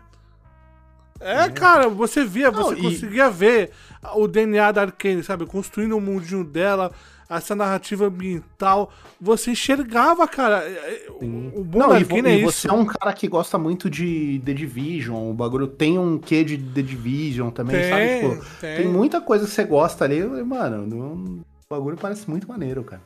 É, 1.19 1.49
cara, 1.49 1.89
você 1.89 2.23
via, 2.23 2.49
você 2.51 2.75
Não, 2.75 2.77
e- 2.79 2.81
conseguia 2.83 3.29
ver 3.29 3.71
o 4.15 4.27
DNA 4.27 4.71
da 4.71 4.81
Arkane, 4.83 5.23
sabe? 5.23 5.45
Construindo 5.45 5.97
o 5.97 6.01
mundinho 6.01 6.43
dela, 6.45 6.91
essa 7.29 7.53
narrativa 7.55 8.05
ambiental. 8.07 8.91
Você 9.19 9.51
enxergava, 9.51 10.25
cara. 10.27 10.63
é, 10.63 10.71
é, 11.07 11.11
O, 11.11 11.59
o 11.59 11.63
bom 11.63 11.79
Não, 11.79 11.89
da 11.89 11.97
Arkane 11.97 12.29
é 12.29 12.35
e 12.37 12.43
isso. 12.43 12.51
você 12.53 12.69
é 12.69 12.73
um 12.73 12.85
cara 12.85 13.11
que 13.13 13.27
gosta 13.27 13.57
muito 13.57 13.89
de 13.89 14.41
The 14.45 14.53
Division, 14.53 15.29
o 15.29 15.33
bagulho 15.33 15.67
tem 15.67 15.99
um 15.99 16.17
quê 16.17 16.43
de 16.43 16.57
The 16.57 16.81
Division 16.81 17.49
também, 17.51 17.75
Tem, 17.81 17.89
sabe? 17.89 18.35
Tipo, 18.39 18.45
tem. 18.61 18.77
tem. 18.77 18.87
muita 18.87 19.19
coisa 19.19 19.45
que 19.45 19.51
você 19.51 19.63
gosta 19.65 20.05
ali, 20.05 20.23
mano, 20.23 21.43
o 21.69 21.69
bagulho 21.69 21.97
parece 21.97 22.29
muito 22.29 22.47
maneiro, 22.47 22.83
cara. 22.83 23.01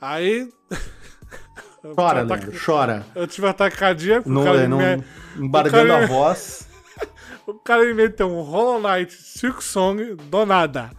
Aí. 0.00 0.48
Chora, 1.94 2.22
ataque- 2.22 2.44
Leandro, 2.46 2.64
chora. 2.64 3.06
Eu 3.14 3.26
tive 3.26 3.46
ataque 3.46 3.76
cardíaco, 3.76 4.28
Não, 4.28 4.44
cara, 4.44 4.62
é, 4.62 4.68
não, 4.68 4.78
me, 4.78 5.04
embargando 5.46 5.88
cara- 5.88 6.04
a 6.04 6.06
voz. 6.06 6.68
o 7.46 7.54
cara 7.54 7.84
me 7.84 7.94
meteu 7.94 8.28
um 8.30 8.42
Hollow 8.42 8.80
Knight 8.80 9.12
Silk 9.12 9.62
Song 9.62 10.14
do 10.14 10.46
nada. 10.46 10.90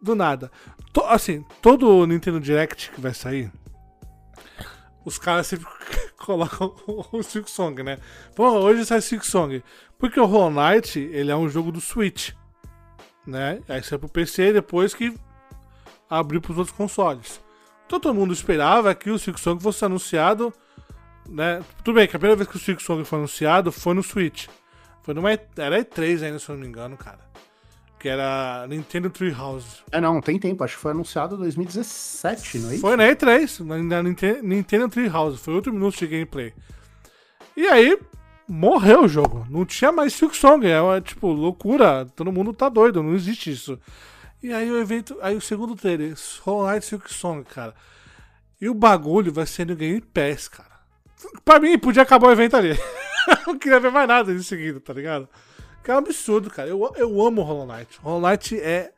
Do 0.00 0.14
nada. 0.14 0.50
To- 0.92 1.04
assim, 1.06 1.44
todo 1.60 1.88
o 1.88 2.06
Nintendo 2.06 2.38
Direct 2.40 2.90
que 2.90 3.00
vai 3.00 3.14
sair, 3.14 3.50
os 5.04 5.18
caras 5.18 5.46
sempre 5.46 5.66
colocam 6.18 6.74
o, 7.12 7.22
Silk 7.22 7.50
Song, 7.50 7.82
né? 7.82 7.98
Pô, 8.36 8.48
hoje 8.50 8.84
sai 8.86 9.00
Silk 9.00 9.26
Song. 9.26 9.62
Porque 9.98 10.18
o 10.20 10.24
Hollow 10.26 10.50
Knight, 10.50 10.98
ele 10.98 11.30
é 11.30 11.36
um 11.36 11.48
jogo 11.48 11.70
do 11.72 11.80
Switch, 11.80 12.30
né? 13.26 13.60
Aí 13.68 13.82
sai 13.82 13.98
pro 13.98 14.08
PC 14.08 14.52
depois 14.52 14.94
que 14.94 15.14
abriu 16.10 16.40
pros 16.40 16.58
outros 16.58 16.76
consoles. 16.76 17.40
Todo 18.00 18.14
mundo 18.14 18.32
esperava 18.32 18.94
que 18.94 19.10
o 19.10 19.18
Silk 19.18 19.38
Song 19.38 19.62
fosse 19.62 19.84
anunciado, 19.84 20.50
né? 21.28 21.60
Tudo 21.84 21.96
bem 21.96 22.08
que 22.08 22.16
a 22.16 22.18
primeira 22.18 22.36
vez 22.36 22.48
que 22.48 22.56
o 22.56 22.58
Silk 22.58 22.82
Song 22.82 23.04
foi 23.04 23.18
anunciado 23.18 23.70
foi 23.70 23.92
no 23.92 24.02
Switch. 24.02 24.46
Foi 25.02 25.12
numa. 25.12 25.30
Era 25.30 25.78
E3 25.84 26.22
ainda, 26.24 26.38
se 26.38 26.48
eu 26.48 26.54
não 26.54 26.62
me 26.62 26.68
engano, 26.68 26.96
cara. 26.96 27.18
Que 28.00 28.08
era 28.08 28.66
Nintendo 28.66 29.10
Treehouse. 29.10 29.82
É, 29.92 30.00
não, 30.00 30.22
tem 30.22 30.38
tempo. 30.38 30.64
Acho 30.64 30.76
que 30.76 30.80
foi 30.80 30.92
anunciado 30.92 31.34
em 31.34 31.38
2017, 31.40 32.58
não 32.60 32.70
é 32.70 32.72
isso? 32.72 32.80
Foi 32.80 32.96
na 32.96 33.04
E3, 33.04 33.60
na, 33.64 33.76
na 33.78 34.02
Ninte- 34.02 34.40
Nintendo 34.42 34.88
Treehouse. 34.88 35.36
Foi 35.38 35.52
8 35.54 35.70
minutos 35.70 35.98
de 35.98 36.06
gameplay. 36.06 36.54
E 37.54 37.66
aí, 37.66 37.98
morreu 38.48 39.04
o 39.04 39.08
jogo. 39.08 39.46
Não 39.50 39.66
tinha 39.66 39.92
mais 39.92 40.14
Silk 40.14 40.34
Song. 40.34 40.66
É 40.66 41.00
tipo, 41.02 41.26
loucura. 41.30 42.06
Todo 42.16 42.32
mundo 42.32 42.54
tá 42.54 42.70
doido, 42.70 43.02
não 43.02 43.12
existe 43.14 43.52
isso. 43.52 43.78
E 44.42 44.52
aí 44.52 44.70
o 44.70 44.78
evento. 44.78 45.16
Aí 45.22 45.36
o 45.36 45.40
segundo 45.40 45.74
trailer, 45.76 46.14
Hollow 46.42 46.70
Knight 46.70 46.84
Silk 46.86 47.12
Song, 47.12 47.44
cara. 47.44 47.74
E 48.60 48.68
o 48.68 48.74
bagulho 48.74 49.32
vai 49.32 49.46
ser 49.46 49.66
no 49.66 49.76
Game 49.76 50.00
Pass, 50.00 50.48
cara. 50.48 50.70
Pra 51.44 51.60
mim, 51.60 51.78
podia 51.78 52.02
acabar 52.02 52.28
o 52.28 52.32
evento 52.32 52.56
ali. 52.56 52.76
Não 53.46 53.58
queria 53.58 53.78
ver 53.80 53.90
mais 53.92 54.08
nada 54.08 54.32
em 54.32 54.42
seguida, 54.42 54.80
tá 54.80 54.92
ligado? 54.92 55.28
Que 55.84 55.90
é 55.90 55.94
um 55.94 55.98
absurdo, 55.98 56.50
cara. 56.50 56.68
Eu, 56.68 56.92
eu 56.96 57.24
amo 57.26 57.42
Hollow 57.42 57.66
Knight. 57.66 57.98
Hollow 58.00 58.20
Knight 58.28 58.58
é. 58.60 58.92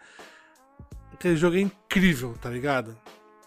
Aquele 1.13 1.37
jogo 1.37 1.57
é 1.57 1.61
incrível, 1.61 2.35
tá 2.41 2.51
ligado? 2.51 2.97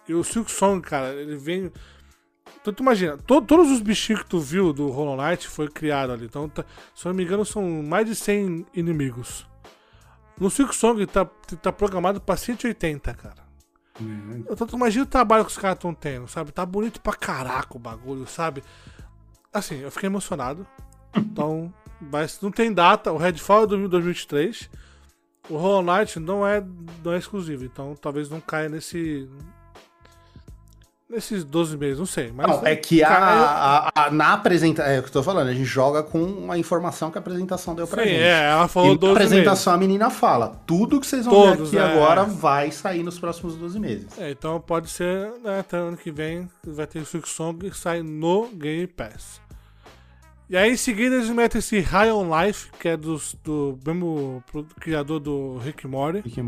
E 0.08 0.14
o 0.14 0.24
Silk 0.24 0.50
Song, 0.52 0.82
cara, 0.82 1.14
ele 1.14 1.36
vem. 1.36 1.72
Então, 2.62 2.74
tu 2.74 2.82
imagina, 2.82 3.18
to- 3.18 3.42
todos 3.42 3.70
os 3.72 3.82
bichinhos 3.82 4.24
que 4.24 4.30
tu 4.30 4.40
viu 4.40 4.72
do 4.74 4.90
Hollow 4.90 5.18
Knight 5.18 5.48
foi 5.48 5.68
criado 5.68 6.12
ali. 6.14 6.26
Então, 6.26 6.48
tá- 6.50 6.66
se 6.96 7.06
eu 7.06 7.10
não 7.12 7.18
me 7.18 7.24
engano, 7.24 7.46
são 7.46 7.62
mais 7.84 8.06
de 8.08 8.16
100 8.16 8.66
inimigos. 8.74 9.46
No 10.40 10.50
Silk 10.50 10.76
Song 10.76 11.06
tá, 11.08 11.26
tá 11.62 11.72
programado 11.72 12.22
pra 12.22 12.38
180, 12.38 13.14
cara. 13.14 13.48
Então, 14.52 14.68
tu 14.68 14.76
imagina 14.76 15.04
o 15.04 15.08
trabalho 15.08 15.44
que 15.44 15.52
os 15.52 15.58
caras 15.58 15.78
estão 15.78 15.94
tendo, 15.94 16.28
sabe? 16.28 16.52
Tá 16.52 16.66
bonito 16.66 17.02
pra 17.02 17.14
caraca 17.14 17.76
o 17.76 17.80
bagulho, 17.80 18.28
sabe? 18.28 18.64
Assim, 19.52 19.80
eu 19.80 19.92
fiquei 19.92 20.08
emocionado. 20.08 20.68
Então, 21.16 21.74
vai, 22.00 22.28
não 22.42 22.52
tem 22.52 22.72
data. 22.72 23.12
O 23.12 23.18
Redfall 23.18 23.64
é 23.64 23.68
2023. 23.68 24.70
O 25.50 25.58
Hollow 25.58 25.82
Knight 25.82 26.20
não 26.20 26.46
é, 26.46 26.64
não 27.04 27.14
é 27.14 27.18
exclusivo. 27.18 27.66
Então, 27.66 27.96
talvez 27.96 28.30
não 28.30 28.40
caia 28.40 28.70
nesse. 28.70 29.28
Nesses 31.10 31.46
12 31.46 31.78
meses, 31.78 32.00
não 32.00 32.06
sei. 32.06 32.34
Mas 32.36 32.48
Não, 32.48 32.68
é 32.68 32.76
que 32.76 33.02
a, 33.02 33.10
a- 33.18 33.92
a- 34.08 34.12
na 34.12 34.34
apresentação. 34.34 34.92
É 34.92 35.00
o 35.00 35.02
que 35.04 35.08
eu 35.08 35.14
tô 35.14 35.24
falando, 35.24 35.48
a 35.48 35.54
gente 35.54 35.64
joga 35.64 36.04
com 36.04 36.52
a 36.52 36.58
informação 36.58 37.10
que 37.10 37.18
a 37.18 37.22
apresentação 37.22 37.74
deu 37.74 37.88
pra 37.88 38.04
Sim, 38.04 38.10
gente. 38.10 38.22
é, 38.24 38.50
ela 38.52 38.68
falou 38.68 38.90
E 38.90 38.94
na 38.94 38.98
12 39.00 39.14
apresentação 39.14 39.74
a 39.74 39.78
menina 39.78 40.10
fala: 40.10 40.62
tudo 40.68 41.00
que 41.00 41.08
vocês 41.08 41.24
vão 41.26 41.34
Todos, 41.34 41.72
ver 41.72 41.80
aqui 41.80 41.92
é. 41.92 41.94
agora 41.96 42.26
vai 42.26 42.72
sair 42.72 43.04
nos 43.04 43.18
próximos 43.18 43.56
12 43.56 43.80
meses. 43.80 44.08
É, 44.18 44.32
então 44.32 44.60
pode 44.60 44.90
ser, 44.90 45.32
né, 45.42 45.60
até 45.62 45.78
ano 45.78 45.96
que 45.96 46.12
vem 46.12 46.50
vai 46.66 46.86
ter 46.86 47.00
o 47.00 47.06
Silk 47.06 47.30
Song 47.30 47.70
que 47.70 47.78
sai 47.78 48.02
no 48.04 48.48
Game 48.50 48.86
Pass. 48.88 49.40
E 50.50 50.58
aí 50.58 50.72
em 50.74 50.78
seguida 50.78 51.16
eles 51.16 51.30
metem 51.30 51.60
esse 51.60 51.80
High 51.80 52.12
on 52.12 52.30
Life, 52.42 52.70
que 52.80 52.88
é 52.90 52.98
dos, 52.98 53.34
do 53.46 53.78
mesmo 53.86 54.44
criador 54.80 55.22
do 55.22 55.58
Rick 55.58 55.88
Morty. 55.88 56.18
Rick. 56.20 56.40
E 56.40 56.44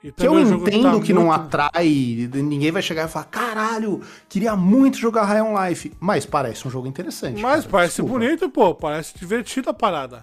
Que 0.00 0.26
eu 0.26 0.38
entendo 0.38 1.00
tá 1.00 1.04
que 1.04 1.12
não 1.12 1.22
muito- 1.26 1.34
atrai, 1.34 2.28
ninguém 2.34 2.70
vai 2.70 2.80
chegar 2.80 3.06
e 3.06 3.10
falar: 3.10 3.24
caralho, 3.24 4.00
queria 4.28 4.54
muito 4.54 4.96
jogar 4.96 5.24
High 5.24 5.42
on 5.42 5.60
Life. 5.68 5.92
Mas 5.98 6.24
parece 6.24 6.68
um 6.68 6.70
jogo 6.70 6.86
interessante. 6.86 7.42
Mas 7.42 7.62
cara, 7.62 7.68
parece 7.72 8.02
desculpa. 8.02 8.24
bonito, 8.24 8.48
pô. 8.48 8.74
Parece 8.76 9.18
divertido 9.18 9.70
a 9.70 9.74
parada. 9.74 10.22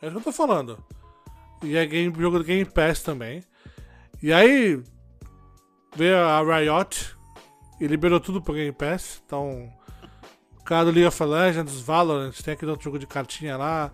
É 0.00 0.06
isso 0.06 0.14
que 0.16 0.18
eu 0.20 0.24
tô 0.24 0.32
falando. 0.32 0.76
E 1.62 1.76
é 1.76 1.86
game, 1.86 2.12
jogo 2.18 2.38
do 2.38 2.44
Game 2.44 2.64
Pass 2.64 3.00
também. 3.02 3.44
E 4.20 4.32
aí, 4.32 4.82
veio 5.94 6.16
a 6.18 6.40
Riot 6.42 7.16
e 7.80 7.86
liberou 7.86 8.18
tudo 8.18 8.42
pro 8.42 8.54
Game 8.54 8.72
Pass. 8.72 9.22
Então, 9.24 9.70
o 10.60 10.64
cara 10.64 10.86
do 10.86 10.90
League 10.90 11.06
of 11.06 11.22
Legends, 11.24 11.80
Valorant, 11.80 12.32
tem 12.42 12.54
aquele 12.54 12.72
outro 12.72 12.84
jogo 12.84 12.98
de 12.98 13.06
cartinha 13.06 13.56
lá. 13.56 13.92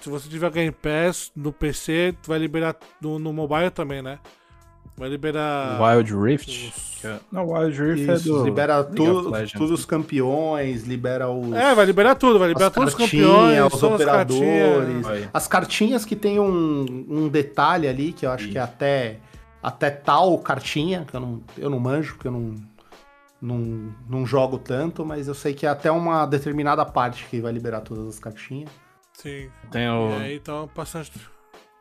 Se 0.00 0.08
você 0.08 0.28
tiver 0.28 0.50
Game 0.52 0.70
Pass 0.72 1.32
no 1.34 1.52
PC, 1.52 2.14
tu 2.22 2.28
vai 2.28 2.38
liberar 2.38 2.76
no, 3.00 3.18
no 3.18 3.32
mobile 3.32 3.70
também, 3.70 4.00
né? 4.02 4.20
Vai 4.96 5.08
liberar. 5.08 5.80
Wild 5.80 6.14
Rift. 6.14 6.48
os- 6.68 7.04
é- 7.04 7.18
Não, 7.32 7.48
Wild 7.50 7.82
Rift 7.82 8.10
é 8.10 8.14
Isso, 8.14 8.28
do. 8.32 8.44
libera 8.44 8.84
tudo, 8.84 9.32
todos 9.54 9.70
os 9.70 9.84
campeões, 9.84 10.84
libera 10.84 11.28
os. 11.30 11.52
É, 11.54 11.74
vai 11.74 11.84
liberar 11.86 12.14
tudo, 12.14 12.38
vai 12.38 12.48
liberar 12.48 12.68
as 12.68 12.72
todos 12.74 12.92
os 12.92 12.98
cartinhas, 12.98 13.26
campeões, 13.26 13.72
os 13.74 13.80
todas 13.80 13.84
as 14.00 14.06
operadores. 14.06 15.06
cartinhas. 15.06 15.30
As 15.32 15.48
cartinhas 15.48 16.04
que 16.04 16.14
tem 16.14 16.38
um, 16.38 17.06
um 17.08 17.28
detalhe 17.28 17.88
ali, 17.88 18.12
que 18.12 18.26
eu 18.26 18.30
acho 18.30 18.48
que 18.48 18.58
é 18.58 18.60
até, 18.60 19.18
até 19.62 19.90
tal 19.90 20.38
cartinha, 20.38 21.04
que 21.08 21.16
eu 21.16 21.20
não, 21.20 21.42
eu 21.58 21.70
não 21.70 21.80
manjo, 21.80 22.14
porque 22.14 22.28
eu 22.28 22.32
não, 22.32 22.54
não, 23.40 23.92
não 24.08 24.26
jogo 24.26 24.58
tanto, 24.58 25.04
mas 25.04 25.26
eu 25.26 25.34
sei 25.34 25.54
que 25.54 25.66
é 25.66 25.68
até 25.70 25.90
uma 25.90 26.26
determinada 26.26 26.84
parte 26.84 27.24
que 27.26 27.40
vai 27.40 27.50
liberar 27.52 27.80
todas 27.80 28.06
as 28.06 28.18
cartinhas. 28.18 28.70
Sim. 29.14 29.48
Tem 29.70 29.86
E 29.86 29.88
o, 29.88 30.14
aí, 30.20 30.36
então, 30.36 30.68
bastante. 30.76 31.10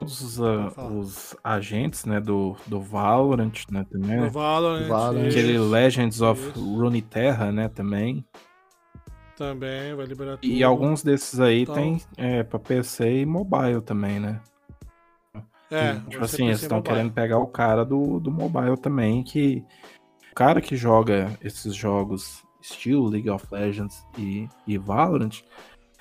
Todos 0.02 0.22
os, 0.22 0.42
ah, 0.42 0.88
os 0.88 1.36
agentes, 1.44 2.06
né, 2.06 2.20
do, 2.20 2.56
do 2.66 2.82
Valorant, 2.82 3.54
né, 3.70 3.86
também. 3.90 4.18
No 4.18 4.32
Valorant. 4.32 4.88
Valorant. 4.88 5.28
Aquele 5.28 5.60
Legends 5.60 6.22
of 6.22 6.42
isso. 6.50 6.60
Runeterra, 6.78 7.52
né, 7.52 7.70
também. 7.70 8.26
Também 9.38 9.96
vai 9.96 10.06
liberar 10.06 10.38
tudo. 10.38 10.52
E 10.52 10.64
alguns 10.64 11.04
desses 11.04 11.40
aí 11.40 11.62
Então- 11.62 11.76
tem 11.76 12.02
é, 12.18 12.44
pra 12.44 12.60
PC 12.60 13.22
e 13.22 13.26
mobile 13.26 13.82
também, 13.82 14.20
né? 14.20 14.42
É, 15.70 15.94
tipo 16.10 16.24
assim, 16.24 16.48
eles 16.48 16.62
estão 16.62 16.82
querendo 16.82 17.14
pegar 17.14 17.38
o 17.38 17.48
cara 17.48 17.86
do, 17.86 18.20
do 18.20 18.30
mobile 18.30 18.78
também, 18.78 19.24
que 19.24 19.64
o 20.32 20.36
cara 20.36 20.60
que 20.60 20.76
joga 20.76 21.32
esses 21.42 21.74
jogos 21.74 22.44
estilo 22.62 23.08
League 23.08 23.30
of 23.30 23.46
Legends 23.50 24.06
e, 24.18 24.50
e 24.68 24.78
Valorant, 24.78 25.42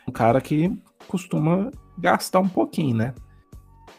um 0.09 0.11
cara 0.11 0.41
que 0.41 0.77
costuma 1.07 1.71
gastar 1.97 2.41
um 2.41 2.49
pouquinho, 2.49 2.97
né? 2.97 3.15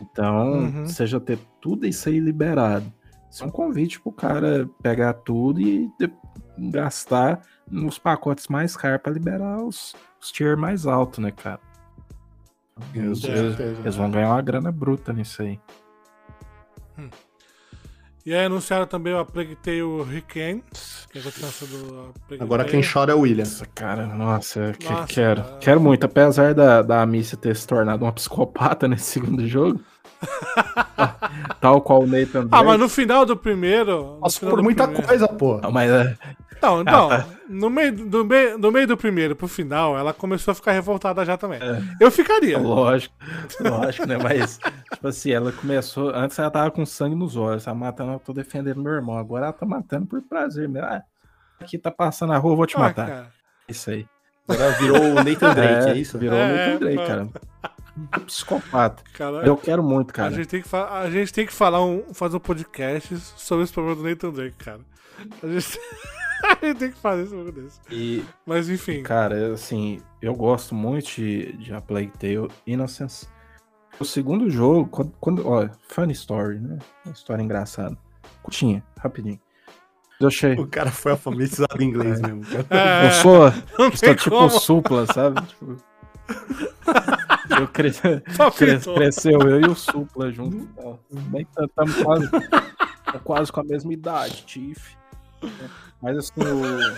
Então, 0.01 0.53
Uhum. 0.53 0.85
seja 0.87 1.19
ter 1.19 1.37
tudo 1.61 1.85
isso 1.85 2.09
aí 2.09 2.19
liberado. 2.19 2.91
Isso 3.29 3.43
é 3.43 3.47
um 3.47 3.51
convite 3.51 3.99
pro 4.01 4.11
cara 4.11 4.69
pegar 4.81 5.13
tudo 5.13 5.61
e 5.61 5.89
de- 5.99 6.11
gastar 6.71 7.41
nos 7.69 7.97
pacotes 7.97 8.47
mais 8.47 8.75
caros 8.75 9.01
pra 9.01 9.11
liberar 9.11 9.61
os, 9.63 9.95
os 10.21 10.31
tier 10.31 10.57
mais 10.57 10.85
altos, 10.85 11.19
né, 11.19 11.31
cara? 11.31 11.59
Eles, 12.93 13.23
eles- 13.23 13.59
eles 13.59 13.95
vão 13.95 14.09
ganhar 14.11 14.29
uma 14.29 14.41
grana 14.41 14.71
bruta 14.71 15.13
nisso 15.13 15.41
aí. 15.43 15.59
E 18.23 18.33
aí 18.35 18.45
anunciaram 18.45 18.85
também 18.85 19.17
a 19.17 19.25
Plague 19.25 19.55
Tale 19.55 20.03
Requiem, 20.03 20.63
que 21.11 21.17
é 21.17 21.21
a 21.21 21.23
continuação 21.23 21.67
do 21.67 22.13
Plague 22.27 22.43
Agora 22.43 22.63
Tale. 22.63 22.71
quem 22.83 22.91
chora 22.93 23.11
é 23.13 23.15
o 23.15 23.21
William. 23.21 23.43
Nossa, 23.45 23.65
cara, 23.73 24.05
nossa, 24.05 24.59
eu 24.59 24.73
que- 24.73 24.89
Nossa, 24.89 25.07
quero. 25.07 25.41
cara. 25.43 25.57
Quero 25.59 25.81
muito. 25.81 26.03
Apesar 26.05 26.53
da, 26.53 26.83
da 26.83 27.01
Amicia 27.01 27.35
ter 27.37 27.55
se 27.55 27.65
tornado 27.65 28.05
uma 28.05 28.11
psicopata 28.13 28.87
nesse 28.87 29.05
segundo 29.05 29.47
jogo. 29.47 29.79
tal 31.59 31.81
qual 31.81 32.01
o 32.03 32.07
Nathan 32.07 32.41
Ah, 32.41 32.45
Drake. 32.45 32.65
mas 32.65 32.79
no 32.79 32.89
final 32.89 33.25
do 33.25 33.35
primeiro. 33.37 34.17
Passou 34.21 34.49
por 34.49 34.57
do 34.57 34.63
muita 34.63 34.83
primeiro- 34.83 35.07
coisa, 35.07 35.27
pô. 35.27 35.59
Não, 35.61 35.71
mas 35.71 35.89
é, 35.91 36.17
Não, 36.61 36.83
não. 36.83 37.09
tá. 37.09 37.25
No, 37.49 37.69
meio, 37.69 37.91
no, 37.91 38.23
meio, 38.23 38.57
no 38.57 38.71
meio 38.71 38.87
do 38.87 38.95
primeiro 38.97 39.35
pro 39.35 39.47
final, 39.47 39.97
ela 39.97 40.13
começou 40.13 40.51
a 40.51 40.55
ficar 40.55 40.71
revoltada 40.71 41.25
já 41.25 41.35
também. 41.37 41.59
É. 41.61 41.81
Eu 41.99 42.09
ficaria. 42.11 42.57
lógico, 42.57 43.13
lógico, 43.59 44.07
né? 44.07 44.17
Mas, 44.21 44.57
tipo 44.93 45.07
assim, 45.07 45.31
ela 45.31 45.51
começou. 45.51 46.09
Antes 46.15 46.37
ela 46.39 46.49
tava 46.51 46.71
com 46.71 46.85
sangue 46.85 47.15
nos 47.15 47.35
olhos, 47.35 47.65
tá 47.65 47.73
matando, 47.73 48.13
eu 48.13 48.19
tô 48.19 48.31
defendendo 48.33 48.81
meu 48.81 48.93
irmão. 48.93 49.17
Agora 49.17 49.45
ela 49.45 49.53
tá 49.53 49.65
matando 49.65 50.05
por 50.05 50.21
prazer 50.21 50.69
mesmo. 50.69 50.87
Ah, 50.87 51.01
aqui 51.59 51.77
tá 51.77 51.91
passando 51.91 52.29
na 52.29 52.37
rua, 52.37 52.53
eu 52.53 52.57
vou 52.57 52.65
te 52.67 52.77
Ah, 52.77 52.79
matar. 52.79 53.07
cara. 53.07 53.27
Isso 53.67 53.89
aí. 53.89 54.05
Agora 54.47 54.71
virou 54.71 54.97
o 55.01 55.13
Nathan 55.15 55.53
Drake, 55.55 55.89
é, 55.89 55.97
isso? 55.97 56.17
Virou 56.17 56.37
o 56.37 56.41
É, 56.41 56.67
Nathan 56.67 56.79
Drake, 56.79 56.97
pô. 56.97 57.05
cara. 57.07 57.27
Psicopata. 58.25 59.03
Cara, 59.13 59.45
Eu 59.45 59.55
quero 59.57 59.83
muito, 59.83 60.11
a, 60.11 60.13
cara. 60.13 60.31
gente 60.31 60.47
tem 60.47 60.61
que 60.61 60.67
fa- 60.67 60.99
a 61.01 61.09
gente 61.09 61.33
tem 61.33 61.45
que 61.45 61.53
falar 61.53 61.83
um, 61.85 62.13
fazer 62.13 62.37
um 62.37 62.39
podcast 62.39 63.17
sobre 63.35 63.63
esse 63.63 63.73
problema 63.73 63.97
do 64.01 64.03
Nathan 64.09 64.29
Drake, 64.31 64.55
cara. 64.57 64.79
A 65.43 65.47
gente, 65.47 65.79
a 66.61 66.65
gente 66.65 66.77
tem 66.77 66.91
que 66.91 66.97
fazer 66.97 67.23
esse 67.23 67.35
bagulho 67.35 67.51
desse. 67.51 67.79
E, 67.89 68.23
Mas 68.45 68.69
enfim. 68.69 69.03
Cara, 69.03 69.53
assim, 69.53 70.01
eu 70.21 70.33
gosto 70.33 70.73
muito 70.73 71.05
de, 71.15 71.53
de 71.53 71.73
A 71.73 71.81
Plague 71.81 72.11
Tale 72.17 72.47
Innocence. 72.65 73.27
O 73.99 74.05
segundo 74.05 74.49
jogo, 74.49 74.87
quando, 74.89 75.11
quando 75.19 75.47
ó, 75.47 75.67
funny 75.89 76.13
story, 76.13 76.59
né? 76.59 76.79
Uma 77.05 77.13
história 77.13 77.43
engraçada. 77.43 77.95
Curtinha, 78.41 78.83
rapidinho. 78.97 79.39
Eu 80.19 80.27
achei. 80.27 80.53
O 80.53 80.65
cara 80.67 80.89
foi 80.91 81.11
alfabetizado 81.11 81.81
em 81.83 81.87
inglês 81.87 82.21
mesmo. 82.21 82.41
cara. 82.45 82.65
É, 82.69 83.07
Eu 83.07 83.11
sou, 83.11 83.51
sou 83.75 83.91
tem 83.91 84.15
tipo 84.15 84.29
como. 84.29 84.49
supla, 84.49 85.05
sabe? 85.07 85.41
Tipo, 85.45 85.77
eu 87.59 87.67
cre- 87.67 87.91
cresceu 88.95 89.39
eu 89.41 89.61
e 89.61 89.65
o 89.65 89.75
supla 89.75 90.31
junto. 90.31 90.67
Ó, 90.77 90.97
Bem, 91.11 91.47
estamos 91.59 91.95
quase, 92.03 92.29
tá 92.29 93.19
quase 93.23 93.51
com 93.51 93.59
a 93.61 93.63
mesma 93.63 93.93
idade, 93.93 94.43
Tiff. 94.45 94.95
Mas 96.01 96.17
assim, 96.17 96.41
o... 96.41 96.95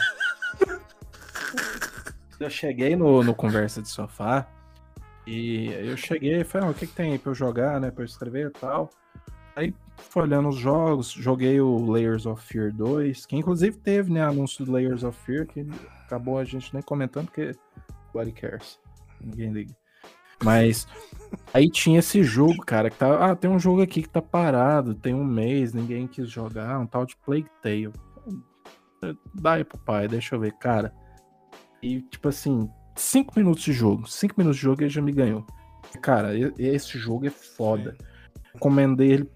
eu 2.39 2.49
cheguei 2.49 2.95
no, 2.95 3.23
no 3.23 3.33
Conversa 3.35 3.81
de 3.81 3.89
Sofá 3.89 4.47
e 5.25 5.67
eu 5.67 5.95
cheguei 5.97 6.41
e 6.41 6.43
falei, 6.43 6.67
ah, 6.67 6.71
o 6.71 6.73
que, 6.73 6.87
que 6.87 6.93
tem 6.93 7.13
aí 7.13 7.19
pra 7.19 7.31
eu 7.31 7.35
jogar, 7.35 7.79
né? 7.79 7.91
Pra 7.91 8.03
eu 8.03 8.05
escrever 8.05 8.47
e 8.47 8.51
tal. 8.59 8.89
Aí 9.55 9.73
fui 9.97 10.23
olhando 10.23 10.49
os 10.49 10.57
jogos, 10.57 11.11
joguei 11.11 11.61
o 11.61 11.89
Layers 11.89 12.25
of 12.25 12.43
Fear 12.45 12.73
2, 12.73 13.25
que 13.25 13.35
inclusive 13.35 13.77
teve, 13.77 14.11
né, 14.11 14.23
anúncio 14.23 14.65
do 14.65 14.71
Layers 14.71 15.03
of 15.03 15.17
Fear, 15.25 15.45
que 15.45 15.65
acabou 16.05 16.39
a 16.39 16.43
gente 16.43 16.73
nem 16.73 16.81
comentando, 16.81 17.25
porque 17.25 17.51
nobody 18.07 18.31
cares. 18.31 18.79
Ninguém 19.21 19.51
liga. 19.51 19.75
Mas 20.43 20.87
aí 21.53 21.69
tinha 21.69 21.99
esse 21.99 22.23
jogo, 22.23 22.63
cara, 22.65 22.89
que 22.89 22.97
tá. 22.97 23.31
Ah, 23.31 23.35
tem 23.35 23.49
um 23.49 23.59
jogo 23.59 23.81
aqui 23.81 24.01
que 24.01 24.09
tá 24.09 24.21
parado, 24.21 24.93
tem 24.93 25.13
um 25.13 25.23
mês, 25.23 25.73
ninguém 25.73 26.07
quis 26.07 26.29
jogar, 26.29 26.79
um 26.79 26.85
tal 26.85 27.05
de 27.05 27.15
Plague 27.17 27.49
Tale. 27.61 27.91
Dá 29.33 29.53
aí 29.53 29.63
pro 29.63 29.77
pai, 29.79 30.07
deixa 30.07 30.35
eu 30.35 30.39
ver, 30.39 30.53
cara. 30.53 30.93
E, 31.81 32.01
tipo 32.01 32.29
assim, 32.29 32.69
cinco 32.95 33.33
minutos 33.35 33.63
de 33.63 33.73
jogo. 33.73 34.07
Cinco 34.07 34.35
minutos 34.37 34.57
de 34.57 34.63
jogo 34.63 34.81
ele 34.81 34.89
já 34.89 35.01
me 35.01 35.11
ganhou. 35.11 35.45
Cara, 36.01 36.31
esse 36.57 36.97
jogo 36.97 37.25
é 37.25 37.29
foda. 37.29 37.97
Recomendei 38.53 39.11
ele 39.11 39.29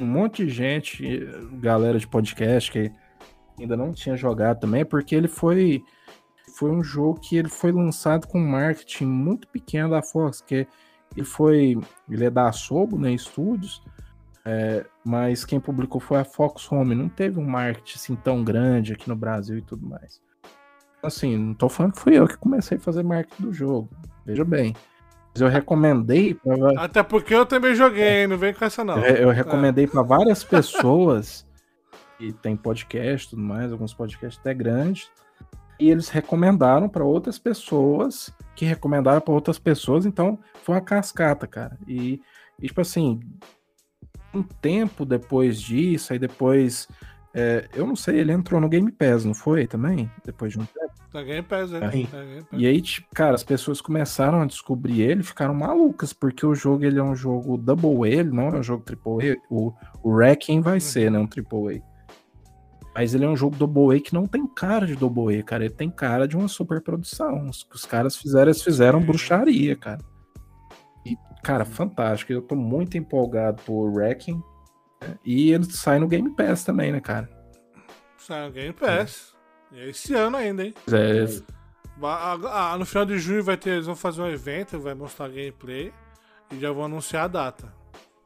um 0.00 0.06
monte 0.06 0.44
de 0.44 0.50
gente, 0.50 1.20
galera 1.60 1.98
de 1.98 2.08
podcast 2.08 2.72
que 2.72 2.90
ainda 3.58 3.76
não 3.76 3.92
tinha 3.92 4.16
jogado 4.16 4.60
também, 4.60 4.84
porque 4.84 5.14
ele 5.14 5.28
foi 5.28 5.82
foi 6.52 6.70
um 6.70 6.82
jogo 6.82 7.20
que 7.20 7.36
ele 7.36 7.48
foi 7.48 7.72
lançado 7.72 8.26
com 8.26 8.38
marketing 8.38 9.06
muito 9.06 9.48
pequeno 9.48 9.90
da 9.90 10.02
Fox, 10.02 10.40
que 10.40 10.66
ele 11.16 11.26
foi 11.26 11.78
ele 12.08 12.24
é 12.24 12.30
da 12.30 12.48
Asobo, 12.48 12.98
né, 12.98 13.16
Studios, 13.16 13.82
é, 14.44 14.84
mas 15.04 15.44
quem 15.44 15.60
publicou 15.60 16.00
foi 16.00 16.18
a 16.18 16.24
Fox 16.24 16.70
Home, 16.70 16.94
não 16.94 17.08
teve 17.08 17.38
um 17.38 17.44
marketing 17.44 17.96
assim 17.96 18.16
tão 18.16 18.42
grande 18.42 18.92
aqui 18.92 19.08
no 19.08 19.16
Brasil 19.16 19.58
e 19.58 19.62
tudo 19.62 19.86
mais. 19.86 20.20
Assim, 21.02 21.36
não 21.36 21.54
tô 21.54 21.68
falando 21.68 21.92
que 21.92 22.00
fui 22.00 22.18
eu 22.18 22.28
que 22.28 22.36
comecei 22.36 22.76
a 22.76 22.80
fazer 22.80 23.02
marketing 23.02 23.42
do 23.42 23.52
jogo, 23.52 23.88
veja 24.24 24.44
bem. 24.44 24.74
Mas 25.32 25.40
eu 25.40 25.48
recomendei 25.48 26.34
pra... 26.34 26.84
Até 26.84 27.02
porque 27.02 27.34
eu 27.34 27.46
também 27.46 27.74
joguei, 27.74 28.26
não 28.26 28.36
vem 28.36 28.52
com 28.52 28.64
essa 28.64 28.84
não. 28.84 28.98
Eu, 28.98 29.16
eu 29.16 29.30
recomendei 29.30 29.84
é. 29.84 29.88
para 29.88 30.02
várias 30.02 30.44
pessoas 30.44 31.46
e 32.20 32.32
tem 32.32 32.56
podcast 32.56 33.30
tudo 33.30 33.42
mais, 33.42 33.72
alguns 33.72 33.92
podcasts 33.94 34.38
até 34.38 34.54
grandes. 34.54 35.10
E 35.82 35.90
eles 35.90 36.08
recomendaram 36.08 36.88
para 36.88 37.02
outras 37.02 37.40
pessoas, 37.40 38.32
que 38.54 38.64
recomendaram 38.64 39.20
para 39.20 39.34
outras 39.34 39.58
pessoas, 39.58 40.06
então 40.06 40.38
foi 40.62 40.76
uma 40.76 40.80
cascata, 40.80 41.44
cara. 41.44 41.76
E, 41.88 42.22
e, 42.60 42.68
tipo 42.68 42.80
assim, 42.80 43.18
um 44.32 44.44
tempo 44.44 45.04
depois 45.04 45.60
disso, 45.60 46.12
aí 46.12 46.20
depois. 46.20 46.86
É, 47.34 47.68
eu 47.74 47.84
não 47.84 47.96
sei, 47.96 48.20
ele 48.20 48.30
entrou 48.30 48.60
no 48.60 48.68
Game 48.68 48.92
Pass, 48.92 49.24
não 49.24 49.34
foi 49.34 49.66
também? 49.66 50.08
Depois 50.24 50.52
de 50.52 50.60
um 50.60 50.64
tempo. 50.64 50.92
Na 51.12 51.22
Game 51.24 51.42
Pass, 51.42 51.72
é. 51.72 51.78
é 51.78 52.08
e 52.52 52.64
aí, 52.64 52.80
tipo, 52.80 53.08
cara, 53.12 53.34
as 53.34 53.42
pessoas 53.42 53.80
começaram 53.80 54.40
a 54.40 54.46
descobrir 54.46 55.02
ele 55.02 55.24
ficaram 55.24 55.52
malucas, 55.52 56.12
porque 56.12 56.46
o 56.46 56.54
jogo 56.54 56.84
ele 56.84 57.00
é 57.00 57.02
um 57.02 57.16
jogo 57.16 57.58
Double 57.58 58.08
A, 58.08 58.20
ele 58.20 58.30
não 58.30 58.50
é 58.50 58.58
um 58.60 58.62
jogo 58.62 58.84
Triple 58.84 59.32
A. 59.32 59.36
O, 59.50 59.72
o 60.00 60.10
Wrecking 60.10 60.60
vai 60.60 60.74
uhum. 60.74 60.80
ser, 60.80 61.10
né? 61.10 61.18
Um 61.18 61.26
Triple 61.26 61.78
A. 61.78 61.91
Mas 62.94 63.14
ele 63.14 63.24
é 63.24 63.28
um 63.28 63.36
jogo 63.36 63.56
Double 63.56 63.96
A 63.96 64.00
que 64.00 64.12
não 64.12 64.26
tem 64.26 64.46
cara 64.46 64.86
de 64.86 64.94
Double 64.94 65.38
A, 65.38 65.42
cara. 65.42 65.64
Ele 65.64 65.74
tem 65.74 65.90
cara 65.90 66.28
de 66.28 66.36
uma 66.36 66.48
super 66.48 66.80
produção. 66.82 67.48
Os 67.48 67.66
os 67.72 67.84
caras 67.84 68.16
fizeram, 68.16 68.48
eles 68.50 68.62
fizeram 68.62 69.00
bruxaria, 69.00 69.74
cara. 69.76 70.00
E, 71.04 71.16
cara, 71.42 71.64
fantástico. 71.64 72.32
Eu 72.32 72.42
tô 72.42 72.54
muito 72.54 72.98
empolgado 72.98 73.62
por 73.62 73.90
Wrecking. 73.90 74.42
Né? 75.00 75.18
E 75.24 75.52
ele 75.52 75.64
sai 75.64 75.98
no 75.98 76.08
Game 76.08 76.30
Pass 76.36 76.64
também, 76.64 76.92
né, 76.92 77.00
cara? 77.00 77.28
Sai 78.18 78.46
no 78.46 78.52
Game 78.52 78.72
Pass. 78.72 79.34
É. 79.38 79.42
É 79.74 79.88
esse 79.88 80.14
ano 80.14 80.36
ainda, 80.36 80.64
hein? 80.64 80.74
É. 80.92 81.24
Ah, 82.02 82.76
no 82.78 82.84
final 82.84 83.06
de 83.06 83.18
junho 83.18 83.42
vai 83.42 83.56
ter, 83.56 83.70
eles 83.70 83.86
vão 83.86 83.96
fazer 83.96 84.20
um 84.20 84.28
evento, 84.28 84.78
vai 84.78 84.94
mostrar 84.94 85.28
gameplay 85.28 85.92
e 86.50 86.60
já 86.60 86.70
vão 86.72 86.84
anunciar 86.84 87.24
a 87.24 87.28
data. 87.28 87.72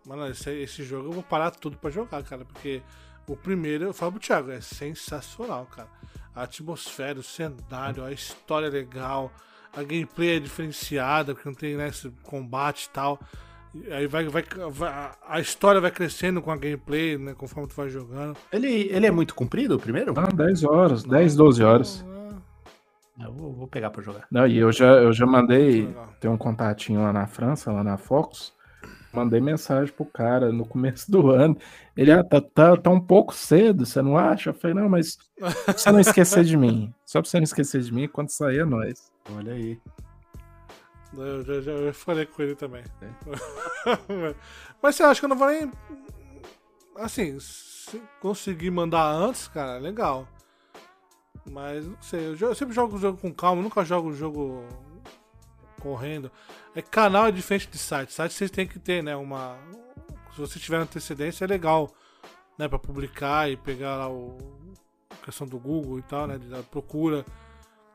Mano, 0.07 0.29
esse, 0.29 0.51
esse 0.51 0.83
jogo 0.83 1.09
eu 1.09 1.13
vou 1.13 1.23
parar 1.23 1.51
tudo 1.51 1.77
pra 1.77 1.91
jogar, 1.91 2.23
cara, 2.23 2.45
porque 2.45 2.83
o 3.29 3.37
primeiro, 3.37 3.85
eu 3.85 3.93
falo 3.93 4.13
pro 4.13 4.21
Thiago, 4.21 4.51
é 4.51 4.61
sensacional, 4.61 5.67
cara. 5.67 5.89
A 6.35 6.43
atmosfera, 6.43 7.19
o 7.19 7.23
cenário, 7.23 8.05
a 8.05 8.13
história 8.13 8.67
é 8.67 8.71
legal, 8.71 9.33
a 9.75 9.83
gameplay 9.83 10.37
é 10.37 10.41
diferenciada, 10.41 11.35
porque 11.35 11.49
não 11.49 11.55
tem 11.55 11.77
né, 11.77 11.89
esse 11.89 12.11
combate 12.23 12.85
e 12.85 12.91
tal. 12.91 13.19
Aí 13.91 14.07
vai, 14.07 14.27
vai, 14.27 14.45
vai, 14.71 15.11
a 15.29 15.41
história 15.41 15.81
vai 15.81 15.91
crescendo 15.91 16.41
com 16.41 16.51
a 16.51 16.57
gameplay, 16.57 17.19
né? 17.19 17.35
Conforme 17.35 17.69
tu 17.69 17.75
vai 17.77 17.91
jogando. 17.91 18.37
Ele, 18.51 18.89
ele 18.91 19.07
é 19.07 19.11
muito 19.11 19.35
comprido, 19.35 19.77
o 19.77 19.79
primeiro? 19.79 20.15
Ah, 20.17 20.35
10 20.35 20.65
horas, 20.65 21.05
10, 21.05 21.37
12 21.37 21.63
horas. 21.63 22.05
Eu 23.21 23.33
vou, 23.33 23.53
vou 23.53 23.67
pegar 23.67 23.91
pra 23.91 24.03
jogar. 24.03 24.27
Não, 24.31 24.47
e 24.47 24.59
eu 24.59 24.71
já, 24.73 24.93
eu 24.93 25.13
já 25.13 25.27
mandei. 25.27 25.95
Tem 26.21 26.31
um 26.31 26.37
contatinho 26.37 27.03
lá 27.03 27.13
na 27.13 27.27
França, 27.27 27.73
lá 27.73 27.83
na 27.83 27.97
Fox. 27.97 28.53
Mandei 29.17 29.41
mensagem 29.41 29.93
pro 29.95 30.05
cara 30.05 30.53
no 30.53 30.67
começo 30.67 31.11
do 31.11 31.31
ano. 31.31 31.57
Ele, 31.97 32.13
ah, 32.13 32.23
tá, 32.23 32.39
tá, 32.39 32.77
tá 32.77 32.91
um 32.91 33.01
pouco 33.01 33.35
cedo, 33.35 33.87
você 33.87 34.03
não 34.03 34.19
acha? 34.19 34.51
Eu 34.51 34.55
falei, 34.55 34.77
não, 34.77 34.91
mas 34.91 35.19
você 35.67 35.91
não 35.91 35.99
esquecer 35.99 36.45
de 36.45 36.55
mim. 36.55 36.93
Só 37.03 37.23
pra 37.23 37.31
você 37.31 37.39
não 37.39 37.45
esquecer 37.45 37.81
de 37.81 37.95
mim, 37.95 38.07
quando 38.07 38.29
sair 38.29 38.61
é 38.61 38.65
nós. 38.67 39.11
Olha 39.35 39.55
aí. 39.55 39.81
Eu 41.17 41.43
já, 41.43 41.61
já, 41.63 41.85
já 41.87 41.93
falei 41.95 42.27
com 42.27 42.43
ele 42.43 42.55
também. 42.55 42.85
É. 43.01 44.35
mas 44.83 44.95
você 44.95 45.03
acha 45.03 45.19
que 45.19 45.25
eu 45.25 45.31
não 45.31 45.37
vou 45.37 45.49
nem. 45.49 45.73
Assim, 46.97 47.41
se 47.41 48.03
conseguir 48.21 48.71
mandar 48.71 49.11
antes, 49.11 49.49
cara, 49.49 49.79
legal. 49.79 50.29
Mas 51.51 51.87
não 51.87 51.97
sei, 52.03 52.27
eu, 52.27 52.37
eu 52.37 52.55
sempre 52.55 52.75
jogo 52.75 52.97
o 52.97 52.99
jogo 52.99 53.19
com 53.19 53.33
calma, 53.33 53.63
nunca 53.63 53.83
jogo 53.83 54.11
o 54.11 54.15
jogo 54.15 54.63
correndo. 55.81 56.31
É 56.77 56.83
canal 56.83 57.27
é 57.27 57.33
diferente 57.33 57.69
de 57.69 57.79
site. 57.79 58.13
Site 58.13 58.35
vocês 58.35 58.51
têm 58.51 58.67
que 58.67 58.79
ter, 58.79 59.03
né? 59.03 59.17
Uma. 59.17 59.57
Se 60.35 60.39
você 60.39 60.59
tiver 60.59 60.77
antecedência, 60.77 61.47
é 61.47 61.49
legal, 61.49 61.91
né? 62.59 62.69
Pra 62.69 62.79
publicar 62.79 63.51
e 63.51 63.57
pegar 63.57 63.97
lá 63.97 64.11
o. 64.11 64.37
A 65.11 65.25
questão 65.25 65.47
do 65.47 65.59
Google 65.59 65.99
e 65.99 66.03
tal, 66.03 66.27
né? 66.27 66.37
Da 66.37 66.63
procura. 66.63 67.25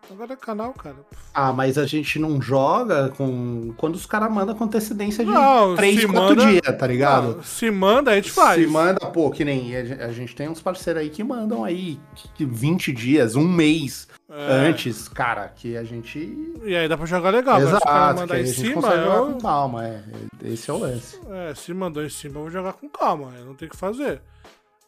Agora 0.10 0.34
é 0.34 0.36
canal, 0.36 0.74
cara. 0.74 0.96
Ah, 1.34 1.54
mas 1.54 1.78
a 1.78 1.86
gente 1.86 2.20
não 2.20 2.42
joga 2.42 3.10
com. 3.10 3.74
Quando 3.78 3.96
os 3.96 4.06
caras 4.06 4.32
mandam 4.32 4.56
com 4.56 4.64
antecedência 4.64 5.24
de 5.24 5.32
não, 5.32 5.76
3, 5.76 6.06
4 6.06 6.14
manda... 6.14 6.46
dias, 6.46 6.78
tá 6.78 6.88
ligado? 6.88 7.36
Não, 7.36 7.44
se 7.44 7.72
manda, 7.72 8.12
a 8.12 8.16
gente 8.16 8.32
faz. 8.32 8.62
Se 8.62 8.68
manda, 8.68 9.00
pô, 9.08 9.30
que 9.32 9.46
nem. 9.46 9.76
A 9.76 10.12
gente 10.12 10.36
tem 10.36 10.50
uns 10.50 10.62
parceiros 10.62 11.02
aí 11.02 11.10
que 11.10 11.24
mandam 11.24 11.64
aí 11.64 12.00
20 12.38 12.92
dias, 12.92 13.36
um 13.36 13.48
mês 13.48 14.08
é. 14.30 14.68
antes, 14.68 15.08
cara, 15.08 15.48
que 15.50 15.78
a 15.78 15.84
gente. 15.84 16.20
E 16.64 16.76
aí 16.76 16.88
dá 16.90 16.98
pra 16.98 17.06
jogar 17.06 17.30
legal, 17.30 17.62
Exato, 17.62 17.86
mas 17.86 18.10
se 18.10 18.16
mandar 18.16 18.40
em 18.42 18.46
cima. 18.46 18.88
Eu... 18.90 19.06
jogar 19.06 19.34
com 19.34 19.42
calma, 19.42 19.88
é. 19.88 20.04
Esse 20.44 20.70
é 20.70 20.74
o 20.74 20.78
lance. 20.78 21.20
É, 21.30 21.54
se 21.56 21.74
mandou 21.74 22.04
em 22.04 22.10
cima, 22.10 22.36
eu 22.36 22.42
vou 22.42 22.52
jogar 22.52 22.74
com 22.74 22.90
calma, 22.90 23.32
eu 23.38 23.46
não 23.46 23.56
tenho 23.56 23.72
que 23.72 23.78
fazer. 23.78 24.22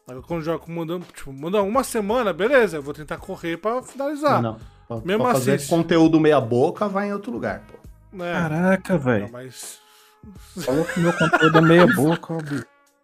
Agora 0.06 0.22
quando 0.26 0.42
jogo 0.42 0.70
mandando, 0.70 1.06
tipo, 1.14 1.32
manda 1.32 1.62
uma 1.62 1.82
semana, 1.82 2.32
beleza, 2.32 2.76
eu 2.76 2.82
vou 2.82 2.92
tentar 2.92 3.16
correr 3.16 3.56
pra 3.56 3.82
finalizar. 3.82 4.42
Não, 4.42 4.52
não. 4.52 4.73
Pra, 4.86 5.00
Mesmo 5.04 5.24
pra 5.24 5.32
fazer 5.32 5.54
assim, 5.54 5.68
conteúdo 5.68 6.20
meia 6.20 6.40
boca, 6.40 6.88
vai 6.88 7.08
em 7.08 7.12
outro 7.12 7.32
lugar, 7.32 7.60
pô. 7.60 8.22
É. 8.22 8.32
Caraca, 8.32 8.98
velho. 8.98 9.30
Mas... 9.32 9.78
Falou 10.62 10.84
que 10.84 11.00
meu 11.00 11.12
conteúdo 11.12 11.58
é 11.58 11.60
meia 11.60 11.86
boca, 11.86 12.34
ó, 12.34 12.38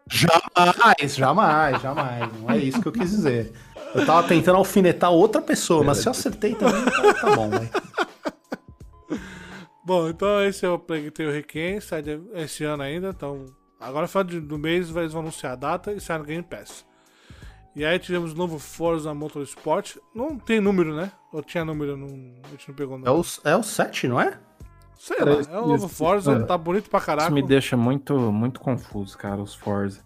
Jamais, 0.09 1.15
jamais, 1.15 1.81
jamais. 1.81 2.33
Não 2.41 2.51
é 2.51 2.59
isso 2.59 2.81
que 2.81 2.89
eu 2.89 2.93
quis 2.93 3.11
dizer. 3.11 3.53
Eu 3.95 4.05
tava 4.05 4.27
tentando 4.27 4.57
alfinetar 4.57 5.11
outra 5.11 5.41
pessoa, 5.41 5.85
mas 5.85 5.99
se 5.99 6.09
eu 6.09 6.11
acertei 6.11 6.55
também, 6.55 6.85
tá, 6.85 7.15
tá 7.15 7.37
bom, 7.37 7.51
velho. 7.51 7.71
Bom, 9.85 10.09
então 10.09 10.45
esse 10.45 10.65
é 10.65 10.69
o 10.69 10.79
Plague 10.79 11.11
Tale 11.11 11.33
Requiem, 11.33 11.81
sai 11.81 12.05
esse 12.35 12.63
ano 12.63 12.83
ainda, 12.83 13.09
então... 13.09 13.47
Agora, 13.81 14.03
no 14.03 14.09
final 14.09 14.25
do 14.25 14.59
mês, 14.59 14.95
eles 14.95 15.13
vão 15.13 15.23
anunciar 15.23 15.55
a 15.55 15.57
data 15.57 15.93
e 15.93 16.01
sai 16.01 16.19
no 16.19 16.25
Game 16.25 16.45
Pass. 16.45 16.85
E 17.75 17.85
aí 17.85 17.99
tivemos 17.99 18.33
o 18.33 18.37
novo 18.37 18.59
Forza 18.59 19.15
Motorsport. 19.15 19.97
Não 20.15 20.39
tem 20.39 20.61
número, 20.61 20.95
né? 20.95 21.13
Ou 21.33 21.43
tinha 21.43 21.65
número? 21.65 21.97
Não, 21.97 22.07
a 22.45 22.51
gente 22.51 22.69
não 22.69 22.75
pegou 22.75 22.99
número. 22.99 23.17
É 23.17 23.49
o, 23.49 23.51
é 23.53 23.57
o 23.57 23.63
7, 23.63 24.09
não 24.09 24.21
é? 24.21 24.39
Sei 24.99 25.17
lá, 25.19 25.33
é 25.33 25.59
o 25.59 25.67
novo 25.67 25.89
Forza, 25.89 26.37
isso, 26.37 26.47
tá 26.47 26.59
bonito 26.59 26.91
pra 26.91 27.01
caralho. 27.01 27.29
Isso 27.29 27.35
me 27.35 27.43
deixa 27.43 27.75
muito, 27.75 28.15
muito 28.31 28.61
confuso, 28.61 29.17
cara, 29.17 29.41
os 29.41 29.55
Forza. 29.55 30.01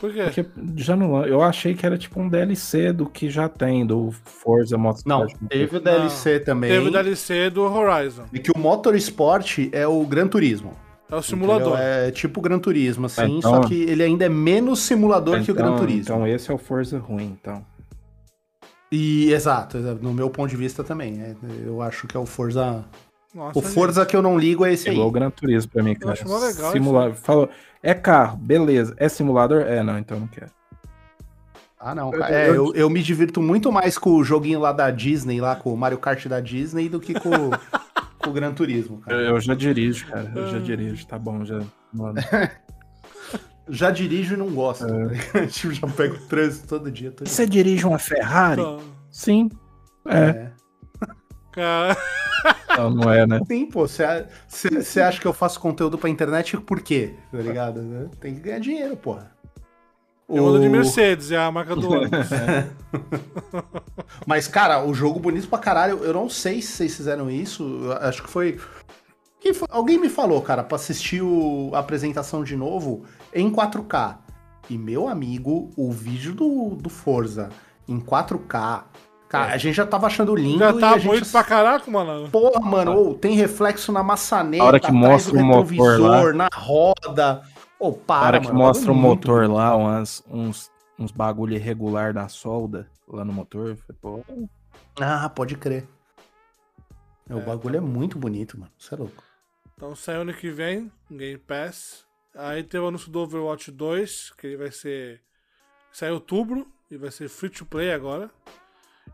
Por 0.00 0.12
quê? 0.12 0.22
Porque 0.24 0.46
já 0.76 0.94
não, 0.94 1.26
eu 1.26 1.42
achei 1.42 1.74
que 1.74 1.84
era 1.84 1.98
tipo 1.98 2.20
um 2.20 2.28
DLC 2.28 2.92
do 2.92 3.06
que 3.06 3.28
já 3.28 3.48
tem, 3.48 3.84
do 3.84 4.12
Forza 4.12 4.76
Motorsport. 4.78 5.32
Não, 5.40 5.48
teve 5.48 5.76
o 5.76 5.80
DLC 5.80 6.38
não, 6.38 6.44
também. 6.44 6.70
Teve 6.70 6.88
o 6.88 6.92
DLC 6.92 7.50
do 7.50 7.62
Horizon. 7.62 8.26
E 8.32 8.38
que 8.38 8.52
o 8.52 8.58
Motorsport 8.58 9.68
é 9.72 9.86
o 9.86 10.04
Gran 10.04 10.28
Turismo. 10.28 10.85
É 11.10 11.14
o 11.14 11.22
simulador. 11.22 11.74
Entendeu? 11.74 11.86
É 11.86 12.10
tipo 12.10 12.40
Gran 12.40 12.58
Turismo, 12.58 13.06
assim, 13.06 13.38
então, 13.38 13.62
só 13.62 13.68
que 13.68 13.74
ele 13.74 14.02
ainda 14.02 14.24
é 14.24 14.28
menos 14.28 14.80
simulador 14.80 15.34
então, 15.34 15.44
que 15.44 15.52
o 15.52 15.54
Gran 15.54 15.68
então, 15.68 15.78
Turismo. 15.78 16.02
Então 16.02 16.26
esse 16.26 16.50
é 16.50 16.54
o 16.54 16.58
Forza 16.58 16.98
ruim, 16.98 17.36
então. 17.40 17.64
E 18.90 19.32
exato, 19.32 19.78
no 19.78 20.12
meu 20.12 20.30
ponto 20.30 20.50
de 20.50 20.56
vista 20.56 20.84
também. 20.84 21.20
É, 21.20 21.34
eu 21.64 21.82
acho 21.82 22.06
que 22.06 22.16
é 22.16 22.20
o 22.20 22.26
Forza. 22.26 22.84
Nossa, 23.34 23.58
o 23.58 23.62
Forza 23.62 24.00
gente. 24.00 24.10
que 24.10 24.16
eu 24.16 24.22
não 24.22 24.38
ligo 24.38 24.64
é 24.64 24.72
esse 24.72 24.88
é 24.88 24.90
aí. 24.90 24.96
Igual 24.96 25.08
o 25.08 25.12
Gran 25.12 25.30
Turismo 25.30 25.70
pra 25.72 25.82
mim, 25.82 25.94
cara. 25.94 26.18
Eu 26.24 26.36
acho 26.36 26.46
legal 26.46 26.72
Simulador. 26.72 27.14
Falou, 27.14 27.50
é 27.82 27.94
carro, 27.94 28.36
beleza. 28.36 28.94
É 28.96 29.08
simulador? 29.08 29.62
É, 29.62 29.82
não, 29.82 29.98
então 29.98 30.18
não 30.18 30.26
quero. 30.26 30.50
Ah, 31.78 31.94
não. 31.94 32.12
Eu, 32.12 32.24
é, 32.24 32.48
eu, 32.48 32.74
eu, 32.74 32.90
me 32.90 33.02
divirto 33.02 33.40
muito 33.40 33.70
mais 33.70 33.98
com 33.98 34.10
o 34.10 34.24
joguinho 34.24 34.58
lá 34.58 34.72
da 34.72 34.90
Disney, 34.90 35.40
lá 35.40 35.54
com 35.54 35.72
o 35.72 35.76
Mario 35.76 35.98
Kart 35.98 36.26
da 36.26 36.40
Disney, 36.40 36.88
do 36.88 36.98
que 36.98 37.14
com, 37.14 37.30
com 37.30 37.50
o 38.28 38.32
Gran 38.32 38.52
Turismo, 38.52 38.98
cara. 38.98 39.16
Eu, 39.16 39.34
eu, 39.34 39.40
já 39.40 39.54
dirijo, 39.54 40.06
cara. 40.06 40.30
Eu 40.34 40.48
já 40.48 40.58
dirijo, 40.58 41.06
tá 41.06 41.18
bom, 41.18 41.44
já. 41.44 41.60
já 43.68 43.90
dirijo 43.90 44.34
e 44.34 44.36
não 44.36 44.50
gosto. 44.50 44.86
É. 45.34 45.46
tipo, 45.48 45.72
já 45.72 45.86
pego 45.86 46.18
trânsito 46.26 46.68
todo 46.68 46.90
dia. 46.90 47.10
Todo 47.10 47.28
Você 47.28 47.46
dia. 47.46 47.62
dirige 47.64 47.86
uma 47.86 47.98
Ferrari? 47.98 48.62
Sim. 49.10 49.48
É. 50.06 50.18
é. 50.18 50.52
Cara. 51.52 51.96
Não, 52.76 52.90
não 52.90 53.12
é, 53.12 53.26
né? 53.26 53.40
Sim, 53.46 53.66
pô, 53.66 53.86
você 53.86 55.00
acha 55.00 55.20
que 55.20 55.26
eu 55.26 55.32
faço 55.32 55.58
conteúdo 55.58 55.96
pra 55.96 56.10
internet 56.10 56.56
por 56.58 56.80
quê? 56.82 57.14
Tá 57.32 57.38
ligado? 57.38 58.10
Tem 58.20 58.34
que 58.34 58.40
ganhar 58.40 58.60
dinheiro, 58.60 58.96
porra. 58.96 59.32
Eu 60.28 60.46
ando 60.46 60.60
de 60.60 60.68
Mercedes, 60.68 61.30
é 61.30 61.36
a 61.36 61.50
marca 61.52 61.76
do 61.76 61.86
ônibus. 61.90 62.28
Mas, 64.26 64.48
cara, 64.48 64.84
o 64.84 64.92
jogo 64.92 65.20
bonito 65.20 65.48
pra 65.48 65.58
caralho. 65.58 66.00
Eu 66.02 66.12
não 66.12 66.28
sei 66.28 66.60
se 66.60 66.72
vocês 66.72 66.96
fizeram 66.96 67.30
isso. 67.30 67.62
eu 67.84 67.92
Acho 68.08 68.22
que 68.22 68.30
foi. 68.30 68.58
Quem 69.40 69.54
foi? 69.54 69.68
Alguém 69.70 69.98
me 70.00 70.08
falou, 70.08 70.40
cara, 70.42 70.64
pra 70.64 70.76
assistir 70.76 71.22
o- 71.22 71.70
a 71.74 71.78
apresentação 71.78 72.42
de 72.42 72.56
novo 72.56 73.04
em 73.32 73.50
4K. 73.50 74.16
E, 74.68 74.76
meu 74.76 75.06
amigo, 75.08 75.70
o 75.76 75.92
vídeo 75.92 76.34
do, 76.34 76.70
do 76.74 76.90
Forza 76.90 77.50
em 77.88 78.00
4K. 78.00 78.82
Cara, 79.28 79.52
a 79.52 79.58
gente 79.58 79.74
já 79.76 79.86
tava 79.86 80.06
achando 80.06 80.34
lindo. 80.34 80.58
Já 80.58 80.72
tá 80.72 80.90
a 80.90 80.98
gente... 80.98 81.06
bonito 81.08 81.30
pra 81.30 81.44
caraca, 81.44 81.88
mano. 81.90 82.28
Porra, 82.30 82.60
mano, 82.60 83.14
tem 83.14 83.34
reflexo 83.36 83.92
na 83.92 84.02
maçaneta, 84.02 84.62
A 84.62 84.66
hora 84.66 84.80
que 84.80 84.86
atrás 84.86 85.04
mostra 85.04 85.32
do 85.32 85.38
o 85.38 85.44
motor 85.44 85.66
retrovisor, 85.70 86.34
na 86.34 86.48
roda. 86.52 87.42
Ô, 87.78 87.88
O 87.88 87.92
para, 87.92 88.20
cara 88.20 88.40
que 88.40 88.46
mano, 88.46 88.58
mostra 88.58 88.90
o 88.92 88.94
bagulho 88.94 89.08
muito 89.08 89.28
motor 89.28 89.50
lá, 89.50 89.76
umas, 89.76 90.22
uns, 90.28 90.70
uns 90.98 91.10
bagulho 91.12 91.54
irregular 91.54 92.12
da 92.12 92.28
solda 92.28 92.90
lá 93.06 93.24
no 93.24 93.32
motor. 93.32 93.76
Pô, 94.00 94.24
Ah, 95.00 95.28
pode 95.28 95.56
crer. 95.56 95.86
É, 97.28 97.34
o 97.34 97.40
É, 97.40 97.44
bagulho 97.44 97.76
é 97.76 97.80
muito 97.80 98.18
bonito, 98.18 98.58
mano. 98.58 98.72
Você 98.78 98.94
é 98.94 98.98
louco. 98.98 99.22
Então 99.76 99.94
sai 99.94 100.16
ano 100.16 100.32
que 100.32 100.50
vem, 100.50 100.90
Game 101.10 101.38
Pass. 101.38 102.04
Aí 102.34 102.62
teve 102.62 102.84
o 102.84 102.88
anúncio 102.88 103.10
do 103.10 103.20
Overwatch 103.20 103.70
2, 103.70 104.30
que 104.36 104.46
ele 104.46 104.56
vai 104.56 104.70
ser. 104.70 105.20
Sai 105.92 106.10
em 106.10 106.12
outubro 106.12 106.66
e 106.90 106.96
vai 106.96 107.10
ser 107.10 107.28
free 107.28 107.50
to 107.50 107.64
play 107.66 107.92
agora. 107.92 108.30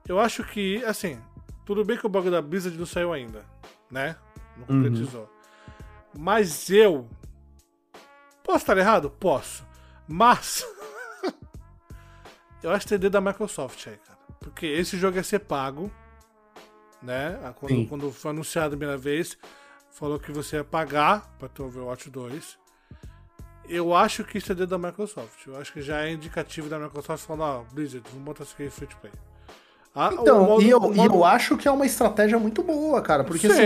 Eu 0.08 0.18
acho 0.20 0.44
que, 0.44 0.84
assim, 0.84 1.18
tudo 1.64 1.84
bem 1.84 1.96
que 1.96 2.06
o 2.06 2.08
bagulho 2.08 2.32
da 2.32 2.42
Blizzard 2.42 2.76
não 2.76 2.86
saiu 2.86 3.12
ainda, 3.12 3.44
né? 3.90 4.16
Não 4.56 4.66
Uhum. 4.68 4.82
concretizou. 4.82 5.28
Mas 6.18 6.68
eu. 6.70 7.08
Posso 8.42 8.58
estar 8.58 8.76
errado? 8.76 9.10
Posso. 9.10 9.64
Mas. 10.08 10.64
eu 12.62 12.70
acho 12.70 12.86
que 12.86 12.98
dedo 12.98 13.10
da 13.12 13.20
Microsoft 13.20 13.86
aí, 13.86 13.96
cara. 13.96 14.18
Porque 14.40 14.66
esse 14.66 14.96
jogo 14.98 15.16
ia 15.16 15.22
ser 15.22 15.40
pago. 15.40 15.90
Né? 17.02 17.38
Ah, 17.42 17.52
Quando, 17.52 17.72
Sim. 17.72 17.86
quando 17.86 18.12
foi 18.12 18.30
anunciado 18.30 18.74
a 18.74 18.78
primeira 18.78 18.96
vez, 18.96 19.36
falou 19.90 20.18
que 20.20 20.30
você 20.30 20.56
ia 20.56 20.64
pagar 20.64 21.34
pra 21.38 21.48
ter 21.48 21.62
o 21.62 21.66
Overwatch 21.66 22.08
2. 22.10 22.58
Eu 23.68 23.94
acho 23.94 24.22
que 24.24 24.38
isso 24.38 24.52
é 24.52 24.54
dedo 24.54 24.68
da 24.70 24.78
Microsoft. 24.78 25.46
Eu 25.46 25.56
acho 25.56 25.72
que 25.72 25.80
já 25.82 26.02
é 26.04 26.12
indicativo 26.12 26.68
da 26.68 26.78
Microsoft 26.78 27.24
falando, 27.26 27.42
ó, 27.42 27.64
Blizzard, 27.72 28.04
vamos 28.10 28.24
botar 28.24 28.44
isso 28.44 28.54
aqui 28.54 28.68
free 28.70 28.86
to 28.86 28.96
play. 28.98 29.12
Ah, 29.94 30.10
Então, 30.12 30.44
modo- 30.44 30.62
e, 30.62 30.70
eu, 30.70 30.78
e 30.92 30.96
modo- 30.96 31.14
eu 31.16 31.24
acho 31.24 31.56
que 31.56 31.66
é 31.68 31.70
uma 31.70 31.84
estratégia 31.86 32.38
muito 32.38 32.62
boa, 32.62 33.00
cara. 33.02 33.24
Porque 33.24 33.46
assim, 33.46 33.56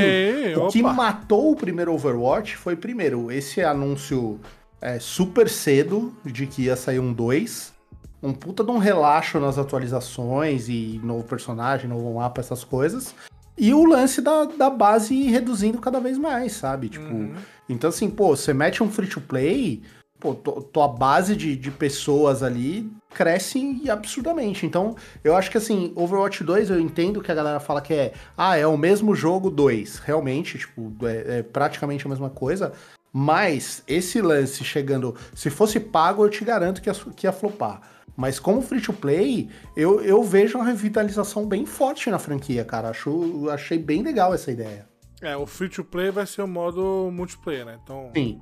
Sim, 0.55 0.55
o 0.57 0.69
que 0.69 0.81
opa. 0.83 0.93
matou 0.93 1.53
o 1.53 1.57
primeiro 1.57 1.93
Overwatch 1.93 2.57
foi, 2.57 2.75
primeiro, 2.77 3.31
esse 3.31 3.63
anúncio 3.63 4.41
é, 4.81 4.99
super 4.99 5.49
cedo 5.49 6.13
de 6.25 6.47
que 6.47 6.63
ia 6.63 6.77
sair 6.77 6.99
um 6.99 7.13
2. 7.13 7.75
Um 8.23 8.33
puta 8.33 8.65
de 8.65 8.71
um 8.71 8.79
relaxo 8.79 9.39
nas 9.39 9.59
atualizações 9.59 10.69
e 10.69 11.01
novo 11.05 11.25
personagem, 11.25 11.89
novo 11.89 12.15
mapa, 12.15 12.41
essas 12.41 12.65
coisas. 12.65 13.15
E 13.59 13.73
o 13.73 13.85
lance 13.85 14.21
da, 14.21 14.45
da 14.45 14.69
base 14.69 15.23
reduzindo 15.25 15.79
cada 15.79 16.01
vez 16.01 16.19
mais, 16.19 16.53
sabe? 16.53 16.89
Tipo, 16.89 17.07
Uhum. 17.15 17.35
então 17.69 17.89
assim, 17.89 18.11
pô, 18.11 18.37
você 18.37 18.53
mete 18.53 18.83
um 18.83 18.91
free 18.91 19.07
to 19.07 19.21
play, 19.21 19.83
pô, 20.21 20.35
tua 20.35 20.89
base 20.89 21.35
de, 21.37 21.57
de 21.57 21.71
pessoas 21.71 22.43
ali 22.43 22.91
cresce 23.15 23.83
absurdamente. 23.89 24.67
Então, 24.67 24.95
eu 25.25 25.35
acho 25.35 25.51
que 25.51 25.57
assim, 25.57 25.93
Overwatch 25.97 26.45
2, 26.45 26.69
eu 26.71 26.81
entendo 26.81 27.23
que 27.23 27.33
a 27.33 27.35
galera 27.35 27.61
fala 27.61 27.81
que 27.81 27.95
é, 27.95 28.13
ah, 28.37 28.57
é 28.59 28.67
o 28.67 28.77
mesmo 28.77 29.15
jogo 29.15 29.51
2. 29.51 30.01
Realmente, 30.01 30.59
tipo, 30.59 30.93
é, 31.07 31.39
é 31.39 31.43
praticamente 31.43 32.07
a 32.07 32.11
mesma 32.11 32.29
coisa. 32.29 32.73
Mas 33.19 33.83
esse 33.89 34.21
lance 34.21 34.63
chegando, 34.63 35.17
se 35.35 35.49
fosse 35.49 35.81
pago, 35.81 36.23
eu 36.23 36.29
te 36.29 36.45
garanto 36.45 36.83
que 36.83 36.91
ia, 36.91 36.95
que 36.95 37.27
ia 37.27 37.33
flopar. 37.33 37.81
Mas 38.15 38.39
como 38.39 38.61
free 38.61 38.79
to 38.79 38.93
play, 38.93 39.49
eu, 39.75 40.03
eu 40.03 40.23
vejo 40.23 40.59
uma 40.59 40.67
revitalização 40.67 41.47
bem 41.47 41.65
forte 41.65 42.11
na 42.11 42.19
franquia, 42.19 42.63
cara. 42.63 42.91
Acho, 42.91 43.49
achei 43.49 43.79
bem 43.79 44.03
legal 44.03 44.35
essa 44.35 44.51
ideia. 44.53 44.87
É, 45.23 45.35
o 45.35 45.47
free 45.47 45.71
to 45.71 45.83
play 45.83 46.11
vai 46.11 46.27
ser 46.27 46.43
o 46.43 46.47
modo 46.47 47.11
multiplayer, 47.11 47.65
né? 47.65 47.79
Então, 47.83 48.11
Sim. 48.15 48.39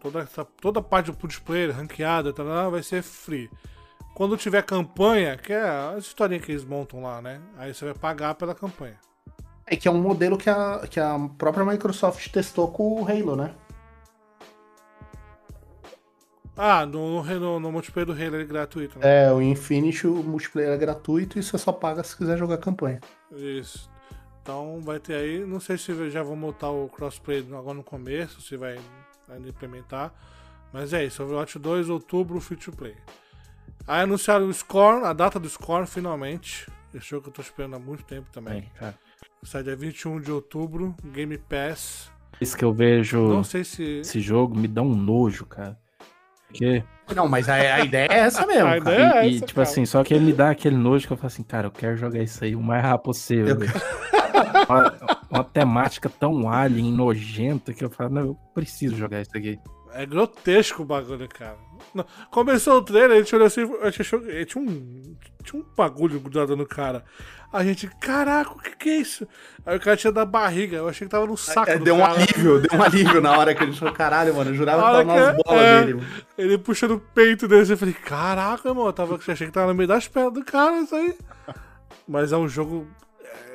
toda, 0.00 0.20
essa, 0.20 0.42
toda 0.42 0.80
parte 0.80 1.10
do 1.10 1.18
multiplayer, 1.20 1.76
ranqueada, 1.76 2.32
tal, 2.32 2.70
vai 2.70 2.82
ser 2.82 3.02
free. 3.02 3.50
Quando 4.14 4.38
tiver 4.38 4.62
campanha, 4.62 5.36
que 5.36 5.52
é 5.52 5.60
a 5.60 5.96
historinha 5.98 6.40
que 6.40 6.50
eles 6.50 6.64
montam 6.64 7.02
lá, 7.02 7.20
né? 7.20 7.42
Aí 7.58 7.74
você 7.74 7.84
vai 7.84 7.94
pagar 7.94 8.36
pela 8.36 8.54
campanha. 8.54 8.96
É 9.66 9.76
que 9.76 9.86
é 9.86 9.90
um 9.90 10.00
modelo 10.00 10.38
que 10.38 10.48
a, 10.48 10.86
que 10.88 10.98
a 10.98 11.14
própria 11.36 11.62
Microsoft 11.62 12.26
testou 12.30 12.68
com 12.68 13.02
o 13.02 13.06
Halo, 13.06 13.36
né? 13.36 13.54
Ah, 16.56 16.86
no, 16.86 17.22
no, 17.22 17.40
no, 17.40 17.60
no 17.60 17.72
multiplayer 17.72 18.06
do 18.06 18.12
Halo 18.12 18.36
ele 18.36 18.42
é 18.42 18.46
gratuito, 18.46 18.98
né? 18.98 19.24
É, 19.24 19.32
o 19.32 19.42
Infinity, 19.42 20.06
o 20.06 20.22
multiplayer 20.22 20.72
é 20.72 20.76
gratuito 20.76 21.38
e 21.38 21.42
você 21.42 21.58
só 21.58 21.72
paga 21.72 22.02
se 22.04 22.16
quiser 22.16 22.38
jogar 22.38 22.58
campanha. 22.58 23.00
Isso. 23.32 23.90
Então 24.40 24.80
vai 24.82 25.00
ter 25.00 25.14
aí, 25.14 25.44
não 25.44 25.58
sei 25.58 25.76
se 25.78 26.10
já 26.10 26.22
vão 26.22 26.36
montar 26.36 26.70
o 26.70 26.88
crossplay 26.88 27.44
agora 27.52 27.74
no 27.74 27.82
começo, 27.82 28.40
se 28.40 28.56
vai 28.56 28.78
ainda 29.28 29.48
implementar. 29.48 30.12
Mas 30.72 30.92
é 30.92 31.04
isso, 31.04 31.22
Overwatch 31.22 31.58
2, 31.58 31.88
outubro, 31.88 32.40
free 32.40 32.56
to 32.56 32.70
play. 32.70 32.94
Aí 33.86 34.02
anunciaram 34.02 34.46
o 34.46 34.52
Scorn, 34.52 35.06
a 35.06 35.12
data 35.12 35.38
do 35.40 35.48
Scorn 35.48 35.86
finalmente. 35.86 36.68
Esse 36.92 37.08
jogo 37.08 37.24
que 37.24 37.28
eu 37.30 37.32
tô 37.32 37.42
esperando 37.42 37.74
há 37.74 37.78
muito 37.78 38.04
tempo 38.04 38.28
também. 38.30 38.60
bem, 38.60 38.70
cara. 38.78 38.94
Sai 39.42 39.62
dia 39.62 39.74
21 39.76 40.20
de 40.20 40.30
outubro, 40.30 40.94
Game 41.04 41.36
Pass. 41.36 42.10
Isso 42.40 42.56
que 42.56 42.64
eu 42.64 42.72
vejo 42.72 43.28
Não 43.28 43.44
sei 43.44 43.64
se. 43.64 44.00
esse 44.00 44.20
jogo 44.20 44.56
me 44.56 44.68
dá 44.68 44.82
um 44.82 44.94
nojo, 44.94 45.44
cara. 45.46 45.78
Porque, 46.54 46.84
Não, 47.14 47.28
mas 47.28 47.48
a, 47.48 47.54
a 47.54 47.84
ideia 47.84 48.08
é 48.10 48.18
essa 48.20 48.46
mesmo, 48.46 48.68
A 48.70 48.80
cara. 48.80 48.96
ideia- 48.96 49.12
É 49.20 49.26
e, 49.26 49.32
e, 49.32 49.36
essa, 49.36 49.46
tipo 49.46 49.54
cara. 49.60 49.68
assim, 49.68 49.84
só 49.84 50.04
que 50.04 50.14
ele 50.14 50.24
me 50.24 50.32
dá 50.32 50.50
aquele 50.50 50.76
nojo 50.76 51.06
que 51.06 51.12
eu 51.12 51.16
falo 51.16 51.26
assim, 51.26 51.42
cara, 51.42 51.66
eu 51.66 51.70
quero 51.72 51.96
jogar 51.96 52.22
isso 52.22 52.42
aí 52.44 52.54
o 52.54 52.62
mais 52.62 52.82
rápido 52.82 53.04
possível. 53.04 53.46
Eu- 53.48 53.58
uma, 54.68 54.94
uma 55.30 55.44
temática 55.44 56.08
tão 56.08 56.48
alien, 56.48 56.92
nojenta, 56.92 57.72
que 57.74 57.84
eu 57.84 57.90
falo, 57.90 58.10
não, 58.14 58.22
eu 58.22 58.38
preciso 58.54 58.96
jogar 58.96 59.20
isso 59.20 59.36
aqui. 59.36 59.58
É 59.94 60.04
grotesco 60.04 60.82
o 60.82 60.84
bagulho, 60.84 61.28
cara. 61.28 61.56
Começou 62.30 62.78
o 62.78 62.82
trailer, 62.82 63.12
a 63.12 63.20
gente 63.20 63.34
olhou 63.34 63.46
assim, 63.46 63.62
a 63.80 63.90
gente 63.90 64.02
achou 64.02 64.20
que 64.20 64.44
tinha 64.44 64.64
um, 64.64 65.16
tinha 65.42 65.62
um 65.62 65.64
bagulho 65.76 66.18
grudado 66.18 66.56
no 66.56 66.66
cara. 66.66 67.04
A 67.52 67.62
gente, 67.62 67.88
caraca, 68.00 68.50
o 68.50 68.58
que 68.58 68.74
que 68.74 68.88
é 68.88 68.96
isso? 68.96 69.28
Aí 69.64 69.76
o 69.76 69.80
cara 69.80 69.96
tinha 69.96 70.12
da 70.12 70.24
barriga, 70.24 70.78
eu 70.78 70.88
achei 70.88 71.06
que 71.06 71.10
tava 71.12 71.24
no 71.24 71.36
saco 71.36 71.70
É, 71.70 71.78
deu 71.78 71.94
um 71.94 72.00
cara. 72.00 72.14
alívio, 72.14 72.60
deu 72.60 72.76
um 72.76 72.82
alívio 72.82 73.20
na 73.20 73.38
hora 73.38 73.54
que 73.54 73.62
ele 73.62 73.72
falou, 73.72 73.94
caralho, 73.94 74.34
mano, 74.34 74.50
eu 74.50 74.54
jurava 74.56 74.82
que 74.82 74.88
tava 74.88 75.04
nas 75.04 75.36
bolas 75.36 75.62
é. 75.62 75.80
dele. 75.80 75.94
mano. 75.94 76.06
Ele 76.36 76.58
puxando 76.58 76.94
o 76.96 77.00
peito 77.00 77.46
dele, 77.46 77.70
eu 77.72 77.78
falei, 77.78 77.94
caraca, 77.94 78.68
irmão, 78.68 78.86
eu 78.86 78.92
tava, 78.92 79.14
achei 79.14 79.46
que 79.46 79.52
tava 79.52 79.68
no 79.68 79.74
meio 79.74 79.86
das 79.86 80.08
pernas 80.08 80.32
do 80.32 80.44
cara, 80.44 80.80
isso 80.80 80.96
aí. 80.96 81.16
Mas 82.08 82.32
é 82.32 82.36
um 82.36 82.48
jogo, 82.48 82.88
é, 82.88 83.03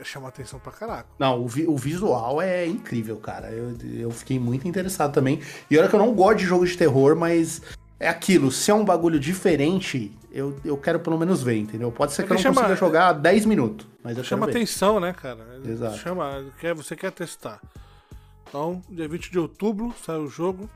chama 0.04 0.28
atenção 0.30 0.60
pra 0.60 0.72
caraca. 0.72 1.08
Não, 1.18 1.42
o, 1.44 1.48
vi- 1.48 1.68
o 1.68 1.76
visual 1.78 2.42
é 2.42 2.66
incrível, 2.66 3.18
cara. 3.18 3.50
Eu, 3.52 3.76
eu 3.98 4.12
fiquei 4.12 4.40
muito 4.40 4.68
interessado 4.68 5.14
também. 5.14 5.42
E 5.70 5.78
olha 5.78 5.88
que 5.88 5.96
eu 5.96 6.00
não 6.00 6.14
gosto 6.14 6.40
de 6.40 6.46
jogo 6.46 6.66
de 6.66 6.78
terror, 6.78 7.16
mas 7.16 7.62
é 8.00 8.08
aquilo. 8.08 8.52
Se 8.52 8.72
é 8.72 8.74
um 8.74 8.86
bagulho 8.86 9.20
diferente, 9.20 10.12
eu, 10.32 10.56
eu 10.64 10.78
quero 10.78 11.00
pelo 11.00 11.18
menos 11.18 11.42
ver, 11.44 11.58
entendeu? 11.58 11.92
Pode 11.92 12.14
ser 12.14 12.22
É 12.24 12.26
que 12.26 12.32
eu 12.32 12.36
não 12.36 12.42
chama- 12.42 12.56
consiga 12.62 12.76
jogar 12.76 13.14
10 13.14 13.46
minutos, 13.46 13.88
mas 14.04 14.18
eu 14.18 14.24
Chama 14.24 14.46
quero 14.48 14.54
ver. 14.58 14.64
atenção, 14.64 15.00
né, 15.00 15.14
cara? 15.14 15.60
Exato. 15.66 15.98
Chama, 15.98 16.46
quer, 16.60 16.74
você 16.74 16.96
quer 16.96 17.12
testar. 17.12 17.60
Então, 18.48 18.82
dia 18.90 19.08
20 19.08 19.32
de 19.32 19.40
outubro 19.40 19.94
sai 20.06 20.18
o 20.18 20.28
jogo. 20.28 20.70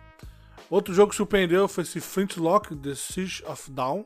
Outro 0.70 0.94
jogo 0.94 1.10
que 1.12 1.16
surpreendeu 1.16 1.68
foi 1.68 1.84
esse 1.84 2.00
Flintlock, 2.00 2.76
The 2.76 2.96
Siege 2.96 3.44
of 3.46 3.70
Dawn, 3.72 4.04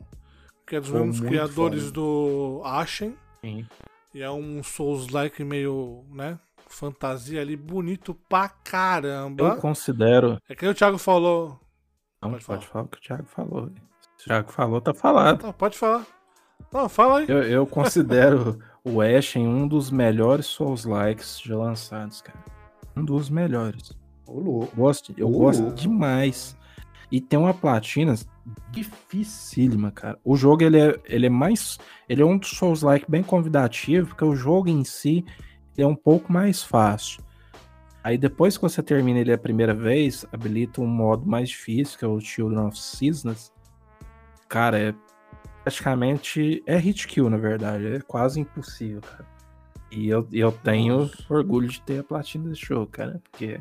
que 0.66 0.76
é 0.76 0.80
dos 0.80 0.90
Pô, 0.90 0.98
mesmos 0.98 1.20
criadores 1.20 1.82
foda. 1.84 1.92
do 1.92 2.60
Ashen. 2.64 3.14
Sim. 3.42 3.66
E 4.14 4.22
é 4.22 4.30
um 4.30 4.62
Souls-like 4.62 5.44
meio, 5.44 6.04
né? 6.10 6.38
Fantasia 6.68 7.40
ali, 7.40 7.56
bonito 7.56 8.14
pra 8.28 8.48
caramba. 8.48 9.44
Eu 9.44 9.56
considero. 9.56 10.38
É 10.48 10.54
que 10.54 10.62
nem 10.62 10.72
o 10.72 10.74
Thiago 10.74 10.98
falou. 10.98 11.58
Não, 12.20 12.30
Pode 12.32 12.44
pode, 12.44 12.66
falar. 12.66 12.72
falar 12.72 12.84
o 12.84 12.88
que 12.88 12.98
o 12.98 13.00
Thiago 13.00 13.24
falou. 13.26 13.64
o 13.66 14.22
Thiago 14.24 14.52
falou, 14.52 14.80
tá 14.80 14.92
falado. 14.92 15.42
Não, 15.44 15.52
pode 15.52 15.78
falar. 15.78 16.06
Não, 16.72 16.88
fala 16.88 17.20
aí. 17.20 17.26
Eu, 17.28 17.42
eu 17.44 17.66
considero 17.66 18.58
o 18.84 19.00
Ashen 19.00 19.46
um 19.46 19.66
dos 19.68 19.90
melhores 19.90 20.46
Souls-likes 20.46 21.40
já 21.40 21.56
lançados, 21.56 22.20
cara. 22.20 22.38
Um 22.96 23.04
dos 23.04 23.30
melhores. 23.30 23.92
Ô, 24.26 24.40
louco. 24.40 24.76
Gosto, 24.76 25.14
eu 25.16 25.28
Ô, 25.28 25.38
gosto 25.38 25.60
louco. 25.62 25.76
demais. 25.76 26.56
E 27.10 27.20
tem 27.20 27.38
uma 27.38 27.54
platina 27.54 28.14
dificílima, 28.70 29.90
cara. 29.90 30.18
O 30.24 30.36
jogo 30.36 30.62
ele 30.62 30.80
é, 30.80 31.00
ele 31.04 31.26
é 31.26 31.30
mais. 31.30 31.78
Ele 32.08 32.22
é 32.22 32.24
um 32.24 32.38
dos 32.38 32.50
Souls-like 32.50 33.10
bem 33.10 33.22
convidativo, 33.22 34.08
porque 34.08 34.24
o 34.24 34.34
jogo 34.34 34.68
em 34.68 34.84
si 34.84 35.24
é 35.76 35.86
um 35.86 35.94
pouco 35.94 36.32
mais 36.32 36.62
fácil. 36.62 37.22
Aí 38.02 38.16
depois 38.16 38.56
que 38.56 38.62
você 38.62 38.82
termina 38.82 39.18
ele 39.18 39.32
a 39.32 39.38
primeira 39.38 39.74
vez, 39.74 40.24
habilita 40.32 40.80
um 40.80 40.86
modo 40.86 41.26
mais 41.26 41.50
difícil, 41.50 41.98
que 41.98 42.04
é 42.04 42.08
o 42.08 42.20
Children 42.20 42.66
of 42.66 42.78
Seasons. 42.78 43.52
Cara, 44.48 44.78
é 44.78 44.94
praticamente. 45.62 46.62
É 46.66 46.76
hit 46.76 47.06
kill, 47.06 47.28
na 47.28 47.36
verdade. 47.36 47.86
É 47.86 48.00
quase 48.00 48.40
impossível, 48.40 49.00
cara. 49.02 49.26
E 49.90 50.08
eu, 50.08 50.26
eu 50.32 50.52
tenho 50.52 51.10
orgulho 51.28 51.68
de 51.68 51.80
ter 51.82 52.00
a 52.00 52.04
platina 52.04 52.48
desse 52.48 52.66
jogo, 52.66 52.86
cara, 52.86 53.22
porque 53.30 53.60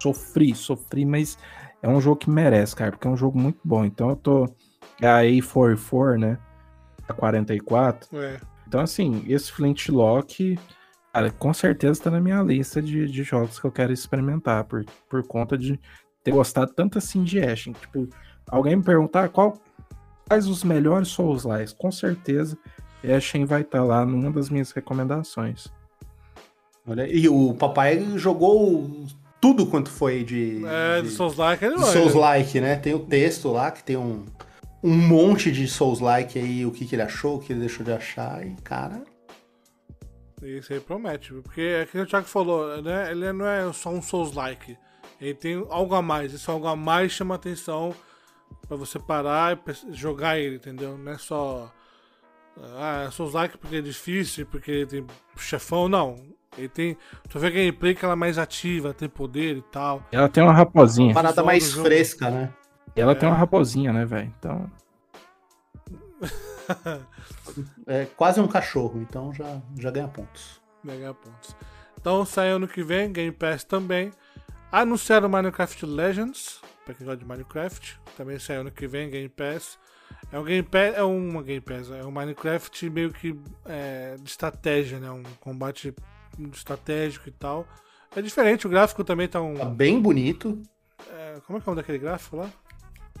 sofri, 0.00 0.54
sofri, 0.54 1.04
mas 1.04 1.38
é 1.82 1.88
um 1.88 2.00
jogo 2.00 2.16
que 2.16 2.30
merece, 2.30 2.76
cara, 2.76 2.92
porque 2.92 3.06
é 3.06 3.10
um 3.10 3.16
jogo 3.16 3.38
muito 3.38 3.58
bom. 3.64 3.84
Então 3.84 4.10
eu 4.10 4.16
tô 4.16 4.44
a 5.00 5.22
A44, 5.22 6.18
né? 6.18 6.38
A 7.08 7.12
44. 7.12 8.16
É. 8.16 8.40
Então, 8.66 8.80
assim, 8.80 9.24
esse 9.28 9.50
Flintlock, 9.52 10.58
cara, 11.12 11.30
com 11.30 11.52
certeza 11.52 12.04
tá 12.04 12.10
na 12.10 12.20
minha 12.20 12.40
lista 12.40 12.80
de, 12.80 13.06
de 13.06 13.22
jogos 13.24 13.58
que 13.58 13.66
eu 13.66 13.72
quero 13.72 13.92
experimentar, 13.92 14.64
por, 14.64 14.84
por 15.08 15.26
conta 15.26 15.58
de 15.58 15.78
ter 16.22 16.30
gostado 16.30 16.72
tanto 16.72 16.98
assim 16.98 17.24
de 17.24 17.40
Ashen. 17.40 17.74
Tipo, 17.74 18.08
alguém 18.48 18.76
me 18.76 18.82
perguntar 18.82 19.28
qual, 19.28 19.60
quais 20.26 20.46
os 20.46 20.62
melhores 20.62 21.08
Souls 21.08 21.44
Likes, 21.44 21.72
com 21.72 21.90
certeza 21.90 22.56
Ashen 23.04 23.44
vai 23.44 23.62
estar 23.62 23.78
tá 23.78 23.84
lá 23.84 24.06
numa 24.06 24.30
das 24.30 24.48
minhas 24.48 24.70
recomendações. 24.70 25.66
Olha, 26.86 27.06
e 27.06 27.28
o 27.28 27.54
papai 27.54 28.00
jogou 28.16 29.06
tudo 29.42 29.66
quanto 29.66 29.90
foi 29.90 30.22
de. 30.22 30.64
É, 30.64 31.02
de, 31.02 31.08
de 31.08 31.14
Souls 31.14 31.36
Like, 31.36 31.64
ele 31.64 31.76
Souls 31.78 32.14
Like, 32.14 32.60
né? 32.60 32.76
Tem 32.76 32.94
o 32.94 33.00
texto 33.00 33.50
lá 33.50 33.72
que 33.72 33.82
tem 33.82 33.96
um, 33.96 34.24
um 34.80 34.96
monte 34.96 35.50
de 35.50 35.66
Souls 35.66 35.98
Like 35.98 36.38
aí, 36.38 36.64
o 36.64 36.70
que, 36.70 36.86
que 36.86 36.94
ele 36.94 37.02
achou, 37.02 37.36
o 37.36 37.40
que 37.40 37.52
ele 37.52 37.58
deixou 37.58 37.84
de 37.84 37.92
achar, 37.92 38.46
e 38.46 38.54
cara. 38.62 39.02
Isso 40.40 40.72
aí 40.72 40.78
promete, 40.78 41.32
porque 41.34 41.60
é 41.60 41.84
que 41.84 41.98
o 41.98 42.06
Thiago 42.06 42.26
falou, 42.26 42.80
né? 42.80 43.10
Ele 43.10 43.32
não 43.32 43.46
é 43.46 43.72
só 43.72 43.90
um 43.90 44.00
Souls 44.00 44.32
Like. 44.32 44.78
Ele 45.20 45.34
tem 45.34 45.66
algo 45.68 45.94
a 45.96 46.02
mais. 46.02 46.32
Esse 46.32 46.48
algo 46.48 46.68
a 46.68 46.76
mais 46.76 47.10
chama 47.10 47.34
atenção 47.34 47.92
para 48.68 48.76
você 48.76 48.98
parar 49.00 49.56
e 49.56 49.92
jogar 49.92 50.38
ele, 50.38 50.56
entendeu? 50.56 50.96
Não 50.96 51.12
é 51.12 51.18
só. 51.18 51.72
Ah, 52.76 53.08
Souls 53.10 53.34
Like 53.34 53.58
porque 53.58 53.76
é 53.76 53.80
difícil, 53.80 54.46
porque 54.46 54.86
tem 54.86 55.04
chefão, 55.36 55.88
não. 55.88 56.16
Ele 56.56 56.68
tem. 56.68 56.96
Tu 57.28 57.38
vê 57.38 57.46
a 57.46 57.50
gameplay 57.50 57.94
que 57.94 58.04
ela 58.04 58.14
é 58.14 58.16
mais 58.16 58.38
ativa, 58.38 58.92
tem 58.92 59.08
poder 59.08 59.56
e 59.56 59.62
tal. 59.62 60.02
Ela 60.12 60.28
tem 60.28 60.42
uma 60.42 60.52
raposinha. 60.52 61.08
Uma 61.08 61.14
parada 61.14 61.42
mais 61.42 61.72
fresca, 61.72 62.30
né? 62.30 62.52
E 62.94 63.00
ela 63.00 63.12
é. 63.12 63.14
tem 63.14 63.28
uma 63.28 63.36
raposinha, 63.36 63.92
né, 63.92 64.04
velho? 64.04 64.32
Então. 64.38 64.70
é 67.86 68.06
quase 68.16 68.40
um 68.40 68.46
cachorro, 68.46 69.00
então 69.00 69.32
já, 69.32 69.60
já 69.78 69.90
ganha 69.90 70.08
pontos. 70.08 70.60
Ganha 70.84 71.14
pontos. 71.14 71.56
Então 71.98 72.24
sai 72.24 72.50
ano 72.50 72.68
que 72.68 72.82
vem, 72.82 73.12
Game 73.12 73.32
Pass 73.32 73.64
também. 73.64 74.12
Anunciaram 74.70 75.28
Minecraft 75.28 75.86
Legends, 75.86 76.60
pra 76.84 76.94
quem 76.94 77.06
gosta 77.06 77.18
de 77.18 77.24
Minecraft. 77.24 78.00
Também 78.16 78.38
sai 78.38 78.56
ano 78.56 78.70
que 78.70 78.86
vem, 78.86 79.08
Game 79.08 79.28
Pass. 79.28 79.78
É 80.30 80.38
um 80.38 80.44
Game 80.44 80.62
Pass, 80.66 80.94
é 80.96 81.02
uma 81.02 81.42
Game 81.42 81.60
Pass, 81.60 81.90
é 81.90 82.04
um 82.04 82.10
Minecraft 82.10 82.90
meio 82.90 83.12
que 83.12 83.38
é, 83.64 84.16
de 84.20 84.28
estratégia, 84.28 84.98
né? 84.98 85.10
Um 85.10 85.22
combate 85.40 85.94
estratégico 86.52 87.28
e 87.28 87.32
tal. 87.32 87.66
É 88.14 88.20
diferente, 88.20 88.66
o 88.66 88.70
gráfico 88.70 89.02
também 89.02 89.28
tá 89.28 89.40
um. 89.40 89.54
Tá 89.54 89.64
bem 89.64 90.00
bonito. 90.00 90.60
É, 91.10 91.40
como 91.46 91.58
é 91.58 91.60
que 91.60 91.68
é 91.68 91.70
o 91.70 91.74
nome 91.74 91.82
daquele 91.82 91.98
gráfico 91.98 92.36
lá? 92.36 92.50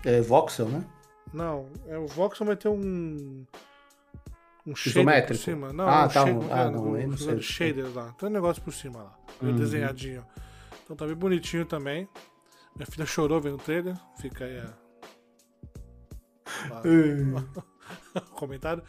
É 0.04 0.20
voxel, 0.20 0.68
né? 0.68 0.84
Não, 1.32 1.70
é 1.86 1.96
o 1.98 2.06
voxel 2.06 2.46
vai 2.46 2.56
ter 2.56 2.68
um. 2.68 3.46
Um 4.64 4.76
shader 4.76 5.26
por 5.26 5.36
cima. 5.36 5.72
Não, 5.72 5.88
ah, 5.88 6.04
um 6.04 6.08
tá. 6.08 6.24
Um, 6.24 6.52
ah, 6.52 6.70
não, 6.70 6.92
um, 6.92 7.06
não 7.08 7.16
sei. 7.16 7.40
Shader 7.40 7.92
lá. 7.94 8.12
Tem 8.12 8.28
um 8.28 8.32
negócio 8.32 8.62
por 8.62 8.72
cima 8.72 9.02
lá. 9.02 9.18
Uhum. 9.40 9.56
Desenhadinho. 9.56 10.24
Então 10.84 10.94
tá 10.94 11.06
bem 11.06 11.16
bonitinho 11.16 11.64
também. 11.64 12.08
Minha 12.76 12.86
filha 12.86 13.06
chorou 13.06 13.40
vendo 13.40 13.54
o 13.54 13.58
trailer. 13.58 13.96
Fica 14.20 14.44
aí 14.44 14.58
a. 14.58 14.72
comentário. 18.34 18.82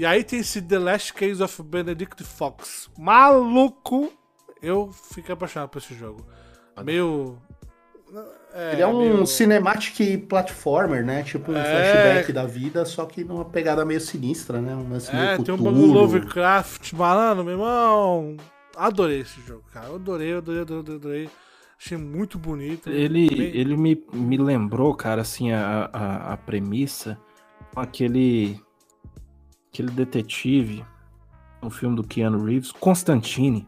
E 0.00 0.06
aí 0.06 0.24
tem 0.24 0.38
esse 0.38 0.62
The 0.62 0.78
Last 0.78 1.12
Case 1.12 1.42
of 1.42 1.62
Benedict 1.62 2.24
Fox. 2.24 2.88
Maluco! 2.96 4.10
Eu 4.62 4.90
fiquei 5.12 5.34
apaixonado 5.34 5.68
por 5.68 5.76
esse 5.76 5.92
jogo. 5.92 6.26
Meio. 6.82 7.36
É, 8.54 8.72
Ele 8.72 8.80
é 8.80 8.86
um 8.86 8.98
meio... 8.98 9.26
cinematic 9.26 10.26
platformer, 10.26 11.04
né? 11.04 11.22
Tipo 11.22 11.52
um 11.52 11.54
é... 11.54 11.62
flashback 11.62 12.32
da 12.32 12.46
vida, 12.46 12.86
só 12.86 13.04
que 13.04 13.22
numa 13.22 13.44
pegada 13.44 13.84
meio 13.84 14.00
sinistra, 14.00 14.58
né? 14.58 14.74
Um 14.74 14.88
lance 14.88 15.14
é, 15.14 15.34
meio 15.34 15.44
tem 15.44 15.54
um 15.54 15.58
bagulho 15.58 15.92
Lovecraft, 15.92 16.94
malandro, 16.94 17.44
meu 17.44 17.52
irmão. 17.52 18.38
Adorei 18.78 19.20
esse 19.20 19.38
jogo, 19.42 19.64
cara. 19.70 19.88
Eu 19.88 19.96
adorei, 19.96 20.34
adorei, 20.34 20.62
adorei, 20.62 20.94
adorei. 20.94 21.30
Achei 21.78 21.98
muito 21.98 22.38
bonito. 22.38 22.88
Ele, 22.88 23.28
bem... 23.28 23.54
ele 23.54 23.76
me, 23.76 24.02
me 24.14 24.38
lembrou, 24.38 24.94
cara, 24.94 25.20
assim, 25.20 25.52
a, 25.52 25.90
a, 25.92 26.32
a 26.32 26.36
premissa 26.38 27.18
com 27.74 27.80
aquele 27.80 28.58
aquele 29.72 29.90
detetive 29.90 30.84
no 31.62 31.70
filme 31.70 31.96
do 31.96 32.04
Keanu 32.04 32.44
Reeves, 32.44 32.72
Constantine. 32.72 33.66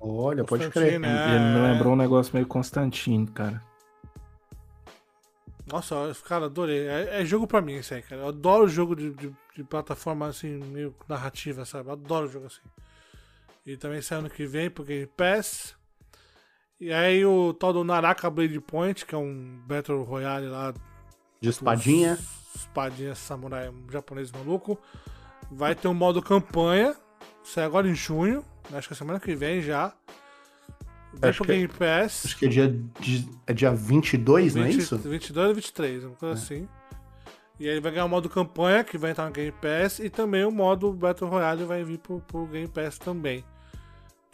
Olha, 0.00 0.44
pode 0.44 0.68
crer. 0.70 0.92
É... 0.92 0.96
Ele 0.96 1.54
me 1.54 1.72
lembrou 1.72 1.92
um 1.92 1.96
negócio 1.96 2.34
meio 2.34 2.46
Constantine, 2.46 3.26
cara. 3.26 3.62
Nossa, 5.66 5.94
cara, 6.26 6.46
adorei. 6.46 6.86
É, 6.86 7.22
é, 7.22 7.24
jogo 7.24 7.46
pra 7.46 7.62
mim 7.62 7.76
isso 7.76 7.94
aí, 7.94 8.02
cara. 8.02 8.22
Eu 8.22 8.28
adoro 8.28 8.68
jogo 8.68 8.94
de, 8.94 9.10
de, 9.14 9.34
de, 9.56 9.64
plataforma 9.64 10.26
assim, 10.26 10.58
meio 10.58 10.94
narrativa, 11.08 11.64
sabe? 11.64 11.88
Eu 11.88 11.94
adoro 11.94 12.28
jogo 12.28 12.46
assim. 12.46 12.60
E 13.64 13.76
também 13.76 14.02
sai 14.02 14.18
ano 14.18 14.28
que 14.28 14.46
vem 14.46 14.68
pro 14.68 14.84
Game 14.84 15.06
Pass. 15.06 15.74
E 16.78 16.92
aí 16.92 17.24
o 17.24 17.54
tal 17.54 17.72
do 17.72 17.82
Naraka 17.82 18.28
Blade 18.28 18.60
Point, 18.60 19.06
que 19.06 19.14
é 19.14 19.18
um 19.18 19.62
Battle 19.66 20.02
Royale 20.02 20.48
lá. 20.48 20.74
De 21.44 21.50
espadinha. 21.50 22.18
Espadinha 22.54 23.14
samurai 23.14 23.70
japonês 23.92 24.32
maluco. 24.32 24.78
Vai 25.50 25.74
ter 25.74 25.88
um 25.88 25.94
modo 25.94 26.22
campanha. 26.22 26.96
Sai 27.42 27.64
agora 27.64 27.86
em 27.86 27.94
junho. 27.94 28.42
Acho 28.72 28.88
que 28.88 28.94
é 28.94 28.96
semana 28.96 29.20
que 29.20 29.34
vem 29.34 29.60
já. 29.60 29.92
Vai 31.12 31.30
acho 31.30 31.44
pro 31.44 31.52
Game 31.52 31.68
Pass. 31.68 32.24
Acho 32.24 32.38
que 32.38 32.46
é 32.46 32.48
dia, 32.48 32.80
é 33.46 33.52
dia 33.52 33.70
22, 33.72 34.54
20, 34.54 34.60
não 34.60 34.66
é 34.66 34.70
isso? 34.70 34.96
22 34.96 35.48
ou 35.48 35.54
23, 35.54 36.04
uma 36.04 36.16
coisa 36.16 36.34
é. 36.34 36.42
assim. 36.42 36.68
E 37.60 37.68
aí 37.68 37.78
vai 37.78 37.92
ganhar 37.92 38.06
o 38.06 38.08
modo 38.08 38.28
campanha, 38.28 38.82
que 38.82 38.98
vai 38.98 39.10
entrar 39.10 39.26
no 39.26 39.30
Game 39.30 39.52
Pass, 39.52 40.00
e 40.00 40.10
também 40.10 40.44
o 40.44 40.50
modo 40.50 40.92
Battle 40.92 41.30
Royale 41.30 41.64
vai 41.64 41.84
vir 41.84 41.98
pro, 41.98 42.20
pro 42.20 42.46
Game 42.46 42.66
Pass 42.66 42.98
também. 42.98 43.44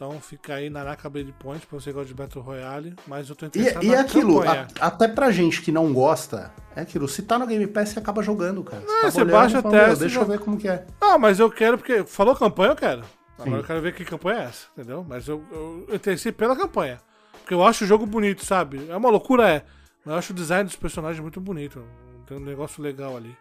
Então 0.01 0.19
fica 0.19 0.55
aí 0.55 0.71
na 0.71 0.83
Blade 0.83 1.35
Point 1.39 1.67
pra 1.67 1.79
você 1.79 1.93
gosta 1.93 2.09
de 2.09 2.15
Battle 2.15 2.43
Royale, 2.43 2.97
mas 3.07 3.29
eu 3.29 3.37
tô 3.37 3.45
interessado 3.45 3.85
E, 3.85 3.89
e 3.89 3.95
aquilo, 3.95 4.41
a, 4.43 4.67
até 4.81 5.07
pra 5.07 5.31
gente 5.31 5.61
que 5.61 5.71
não 5.71 5.93
gosta, 5.93 6.51
é 6.75 6.81
aquilo, 6.81 7.07
se 7.07 7.21
tá 7.21 7.39
no 7.39 7.47
Game 7.47 7.67
Pass, 7.67 7.91
você 7.91 7.99
acaba 7.99 8.23
jogando, 8.23 8.65
cara. 8.65 8.81
Você, 8.81 8.93
não, 8.95 9.11
você 9.11 9.25
baixa 9.27 9.59
até. 9.59 9.95
Deixa 9.95 10.21
eu 10.21 10.25
ver 10.25 10.39
como 10.39 10.57
que 10.57 10.67
é. 10.69 10.87
Ah, 10.99 11.19
mas 11.19 11.39
eu 11.39 11.51
quero, 11.51 11.77
porque 11.77 12.03
falou 12.05 12.35
campanha, 12.35 12.71
eu 12.71 12.77
quero. 12.77 13.03
Agora 13.35 13.51
Sim. 13.51 13.57
eu 13.59 13.65
quero 13.65 13.83
ver 13.83 13.95
que 13.95 14.07
campanha 14.07 14.41
é 14.41 14.45
essa, 14.45 14.69
entendeu? 14.73 15.05
Mas 15.07 15.29
eu, 15.29 15.45
eu, 15.53 15.85
eu 15.87 15.95
interessei 15.95 16.33
pela 16.33 16.57
campanha. 16.57 16.99
Porque 17.35 17.53
eu 17.53 17.63
acho 17.63 17.85
o 17.85 17.87
jogo 17.87 18.07
bonito, 18.07 18.43
sabe? 18.43 18.89
É 18.89 18.97
uma 18.97 19.11
loucura, 19.11 19.51
é. 19.51 19.65
Mas 20.03 20.13
eu 20.13 20.19
acho 20.19 20.33
o 20.33 20.37
design 20.37 20.65
dos 20.65 20.77
personagens 20.77 21.21
muito 21.21 21.43
bonito. 21.43 21.85
Tem 22.27 22.39
um 22.39 22.41
negócio 22.41 22.83
legal 22.83 23.19
ali. 23.19 23.37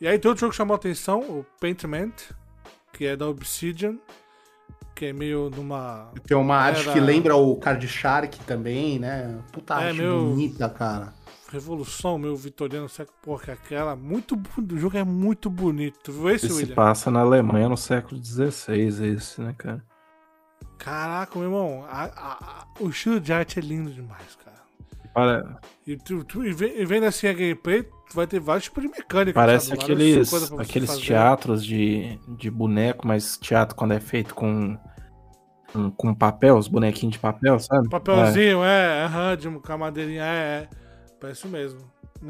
E 0.00 0.06
aí 0.06 0.20
tem 0.20 0.28
outro 0.28 0.42
jogo 0.42 0.52
que 0.52 0.56
chamou 0.56 0.74
a 0.74 0.76
atenção, 0.76 1.18
o 1.18 1.44
Paintment, 1.60 2.12
que 2.92 3.06
é 3.06 3.16
da 3.16 3.26
Obsidian 3.26 3.96
que 4.96 5.04
é 5.04 5.12
meio 5.12 5.50
numa. 5.50 6.10
Tem 6.26 6.36
uma 6.36 6.56
arte 6.56 6.80
era... 6.80 6.92
que 6.94 6.98
lembra 6.98 7.36
o 7.36 7.54
Card 7.56 7.86
Shark 7.86 8.40
também, 8.40 8.98
né? 8.98 9.38
Puta 9.52 9.74
é, 9.74 9.88
arte 9.88 10.00
meu... 10.00 10.20
bonita, 10.20 10.68
cara. 10.70 11.12
Revolução, 11.52 12.18
meu 12.18 12.34
vitoriano, 12.34 12.88
século, 12.88 13.16
porra, 13.22 13.44
que 13.44 13.50
aquela. 13.50 13.94
Muito, 13.94 14.34
o 14.34 14.78
jogo 14.78 14.96
é 14.96 15.04
muito 15.04 15.48
bonito. 15.50 16.10
Viu 16.10 16.30
esse, 16.30 16.46
esse 16.46 16.54
William? 16.54 16.74
passa 16.74 17.10
na 17.10 17.20
Alemanha 17.20 17.68
no 17.68 17.76
século 17.76 18.20
XVI, 18.20 19.14
esse, 19.14 19.40
né, 19.40 19.54
cara? 19.56 19.84
Caraca, 20.78 21.38
meu 21.38 21.48
irmão, 21.48 21.84
a, 21.88 22.04
a, 22.04 22.32
a, 22.32 22.66
o 22.80 22.88
estilo 22.88 23.20
de 23.20 23.32
arte 23.32 23.58
é 23.58 23.62
lindo 23.62 23.90
demais, 23.90 24.36
cara. 24.42 24.56
Para... 25.14 25.60
E, 25.86 25.96
tu, 25.96 26.24
tu, 26.24 26.44
e 26.44 26.52
vendo 26.52 27.04
assim 27.04 27.28
a 27.28 27.32
gameplay, 27.32 27.88
vai 28.14 28.26
ter 28.26 28.40
vários 28.40 28.64
tipos 28.64 28.82
de 28.82 28.88
mecânica. 28.88 29.34
Parece 29.34 29.68
sabe? 29.68 29.82
aqueles, 29.82 30.32
aqueles 30.58 30.96
teatros 30.98 31.64
de, 31.64 32.18
de 32.28 32.50
boneco, 32.50 33.06
mas 33.06 33.36
teatro 33.36 33.76
quando 33.76 33.92
é 33.92 34.00
feito 34.00 34.34
com, 34.34 34.78
com, 35.72 35.90
com 35.90 36.14
papel, 36.14 36.56
os 36.56 36.68
bonequinhos 36.68 37.14
de 37.14 37.18
papel, 37.18 37.58
sabe? 37.58 37.88
Papelzinho, 37.88 38.62
é, 38.64 39.08
é, 39.32 39.36
de 39.36 39.48
com 39.48 39.72
a 39.72 39.78
madeirinha, 39.78 40.24
é, 40.24 40.26
é. 40.26 40.68
Parece 41.20 41.46
mesmo. 41.48 41.80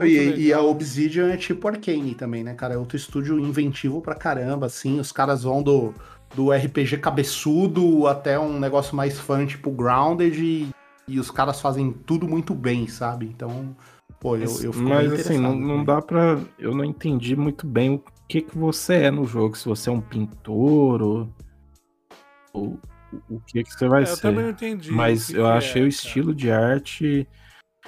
E, 0.02 0.46
e, 0.46 0.52
a 0.52 0.60
Obsidian 0.60 1.32
é 1.32 1.36
tipo 1.36 1.68
Arcane 1.68 2.14
também, 2.14 2.42
né, 2.42 2.54
cara? 2.54 2.74
É 2.74 2.76
outro 2.76 2.96
estúdio 2.96 3.38
inventivo 3.38 4.00
pra 4.00 4.14
caramba, 4.14 4.66
assim. 4.66 4.98
Os 4.98 5.12
caras 5.12 5.44
vão 5.44 5.62
do, 5.62 5.94
do 6.34 6.50
RPG 6.50 6.98
cabeçudo 6.98 8.06
até 8.06 8.38
um 8.38 8.58
negócio 8.58 8.96
mais 8.96 9.18
fã, 9.18 9.46
tipo 9.46 9.70
Grounded, 9.70 10.38
e, 10.38 10.68
e 11.06 11.20
os 11.20 11.30
caras 11.30 11.60
fazem 11.60 11.92
tudo 11.92 12.26
muito 12.26 12.54
bem, 12.54 12.88
sabe? 12.88 13.26
Então, 13.26 13.76
Pô, 14.26 14.36
eu, 14.36 14.50
eu 14.60 14.72
Mas 14.72 15.12
assim, 15.12 15.38
não, 15.38 15.54
não 15.54 15.84
dá 15.84 16.02
pra. 16.02 16.40
Eu 16.58 16.74
não 16.74 16.84
entendi 16.84 17.36
muito 17.36 17.64
bem 17.64 17.90
o 17.90 18.04
que, 18.28 18.42
que 18.42 18.58
você 18.58 18.94
é 18.94 19.10
no 19.12 19.24
jogo. 19.24 19.56
Se 19.56 19.66
você 19.66 19.88
é 19.88 19.92
um 19.92 20.00
pintor 20.00 21.00
ou. 21.00 21.28
ou 22.52 22.80
o 23.30 23.40
que, 23.42 23.62
que 23.62 23.72
você 23.72 23.86
vai 23.86 24.02
é, 24.02 24.06
ser. 24.06 24.14
Eu 24.14 24.20
também 24.22 24.42
não 24.42 24.50
entendi. 24.50 24.90
Mas 24.90 25.30
eu 25.30 25.46
achei 25.46 25.80
é, 25.80 25.84
o 25.84 25.88
estilo 25.88 26.34
cara. 26.34 26.36
de 26.36 26.50
arte. 26.50 27.28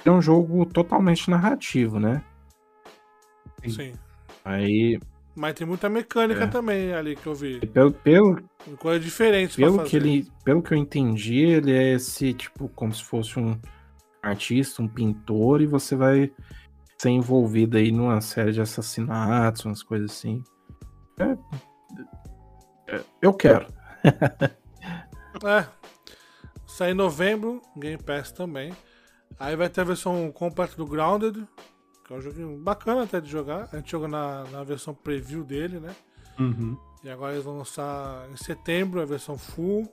É 0.05 0.09
um 0.09 0.21
jogo 0.21 0.65
totalmente 0.65 1.29
narrativo, 1.29 1.99
né? 1.99 2.23
Sim. 3.67 3.91
Aí. 4.45 4.97
Mas 5.35 5.55
tem 5.55 5.67
muita 5.67 5.89
mecânica 5.89 6.45
É. 6.45 6.47
também 6.47 6.93
ali 6.93 7.17
que 7.17 7.27
eu 7.27 7.35
vi. 7.35 7.59
Pelo, 7.67 7.91
pelo, 7.91 8.41
Coisas 8.77 9.03
diferentes 9.03 9.57
pra 9.57 9.65
pelo, 9.65 9.77
fazer. 9.79 9.89
que 9.89 9.95
ele, 9.97 10.27
pelo 10.45 10.63
que 10.63 10.73
eu 10.73 10.77
entendi, 10.77 11.39
ele 11.39 11.73
é 11.73 11.95
esse, 11.95 12.33
tipo, 12.33 12.69
como 12.69 12.93
se 12.93 13.03
fosse 13.03 13.37
um 13.37 13.59
artista, 14.21 14.81
um 14.81 14.87
pintor, 14.87 15.61
e 15.61 15.67
você 15.67 15.95
vai 15.95 16.31
ser 16.97 17.09
envolvido 17.09 17.77
aí 17.77 17.91
numa 17.91 18.19
série 18.21 18.51
de 18.51 18.61
assassinatos, 18.61 19.65
umas 19.65 19.81
coisas 19.83 20.11
assim. 20.11 20.43
É- 21.17 22.95
é- 22.95 23.03
eu 23.21 23.33
quero. 23.33 23.67
É. 25.45 25.65
Sai 26.65 26.91
em 26.91 26.95
novembro, 26.95 27.61
Game 27.77 28.01
Pass 28.01 28.31
também. 28.31 28.73
Aí 29.39 29.55
vai 29.55 29.69
ter 29.69 29.81
a 29.81 29.85
versão 29.85 30.31
completa 30.31 30.75
do 30.75 30.85
Grounded, 30.85 31.47
que 32.05 32.13
é 32.13 32.15
um 32.15 32.21
joguinho 32.21 32.57
bacana 32.57 33.03
até 33.03 33.21
de 33.21 33.29
jogar. 33.29 33.69
A 33.71 33.77
gente 33.77 33.91
jogou 33.91 34.07
na, 34.07 34.43
na 34.45 34.63
versão 34.63 34.93
preview 34.93 35.43
dele, 35.43 35.79
né? 35.79 35.95
Uhum. 36.39 36.77
E 37.03 37.09
agora 37.09 37.33
eles 37.33 37.45
vão 37.45 37.57
lançar 37.57 38.27
em 38.31 38.35
setembro 38.37 39.01
a 39.01 39.05
versão 39.05 39.37
full. 39.37 39.87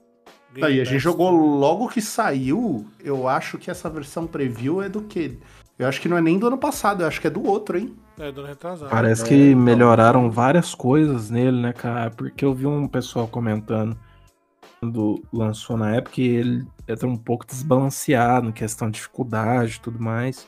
Game 0.52 0.66
Aí, 0.66 0.80
a 0.80 0.84
gente 0.84 1.00
jogou 1.00 1.30
logo 1.30 1.88
que 1.88 2.00
saiu. 2.00 2.86
Eu 3.02 3.28
acho 3.28 3.58
que 3.58 3.70
essa 3.70 3.90
versão 3.90 4.26
preview 4.26 4.80
é 4.82 4.88
do 4.88 5.02
quê? 5.02 5.38
Eu 5.78 5.86
acho 5.86 6.00
que 6.00 6.08
não 6.08 6.16
é 6.16 6.22
nem 6.22 6.38
do 6.38 6.46
ano 6.46 6.56
passado, 6.56 7.02
eu 7.02 7.06
acho 7.06 7.20
que 7.20 7.26
é 7.26 7.30
do 7.30 7.44
outro, 7.46 7.76
hein? 7.78 7.94
É, 8.18 8.32
do 8.32 8.40
ano 8.40 8.48
retrasado. 8.48 8.90
Parece 8.90 9.24
É, 9.24 9.28
que 9.28 9.34
então. 9.50 9.62
melhoraram 9.62 10.30
várias 10.30 10.74
coisas 10.74 11.28
nele, 11.28 11.60
né, 11.60 11.72
cara? 11.72 12.10
Porque 12.10 12.44
eu 12.44 12.54
vi 12.54 12.66
um 12.66 12.88
pessoal 12.88 13.28
comentando 13.28 13.96
quando 14.80 15.22
lançou 15.32 15.76
na 15.76 15.94
época 15.94 16.12
que 16.12 16.22
ele 16.26 16.66
era 16.86 17.06
um 17.06 17.16
pouco 17.16 17.46
desbalanceado 17.46 18.48
em 18.48 18.52
questão 18.52 18.88
de 18.88 18.94
dificuldade 18.94 19.76
e 19.76 19.80
tudo 19.80 20.00
mais. 20.02 20.46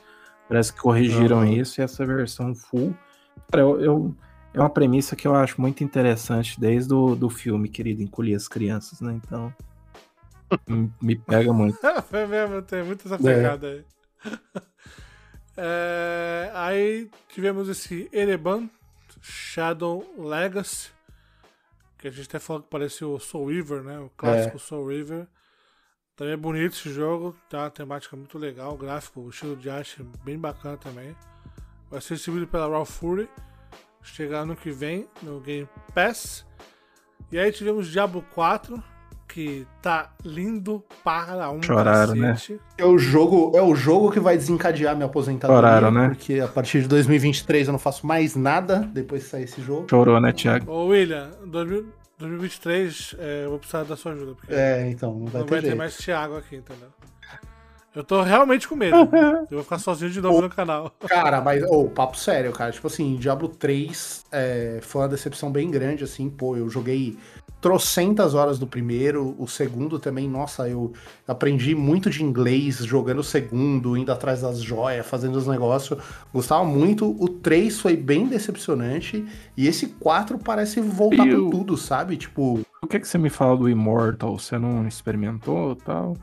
Parece 0.48 0.72
que 0.72 0.80
corrigiram 0.80 1.40
Aham. 1.40 1.52
isso 1.52 1.80
e 1.80 1.84
essa 1.84 2.06
versão 2.06 2.54
full. 2.54 2.94
Cara, 3.50 3.62
eu, 3.62 3.80
eu- 3.80 4.14
é 4.54 4.60
uma 4.60 4.70
premissa 4.70 5.14
que 5.14 5.28
eu 5.28 5.34
acho 5.34 5.60
muito 5.60 5.84
interessante 5.84 6.58
desde 6.58 6.94
o 6.94 7.14
do 7.14 7.28
filme, 7.28 7.68
querido, 7.68 8.02
Encolher 8.02 8.34
as 8.34 8.48
Crianças, 8.48 9.00
né? 9.02 9.12
Então. 9.12 9.52
Me- 11.00 11.18
pega 11.18 11.52
muito. 11.52 11.78
Foi 12.08 12.26
mesmo, 12.26 12.62
tem 12.62 12.82
muita 12.82 13.06
essa 13.08 13.14
É. 13.16 13.34
pegada 13.34 13.66
aí. 13.68 13.84
É, 15.60 16.50
aí 16.54 17.10
tivemos 17.30 17.68
esse 17.68 18.08
Ereban 18.12 18.70
Shadow 19.20 20.04
Legacy, 20.16 20.90
que 21.98 22.06
a 22.06 22.10
gente 22.12 22.28
até 22.28 22.38
falou 22.38 22.62
que 22.62 22.68
parecia 22.68 23.08
o 23.08 23.18
Soul 23.18 23.46
River, 23.48 23.82
né? 23.82 23.98
O 23.98 24.08
clássico 24.10 24.56
Soul 24.58 24.86
River. 24.88 25.26
Também 26.14 26.34
é 26.34 26.36
bonito 26.36 26.74
esse 26.76 26.92
jogo, 26.92 27.36
tá? 27.50 27.68
Temática 27.70 28.16
muito 28.16 28.38
legal, 28.38 28.74
o 28.74 28.78
gráfico, 28.78 29.20
o 29.20 29.30
estilo 29.30 29.56
de 29.56 29.68
arte 29.68 30.00
bem 30.24 30.38
bacana 30.38 30.76
também. 30.76 31.16
Vai 31.90 32.00
ser 32.00 32.14
distribuído 32.14 32.46
pela 32.46 32.68
Raw 32.68 32.84
Fury. 32.84 33.28
Chegar 34.00 34.42
ano 34.42 34.54
que 34.54 34.70
vem 34.70 35.08
no 35.22 35.40
Game 35.40 35.68
Pass. 35.92 36.46
E 37.32 37.38
aí 37.38 37.50
tivemos 37.50 37.88
Diablo 37.88 38.22
4, 38.32 38.80
que 39.28 39.66
tá 39.82 40.10
lindo 40.24 40.82
para 41.04 41.50
um 41.50 41.62
Choraram, 41.62 42.14
né? 42.14 42.36
É 42.76 42.84
o 42.84 42.98
jogo, 42.98 43.52
é 43.54 43.62
o 43.62 43.74
jogo 43.74 44.10
que 44.10 44.18
vai 44.18 44.36
desencadear 44.36 44.96
minha 44.96 45.06
aposentadoria. 45.06 45.60
Choraram, 45.60 45.90
né? 45.90 46.08
Porque 46.08 46.40
a 46.40 46.48
partir 46.48 46.82
de 46.82 46.88
2023 46.88 47.68
eu 47.68 47.72
não 47.72 47.78
faço 47.78 48.06
mais 48.06 48.34
nada 48.34 48.88
depois 48.92 49.24
que 49.24 49.30
sair 49.30 49.44
esse 49.44 49.60
jogo. 49.60 49.86
Chorou, 49.88 50.20
né, 50.20 50.32
Thiago? 50.32 50.70
Ô 50.70 50.86
William, 50.86 51.30
2000 51.46 51.98
2023 52.18 53.14
é, 53.18 53.44
eu 53.44 53.50
vou 53.50 53.58
precisar 53.60 53.84
da 53.84 53.96
sua 53.96 54.10
ajuda, 54.10 54.34
porque 54.34 54.52
É, 54.52 54.88
então, 54.90 55.14
não 55.14 55.26
vai 55.26 55.40
não 55.40 55.46
ter 55.46 55.50
vai 55.50 55.60
ter 55.60 55.66
jeito. 55.66 55.78
mais 55.78 55.96
Thiago 55.96 56.36
aqui, 56.36 56.56
entendeu? 56.56 56.88
Eu 57.94 58.04
tô 58.04 58.22
realmente 58.22 58.68
com 58.68 58.76
medo. 58.76 58.96
eu 59.50 59.56
vou 59.56 59.62
ficar 59.62 59.78
sozinho 59.78 60.10
de 60.10 60.20
novo 60.20 60.42
no 60.42 60.48
canal. 60.48 60.92
Cara, 61.08 61.40
mas, 61.40 61.62
ô, 61.64 61.88
papo 61.88 62.16
sério, 62.16 62.52
cara. 62.52 62.70
Tipo 62.70 62.86
assim, 62.86 63.16
Diablo 63.16 63.48
3 63.48 64.24
é, 64.30 64.78
foi 64.82 65.02
uma 65.02 65.08
decepção 65.08 65.50
bem 65.50 65.70
grande, 65.70 66.04
assim. 66.04 66.28
Pô, 66.28 66.56
eu 66.56 66.68
joguei 66.68 67.16
trocentas 67.60 68.34
horas 68.34 68.58
do 68.58 68.66
primeiro, 68.66 69.34
o 69.38 69.46
segundo 69.46 69.98
também, 69.98 70.28
nossa, 70.28 70.68
eu 70.68 70.92
aprendi 71.26 71.74
muito 71.74 72.08
de 72.08 72.22
inglês 72.22 72.76
jogando 72.76 73.18
o 73.18 73.24
segundo, 73.24 73.96
indo 73.96 74.12
atrás 74.12 74.42
das 74.42 74.60
joias, 74.60 75.06
fazendo 75.06 75.36
os 75.36 75.46
negócios. 75.46 75.98
Gostava 76.32 76.64
muito. 76.64 77.16
O 77.22 77.28
3 77.28 77.80
foi 77.80 77.96
bem 77.96 78.26
decepcionante. 78.26 79.24
E 79.56 79.66
esse 79.66 79.88
4 79.88 80.38
parece 80.38 80.80
voltar 80.80 81.26
E 81.26 81.34
com 81.34 81.50
tudo, 81.50 81.76
sabe? 81.76 82.16
Tipo. 82.16 82.60
O 82.80 82.86
que, 82.86 83.00
que 83.00 83.08
você 83.08 83.18
me 83.18 83.30
fala 83.30 83.56
do 83.56 83.68
Immortal? 83.68 84.38
Você 84.38 84.56
não 84.56 84.86
experimentou 84.86 85.74
tal? 85.74 86.16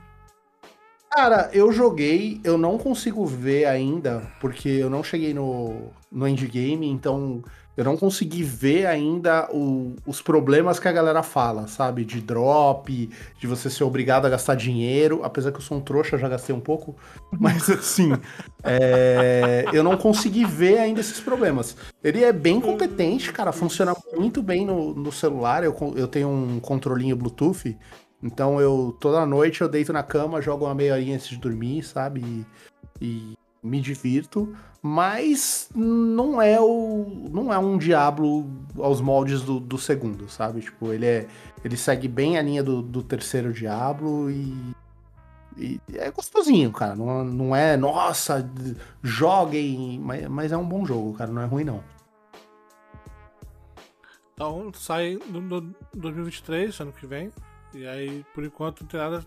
Cara, 1.11 1.49
eu 1.53 1.71
joguei, 1.71 2.41
eu 2.43 2.57
não 2.57 2.77
consigo 2.77 3.25
ver 3.25 3.65
ainda, 3.65 4.21
porque 4.41 4.67
eu 4.67 4.89
não 4.89 5.01
cheguei 5.01 5.33
no, 5.33 5.91
no 6.11 6.27
endgame, 6.27 6.89
então 6.89 7.41
eu 7.77 7.83
não 7.83 7.97
consegui 7.97 8.41
ver 8.43 8.85
ainda 8.85 9.49
o- 9.51 9.95
os 10.05 10.21
problemas 10.21 10.79
que 10.79 10.87
a 10.87 10.91
galera 10.91 11.21
fala, 11.21 11.67
sabe? 11.67 12.05
De 12.05 12.21
drop, 12.21 13.09
de 13.39 13.47
você 13.47 13.69
ser 13.69 13.83
obrigado 13.83 14.25
a 14.25 14.29
gastar 14.29 14.55
dinheiro, 14.55 15.21
apesar 15.23 15.51
que 15.51 15.57
eu 15.57 15.61
sou 15.61 15.77
um 15.77 15.81
trouxa, 15.81 16.17
já 16.17 16.29
gastei 16.29 16.55
um 16.55 16.59
pouco, 16.59 16.95
mas 17.37 17.69
assim, 17.69 18.13
é, 18.63 19.65
eu 19.73 19.83
não 19.83 19.97
consegui 19.97 20.45
ver 20.45 20.77
ainda 20.79 20.99
esses 21.01 21.19
problemas. 21.19 21.75
Ele 22.03 22.23
é 22.23 22.31
bem 22.31 22.61
competente, 22.61 23.31
cara, 23.31 23.51
funciona 23.51 23.93
muito 24.15 24.41
bem 24.41 24.65
no, 24.65 24.93
no 24.93 25.11
celular, 25.11 25.63
eu, 25.63 25.75
eu 25.95 26.07
tenho 26.07 26.29
um 26.29 26.59
controlinho 26.59 27.15
Bluetooth, 27.15 27.77
então 28.23 28.59
eu 28.59 28.95
toda 28.99 29.25
noite 29.25 29.61
eu 29.61 29.69
deito 29.69 29.91
na 29.93 30.01
cama, 30.01 30.41
jogo 30.41 30.65
uma 30.65 30.73
meia 30.73 30.93
horinha 30.93 31.15
antes 31.15 31.27
de 31.27 31.37
dormir, 31.37 31.83
sabe? 31.83 32.21
E, 32.21 32.45
e 33.05 33.33
me 33.65 33.81
divirto, 33.81 34.55
mas 34.81 35.69
não 35.75 36.41
é 36.41 36.59
o 36.61 37.29
não 37.31 37.51
é 37.51 37.57
um 37.57 37.77
Diablo 37.77 38.49
aos 38.77 39.01
moldes 39.01 39.41
do, 39.41 39.59
do 39.59 39.77
segundo, 39.77 40.29
sabe? 40.29 40.61
Tipo, 40.61 40.93
ele 40.93 41.05
é 41.05 41.27
ele 41.63 41.75
segue 41.75 42.07
bem 42.07 42.37
a 42.37 42.41
linha 42.41 42.63
do, 42.63 42.81
do 42.81 43.01
terceiro 43.01 43.51
Diablo 43.51 44.29
e, 44.29 44.75
e 45.57 45.81
é 45.93 46.11
gostosinho, 46.11 46.71
cara. 46.71 46.95
Não, 46.95 47.23
não 47.23 47.55
é, 47.55 47.75
nossa, 47.75 48.47
joguem, 49.01 49.99
mas, 49.99 50.27
mas 50.27 50.51
é 50.51 50.57
um 50.57 50.67
bom 50.67 50.85
jogo, 50.85 51.13
cara. 51.13 51.31
Não 51.31 51.41
é 51.41 51.45
ruim 51.45 51.63
não. 51.63 51.83
Então 54.35 54.69
sai 54.73 55.17
no, 55.29 55.41
no 55.41 55.75
2023, 55.95 56.79
ano 56.81 56.91
que 56.91 57.07
vem. 57.07 57.31
E 57.73 57.87
aí, 57.87 58.23
por 58.33 58.43
enquanto, 58.43 58.81
não 58.81 58.87
tem 58.87 58.99
nada 58.99 59.25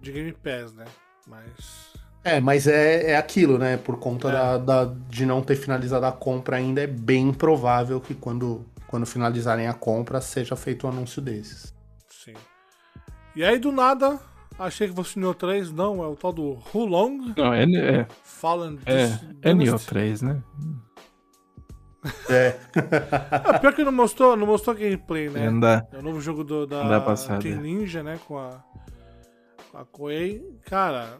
de 0.00 0.12
Game 0.12 0.32
Pass, 0.32 0.72
né? 0.72 0.84
Mas. 1.26 1.95
É, 2.26 2.40
mas 2.40 2.66
é, 2.66 3.12
é 3.12 3.16
aquilo, 3.16 3.56
né? 3.56 3.76
Por 3.76 3.98
conta 4.00 4.28
É. 4.28 4.32
da, 4.32 4.58
da- 4.58 4.94
de 5.08 5.24
não 5.24 5.40
ter 5.40 5.54
finalizado 5.54 6.04
a 6.06 6.10
compra 6.10 6.56
ainda, 6.56 6.80
é 6.82 6.86
bem 6.86 7.32
provável 7.32 8.00
que 8.00 8.14
quando, 8.14 8.66
quando 8.88 9.06
finalizarem 9.06 9.68
a 9.68 9.72
compra 9.72 10.20
seja 10.20 10.56
feito 10.56 10.88
um 10.88 10.90
anúncio 10.90 11.22
desses. 11.22 11.72
Sim. 12.08 12.34
E 13.36 13.44
aí, 13.44 13.60
do 13.60 13.70
nada, 13.70 14.18
achei 14.58 14.88
que 14.88 14.94
fosse 14.94 15.16
o 15.16 15.20
Neo 15.20 15.34
3. 15.34 15.70
Não, 15.70 16.02
é 16.02 16.06
o 16.08 16.16
tal 16.16 16.32
do 16.32 16.58
Hulong 16.74 17.32
Não, 17.36 17.54
é, 17.54 17.62
é, 17.62 18.06
Fallen 18.24 18.78
é, 18.86 19.02
é 19.42 19.54
Neo 19.54 19.66
Dynasty. 19.66 19.86
3, 19.88 20.22
né? 20.22 20.42
É. 22.28 22.56
Ah, 23.32 23.58
pior 23.58 23.72
que 23.72 23.84
não 23.84 23.92
mostrou, 23.92 24.36
não 24.36 24.46
mostrou 24.46 24.74
gameplay, 24.74 25.28
né? 25.28 25.46
Ainda. 25.48 25.86
É 25.92 25.98
o 25.98 26.02
novo 26.02 26.20
jogo 26.20 26.42
do, 26.42 26.66
da. 26.66 27.00
Team 27.40 27.60
Ninja, 27.60 28.02
né? 28.02 28.18
Com 28.26 28.38
a, 28.38 28.62
com 29.70 29.78
a 29.78 29.84
Koei. 29.84 30.42
Cara. 30.66 31.18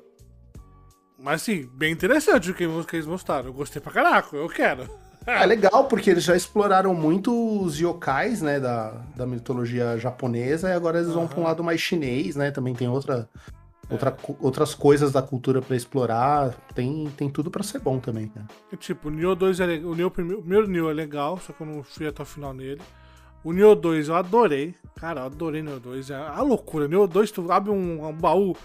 Mas 1.19 1.43
sim, 1.43 1.69
bem 1.73 1.93
interessante 1.93 2.51
o 2.51 2.55
que, 2.55 2.65
eles 2.65 3.07
mostraram. 3.07 3.47
Eu 3.47 3.53
gostei 3.53 3.81
pra 3.81 3.93
caraca, 3.93 4.37
eu 4.37 4.49
quero. 4.49 4.89
É 5.27 5.45
legal, 5.45 5.87
porque 5.87 6.11
eles 6.11 6.23
já 6.23 6.37
exploraram 6.37 6.95
muito 6.95 7.61
os 7.63 7.81
yokais, 7.81 8.41
né, 8.43 8.61
da, 8.61 8.91
da 9.17 9.27
mitologia 9.27 9.99
japonesa, 9.99 10.69
e 10.69 10.73
agora 10.73 10.99
eles 11.01 11.11
vão 11.13 11.27
pra 11.27 11.41
um 11.41 11.43
lado 11.43 11.65
mais 11.65 11.81
chinês, 11.81 12.37
né? 12.37 12.53
Também 12.53 12.75
tem 12.75 12.87
outra, 12.87 13.29
outra, 13.91 14.13
co- 14.13 14.37
outras 14.41 14.73
coisas 14.73 15.11
da 15.11 15.21
cultura 15.21 15.61
pra 15.61 15.75
explorar. 15.75 16.55
Tem, 16.77 17.11
tem 17.17 17.29
tudo 17.29 17.51
pra 17.51 17.65
ser 17.65 17.81
bom 17.81 17.99
também, 17.99 18.29
cara. 18.29 18.47
E, 18.73 18.77
tipo, 18.77 19.09
o 19.09 19.11
Neo 19.11 19.35
2 19.35 19.59
é 19.59 19.67
legal. 19.67 19.91
O, 19.91 19.95
Neo, 19.97 20.11
primeiro, 20.13 20.39
o 20.39 20.43
primeiro 20.43 20.69
Neo 20.69 20.89
é 20.91 20.93
legal, 20.95 21.39
só 21.39 21.53
que 21.53 21.61
eu 21.61 21.67
não 21.67 21.83
fui 21.83 22.07
até 22.07 22.23
o 22.23 22.27
final 22.27 22.55
nele. 22.55 22.81
O 23.43 23.53
Neo 23.53 23.75
2 23.75 24.07
eu 24.09 24.15
adorei. 24.15 24.77
Cara, 24.95 25.23
eu 25.23 25.27
adorei 25.27 25.61
o 25.61 25.65
Neo 25.65 25.81
2. 25.81 26.11
É 26.11 26.15
a 26.15 26.41
loucura. 26.43 26.87
Neo 26.87 27.07
2, 27.09 27.33
tu 27.33 27.51
abre 27.51 27.73
um, 27.73 28.07
um 28.07 28.13
baú, 28.13 28.57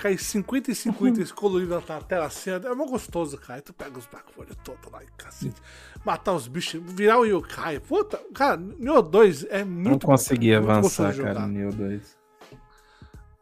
cai 0.00 0.16
55 0.16 1.06
itens 1.06 1.30
coloridos 1.30 1.86
na 1.86 2.00
tela 2.00 2.24
assim. 2.24 2.50
É 2.50 2.74
mó 2.74 2.86
gostoso, 2.86 3.36
cara. 3.36 3.60
Tu 3.60 3.72
pega 3.74 3.98
os 3.98 4.06
bagulho 4.06 4.56
todo 4.64 4.90
lá 4.90 5.04
e 5.04 5.06
cacete. 5.16 5.60
Matar 6.04 6.32
os 6.32 6.48
bichos, 6.48 6.80
virar 6.82 7.18
o 7.18 7.26
Yokai. 7.26 7.78
Puta, 7.80 8.18
cara, 8.34 8.56
Neo 8.56 9.02
2 9.02 9.44
é 9.50 9.62
muito 9.62 9.90
Não 9.90 9.98
bom, 9.98 10.06
consegui 10.06 10.52
cara. 10.52 10.60
Muito 10.60 10.70
avançar, 10.70 11.14
cara, 11.14 11.46
Neo 11.46 11.70
2. 11.70 12.18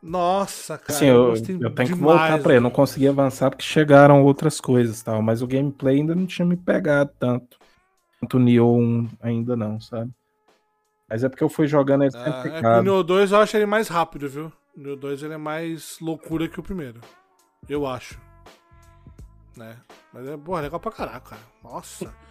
Nossa, 0.02 0.76
cara. 0.78 0.92
Assim, 0.92 1.06
eu, 1.06 1.30
gostei 1.30 1.56
eu 1.60 1.70
tenho 1.74 1.88
que 1.88 1.94
voltar 1.94 2.38
pra 2.40 2.52
ele. 2.52 2.58
Eu 2.58 2.62
não 2.62 2.70
consegui 2.70 3.06
avançar 3.06 3.50
porque 3.50 3.64
chegaram 3.64 4.24
outras 4.24 4.60
coisas 4.60 5.00
e 5.00 5.04
tal. 5.04 5.22
Mas 5.22 5.42
o 5.42 5.46
gameplay 5.46 5.98
ainda 5.98 6.14
não 6.14 6.26
tinha 6.26 6.44
me 6.44 6.56
pegado 6.56 7.12
tanto. 7.18 7.56
Quanto 8.18 8.36
o 8.36 8.40
Neo 8.40 8.68
1 8.68 9.08
ainda 9.22 9.56
não, 9.56 9.80
sabe? 9.80 10.10
Mas 11.08 11.22
é 11.22 11.28
porque 11.28 11.42
eu 11.42 11.48
fui 11.48 11.68
jogando 11.68 12.02
ele 12.02 12.12
Ah, 12.16 12.42
sempre 12.42 12.66
é 12.66 12.78
o. 12.78 12.82
Neo 12.82 13.02
2 13.04 13.30
eu 13.30 13.38
acho 13.38 13.56
ele 13.56 13.66
mais 13.66 13.86
rápido, 13.88 14.28
viu? 14.28 14.52
O 14.78 14.80
Neo 14.80 14.96
2 14.96 15.24
ele 15.24 15.34
é 15.34 15.38
mais 15.38 15.98
loucura 16.00 16.48
que 16.48 16.60
o 16.60 16.62
primeiro. 16.62 17.00
Eu 17.68 17.84
acho. 17.84 18.18
Né? 19.56 19.76
Mas 20.12 20.26
é, 20.28 20.36
porra, 20.36 20.60
legal 20.62 20.78
pra 20.78 20.92
caraca, 20.92 21.30
cara. 21.30 21.42
Nossa. 21.62 22.14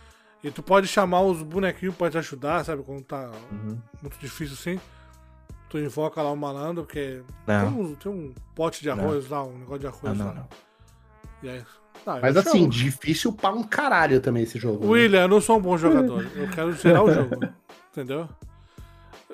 E 0.44 0.52
tu 0.52 0.62
pode 0.62 0.88
chamar 0.88 1.22
os 1.22 1.42
bonequinhos 1.42 1.96
pra 1.96 2.12
te 2.12 2.18
ajudar, 2.20 2.64
sabe? 2.64 2.84
Quando 2.84 3.02
tá 3.04 3.32
Uhum. 3.52 3.82
muito 4.04 4.20
difícil 4.20 4.54
assim. 4.54 4.80
Tu 5.68 5.80
invoca 5.80 6.22
lá 6.22 6.32
o 6.32 6.38
malandro, 6.38 6.84
porque 6.84 7.24
Não. 7.48 7.60
tem 7.74 7.82
um, 7.82 7.96
tem 7.96 8.12
um 8.12 8.36
pote 8.54 8.84
de 8.84 8.90
arroz 8.92 9.28
lá, 9.30 9.44
um 9.44 9.58
negócio 9.58 9.80
de 9.80 9.88
Ah, 9.88 9.90
arroz 9.90 10.18
não, 10.18 10.28
lá. 10.28 10.34
não. 10.36 10.48
E 11.42 11.50
aí, 11.50 11.64
tá, 12.06 12.20
Mas 12.22 12.38
assim, 12.38 12.60
chamo. 12.60 12.70
difícil 12.70 13.34
pra 13.34 13.50
um 13.50 13.64
caralho 13.64 14.22
também 14.22 14.44
esse 14.44 14.60
jogo. 14.60 14.86
né? 14.86 14.92
William, 14.92 15.22
eu 15.24 15.28
não 15.28 15.42
sou 15.42 15.58
um 15.58 15.62
bom 15.62 15.76
jogador. 15.76 16.24
Eu 16.36 16.48
quero 16.52 16.72
zerar 16.74 17.04
o 17.04 17.12
jogo. 17.12 17.36
Entendeu? 17.92 18.30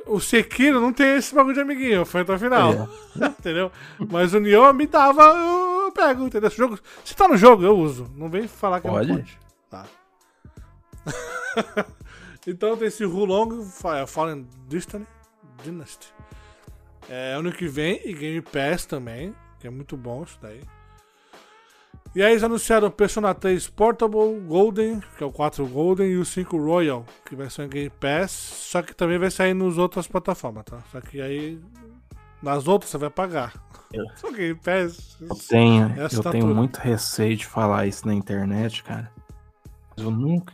O 0.06 0.20
Sekiro 0.20 0.82
não 0.82 0.92
tem 0.92 1.16
esse 1.16 1.34
bagulho 1.34 1.54
de 1.56 1.62
amiguinho, 1.62 2.06
foi 2.06 2.22
até 2.22 2.34
o 2.34 2.40
final. 2.40 2.74
É. 3.22 3.26
entendeu? 3.28 3.72
Mas 4.10 4.34
o 4.34 4.40
Nioh 4.40 4.74
me 4.74 4.86
dava, 4.86 5.24
eu, 5.24 5.92
pego, 5.92 6.26
entendeu? 6.26 6.48
Esse 6.50 6.58
jogo, 6.58 6.78
se 7.06 7.16
tá 7.16 7.28
no 7.28 7.38
jogo, 7.38 7.64
eu 7.64 7.78
uso. 7.78 8.12
Não 8.16 8.30
vem 8.30 8.48
falar 8.48 8.82
que 8.82 8.88
Pode? 8.88 9.08
não 9.08 9.16
pode. 9.18 9.40
Tá. 9.70 9.86
então 12.48 12.76
tem 12.78 12.88
esse 12.88 13.06
Hulong 13.06 13.64
Fa- 13.64 14.06
Fallen 14.08 14.48
Dynasty. 14.68 15.06
Dynasty. 15.64 16.14
É 17.10 17.34
ano 17.34 17.52
que 17.52 17.68
vem 17.68 18.02
e 18.06 18.14
Game 18.14 18.42
Pass 18.42 18.86
também, 18.86 19.34
que 19.60 19.68
é 19.68 19.70
muito 19.70 19.96
bom 19.98 20.24
isso 20.24 20.38
daí. 20.42 20.62
E 22.16 22.22
aí 22.22 22.32
eles 22.34 22.44
anunciaram 22.44 22.88
o 22.88 22.92
Persona 22.92 23.34
3 23.34 23.68
Portable 23.70 24.40
Golden, 24.48 25.02
que 25.18 25.24
é 25.24 25.28
o 25.28 25.32
4 25.32 25.66
Golden, 25.68 26.08
e 26.12 26.18
o 26.18 26.24
5 26.26 26.58
Royal, 26.58 27.06
que 27.26 27.36
vai 27.36 27.50
ser 27.50 27.64
em 27.64 27.70
Game 27.70 27.90
Pass, 27.90 28.30
só 28.32 28.82
que 28.84 28.94
também 28.94 29.18
vai 29.18 29.32
sair 29.32 29.54
nas 29.56 29.78
outras 29.80 30.08
plataformas, 30.08 30.64
tá? 30.66 30.80
Só 30.92 31.02
que 31.02 31.20
aí 31.20 31.60
nas 32.42 32.68
outras 32.68 32.92
você 32.92 32.98
vai 33.00 33.10
pagar. 33.10 33.54
Eu- 33.92 34.06
Só 34.16 34.32
Game 34.32 34.54
Pass. 34.56 35.18
Eu 35.22 35.36
tenho, 35.50 35.86
É 35.98 36.06
eu 36.06 36.24
tenho 36.32 36.48
muito 36.48 36.78
receio 36.78 37.36
de 37.36 37.48
falar 37.48 37.88
isso 37.88 38.06
na 38.08 38.14
internet, 38.14 38.84
cara. 38.84 39.12
Mas 39.96 40.06
eu 40.06 40.12
nunca, 40.12 40.54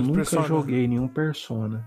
nunca 0.00 0.12
Persona. 0.12 0.46
joguei 0.46 0.86
nenhum 0.86 1.08
Persona. 1.08 1.84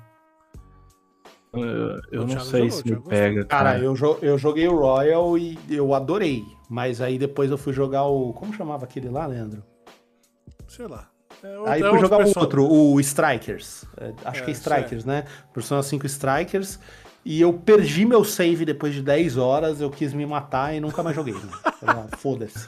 Eu, 1.54 2.00
eu 2.12 2.28
não 2.28 2.40
sei 2.40 2.70
jogou, 2.70 2.84
se 2.84 2.92
me 2.92 3.02
pega, 3.10 3.46
Cara, 3.46 3.72
cara. 3.74 3.84
eu, 3.84 3.94
jo- 3.96 4.20
eu 4.22 4.38
joguei 4.38 4.68
o 4.68 4.78
Royal 4.78 5.38
e 5.38 5.58
eu 5.70 5.94
adorei. 5.94 6.44
Mas 6.70 7.00
aí 7.02 7.18
depois 7.18 7.50
eu 7.50 7.58
fui 7.58 7.72
jogar 7.74 8.06
o. 8.06 8.34
Como 8.34 8.54
chamava 8.54 8.84
aquele 8.86 9.10
lá, 9.10 9.26
Leandro? 9.26 9.64
Sei 10.68 10.86
lá. 10.88 11.10
É 11.44 11.56
Aí 11.70 11.82
é 11.82 11.90
fui 11.90 12.00
jogar 12.00 12.26
o 12.26 12.40
outro, 12.40 12.66
o 12.70 13.00
Strikers. 13.00 13.86
É, 13.98 14.14
acho 14.26 14.42
É, 14.42 14.44
que 14.44 14.50
é 14.50 14.52
isso 14.52 14.62
Strikers, 14.62 15.06
né? 15.06 15.24
Persona 15.54 15.82
5 15.84 16.06
Strikers. 16.06 16.80
E 17.24 17.42
eu 17.42 17.54
perdi 17.54 18.06
meu 18.06 18.24
save 18.24 18.64
depois 18.66 18.94
de 18.94 19.02
10 19.02 19.38
horas, 19.38 19.82
eu 19.82 19.90
quis 19.90 20.14
me 20.14 20.26
matar 20.26 20.74
e 20.74 20.80
nunca 20.80 21.02
mais 21.04 21.16
joguei. 21.16 21.34
Né? 21.82 22.08
Foda-se. 22.18 22.68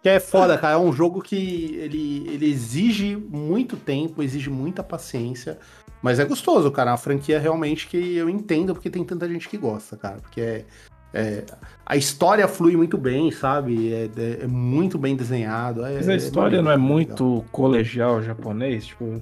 Que 0.00 0.08
é 0.10 0.20
foda, 0.20 0.56
cara. 0.56 0.74
É 0.74 0.78
um 0.78 0.92
jogo 0.92 1.20
que 1.20 1.74
ele, 1.76 2.24
ele 2.28 2.48
exige 2.48 3.16
muito 3.16 3.76
tempo, 3.76 4.22
exige 4.22 4.48
muita 4.48 4.82
paciência. 4.82 5.58
Mas 6.02 6.18
é 6.20 6.24
gostoso, 6.24 6.70
cara. 6.70 6.90
É 6.90 6.92
uma 6.92 6.98
franquia 6.98 7.38
realmente 7.40 7.86
que 7.88 8.16
eu 8.16 8.28
entendo 8.28 8.72
porque 8.74 8.88
tem 8.90 9.04
tanta 9.04 9.28
gente 9.28 9.48
que 9.48 9.56
gosta, 9.56 9.96
cara. 9.96 10.18
Porque 10.20 10.40
é, 10.40 10.64
é- 11.12 11.44
a 11.84 11.96
história 11.96 12.46
flui 12.46 12.76
muito 12.76 12.96
bem, 12.96 13.30
sabe? 13.32 13.92
É, 13.92 14.10
é- 14.16 14.38
é 14.44 14.46
muito 14.46 14.96
bem 14.98 15.16
desenhado. 15.16 15.84
é- 15.84 15.94
Mas 15.96 16.08
a 16.08 16.12
é 16.12 16.16
história 16.16 16.62
não 16.62 16.70
é 16.70 16.74
legal. 16.76 16.88
muito 16.88 17.44
colegial 17.50 18.22
japonês, 18.22 18.86
tipo, 18.86 19.20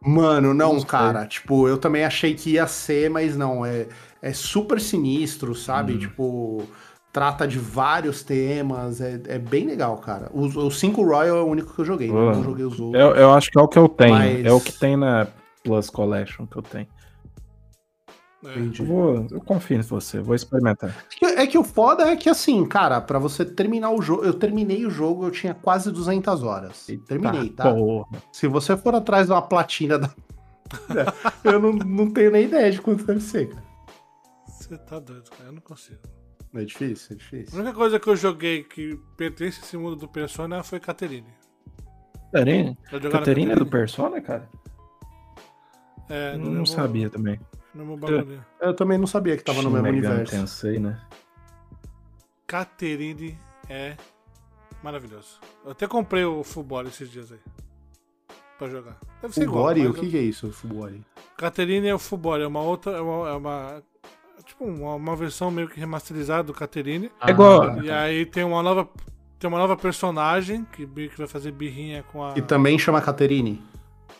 Mano, 0.00 0.54
não, 0.54 0.80
cara. 0.80 1.26
Tipo, 1.26 1.66
eu 1.66 1.76
também 1.76 2.04
achei 2.04 2.32
que 2.34 2.50
ia 2.50 2.66
ser, 2.68 3.10
mas 3.10 3.36
não. 3.36 3.66
É, 3.66 3.86
é 4.22 4.32
super 4.32 4.80
sinistro, 4.80 5.54
sabe? 5.56 5.94
Hum. 5.94 5.98
Tipo, 5.98 6.62
trata 7.12 7.48
de 7.48 7.58
vários 7.58 8.22
temas. 8.22 9.00
É, 9.00 9.20
é 9.26 9.38
bem 9.40 9.66
legal, 9.66 9.96
cara. 9.98 10.30
O, 10.32 10.42
o 10.44 10.70
5 10.70 11.02
Royal 11.02 11.38
é 11.38 11.42
o 11.42 11.46
único 11.46 11.74
que 11.74 11.80
eu 11.80 11.84
joguei. 11.84 12.08
né? 12.12 12.14
Não 12.14 12.44
joguei 12.44 12.64
os 12.64 12.78
outros. 12.78 13.02
eu, 13.02 13.10
eu 13.16 13.32
acho 13.32 13.50
que 13.50 13.58
é 13.58 13.62
o 13.62 13.66
que 13.66 13.78
eu 13.78 13.88
tenho. 13.88 14.14
Mas- 14.14 14.46
É 14.46 14.52
o 14.52 14.60
que 14.60 14.72
tem 14.72 14.96
na 14.96 15.26
Plus 15.64 15.90
Collection 15.90 16.46
que 16.46 16.56
eu 16.56 16.62
tenho. 16.62 16.86
É. 18.44 18.50
Entendi. 18.52 18.82
Eu, 18.82 18.86
vou, 18.86 19.26
eu 19.32 19.40
confio 19.40 19.78
em 19.78 19.82
você, 19.82 20.20
vou 20.20 20.34
experimentar. 20.34 20.90
É 20.90 20.94
que- 21.18 21.24
É 21.24 21.46
que 21.46 21.58
o 21.58 21.64
foda 21.64 22.04
é 22.08 22.16
que, 22.16 22.28
assim, 22.28 22.64
cara, 22.66 23.00
pra 23.00 23.18
você 23.18 23.44
terminar 23.44 23.90
o 23.90 24.00
jogo. 24.00 24.24
Eu 24.24 24.32
terminei 24.34 24.86
o 24.86 24.90
jogo, 24.90 25.26
eu 25.26 25.30
tinha 25.30 25.54
quase 25.54 25.90
200 25.90 26.42
horas. 26.44 26.86
Terminei, 27.06 27.50
tá? 27.50 27.72
Porra. 27.74 28.22
Se 28.32 28.46
você 28.46 28.76
for 28.76 28.94
atrás 28.94 29.26
de 29.26 29.32
uma 29.32 29.42
platina 29.42 29.98
da. 29.98 30.10
eu 31.42 31.58
não, 31.58 31.72
não 31.72 32.10
tenho 32.12 32.30
nem 32.30 32.44
ideia 32.44 32.70
de 32.70 32.80
quanto 32.80 33.04
deve 33.04 33.20
ser, 33.20 33.48
cara. 33.48 33.64
Você 34.46 34.78
tá 34.78 34.98
doido, 35.00 35.30
cara. 35.30 35.48
Eu 35.48 35.52
não 35.54 35.60
consigo. 35.62 35.98
É 36.54 36.64
difícil, 36.64 37.08
é 37.10 37.14
A 37.14 37.16
difícil. 37.18 37.58
única 37.60 37.74
coisa 37.74 37.98
que 38.00 38.08
eu 38.08 38.16
joguei 38.16 38.62
que 38.64 38.96
pertence 39.16 39.60
a 39.60 39.64
esse 39.64 39.76
mundo 39.76 39.96
do 39.96 40.08
Persona 40.08 40.62
foi 40.62 40.78
Caterine. 40.80 41.26
Jogaram 42.32 43.10
Caterina 43.10 43.52
é 43.52 43.56
do 43.56 43.64
Caterine? 43.64 43.70
Persona, 43.70 44.20
cara? 44.20 44.48
É, 46.08 46.34
Eu 46.34 46.38
não 46.38 46.50
mesmo- 46.50 46.66
sabia 46.66 47.10
também. 47.10 47.38
no 47.74 47.84
mesmo 47.84 47.96
bagulho. 47.98 48.44
Eu 48.60 48.74
também 48.74 48.96
não 48.98 49.06
sabia 49.06 49.36
que 49.36 49.44
tava 49.44 49.62
no 49.62 49.70
mesmo 49.70 49.82
Megami 49.84 50.06
universo. 50.06 50.32
Tensei, 50.32 50.78
né? 50.78 51.00
Caterine 52.46 53.38
é 53.68 53.96
maravilhoso. 54.82 55.38
Eu 55.64 55.72
até 55.72 55.86
comprei 55.86 56.24
o 56.24 56.42
Futebol 56.42 56.82
esses 56.84 57.10
dias 57.10 57.30
aí. 57.32 57.38
Pra 58.58 58.68
jogar. 58.68 58.96
Deve 59.22 59.34
ser 59.34 59.42
igual. 59.42 59.64
Fubori? 59.68 59.80
O 59.86 59.90
mas 59.90 60.00
que, 60.00 60.06
eu- 60.06 60.10
que 60.10 60.16
é 60.16 60.22
isso, 60.22 60.50
Fubori? 60.52 61.02
Caterine 61.36 61.86
é 61.88 61.94
o 61.94 61.98
Futebol, 61.98 62.40
é 62.40 62.46
uma 62.46 62.60
outra. 62.62 62.92
É 62.96 63.00
uma. 63.00 63.28
é 63.28 63.32
uma- 63.34 63.82
tipo, 64.44 64.64
uma, 64.64 64.94
uma 64.94 65.14
versão 65.16 65.50
meio 65.50 65.68
que 65.68 65.78
remasterizada 65.78 66.42
do 66.44 66.54
Caterine. 66.54 67.10
É 67.20 67.30
igual- 67.30 67.82
E 67.82 67.90
aí 67.90 68.24
tem 68.26 68.42
uma 68.44 68.62
nova. 68.62 68.88
Tem 69.38 69.46
uma 69.46 69.58
nova 69.58 69.76
personagem 69.76 70.64
que, 70.72 70.84
que 70.86 71.16
vai 71.18 71.28
fazer 71.28 71.52
birrinha 71.52 72.02
com 72.02 72.24
a. 72.24 72.34
E 72.36 72.42
também 72.42 72.76
chama 72.78 73.00
Caterine? 73.00 73.62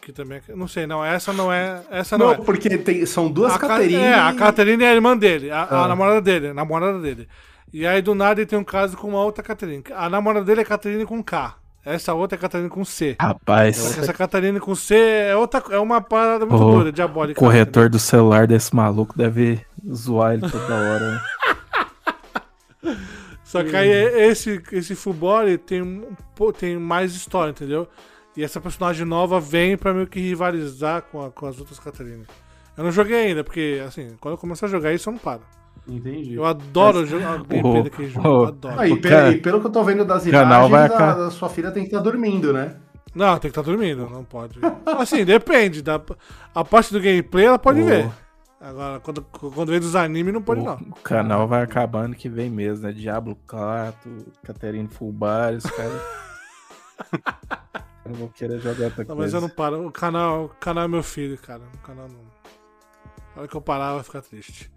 Que 0.08 0.12
também. 0.14 0.40
é- 0.48 0.56
Não 0.56 0.66
sei, 0.66 0.86
não. 0.86 1.04
Essa 1.04 1.34
não 1.34 1.52
é. 1.52 1.82
Essa 1.90 2.16
não, 2.16 2.28
Não, 2.28 2.32
é. 2.32 2.36
porque 2.38 2.78
tem- 2.78 3.04
são 3.04 3.30
duas 3.30 3.52
a 3.52 3.58
Caterine. 3.58 3.96
É, 3.96 4.14
a 4.14 4.32
Caterine 4.32 4.82
é 4.82 4.88
a 4.88 4.94
irmã 4.94 5.14
dele, 5.14 5.50
a, 5.50 5.64
a 5.64 5.84
Ah. 5.84 5.88
namorada 5.88 6.22
dele, 6.22 6.46
a 6.48 6.54
namorada 6.54 6.98
dele. 6.98 7.28
E 7.74 7.86
aí 7.86 8.00
do 8.00 8.14
nada 8.14 8.40
ele 8.40 8.46
tem 8.48 8.58
um 8.58 8.64
caso 8.64 8.96
com 8.96 9.06
uma 9.08 9.22
outra 9.22 9.44
Caterine. 9.44 9.84
A 9.94 10.08
namorada 10.08 10.46
dele 10.46 10.62
é 10.62 10.64
Caterine 10.64 11.04
com 11.04 11.22
K. 11.22 11.56
Essa 11.84 12.14
outra 12.14 12.38
é 12.38 12.40
Caterine 12.40 12.70
com 12.70 12.82
C. 12.86 13.16
Rapaz, 13.20 13.98
essa 13.98 14.14
Catarina 14.14 14.58
com 14.58 14.74
C 14.74 14.94
é, 14.96 15.36
outra, 15.36 15.62
é 15.72 15.78
uma 15.78 16.00
parada 16.00 16.46
muito 16.46 16.64
O 16.64 16.72
doida, 16.72 16.90
diabólica. 16.90 17.38
o 17.38 17.44
corretor 17.44 17.90
do 17.90 17.98
celular 17.98 18.46
desse 18.46 18.74
maluco 18.74 19.14
deve 19.14 19.60
zoar 19.94 20.32
ele 20.32 20.50
toda 20.50 20.74
hora. 20.74 21.10
né? 22.82 22.96
Só 23.44 23.62
que 23.62 23.76
aí 23.76 23.88
esse, 23.90 24.62
esse 24.72 24.94
futebol 24.94 25.40
tem, 25.66 26.02
tem 26.58 26.78
mais 26.78 27.14
história, 27.14 27.50
entendeu? 27.50 27.86
E 28.38 28.44
essa 28.44 28.60
personagem 28.60 29.04
nova 29.04 29.40
vem 29.40 29.76
pra 29.76 29.92
meio 29.92 30.06
que 30.06 30.20
rivalizar 30.20 31.02
com, 31.02 31.24
a- 31.26 31.30
com 31.32 31.44
as 31.46 31.58
outras 31.58 31.78
Catarinas. 31.80 32.28
Eu 32.76 32.84
não 32.84 32.92
joguei 32.92 33.26
ainda, 33.26 33.42
porque 33.42 33.82
assim, 33.84 34.14
quando 34.20 34.34
eu 34.34 34.38
começar 34.38 34.66
a 34.66 34.68
jogar 34.68 34.92
isso 34.92 35.08
eu 35.08 35.12
não 35.14 35.18
paro. 35.18 35.42
Entendi. 35.88 36.34
Eu 36.34 36.44
adoro 36.44 37.04
jogar 37.04 37.32
a 37.32 37.36
gameplay 37.38 37.82
daquele 37.82 38.08
jogo. 38.08 38.28
o- 38.28 38.42
eu 38.44 38.46
adoro. 38.48 38.76
Pe- 39.00 39.08
cara- 39.08 39.30
e 39.32 39.38
pelo 39.40 39.60
que 39.60 39.66
eu 39.66 39.70
tô 39.72 39.82
vendo 39.82 40.04
das 40.04 40.24
imagens, 40.24 40.70
vai 40.70 40.86
a, 40.88 41.26
a 41.26 41.30
sua 41.32 41.48
filha 41.48 41.72
tem 41.72 41.82
que 41.82 41.88
estar 41.88 42.00
dormindo, 42.00 42.52
né? 42.52 42.76
Não, 43.12 43.32
tem 43.38 43.50
que 43.50 43.58
estar 43.58 43.62
dormindo, 43.62 44.08
não 44.08 44.22
pode. 44.22 44.60
Assim, 44.86 45.24
depende. 45.24 45.82
Da, 45.82 46.00
a 46.54 46.64
parte 46.64 46.92
do 46.92 47.00
gameplay 47.00 47.46
ela 47.46 47.58
pode 47.58 47.80
O- 47.80 47.84
ver. 47.86 48.08
Agora, 48.60 49.00
quando, 49.00 49.22
quando 49.22 49.70
vem 49.70 49.80
dos 49.80 49.96
animes, 49.96 50.32
não 50.32 50.42
pode 50.42 50.60
o, 50.60 50.64
não. 50.64 50.74
o 50.74 50.94
canal 51.02 51.48
vai 51.48 51.62
acabando 51.62 52.14
que 52.14 52.28
vem 52.28 52.50
mesmo, 52.50 52.86
né? 52.86 52.92
Diablo 52.92 53.36
4, 53.48 54.26
Caterine 54.44 54.88
Fulbar, 54.88 55.54
os 55.54 55.64
caras. 55.64 56.02
eu 58.08 58.12
não 58.12 58.18
vou 58.20 58.28
querer 58.30 58.58
jogar 58.60 58.86
outra 58.86 59.04
Não, 59.04 59.16
coisa. 59.16 59.22
mas 59.22 59.34
eu 59.34 59.40
não 59.40 59.48
paro. 59.48 59.86
O 59.86 59.92
canal, 59.92 60.44
o 60.46 60.48
canal 60.48 60.84
é 60.84 60.88
meu 60.88 61.02
filho, 61.02 61.36
cara. 61.38 61.62
O 61.74 61.78
canal 61.78 62.08
não. 62.08 62.18
Na 63.34 63.42
hora 63.42 63.48
que 63.48 63.54
eu 63.56 63.60
parar, 63.60 63.94
vai 63.94 64.02
ficar 64.02 64.22
triste. 64.22 64.70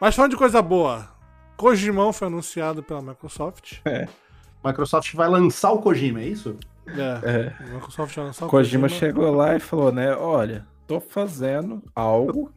Mas 0.00 0.14
falando 0.14 0.32
de 0.32 0.36
coisa 0.36 0.60
boa, 0.60 1.08
Kojimão 1.56 2.12
foi 2.12 2.26
anunciado 2.28 2.82
pela 2.82 3.00
Microsoft. 3.00 3.80
Microsoft 4.64 5.14
vai 5.14 5.28
lançar 5.28 5.72
o 5.72 5.78
Kojima, 5.80 6.20
é 6.20 6.26
isso? 6.26 6.56
É, 6.86 7.52
a 7.60 7.66
Microsoft 7.74 8.14
vai 8.14 8.24
lançar 8.26 8.46
o 8.46 8.48
Kojima 8.48 8.88
chegou 8.88 9.30
lá 9.34 9.56
e 9.56 9.60
falou, 9.60 9.92
né? 9.92 10.14
Olha, 10.16 10.66
tô 10.86 11.00
fazendo 11.00 11.82
algo, 11.94 12.52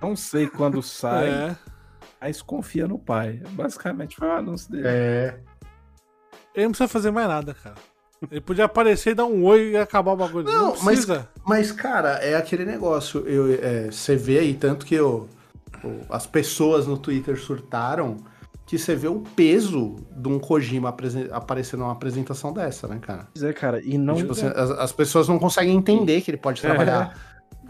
não 0.00 0.16
sei 0.16 0.46
quando 0.48 0.80
sai, 0.84 1.28
É, 1.28 1.56
mas 2.20 2.40
confia 2.42 2.86
no 2.88 2.98
pai. 2.98 3.42
Basicamente 3.50 4.16
foi 4.16 4.28
o 4.28 4.32
anúncio 4.32 4.70
dele. 4.70 4.84
É. 4.86 5.40
ele 6.54 6.64
não 6.64 6.70
precisa 6.72 6.88
fazer 6.88 7.10
mais 7.10 7.28
nada, 7.28 7.54
cara. 7.54 7.76
Ele 8.30 8.40
podia 8.40 8.64
aparecer 8.64 9.10
e 9.10 9.14
dar 9.14 9.26
um 9.26 9.44
oi 9.44 9.70
e 9.72 9.76
acabar 9.76 10.12
o 10.12 10.16
bagulho. 10.16 10.44
Não, 10.44 10.52
Não, 10.74 10.82
mas- 10.82 11.04
precisa. 11.04 11.28
Mas, 11.46 11.70
cara, 11.72 12.14
é 12.14 12.34
aquele 12.34 12.64
negócio. 12.64 13.20
Eu, 13.26 13.52
é, 13.62 13.90
você 13.90 14.16
vê 14.16 14.38
aí, 14.40 14.54
tanto 14.54 14.84
que 14.84 14.94
eu, 14.94 15.28
o- 15.84 16.00
as 16.12 16.26
pessoas 16.26 16.86
no 16.86 16.98
Twitter 16.98 17.38
surtaram, 17.38 18.16
que 18.66 18.76
você 18.78 18.94
vê 18.94 19.08
o 19.08 19.20
peso 19.34 19.96
de 20.14 20.28
um 20.28 20.38
Kojima 20.38 20.94
aparecendo 21.32 21.80
numa 21.80 21.92
apresentação 21.92 22.52
dessa, 22.52 22.86
né, 22.88 22.98
cara? 23.00 23.28
Pois 23.32 23.42
é, 23.42 23.52
cara, 23.52 23.80
e 23.82 23.96
não. 23.96 24.14
Tipo, 24.16 24.32
assim, 24.32 24.46
as, 24.46 24.70
as 24.72 24.92
pessoas 24.92 25.28
não 25.28 25.38
conseguem 25.38 25.74
entender 25.74 26.20
que 26.20 26.30
ele 26.30 26.36
pode 26.38 26.60
trabalhar 26.60 27.16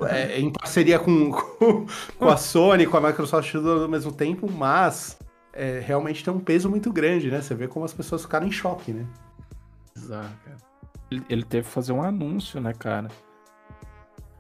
é, 0.09 0.41
em 0.41 0.51
parceria 0.51 0.99
com, 0.99 1.31
com, 1.59 1.87
com 2.19 2.29
a 2.29 2.37
Sony, 2.37 2.87
com 2.87 2.97
a 2.97 3.01
Microsoft 3.01 3.53
tudo 3.53 3.83
ao 3.83 3.89
mesmo 3.89 4.11
tempo, 4.13 4.51
mas 4.51 5.17
é, 5.53 5.81
realmente 5.85 6.25
tem 6.25 6.33
um 6.33 6.41
peso 6.41 6.69
muito 6.69 6.93
grande, 6.93 7.31
né? 7.31 7.41
Você 7.43 7.55
vê 7.55 7.69
como 7.69 7.85
as 7.85 7.93
pessoas 7.93 8.23
ficaram 8.23 8.47
em 8.47 8.53
choque, 8.53 8.93
né? 8.93 9.05
Bizarro, 9.99 10.35
cara. 10.45 10.57
Ele, 11.11 11.25
ele 11.29 11.43
teve 11.43 11.67
que 11.67 11.73
fazer 11.73 11.93
um 11.93 12.03
anúncio, 12.03 12.61
né, 12.61 12.73
cara? 12.73 13.09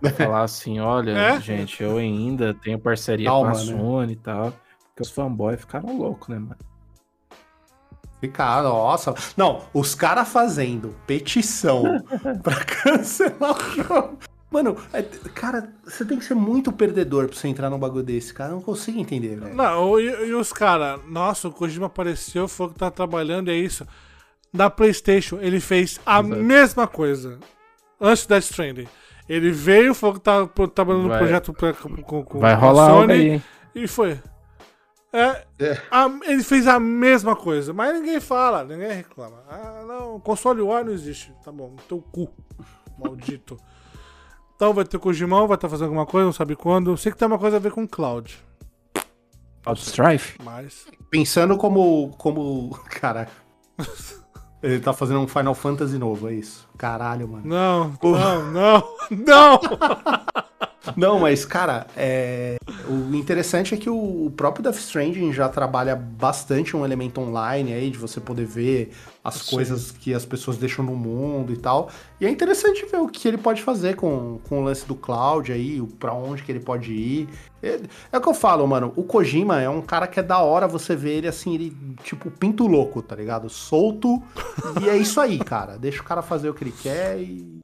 falar 0.17 0.43
assim, 0.43 0.79
olha, 0.79 1.11
É? 1.13 1.41
gente, 1.41 1.83
eu 1.83 1.97
ainda 1.97 2.55
tenho 2.55 2.79
parceria 2.79 3.27
Calma, 3.29 3.51
com 3.53 3.57
a 3.57 3.61
né? 3.61 3.67
Sony 3.67 4.13
e 4.13 4.17
tal. 4.17 4.53
Porque 4.89 5.03
os 5.03 5.11
fanboys 5.11 5.61
ficaram 5.61 5.97
loucos, 5.97 6.29
né, 6.29 6.39
mano? 6.39 6.57
Ficar, 8.21 8.63
nossa. 8.65 9.15
Não, 9.37 9.63
os 9.73 9.95
caras 9.95 10.29
fazendo 10.29 10.95
petição 11.07 11.85
pra 12.43 12.65
cancelar 12.65 13.57
o 13.57 13.71
jogo. 13.83 14.19
Mano, 14.51 14.77
é- 14.93 15.03
cara, 15.03 15.73
você 15.85 16.05
tem 16.05 16.19
que 16.19 16.25
ser 16.25 16.35
muito 16.35 16.73
perdedor 16.73 17.29
pra 17.29 17.37
você 17.37 17.47
entrar 17.49 17.69
num 17.71 17.79
bagulho 17.79 18.03
desse, 18.03 18.33
cara. 18.35 18.51
Eu 18.51 18.57
não 18.57 18.63
consigo 18.63 18.99
entender, 18.99 19.39
velho. 19.39 19.55
Não, 19.55 20.01
e, 20.01 20.05
e 20.29 20.35
os 20.35 20.53
caras, 20.53 21.01
nossa, 21.07 21.49
o 21.49 21.53
Kojima 21.53 21.87
apareceu, 21.87 22.49
falou 22.49 22.73
que 22.73 22.79
tá 22.79 22.91
trabalhando, 22.91 23.51
é 23.51 23.55
isso. 23.55 23.87
Na 24.53 24.71
PlayStation, 24.71 25.39
ele 25.41 25.61
fez 25.61 26.01
a 26.07 26.21
Exato. 26.21 26.43
mesma 26.43 26.87
coisa. 26.87 27.39
Antes 28.01 28.25
do 28.27 28.29
Death 28.31 28.45
Stranding. 28.45 28.89
Ele 29.29 29.51
veio, 29.51 29.95
falou 29.95 30.15
que 30.15 30.21
tá 30.23 30.47
trabalhando 30.75 31.09
no 31.09 31.17
projeto 31.19 31.53
pra, 31.53 31.75
com, 31.75 31.97
com, 32.03 32.25
com 32.25 32.39
Vai 32.39 32.55
a 32.55 32.57
rolar 32.57 32.91
algo 32.91 33.13
aí, 33.13 33.29
hein? 33.33 33.43
E 33.75 33.87
foi. 33.87 34.19
É, 35.13 35.45
É. 35.59 35.79
a- 35.91 36.11
ele 36.27 36.43
fez 36.43 36.67
a 36.67 36.79
mesma 36.81 37.35
coisa, 37.37 37.73
mas 37.75 37.95
ninguém 37.95 38.21
fala, 38.21 38.65
ninguém 38.65 38.91
reclama. 38.93 39.43
Ah, 39.51 39.85
não, 39.87 40.19
console 40.21 40.63
War 40.63 40.85
não 40.85 40.93
existe. 40.93 41.33
Tá 41.45 41.53
bom, 41.53 41.77
teu 41.89 41.99
cu, 42.01 42.31
maldito. 42.99 43.59
Então 44.57 44.73
vai 44.73 44.85
ter 44.85 44.99
Kojimão, 44.99 45.47
vai 45.47 45.57
estar 45.57 45.69
fazendo 45.69 45.87
alguma 45.87 46.07
coisa, 46.07 46.25
não 46.27 46.33
sabe 46.33 46.57
quando. 46.57 46.97
Sei 46.97 47.13
que 47.13 47.19
tem 47.19 47.29
uma 47.29 47.39
coisa 47.39 47.57
a 47.57 47.61
ver 47.61 47.71
com 47.73 47.87
Cloud, 47.87 48.39
Out 49.67 49.81
Strife? 49.83 50.39
mas... 50.43 50.87
Pensando 51.11 51.57
como. 51.57 52.11
como. 52.19 52.71
Caraca. 52.91 53.31
Ele 54.63 54.81
tá 54.81 54.93
fazendo 54.93 55.21
um 55.21 55.29
Final 55.29 55.55
Fantasy 55.55 55.99
novo, 55.99 56.29
é 56.29 56.35
isso. 56.35 56.69
Caralho, 56.77 57.29
mano. 57.29 57.43
Não, 57.45 57.93
não, 58.03 58.53
não, 58.53 58.85
não! 59.11 59.61
Não, 60.97 61.19
mas, 61.19 61.45
cara, 61.45 61.87
é... 61.95 62.57
o 62.89 63.15
interessante 63.15 63.75
é 63.75 63.77
que 63.77 63.91
o 63.91 64.09
o 64.29 64.31
próprio 64.31 64.63
Death 64.63 64.77
Stranding 64.77 65.33
já 65.33 65.49
trabalha 65.49 65.97
bastante 65.97 66.77
um 66.77 66.85
elemento 66.85 67.21
online 67.21 67.73
aí, 67.73 67.91
de 67.91 67.97
você 67.99 68.21
poder 68.21 68.45
ver 68.45 68.93
as 69.29 69.35
Sim. 69.37 69.55
coisas 69.55 69.91
que 69.91 70.13
as 70.13 70.25
pessoas 70.25 70.57
deixam 70.57 70.85
no 70.85 70.95
mundo 70.95 71.53
e 71.53 71.57
tal. 71.57 71.91
E 72.21 72.27
é 72.27 72.31
interessante 72.31 72.85
ver 72.87 72.99
o 72.99 73.09
que 73.09 73.27
ele 73.29 73.39
pode 73.39 73.63
fazer 73.63 73.97
com, 73.97 74.41
com 74.49 74.61
o 74.61 74.65
lance 74.65 74.87
do 74.87 74.95
cloud 74.95 75.53
aí, 75.53 75.81
pra 75.99 76.13
onde 76.13 76.43
que 76.43 76.51
ele 76.51 76.61
pode 76.61 76.93
ir. 76.93 77.29
É, 77.63 77.81
é 78.13 78.19
o 78.19 78.21
que 78.21 78.29
eu 78.29 78.35
falo, 78.35 78.67
mano, 78.67 78.93
o 78.97 79.03
Kojima 79.03 79.61
é 79.61 79.69
um 79.69 79.83
cara 79.83 80.07
que 80.07 80.21
é 80.21 80.23
da 80.23 80.39
hora 80.39 80.69
você 80.69 80.95
ver 80.95 81.19
ele 81.19 81.29
assim, 81.29 81.55
ele, 81.55 81.77
tipo, 82.03 82.31
pinto 82.31 82.67
louco, 82.67 83.03
tá 83.03 83.17
ligado? 83.17 83.49
Solto. 83.49 84.23
e 84.83 84.89
é 84.89 84.97
isso 84.97 85.21
aí, 85.21 85.39
cara. 85.39 85.77
Deixa 85.77 86.01
o 86.01 86.05
cara 86.05 86.23
fazer 86.23 86.49
o 86.49 86.55
que 86.55 86.65
ele 86.65 86.75
quer 86.83 87.19
e. 87.19 87.59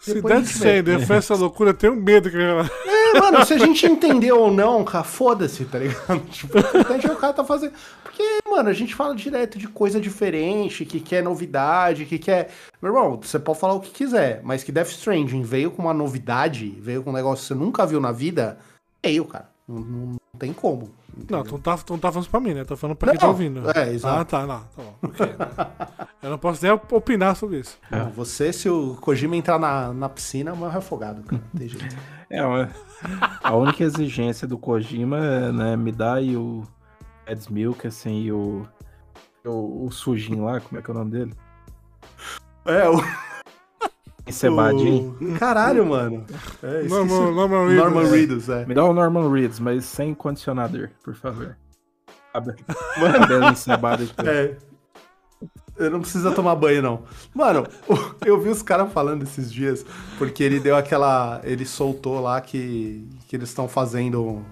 Se 0.00 0.14
Depois 0.14 0.34
a 0.34 0.36
Death 0.38 0.48
gente 0.48 0.58
vê. 0.58 0.78
Stranding 0.78 1.06
foi 1.06 1.16
essa 1.16 1.34
loucura, 1.36 1.70
eu 1.70 1.74
tenho 1.74 1.94
medo 1.94 2.28
que 2.28 2.36
ele 2.36 2.44
É, 2.44 3.01
mano, 3.18 3.44
se 3.44 3.54
a 3.54 3.58
gente 3.58 3.86
entendeu 3.86 4.38
ou 4.40 4.50
não, 4.50 4.84
cara, 4.84 5.04
foda-se, 5.04 5.64
tá 5.64 5.78
ligado? 5.78 6.20
Tipo, 6.30 6.56
o 6.56 6.60
importante 6.60 7.06
é 7.06 7.12
o 7.12 7.16
cara 7.16 7.32
tá 7.32 7.44
fazendo. 7.44 7.72
Porque, 8.02 8.22
mano, 8.48 8.68
a 8.68 8.72
gente 8.72 8.94
fala 8.94 9.14
direto 9.14 9.58
de 9.58 9.66
coisa 9.68 10.00
diferente, 10.00 10.84
que 10.84 11.00
quer 11.00 11.22
novidade, 11.22 12.04
que 12.04 12.18
quer. 12.18 12.50
Meu 12.80 12.94
irmão, 12.94 13.18
você 13.22 13.38
pode 13.38 13.58
falar 13.58 13.74
o 13.74 13.80
que 13.80 13.90
quiser, 13.90 14.40
mas 14.44 14.62
que 14.62 14.70
Death 14.72 14.88
Stranding 14.90 15.42
veio 15.42 15.70
com 15.70 15.82
uma 15.82 15.94
novidade, 15.94 16.76
veio 16.80 17.02
com 17.02 17.10
um 17.10 17.14
negócio 17.14 17.42
que 17.42 17.48
você 17.48 17.54
nunca 17.54 17.86
viu 17.86 18.00
na 18.00 18.12
vida, 18.12 18.58
veio, 19.02 19.24
cara. 19.24 19.48
Não, 19.66 19.80
não- 19.80 20.21
não 20.34 20.38
tem 20.38 20.52
como. 20.52 20.90
Não, 21.28 21.44
tu 21.44 21.52
não 21.52 21.60
tá, 21.60 21.76
tu 21.76 21.92
não 21.92 22.00
tá 22.00 22.08
falando 22.08 22.22
isso 22.22 22.30
pra 22.30 22.40
mim, 22.40 22.54
né? 22.54 22.64
Tô 22.64 22.74
falando 22.74 22.96
pra 22.96 23.10
quem 23.10 23.14
Não, 23.16 23.20
tá 23.20 23.28
ouvindo. 23.28 23.70
é, 23.78 23.92
exato. 23.92 24.18
Ah, 24.18 24.24
tá, 24.24 24.46
não. 24.46 24.60
Tá 24.60 24.66
bom. 24.78 24.94
ok. 25.02 25.26
eu 26.22 26.30
não 26.30 26.38
posso 26.38 26.64
nem 26.64 26.72
opinar 26.72 27.36
sobre 27.36 27.58
isso. 27.58 27.78
Não, 27.90 28.10
Você, 28.12 28.50
se 28.50 28.66
o 28.70 28.96
Kojima 28.96 29.36
entrar 29.36 29.58
na, 29.58 29.92
na 29.92 30.08
piscina, 30.08 30.54
morre 30.54 30.78
afogado, 30.78 31.22
cara. 31.22 31.42
Não 31.52 31.60
tem 31.60 31.68
jeito. 31.68 31.96
É, 32.30 32.40
a 33.42 33.54
única 33.54 33.84
exigência 33.84 34.48
do 34.48 34.56
Kojima 34.56 35.18
é, 35.18 35.52
né, 35.52 35.76
me 35.76 35.92
dá 35.92 36.14
aí 36.14 36.34
o 36.34 36.62
Milk, 37.50 37.86
assim, 37.86 38.22
e 38.22 38.32
o, 38.32 38.66
o, 39.44 39.86
o 39.86 39.90
sujinho 39.90 40.44
lá, 40.44 40.60
como 40.60 40.78
é 40.78 40.82
que 40.82 40.90
é 40.90 40.94
o 40.94 40.96
nome 40.96 41.10
dele? 41.10 41.34
É, 42.64 42.88
o. 42.88 42.94
Encebadinho. 44.26 45.16
o- 45.20 45.38
Caralho, 45.38 45.84
mano. 45.86 46.24
É. 46.62 46.82
Norman, 46.84 47.32
Norman 47.32 47.66
Reedus. 47.66 47.84
Norman 47.84 48.10
Reedus, 48.10 48.48
é. 48.48 48.66
Me 48.66 48.74
dá 48.74 48.84
o 48.84 48.92
Norman 48.92 49.30
Reedus, 49.30 49.58
mas 49.58 49.84
sem 49.84 50.14
condicionador, 50.14 50.90
por 51.02 51.14
favor. 51.14 51.56
Cabe- 52.32 52.54
Cabelo 53.18 53.44
encebado 53.50 54.04
aqui. 54.04 54.28
É. 54.28 54.56
Eu 55.76 55.90
não 55.90 56.00
precisa 56.00 56.30
tomar 56.30 56.54
banho, 56.54 56.80
não. 56.82 57.02
Mano, 57.34 57.66
eu 58.24 58.40
vi 58.40 58.48
os 58.50 58.62
caras 58.62 58.92
falando 58.92 59.22
esses 59.24 59.52
dias, 59.52 59.84
porque 60.18 60.42
ele 60.42 60.60
deu 60.60 60.76
aquela. 60.76 61.40
Ele 61.42 61.64
soltou 61.66 62.20
lá 62.20 62.40
que, 62.40 63.08
que 63.26 63.34
eles 63.36 63.48
estão 63.48 63.66
fazendo. 63.68 64.44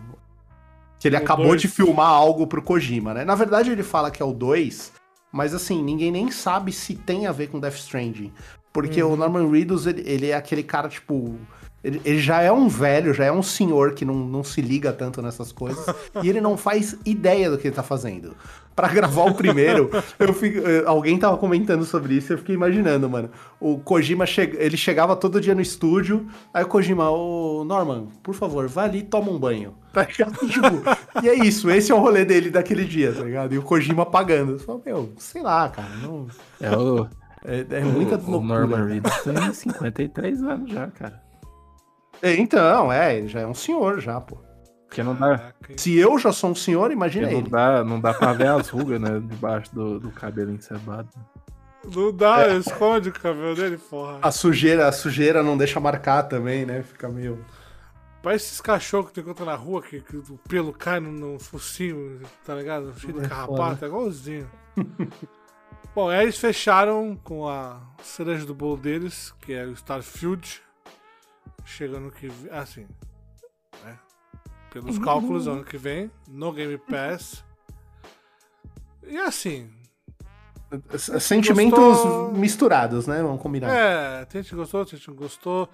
Que 0.99 1.09
ele 1.09 1.17
O 1.17 1.19
acabou 1.21 1.47
dois. 1.49 1.61
de 1.63 1.69
filmar 1.69 2.09
algo 2.09 2.47
pro 2.47 2.61
Kojima, 2.63 3.15
né? 3.15 3.25
Na 3.25 3.35
verdade, 3.35 3.71
ele 3.71 3.83
fala 3.83 4.11
que 4.11 4.23
é 4.23 4.25
o 4.27 4.33
2, 4.33 4.93
mas 5.33 5.55
assim, 5.55 5.83
ninguém 5.83 6.11
nem 6.11 6.31
sabe 6.31 6.73
se 6.73 6.95
tem 6.95 7.27
a 7.27 7.33
ver 7.33 7.47
com 7.49 7.59
Death 7.61 7.77
Stranding. 7.77 8.33
Porque 8.73 9.03
o 9.03 9.17
Norman 9.17 9.51
Reedus, 9.51 9.87
ele, 9.87 10.03
ele 10.07 10.29
é 10.29 10.35
aquele 10.35 10.63
cara, 10.63 10.89
tipo. 10.89 11.37
Ele, 11.83 12.01
ele 12.05 12.19
já 12.19 12.43
é 12.43 12.53
um 12.53 12.69
velho, 12.69 13.15
já 13.15 13.25
é 13.25 13.33
um 13.33 13.43
senhor 13.43 13.95
que 13.95 14.05
não, 14.05 14.15
não 14.15 14.45
se 14.45 14.61
liga 14.61 14.93
tanto 14.93 15.23
nessas 15.23 15.51
coisas. 15.51 15.85
e 16.23 16.29
ele 16.29 16.41
não 16.41 16.57
faz 16.57 16.97
ideia 17.07 17.51
do 17.51 17.57
que 17.57 17.69
ele 17.69 17.75
tá 17.75 17.83
fazendo. 17.83 18.37
Pra 18.77 18.89
gravar 18.89 19.25
o 19.25 19.35
primeiro, 19.35 19.91
eu 20.19 20.33
fico, 20.33 20.67
eh, 20.67 20.85
alguém 20.87 21.19
tava 21.19 21.37
comentando 21.37 21.85
sobre 21.85 22.15
isso 22.15 22.33
e 22.33 22.35
eu 22.35 22.39
fiquei 22.39 22.55
imaginando, 22.55 23.11
mano. 23.11 23.31
O 23.59 23.79
Kojima, 23.79 24.25
che, 24.25 24.43
ele 24.59 24.77
chegava 24.77 25.17
todo 25.17 25.41
dia 25.41 25.55
no 25.55 25.61
estúdio, 25.61 26.27
aí 26.55 26.65
o 26.65 26.67
Kojima, 26.67 27.11
ô 27.11 27.65
Norman, 27.65 28.07
por 28.23 28.35
favor, 28.35 28.69
vai 28.69 28.89
ali 28.89 28.99
e 28.99 29.03
toma 29.03 29.31
um 29.31 29.39
banho. 29.39 29.75
Tá 29.93 30.05
ligado? 30.05 30.39
Tipo, 30.47 31.21
e 31.21 31.29
é 31.29 31.35
isso, 31.35 31.69
esse 31.69 31.91
é 31.91 31.95
o 31.95 31.99
rolê 31.99 32.25
dele 32.25 32.49
daquele 32.49 32.85
dia, 32.85 33.13
tá 33.13 33.25
ligado? 33.25 33.53
E 33.53 33.59
o 33.59 33.63
Kojima 33.63 34.07
pagando. 34.07 34.53
Eu 34.53 34.59
falo, 34.61 34.81
meu, 34.87 35.13
sei 35.19 35.43
lá, 35.43 35.69
cara, 35.69 35.91
não, 36.01 36.29
É 36.61 36.71
o, 36.77 37.09
é, 37.45 37.67
é 37.71 37.81
muita 37.81 38.17
o, 38.17 38.19
o 38.27 38.31
loucura. 38.31 38.61
Norman 38.61 38.87
Reedus 38.87 39.17
tem 39.23 39.53
53 39.53 40.43
anos 40.43 40.71
já, 40.73 40.87
cara. 40.89 41.23
É, 42.23 42.35
Então, 42.37 42.93
é, 42.93 43.17
ele 43.17 43.29
já 43.29 43.41
é 43.41 43.47
um 43.47 43.55
senhor 43.55 44.01
já, 44.01 44.21
pô. 44.21 44.39
Porque 44.87 45.03
não 45.05 45.15
dá, 45.15 45.53
Se 45.77 45.97
eu 45.97 46.19
já 46.19 46.33
sou 46.33 46.51
um 46.51 46.55
senhor, 46.55 46.91
imagina 46.91 47.29
porque 47.29 47.35
não 47.37 47.41
ele. 47.43 47.51
dá, 47.51 47.85
não 47.85 48.01
dá 48.01 48.13
pra 48.13 48.33
ver 48.33 48.49
as 48.49 48.69
rugas, 48.69 49.01
né, 49.01 49.21
debaixo 49.21 49.73
do, 49.75 50.01
do 50.01 50.11
cabelo 50.11 50.51
encebado. 50.51 51.09
Não 51.95 52.13
dá, 52.13 52.49
esconde 52.57 53.09
o 53.09 53.13
cabelo 53.13 53.55
dele, 53.55 53.79
porra. 53.79 54.19
A 54.21 54.31
sujeira, 54.33 54.89
a 54.89 54.93
sujeira 54.93 55.43
não 55.43 55.57
deixa 55.57 55.79
marcar 55.81 56.25
também, 56.25 56.67
né? 56.67 56.83
Fica 56.83 57.09
meio. 57.09 57.43
Parece 58.23 58.47
esses 58.47 58.61
cachorros 58.61 59.07
que 59.07 59.15
tu 59.15 59.21
encontra 59.21 59.47
na 59.47 59.55
rua, 59.55 59.81
que, 59.81 60.01
que 60.01 60.17
o 60.17 60.39
pelo 60.47 60.73
cai 60.75 61.01
no, 61.01 61.11
no 61.11 61.39
focinho, 61.39 62.21
tá 62.45 62.55
ligado? 62.55 62.93
Cheio 62.99 63.15
de 63.15 63.25
É 63.25 63.29
carrapato, 63.29 63.85
é 63.85 63.89
igualzinho. 63.89 64.51
Bom, 65.95 66.09
aí 66.09 66.23
eles 66.23 66.39
fecharam 66.39 67.17
com 67.17 67.49
a 67.49 67.81
cereja 68.03 68.47
do 68.47 68.55
bolo 68.55 68.77
deles, 68.77 69.33
que 69.41 69.53
é 69.53 69.65
o 69.65 69.73
Starfield. 69.73 70.63
Chegando 71.65 72.11
que. 72.11 72.31
Assim. 72.51 72.87
Né? 73.85 73.99
Pelos 74.73 74.99
cálculos, 74.99 75.49
ano 75.49 75.65
que 75.65 75.77
vem, 75.77 76.11
no 76.29 76.53
Game 76.53 76.79
Pass. 76.79 77.45
E 79.07 79.17
assim. 79.19 79.71
Sentimentos 81.19 81.79
Gostou? 81.79 82.33
misturados, 82.33 83.07
né? 83.09 83.21
Vamos 83.21 83.43
combinar. 83.43 83.69
É, 83.75 84.25
tem 84.27 84.41
gente 84.41 84.51
que 84.51 84.57
gostou, 84.57 84.85
tem 84.85 84.93
gente 84.97 85.05
que 85.05 85.11
não 85.11 85.17
gostou. 85.17 85.69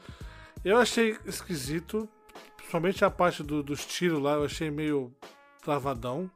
Eu 0.64 0.78
achei 0.78 1.18
esquisito, 1.26 2.08
principalmente 2.56 3.04
a 3.04 3.10
parte 3.10 3.42
do- 3.42 3.62
dos 3.62 3.84
tiros 3.84 4.18
lá, 4.22 4.32
eu 4.32 4.44
achei 4.44 4.70
meio 4.70 5.14
travadão. 5.62 6.30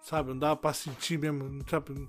Sabe, 0.00 0.28
não 0.30 0.38
dava 0.38 0.56
pra 0.56 0.72
sentir 0.72 1.18
mesmo. 1.18 1.60
Sabe? 1.68 2.08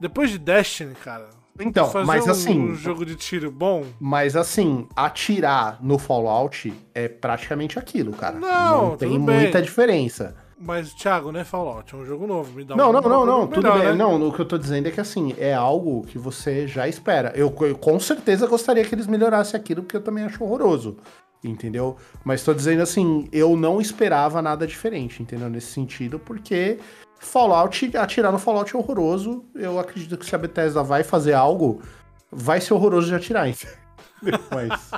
Depois 0.00 0.30
de 0.30 0.38
Destiny, 0.38 0.94
cara. 0.94 1.28
Então, 1.60 1.88
mas 2.04 2.26
um, 2.26 2.30
assim. 2.30 2.58
um 2.58 2.74
jogo 2.74 3.06
de 3.06 3.14
tiro 3.14 3.50
bom. 3.50 3.84
Mas 4.00 4.34
assim, 4.34 4.88
atirar 4.96 5.78
no 5.80 5.98
Fallout 5.98 6.72
é 6.92 7.06
praticamente 7.08 7.78
aquilo, 7.78 8.12
cara. 8.12 8.38
Não, 8.38 8.96
tem 8.96 9.10
tudo 9.12 9.24
bem. 9.26 9.40
muita 9.40 9.62
diferença. 9.62 10.34
Mas, 10.58 10.92
Thiago, 10.94 11.30
não 11.30 11.40
é 11.40 11.44
Fallout, 11.44 11.94
é 11.94 11.98
um 11.98 12.04
jogo 12.04 12.26
novo. 12.26 12.52
Me 12.56 12.64
dá 12.64 12.74
Não, 12.74 12.90
um, 12.90 12.92
não, 12.92 13.00
não, 13.02 13.26
não, 13.26 13.46
tudo 13.46 13.62
melhor, 13.62 13.78
bem. 13.78 13.88
né? 13.88 13.94
Não, 13.94 14.28
o 14.28 14.32
que 14.32 14.40
eu 14.40 14.44
tô 14.44 14.56
dizendo 14.56 14.88
é 14.88 14.90
que 14.90 15.00
assim, 15.00 15.34
é 15.38 15.52
algo 15.52 16.02
que 16.06 16.16
você 16.18 16.66
já 16.66 16.88
espera. 16.88 17.32
Eu, 17.36 17.54
eu 17.60 17.76
com 17.76 18.00
certeza 18.00 18.46
gostaria 18.46 18.84
que 18.84 18.94
eles 18.94 19.06
melhorassem 19.06 19.58
aquilo, 19.58 19.82
porque 19.82 19.96
eu 19.96 20.02
também 20.02 20.24
acho 20.24 20.42
horroroso. 20.42 20.96
Entendeu? 21.42 21.96
Mas 22.24 22.42
tô 22.42 22.54
dizendo 22.54 22.82
assim, 22.82 23.28
eu 23.30 23.54
não 23.54 23.78
esperava 23.78 24.40
nada 24.40 24.66
diferente, 24.66 25.22
entendeu? 25.22 25.50
Nesse 25.50 25.72
sentido, 25.72 26.18
porque 26.18 26.78
Fallout, 27.26 27.96
atirar 27.96 28.32
no 28.32 28.38
Fallout 28.38 28.74
é 28.74 28.78
horroroso. 28.78 29.44
Eu 29.54 29.78
acredito 29.78 30.16
que 30.16 30.26
se 30.26 30.34
a 30.34 30.38
Bethesda 30.38 30.82
vai 30.82 31.02
fazer 31.02 31.34
algo, 31.34 31.82
vai 32.30 32.60
ser 32.60 32.74
horroroso 32.74 33.08
de 33.08 33.14
atirar? 33.14 33.46
Mas. 34.50 34.90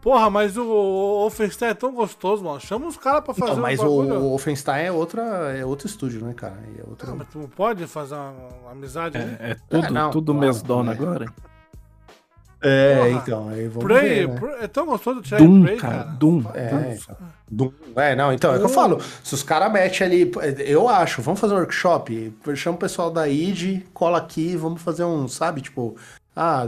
Porra, 0.00 0.30
mas 0.30 0.56
o, 0.56 0.62
o 0.62 1.20
Wolfenstein 1.22 1.70
é 1.70 1.74
tão 1.74 1.92
gostoso, 1.92 2.44
mano. 2.44 2.60
Chama 2.60 2.86
os 2.86 2.96
caras 2.96 3.22
pra 3.22 3.34
fazer 3.34 3.52
Não, 3.52 3.60
mas 3.60 3.80
um 3.80 3.86
o, 3.86 4.00
o 4.00 4.28
Wolfenstein 4.30 4.84
é, 4.84 4.92
outra, 4.92 5.22
é 5.56 5.66
outro 5.66 5.88
estúdio, 5.88 6.24
né, 6.24 6.32
cara? 6.34 6.56
É 6.78 6.88
outro... 6.88 7.10
Ah, 7.10 7.14
mas 7.16 7.28
tu 7.28 7.38
não 7.40 7.48
pode 7.48 7.84
fazer 7.88 8.14
uma, 8.14 8.32
uma 8.62 8.70
amizade? 8.70 9.18
É, 9.18 9.50
é 9.50 9.56
tudo, 9.68 9.86
É, 9.86 9.90
não, 9.90 10.10
tudo 10.10 10.32
claro, 10.32 10.46
mesdona 10.46 10.92
é. 10.92 10.94
agora. 10.94 11.26
É, 12.60 12.96
Porra. 12.96 13.08
então, 13.10 13.48
aí 13.48 13.68
vamos 13.68 13.84
Prey, 13.84 14.08
ver, 14.08 14.28
né? 14.28 14.40
Prey- 14.40 14.56
é 14.62 14.66
tão 14.68 14.86
gostoso 14.86 15.22
tirar 15.22 15.38
Doom, 15.38 15.62
Prey, 15.62 15.76
cara, 15.76 15.94
cara. 15.98 16.10
Doom. 16.10 16.42
É, 16.54 16.98
então. 17.00 17.16
Doom. 17.50 17.72
É, 17.96 18.16
não, 18.16 18.32
então, 18.32 18.52
é 18.52 18.56
o 18.56 18.58
que 18.58 18.64
eu 18.64 18.68
falo. 18.68 19.00
Se 19.22 19.32
os 19.34 19.42
caras 19.44 19.72
metem 19.72 20.06
ali, 20.06 20.32
eu 20.66 20.88
acho, 20.88 21.22
vamos 21.22 21.38
fazer 21.40 21.54
um 21.54 21.58
workshop, 21.58 22.34
chama 22.56 22.76
o 22.76 22.80
pessoal 22.80 23.10
da 23.10 23.28
ID, 23.28 23.82
cola 23.94 24.18
aqui, 24.18 24.56
vamos 24.56 24.82
fazer 24.82 25.04
um, 25.04 25.28
sabe, 25.28 25.60
tipo, 25.60 25.96
ah, 26.34 26.64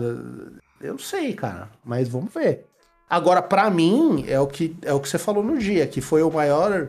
eu 0.81 0.93
não 0.93 0.99
sei, 0.99 1.33
cara, 1.35 1.69
mas 1.85 2.09
vamos 2.09 2.33
ver. 2.33 2.67
Agora, 3.09 3.43
pra 3.43 3.69
mim, 3.69 4.25
é 4.29 4.39
o 4.39 4.47
que 4.47 4.77
é 4.83 4.93
o 4.95 5.01
que 5.01 5.09
você 5.09 5.19
falou 5.19 5.43
no 5.43 5.59
dia, 5.59 5.87
que 5.89 6.01
foi 6.01 6.23
o 6.23 6.31
maior. 6.31 6.87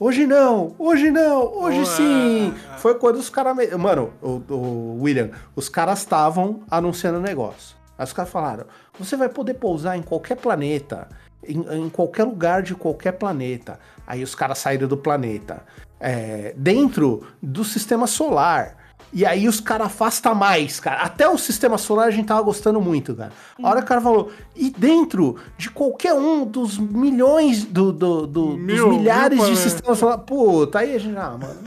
Hoje 0.00 0.26
não, 0.26 0.74
hoje 0.78 1.10
não, 1.10 1.42
hoje 1.60 1.80
Ué, 1.80 1.84
sim. 1.84 2.54
é. 2.74 2.78
Foi 2.78 2.94
quando 2.94 3.16
os 3.16 3.28
caras. 3.28 3.54
Mano, 3.78 4.10
o, 4.22 4.40
o 4.48 5.02
William, 5.02 5.30
os 5.54 5.68
caras 5.68 5.98
estavam 5.98 6.62
anunciando 6.70 7.18
o 7.18 7.20
negócio. 7.22 7.76
Aí 7.98 8.04
os 8.04 8.12
caras 8.12 8.30
falaram: 8.30 8.64
você 8.98 9.16
vai 9.16 9.28
poder 9.28 9.54
pousar 9.54 9.98
em 9.98 10.02
qualquer 10.02 10.36
planeta, 10.36 11.08
em, 11.46 11.58
em 11.84 11.88
qualquer 11.90 12.24
lugar 12.24 12.62
de 12.62 12.74
qualquer 12.74 13.12
planeta. 13.12 13.78
Aí 14.06 14.22
os 14.22 14.34
caras 14.34 14.58
saíram 14.58 14.86
do 14.88 14.96
planeta. 14.96 15.62
é, 16.00 16.54
dentro 16.56 17.26
do 17.42 17.64
sistema 17.64 18.06
solar. 18.06 18.76
E 19.12 19.24
aí 19.24 19.48
os 19.48 19.58
caras 19.58 19.86
afastam 19.86 20.34
mais, 20.34 20.78
cara. 20.78 21.00
Até 21.00 21.26
o 21.26 21.38
sistema 21.38 21.78
solar 21.78 22.08
a 22.08 22.10
gente 22.10 22.26
tava 22.26 22.42
gostando 22.42 22.78
muito, 22.80 23.14
cara. 23.16 23.32
A 23.62 23.68
hora 23.68 23.78
que 23.80 23.86
o 23.86 23.88
cara 23.88 24.00
falou, 24.02 24.30
e 24.54 24.68
dentro 24.70 25.36
de 25.56 25.70
qualquer 25.70 26.12
um 26.14 26.44
dos 26.44 26.76
milhões, 26.78 27.64
do, 27.64 27.90
do- 27.90 28.26
do- 28.26 28.52
dos 28.54 28.58
Mil, 28.58 28.90
milhares 28.90 29.38
mil 29.38 29.48
de 29.48 29.56
sistemas 29.56 29.98
solares, 29.98 30.22
puta, 30.26 30.80
aí 30.80 30.94
a 30.94 30.98
gente, 31.00 31.16
ah, 31.16 31.30
mano, 31.40 31.58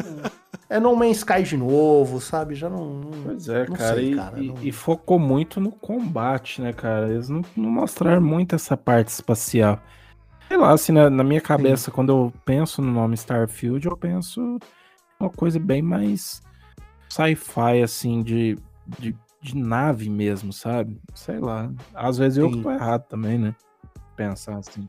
é 0.71 0.79
No 0.79 0.95
Man's 0.95 1.17
Sky 1.17 1.43
de 1.43 1.57
novo, 1.57 2.19
sabe? 2.21 2.55
Já 2.55 2.69
não. 2.69 2.95
não- 2.95 3.23
Pois 3.23 3.47
é, 3.49 3.67
não 3.67 3.75
cara, 3.75 3.95
sei, 3.95 4.11
e, 4.13 4.15
cara, 4.15 4.39
e- 4.39 4.47
não- 4.47 4.63
e 4.63 4.71
focou 4.71 5.19
muito 5.19 5.59
no 5.59 5.71
combate, 5.71 6.61
né, 6.61 6.71
cara? 6.73 7.09
Eles 7.11 7.29
não, 7.29 7.41
não 7.55 7.69
mostraram 7.69 8.21
muito 8.21 8.55
essa 8.55 8.75
parte 8.77 9.09
espacial. 9.09 9.79
Sei 10.47 10.57
lá, 10.57 10.71
assim, 10.71 10.91
na, 10.91 11.09
na 11.09 11.23
minha 11.23 11.41
cabeça, 11.41 11.91
quando 11.91 12.09
eu 12.11 12.33
penso 12.45 12.81
no 12.81 12.91
nome 12.91 13.15
Starfield, 13.15 13.85
eu 13.85 13.95
penso 13.97 14.57
uma 15.19 15.29
coisa 15.29 15.59
bem 15.59 15.81
mais 15.81 16.41
sci-fi, 17.09 17.81
assim, 17.83 18.21
de, 18.23 18.57
de, 18.99 19.15
de 19.41 19.55
nave 19.57 20.09
mesmo, 20.09 20.51
sabe? 20.51 20.99
Sei 21.13 21.39
lá. 21.39 21.71
Às 21.93 22.17
vezes 22.17 22.37
eu 22.37 22.49
que 22.49 22.55
Sim. 22.57 22.63
tô 22.63 22.71
errado 22.71 23.03
também, 23.07 23.37
né? 23.37 23.55
Pensar 24.15 24.57
assim. 24.57 24.87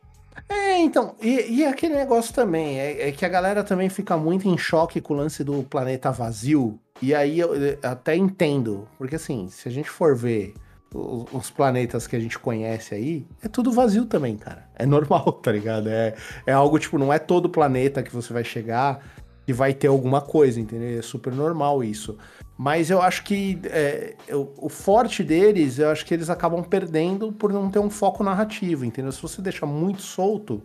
É, 0.49 0.79
então, 0.79 1.15
e, 1.21 1.59
e 1.61 1.65
aquele 1.65 1.95
negócio 1.95 2.33
também, 2.35 2.79
é, 2.79 3.09
é 3.09 3.13
que 3.13 3.25
a 3.25 3.29
galera 3.29 3.63
também 3.63 3.89
fica 3.89 4.17
muito 4.17 4.49
em 4.49 4.57
choque 4.57 5.01
com 5.01 5.15
o 5.15 5.17
lance 5.17 5.45
do 5.45 5.63
planeta 5.63 6.11
vazio, 6.11 6.79
e 7.01 7.15
aí 7.15 7.39
eu, 7.39 7.55
eu 7.55 7.79
até 7.83 8.17
entendo, 8.17 8.89
porque 8.97 9.17
assim, 9.17 9.49
se 9.49 9.69
a 9.69 9.73
gente 9.73 9.91
for 9.91 10.17
ver 10.17 10.55
o- 10.95 11.27
os 11.33 11.51
planetas 11.51 12.07
que 12.07 12.17
a 12.17 12.21
gente 12.21 12.39
conhece 12.39 12.95
aí, 12.95 13.27
é 13.43 13.49
tudo 13.49 13.73
vazio 13.73 14.07
também, 14.07 14.37
cara. 14.37 14.69
É 14.75 14.87
normal, 14.87 15.33
tá 15.43 15.51
ligado? 15.53 15.89
É, 15.89 16.15
é 16.47 16.53
algo, 16.53 16.79
tipo, 16.79 16.99
não 16.99 17.13
é 17.13 17.19
todo 17.19 17.49
planeta 17.49 18.03
que 18.03 18.15
você 18.15 18.33
vai 18.33 18.45
chegar 18.45 19.01
que 19.45 19.53
vai 19.53 19.75
ter 19.75 19.89
alguma 19.89 20.21
coisa, 20.21 20.61
entendeu? 20.61 20.99
É 20.99 21.03
super 21.03 21.33
normal 21.33 21.83
isso. 21.83 22.17
Mas 22.57 22.91
eu 22.91 23.01
acho 23.03 23.25
que 23.25 23.59
é, 23.65 24.15
eu- 24.29 24.53
o 24.59 24.69
forte 24.69 25.25
deles, 25.25 25.79
eu 25.79 25.89
acho 25.91 26.05
que 26.07 26.15
eles 26.15 26.31
acabam 26.31 26.63
perdendo 26.63 27.33
por 27.33 27.53
não 27.53 27.71
ter 27.71 27.79
um 27.79 27.91
foco 27.91 28.23
narrativo, 28.23 28.85
entendeu? 28.85 29.11
Se 29.11 29.21
você 29.23 29.41
deixa 29.43 29.67
muito 29.67 30.03
solto, 30.03 30.63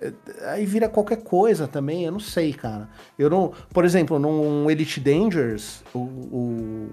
é, 0.00 0.12
aí 0.50 0.64
vira 0.64 0.88
qualquer 0.88 1.22
coisa 1.22 1.66
também, 1.66 2.04
eu 2.04 2.12
não 2.12 2.20
sei, 2.20 2.52
cara. 2.52 2.88
Eu 3.18 3.28
não. 3.28 3.52
Por 3.72 3.84
exemplo, 3.84 4.18
num 4.18 4.70
Elite 4.70 5.00
Dangerous, 5.00 5.82
o, 5.94 5.98
o- 5.98 6.88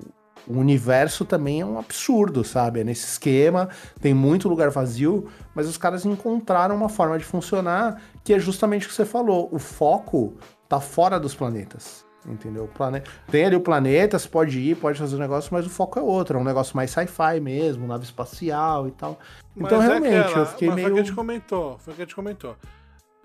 o 0.45 0.57
universo 0.59 1.23
também 1.23 1.61
é 1.61 1.65
um 1.65 1.79
absurdo, 1.79 2.43
sabe? 2.43 2.81
É 2.81 2.83
nesse 2.83 3.05
esquema, 3.05 3.69
tem 4.01 4.13
muito 4.13 4.49
lugar 4.49 4.69
vazio, 4.69 5.27
mas 5.55 5.67
os 5.69 5.77
caras 5.77 6.05
encontraram 6.05 6.75
uma 6.75 6.89
forma 6.89 7.17
de 7.17 7.23
funcionar 7.23 8.01
que 8.25 8.33
é 8.33 8.39
justamente 8.39 8.85
o 8.85 8.89
que 8.89 8.95
você 8.95 9.05
falou. 9.05 9.47
O 9.53 9.59
foco 9.59 10.33
tá 10.67 10.81
fora 10.81 11.17
dos 11.17 11.33
planetas. 11.33 12.02
Entendeu? 12.25 12.69
Plane... 12.73 13.01
Tem 13.29 13.45
ali 13.45 13.55
o 13.55 13.61
planeta, 13.61 14.17
você 14.17 14.29
pode 14.29 14.57
ir, 14.59 14.75
pode 14.77 14.97
fazer 14.97 15.15
um 15.15 15.19
negócio, 15.19 15.53
mas 15.53 15.65
o 15.65 15.69
foco 15.69 15.99
é 15.99 16.01
outro. 16.01 16.37
É 16.37 16.41
um 16.41 16.43
negócio 16.43 16.75
mais 16.75 16.89
sci-fi 16.91 17.39
mesmo, 17.41 17.85
nave 17.87 18.05
espacial 18.05 18.87
e 18.87 18.91
tal. 18.91 19.19
Então, 19.57 19.77
Mas 19.77 19.87
é 19.87 19.91
realmente, 19.91 20.17
aquela- 20.17 20.39
eu 20.39 20.45
fiquei 20.45 20.67
mas 20.69 20.75
meio. 20.75 20.87
Foi 20.87 20.91
o 20.91 20.95
que 20.95 21.01
a 21.01 21.03
gente 21.03 21.15
comentou. 21.15 21.77
Foi 21.79 21.93
o 21.93 21.95
que 21.95 22.01
a 22.01 22.05
gente 22.05 22.15
comentou. 22.15 22.55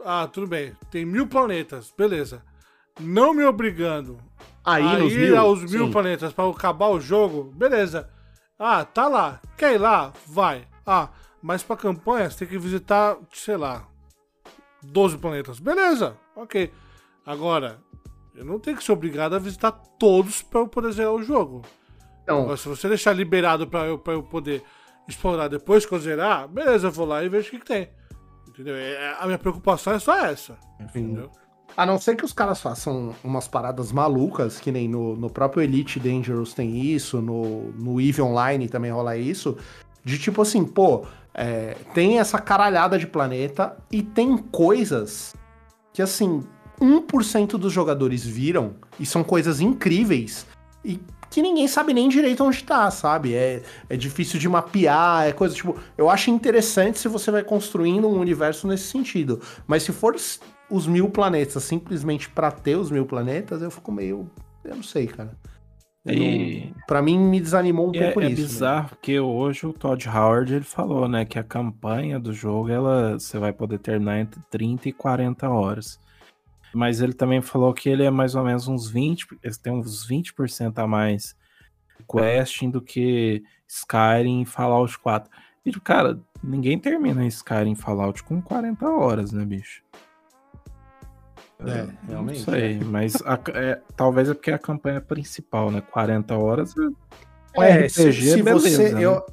Ah, 0.05 0.29
tudo 0.33 0.47
bem. 0.47 0.73
Tem 0.91 1.05
mil 1.05 1.27
planetas, 1.27 1.93
beleza. 1.97 2.43
Não 3.01 3.33
me 3.33 3.45
obrigando 3.45 4.19
Aí, 4.65 4.85
a 4.85 4.99
ir 4.99 5.31
mil, 5.31 5.39
aos 5.39 5.63
mil 5.63 5.87
sim. 5.87 5.93
planetas 5.93 6.33
pra 6.33 6.49
acabar 6.49 6.89
o 6.89 7.01
jogo, 7.01 7.53
beleza. 7.55 8.09
Ah, 8.59 8.85
tá 8.85 9.07
lá. 9.07 9.41
Quer 9.57 9.75
ir 9.75 9.79
lá? 9.79 10.13
Vai. 10.27 10.67
Ah, 10.85 11.09
mas 11.41 11.63
pra 11.63 11.77
campanha 11.77 12.29
você 12.29 12.39
tem 12.41 12.49
que 12.49 12.59
visitar, 12.59 13.17
sei 13.33 13.57
lá, 13.57 13.87
12 14.83 15.17
planetas. 15.19 15.59
Beleza, 15.61 16.17
ok. 16.35 16.73
Agora, 17.25 17.79
eu 18.39 18.45
não 18.45 18.59
tenho 18.59 18.77
que 18.77 18.85
ser 18.85 18.93
obrigado 18.93 19.35
a 19.35 19.39
visitar 19.39 19.73
todos 19.99 20.43
pra 20.43 20.61
eu 20.61 20.69
poder 20.69 20.93
zerar 20.93 21.13
o 21.13 21.23
jogo. 21.23 21.63
Então, 22.23 22.43
Agora, 22.43 22.57
se 22.57 22.69
você 22.69 22.89
deixar 22.89 23.13
liberado 23.13 23.67
pra 23.67 23.87
eu, 23.87 23.99
pra 23.99 24.13
eu 24.13 24.23
poder 24.23 24.63
explorar 25.09 25.49
depois 25.49 25.85
que 25.87 25.93
eu 25.93 25.99
zerar, 25.99 26.47
beleza, 26.49 26.89
eu 26.89 26.93
vou 26.93 27.07
lá 27.07 27.25
e 27.25 27.29
vejo 27.29 27.49
o 27.49 27.51
que, 27.53 27.59
que 27.61 27.65
tem. 27.67 27.89
Entendeu? 28.49 28.75
É- 28.77 29.17
A 29.19 29.27
minha 29.27 29.39
preocupação 29.39 29.93
é 29.93 29.99
só 29.99 30.17
essa. 30.25 30.57
Entendeu? 30.79 31.31
A 31.77 31.87
não 31.87 31.99
ser 31.99 32.17
que 32.17 32.25
os 32.25 32.33
caras 32.33 32.61
façam 32.61 33.15
umas 33.23 33.47
paradas 33.47 33.93
malucas, 33.93 34.59
que 34.59 34.73
nem 34.73 34.89
no, 34.89 35.15
no 35.17 35.31
próprio 35.31 35.63
Elite 35.63 36.01
Dangerous 36.01 36.53
tem 36.55 36.77
isso, 36.77 37.21
no, 37.21 37.71
no 37.73 38.01
EVE 38.01 38.21
Online 38.21 38.69
também 38.69 38.91
rola 38.91 39.17
isso, 39.17 39.57
de 40.05 40.19
tipo 40.19 40.43
assim, 40.43 40.65
pô, 40.65 41.07
é, 41.33 41.77
tem 41.95 42.19
essa 42.19 42.39
caralhada 42.39 42.99
de 42.99 43.07
planeta 43.07 43.77
e 43.93 44.03
tem 44.03 44.37
coisas 44.39 45.35
que, 45.93 46.03
assim, 46.03 46.43
1% 46.81 47.53
dos 47.59 47.73
jogadores 47.73 48.25
viram 48.25 48.75
e 48.99 49.07
são 49.07 49.23
coisas 49.25 49.61
incríveis 49.61 50.47
e 50.85 50.99
que 51.31 51.43
ninguém 51.43 51.69
sabe 51.69 51.93
nem 51.93 52.09
direito 52.09 52.43
onde 52.43 52.65
tá, 52.65 52.91
sabe? 52.91 53.35
É, 53.35 53.63
é 53.91 53.97
difícil 53.97 54.41
de 54.41 54.49
mapear, 54.49 55.27
é 55.27 55.33
coisa 55.33 55.55
tipo. 55.55 55.77
Eu 55.97 56.09
acho 56.09 56.31
interessante 56.31 56.99
se 56.99 57.07
você 57.09 57.31
vai 57.31 57.45
construindo 57.45 58.09
um 58.09 58.19
universo 58.19 58.67
nesse 58.67 58.85
sentido. 58.85 59.39
Mas 59.67 59.83
se 59.83 59.93
for 59.93 60.17
os 60.71 60.87
mil 60.87 61.11
planetas 61.11 61.63
simplesmente 61.65 62.31
pra 62.31 62.51
ter 62.51 62.77
os 62.77 62.91
mil 62.91 63.05
planetas, 63.05 63.61
eu 63.61 63.71
fico 63.71 63.93
meio. 63.93 64.31
Eu 64.65 64.77
não 64.77 64.83
sei, 64.83 65.07
cara. 65.07 65.37
E- 66.07 66.73
Pra 66.87 67.03
mim, 67.03 67.19
me 67.19 67.39
desanimou 67.41 67.91
um 67.91 67.95
E 67.95 67.99
é, 67.99 68.05
pouco 68.07 68.21
é 68.23 68.29
nisso. 68.31 68.41
né? 68.41 68.47
bizarro, 68.49 68.89
porque 68.89 69.21
hoje 69.21 69.67
o 69.67 69.73
Todd 69.75 70.09
Howard 70.09 70.55
ele 70.55 70.65
falou, 70.65 71.07
né, 71.07 71.27
que 71.27 71.39
a 71.39 71.45
campanha 71.45 72.19
do 72.19 72.33
jogo 72.33 72.71
ela 72.71 73.19
você 73.19 73.39
vai 73.39 73.53
poder 73.53 73.79
terminar 73.79 74.19
entre 74.21 74.41
30 74.51 74.89
e 74.89 74.93
40 74.93 75.51
horas. 75.51 75.99
Mas 76.75 77.01
ele 77.01 77.13
também 77.13 77.41
falou 77.41 77.73
que 77.73 77.89
ele 77.89 78.05
é 78.05 78.11
mais 78.11 78.35
ou 78.35 78.45
menos 78.45 78.69
uns 78.69 78.89
20, 78.91 79.27
eles 79.43 79.57
têm 79.59 79.73
uns 79.73 80.07
20% 80.07 80.79
a 80.79 80.87
mais 80.87 81.35
de 81.99 82.05
questing 82.05 82.71
do 82.71 82.81
que 82.81 83.43
Skyrim 83.67 84.43
e 84.43 84.47
Fallout 84.47 84.99
4. 84.99 85.31
E, 85.65 85.73
cara, 85.81 86.19
ninguém 86.43 86.79
termina 86.79 87.27
Skyrim 87.27 87.73
e 87.73 87.77
Fallout 87.77 88.23
com 88.23 88.41
40 88.41 88.89
horas, 88.89 89.33
né, 89.33 89.45
bicho? 89.45 89.83
É, 91.61 91.89
realmente, 92.07 92.47
Não 92.47 92.55
sei, 92.55 92.79
mas 92.81 93.17
a- 93.27 93.39
é, 93.55 93.81
talvez 93.97 94.29
é 94.31 94.35
porque 94.35 94.51
é 94.51 94.55
a 94.55 94.59
campanha 94.59 95.01
principal, 95.01 95.71
né? 95.73 95.81
40 95.81 96.37
horas 96.37 96.73
é- 96.77 97.61
É, 97.65 97.71
RPG, 97.87 97.91
se, 97.91 98.13
se 98.13 98.43
beleza, 98.43 98.71
você. 98.71 98.93
né? 98.95 99.05
Eu, 99.05 99.27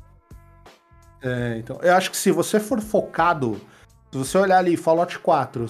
é, 1.22 1.58
então, 1.60 1.78
eu 1.84 1.94
acho 1.94 2.10
que 2.10 2.18
se 2.18 2.32
você 2.32 2.60
for 2.60 2.82
focado. 2.82 3.62
Se 4.12 4.18
você 4.18 4.38
olhar 4.38 4.60
ali 4.60 4.78
Fallout 4.78 5.20
4, 5.20 5.66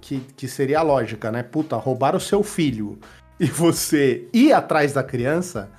que, 0.00 0.20
que 0.36 0.46
seria 0.46 0.78
a 0.78 0.82
lógica, 0.82 1.30
né? 1.30 1.42
Puta, 1.42 1.76
roubar 1.76 2.14
o 2.14 2.20
seu 2.20 2.42
filho 2.42 2.98
e 3.40 3.46
você 3.46 4.28
ir 4.32 4.52
atrás 4.52 4.92
da 4.92 5.02
criança, 5.02 5.70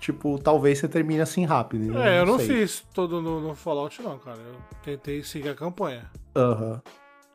tipo, 0.00 0.38
talvez 0.38 0.78
você 0.78 0.88
termine 0.88 1.20
assim 1.20 1.44
rápido. 1.44 1.92
né? 1.92 2.16
É, 2.16 2.20
eu 2.20 2.26
não 2.26 2.38
sei. 2.38 2.46
fiz 2.48 2.84
todo 2.94 3.20
no, 3.20 3.40
no 3.40 3.54
Fallout, 3.54 4.00
não, 4.00 4.18
cara. 4.18 4.38
Eu 4.38 4.54
tentei 4.82 5.22
seguir 5.22 5.50
a 5.50 5.54
campanha. 5.54 6.10
Aham. 6.34 6.80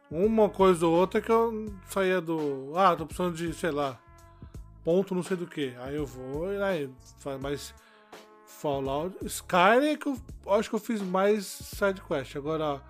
Uma 0.09 0.47
coisa 0.49 0.85
ou 0.85 0.93
outra 0.93 1.19
que 1.21 1.31
eu 1.31 1.65
saía 1.89 2.21
do. 2.21 2.71
Ah, 2.75 2.95
tô 2.95 3.05
precisando 3.05 3.35
de, 3.35 3.51
sei 3.53 3.71
lá, 3.71 3.97
ponto 4.83 5.15
não 5.15 5.23
sei 5.23 5.35
do 5.35 5.47
que. 5.47 5.73
Aí 5.79 5.95
eu 5.95 6.05
vou 6.05 6.53
e 6.53 6.61
aí. 6.61 6.89
mais 7.41 7.73
Fallout. 8.45 9.15
Skyrim 9.25 9.87
é 9.87 9.97
que 9.97 10.07
eu 10.07 10.17
acho 10.53 10.69
que 10.69 10.75
eu 10.75 10.79
fiz 10.79 11.01
mais 11.01 11.45
sidequest. 11.45 12.35
Agora, 12.35 12.81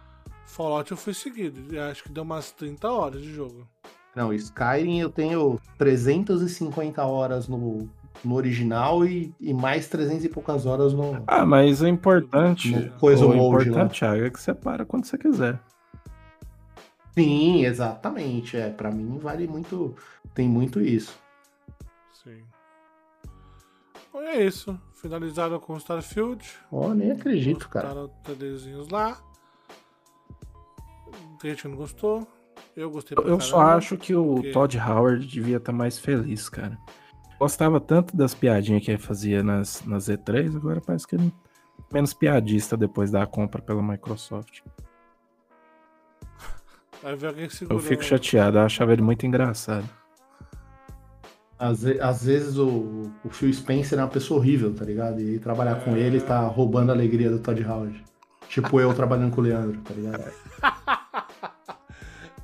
Fallout 0.54 0.92
eu 0.92 0.98
fui 0.98 1.16
seguido. 1.16 1.62
Acho 1.90 2.04
que 2.04 2.12
deu 2.12 2.24
umas 2.24 2.52
30 2.52 2.92
horas 2.92 3.22
de 3.22 3.34
jogo. 3.34 3.68
Não, 4.16 4.32
Skyrim 4.32 5.00
eu 5.00 5.10
tenho 5.10 5.60
350 5.80 7.04
horas 7.04 7.48
no, 7.48 7.90
no 8.24 8.36
original 8.36 9.04
e, 9.04 9.34
e 9.42 9.52
mais 9.52 9.88
300 9.88 10.26
e 10.26 10.30
poucas 10.30 10.68
horas 10.68 10.94
no. 10.94 11.24
Ah, 11.26 11.44
mas 11.44 11.82
o 11.82 11.88
importante, 11.88 12.70
No 12.70 12.92
coisa 13.00 13.26
o 13.26 13.36
mode, 13.36 13.68
importante, 13.68 14.00
Thiago, 14.00 14.26
é 14.26 14.30
que 14.30 14.40
você 14.40 14.54
para 14.54 14.86
quando 14.86 15.06
você 15.06 15.18
quiser. 15.18 15.60
Sim, 17.18 17.66
exatamente. 17.66 18.56
É, 18.56 18.70
para 18.70 18.92
mim 18.92 19.18
vale 19.18 19.48
muito. 19.48 19.96
Tem 20.36 20.48
muito 20.48 20.80
isso. 20.80 21.18
Sim. 22.24 22.44
É 24.16 24.44
isso. 24.44 24.80
Finalizaram 24.94 25.60
com 25.60 25.76
Starfield. 25.78 26.48
Ó, 26.72 26.94
nem 26.94 27.12
acredito, 27.12 27.68
cara. 27.70 27.90
Botaram 27.90 28.08
TDzinhos 28.24 28.90
lá. 28.90 29.18
Tem 31.44 31.52
gente 31.52 31.64
que 31.64 31.68
não 31.68 31.76
gostou. 31.76 32.26
Eu 32.74 32.90
gostei 32.90 33.18
pra 33.18 33.26
Eu 33.26 33.38
só 33.42 33.58
caramba, 33.58 33.76
acho 33.76 33.98
que 33.98 34.16
o 34.16 34.36
porque- 34.36 34.52
Todd 34.54 34.78
Howard 34.80 35.28
devia 35.28 35.58
estar 35.58 35.74
mais 35.74 36.00
feliz, 36.00 36.48
cara. 36.48 36.78
Gostava 37.38 37.82
tanto 37.82 38.16
das 38.16 38.34
piadinhas 38.34 38.82
que 38.86 38.90
ele 38.92 38.98
fazia 38.98 39.44
nas, 39.44 39.84
nas 39.86 40.08
E3, 40.08 40.56
agora 40.56 40.80
parece 40.80 41.06
que 41.06 41.16
ele 41.18 41.28
é 41.28 41.94
menos 41.94 42.14
piadista 42.14 42.78
depois 42.78 43.12
da 43.12 43.28
compra 43.28 43.62
pela 43.62 43.84
Microsoft. 43.84 44.62
Vai 47.04 47.14
ver 47.18 47.28
alguém 47.28 47.50
Eu 47.70 47.80
fico 47.80 48.04
chateado, 48.06 48.60
eu 48.60 48.62
achava 48.62 48.94
ele 48.94 49.02
muito 49.02 49.26
engraçado. 49.26 49.90
Às, 51.60 51.84
às 51.86 52.24
vezes 52.24 52.58
o, 52.58 53.12
o 53.26 53.30
Phil 53.30 53.52
Spencer 53.54 54.00
é 54.00 54.02
uma 54.02 54.08
pessoa 54.08 54.40
horrível, 54.40 54.74
tá 54.74 54.86
ligado? 54.86 55.20
E 55.20 55.40
trabalhar 55.40 55.84
com 55.84 55.98
ele 55.98 56.22
tá 56.22 56.40
roubando 56.48 56.92
a 56.92 56.94
alegria 56.94 57.30
do 57.30 57.40
Todd 57.40 57.62
Howard. 57.66 58.02
Tipo 58.48 58.80
eu 58.80 58.94
trabalhando 58.94 59.34
com 59.36 59.42
o 59.42 59.44
Leandro, 59.44 59.82
tá 59.82 59.94
ligado? 59.94 60.32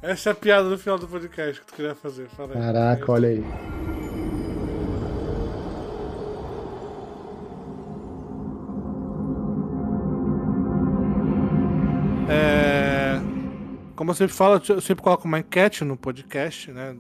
Essa 0.02 0.30
é 0.30 0.32
a 0.32 0.36
piada 0.36 0.70
do 0.70 0.78
final 0.78 0.98
do 0.98 1.08
podcast 1.08 1.60
que 1.60 1.68
tu 1.68 1.74
queria 1.74 1.94
fazer. 1.94 2.30
Fala 2.30 2.54
aí. 2.54 2.62
Caraca, 2.62 3.12
olha 3.12 3.30
aí. 3.30 3.44
É, 12.30 13.20
Como 13.96 14.12
eu 14.12 14.16
sempre 14.16 14.34
falo, 14.34 14.62
eu 14.70 14.80
sempre 14.80 15.04
coloco 15.04 15.28
uma 15.28 15.40
enquete 15.40 15.84
no 15.84 15.98
podcast, 15.98 16.72
né? 16.72 16.96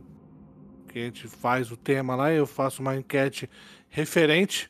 Que 0.90 1.00
a 1.00 1.04
gente 1.04 1.28
faz 1.28 1.72
o 1.72 1.78
tema 1.78 2.16
lá, 2.16 2.34
eu 2.34 2.46
faço 2.46 2.82
uma 2.82 2.98
enquete 2.98 3.50
referente 3.88 4.70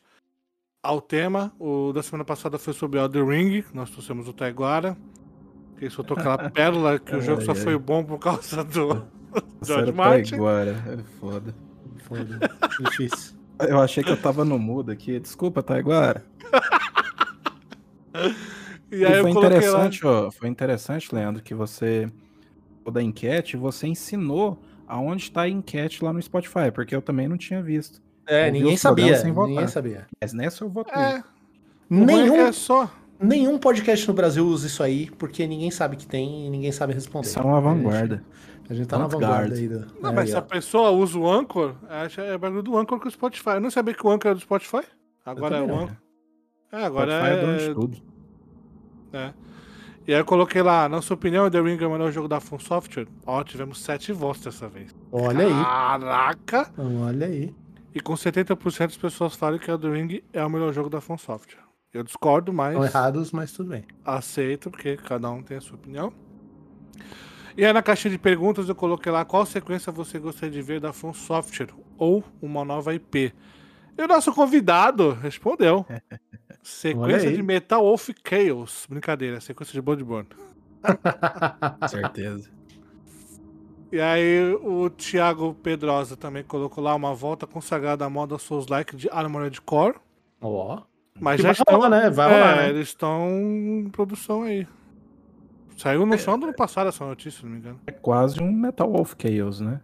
ao 0.84 1.02
tema. 1.02 1.52
O 1.58 1.92
da 1.94 2.04
semana 2.04 2.24
passada 2.24 2.60
foi 2.60 2.74
sobre 2.74 3.00
Elden 3.00 3.26
Ring, 3.26 3.64
nós 3.74 3.90
trouxemos 3.90 4.28
o 4.28 4.34
Taiguara. 4.34 4.96
Que 5.80 5.90
soltou 5.90 6.18
aquela 6.18 6.50
pérola 6.50 7.00
que 7.00 7.16
o 7.16 7.22
jogo 7.22 7.42
só 7.42 7.52
Ai, 7.54 7.58
ai. 7.58 7.64
foi 7.64 7.78
bom 7.78 8.04
por 8.04 8.20
causa 8.20 8.64
do 8.64 8.88
George 9.64 9.86
Sério, 9.86 9.96
Martin. 9.96 10.36
agora, 10.36 10.72
é 10.88 10.98
foda. 11.20 11.56
Foda. 12.04 12.40
Difícil. 12.82 13.38
Eu 13.60 13.80
achei 13.80 14.04
que 14.04 14.12
eu 14.12 14.18
tava 14.18 14.44
no 14.44 14.58
mudo 14.60 14.92
aqui. 14.92 15.20
Desculpa, 15.20 15.64
Taiguara. 15.64 16.24
E 18.92 19.06
aí 19.06 19.22
foi 19.22 19.30
eu 19.30 19.34
coloquei 19.36 19.52
lá. 19.70 19.86
interessante, 19.86 20.06
ó. 20.06 20.32
Foi 20.32 20.50
interessante, 20.50 21.14
Leandro, 21.14 21.44
que 21.44 21.54
você 21.54 22.12
da 22.92 23.04
enquete, 23.04 23.56
você 23.56 23.86
ensinou 23.86 24.60
aonde 24.88 25.22
está 25.26 25.42
a 25.44 25.50
enquete 25.50 26.04
lá 26.04 26.12
no 26.12 26.20
Spotify, 26.20 26.72
porque 26.74 26.96
eu 26.96 27.02
também 27.04 27.28
não 27.28 27.38
tinha 27.38 27.62
visto. 27.62 28.02
É, 28.26 28.50
ninguém 28.50 28.76
sabia. 28.76 29.22
Ninguém 29.24 29.68
sabia. 29.68 30.08
Mas 30.20 30.34
nessa 30.34 30.64
eu 30.64 30.70
votei. 30.70 31.00
É, 31.00 31.24
ruim 31.92 32.02
é 32.02 32.06
Nenhum, 32.06 32.36
é 32.38 32.52
só. 32.52 32.92
Nenhum 33.20 33.58
podcast 33.58 34.08
no 34.08 34.14
Brasil 34.14 34.46
usa 34.46 34.68
isso 34.68 34.82
aí, 34.82 35.12
porque 35.12 35.46
ninguém 35.46 35.70
sabe 35.70 35.96
que 35.98 36.08
tem 36.08 36.48
e 36.48 36.50
ninguém 36.50 36.72
sabe 36.72 36.94
responder. 36.94 37.28
Isso 37.28 37.40
é 37.40 37.41
uma 37.41 37.60
vanguarda. 37.60 38.24
A 38.70 38.74
gente 38.74 38.88
tá 38.88 39.00
na 39.00 39.08
Vanguard. 39.08 39.50
vanguarda 39.50 39.56
aí. 39.56 39.68
Do... 39.68 39.88
Não, 40.00 40.12
aí, 40.12 40.16
mas 40.16 40.30
se 40.30 40.36
ó. 40.36 40.40
a 40.40 40.41
pessoa 40.44 40.91
usa 40.91 41.18
o 41.18 41.30
Anchor, 41.30 41.76
acha 41.90 42.22
é 42.22 42.38
bagulho 42.38 42.62
do 42.62 42.78
Anchor 42.78 43.00
com 43.00 43.08
o 43.08 43.12
Spotify. 43.12 43.52
Eu 43.52 43.62
não 43.62 43.72
sabia 43.72 43.96
que 43.96 44.06
o 44.06 44.10
Anchor 44.12 44.28
era 44.28 44.36
do 44.36 44.41
Spotify. 44.41 44.84
Agora 45.26 45.58
é 45.58 45.62
o. 45.62 45.74
Anchor. 45.76 45.96
É, 46.72 46.86
agora 46.86 47.12
Spotify 47.12 47.32
é 47.32 47.41
dono 47.41 47.54
é. 47.54 47.68
de 47.68 47.74
tudo. 47.74 47.98
é. 49.12 49.34
E 50.08 50.14
aí 50.14 50.20
eu 50.20 50.26
coloquei 50.26 50.62
lá, 50.64 50.90
na 50.90 51.04
sua 51.04 51.14
opinião, 51.14 51.50
The 51.52 51.62
Ring 51.62 51.78
é 51.80 51.86
o 51.86 51.91
melhor 51.91 52.12
jogo 52.12 52.28
da 52.28 52.40
From 52.40 52.58
Software? 52.58 53.08
Ó, 53.28 53.44
tivemos 53.44 53.80
sete 53.80 54.12
votos 54.12 54.44
dessa 54.44 54.68
vez. 54.68 54.96
Olha 55.12 55.46
aí. 55.46 55.52
Caraca! 55.52 56.72
Olha 56.78 57.28
aí. 57.28 57.54
E 57.94 58.00
com 58.00 58.14
70% 58.14 58.80
das 58.80 58.98
pessoas 58.98 59.36
falam 59.36 59.60
que 59.60 59.66
The 59.66 59.88
Ring 59.88 60.24
é 60.34 60.44
o 60.44 60.50
melhor 60.50 60.74
jogo 60.74 60.90
da 60.90 61.00
From 61.00 61.18
Software. 61.18 61.69
Eu 61.94 62.03
discordo, 62.03 62.53
mas 62.53 62.74
Estão 62.74 62.86
errados, 62.86 63.32
mas 63.32 63.52
tudo 63.52 63.70
bem. 63.70 63.84
aceito, 64.06 64.70
porque 64.70 64.95
cada 64.98 65.30
um 65.32 65.41
tem 65.41 65.57
a 65.57 65.61
sua 65.61 65.76
opinião. 65.76 66.14
E 67.57 67.66
aí 67.66 67.74
na 67.74 67.82
caixinha 67.82 68.11
de 68.11 68.18
perguntas 68.20 68.70
eu 68.70 68.76
coloquei 68.76 69.11
lá 69.11 69.26
qual 69.26 69.45
sequência 69.45 69.91
você 69.91 70.20
gostaria 70.20 70.52
de 70.52 70.61
ver 70.61 70.80
da 70.80 70.94
From 70.94 71.14
Software 71.14 71.70
ou 71.98 72.24
uma 72.41 72.64
nova 72.64 72.94
IP. 72.94 73.34
E 73.98 74.02
o 74.02 74.07
nosso 74.07 74.32
convidado 74.34 75.11
respondeu. 75.11 75.86
Sequência 76.64 77.32
de 77.32 77.41
Metal 77.41 77.82
Wolf 77.82 78.10
Chaos. 78.24 78.86
Brincadeira, 78.90 79.41
sequência 79.41 79.74
de 79.74 79.82
Bloodborne. 79.82 80.30
Certeza. 81.90 82.49
E 83.91 83.99
aí 83.99 84.53
o 84.61 84.90
Thiago 84.90 85.56
Pedrosa 85.56 86.16
também 86.16 86.44
colocou 86.44 86.84
lá 86.84 86.94
uma 86.94 87.14
volta 87.14 87.48
consagrada 87.48 88.06
à 88.06 88.10
moda 88.10 88.38
Souls-like 88.38 88.95
de 88.95 89.10
Armored 89.10 89.60
Core. 89.61 89.95
Ó. 90.40 90.84
Mas 91.19 91.38
Que 91.38 91.44
já 91.44 91.52
estão, 91.52 91.76
rolar, 91.76 91.90
né? 91.90 92.10
Vai 92.10 92.31
é, 92.31 92.34
rolar, 92.34 92.56
né? 92.57 92.69
eles 92.69 92.88
estão 92.90 93.30
em 93.30 93.90
produção 93.90 94.44
aí. 94.44 94.68
Saiu 95.77 96.06
no 96.06 96.18
final 96.18 96.38
do 96.38 96.45
ano 96.48 96.56
passado 96.56 96.88
essa 96.90 97.06
notícia, 97.06 97.40
se 97.40 97.45
não 97.45 97.53
me 97.53 97.60
engano. 97.60 97.80
É 97.88 97.91
quase 97.91 98.41
um 98.41 98.52
Metal 98.52 98.90
Wolf 98.91 99.14
Chaos, 99.18 99.61
né? 99.61 99.81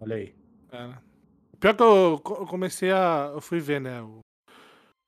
Olha 0.00 0.16
aí. 0.16 0.34
É, 0.72 0.86
né? 0.88 0.98
Pior 1.60 1.74
que 1.74 1.82
eu 1.82 2.20
co- 2.22 2.34
eu 2.40 2.46
comecei 2.46 2.90
a. 2.90 3.30
Eu 3.34 3.40
fui 3.40 3.60
ver, 3.60 3.80
né? 3.80 4.00
o- 4.02 4.20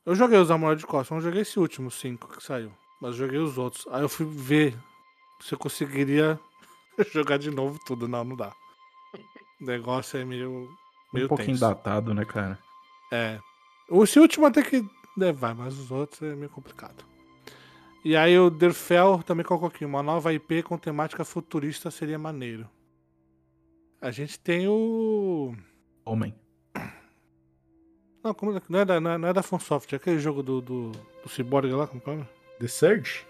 Eu 0.07 0.15
joguei 0.15 0.39
os 0.39 0.51
Armored 0.51 0.85
Core, 0.87 1.05
só 1.07 1.15
não 1.15 1.21
joguei 1.23 1.43
esse 1.43 1.59
último 1.59 1.91
5 1.91 2.29
que 2.29 2.43
saiu. 2.43 2.73
Mas 3.01 3.13
eu 3.13 3.27
joguei 3.27 3.39
os 3.39 3.57
outros. 3.59 3.87
Aí 3.91 4.03
eu 4.03 4.09
fui 4.09 4.27
ver 4.27 4.75
se 5.41 5.55
eu 5.55 5.59
conseguiria 5.59 6.39
jogar 7.13 7.39
de 7.39 7.51
novo 7.51 7.79
tudo. 7.87 8.07
Não, 8.09 8.25
não 8.25 8.37
dá. 8.37 8.53
O 9.61 9.65
negócio 9.65 10.19
é 10.19 10.25
meio. 10.25 10.69
meio 11.13 11.27
Um 11.27 11.29
pouquinho 11.29 11.49
tenso. 11.49 11.61
datado, 11.61 12.13
né, 12.15 12.25
cara? 12.25 12.59
É. 13.13 13.39
Esse 13.91 14.19
último 14.21 14.47
até 14.47 14.63
que 14.63 14.85
né, 15.19 15.33
vai, 15.33 15.53
mas 15.55 15.79
os 15.79 15.91
outros 15.91 16.23
é 16.23 16.35
meio 16.35 16.51
complicado. 16.51 17.05
E 18.05 18.17
aí 18.17 18.39
o 18.39 18.49
Derfel 18.49 19.23
também 19.25 19.45
colocou 19.45 19.69
aqui, 19.69 19.85
uma 19.85 20.03
nova 20.03 20.33
IP 20.33 20.63
com 20.63 20.79
temática 20.79 21.25
futurista 21.25 21.91
seria 21.91 22.19
maneiro. 22.19 22.69
A 24.01 24.11
gente 24.11 24.39
tem 24.39 24.69
o. 24.69 25.55
Homem. 26.05 26.35
Não, 28.23 28.35
como 28.35 28.57
é- 28.57 28.63
não, 28.69 28.79
é 28.81 28.85
da, 28.85 29.01
não, 29.01 29.11
é, 29.13 29.19
não 29.19 29.29
é 29.29 29.33
da 29.33 29.43
FromSoft, 29.43 29.93
é 29.93 29.97
aquele 29.97 30.19
jogo 30.19 30.43
do, 30.43 30.61
do, 30.61 30.91
do 30.91 31.29
Cyborg 31.29 31.71
lá, 31.73 31.87
como 31.87 32.01
que 32.01 32.09
é? 32.11 32.13
o 32.13 32.17
nome? 32.17 32.29
The 32.61 32.69
Surge? 32.69 33.27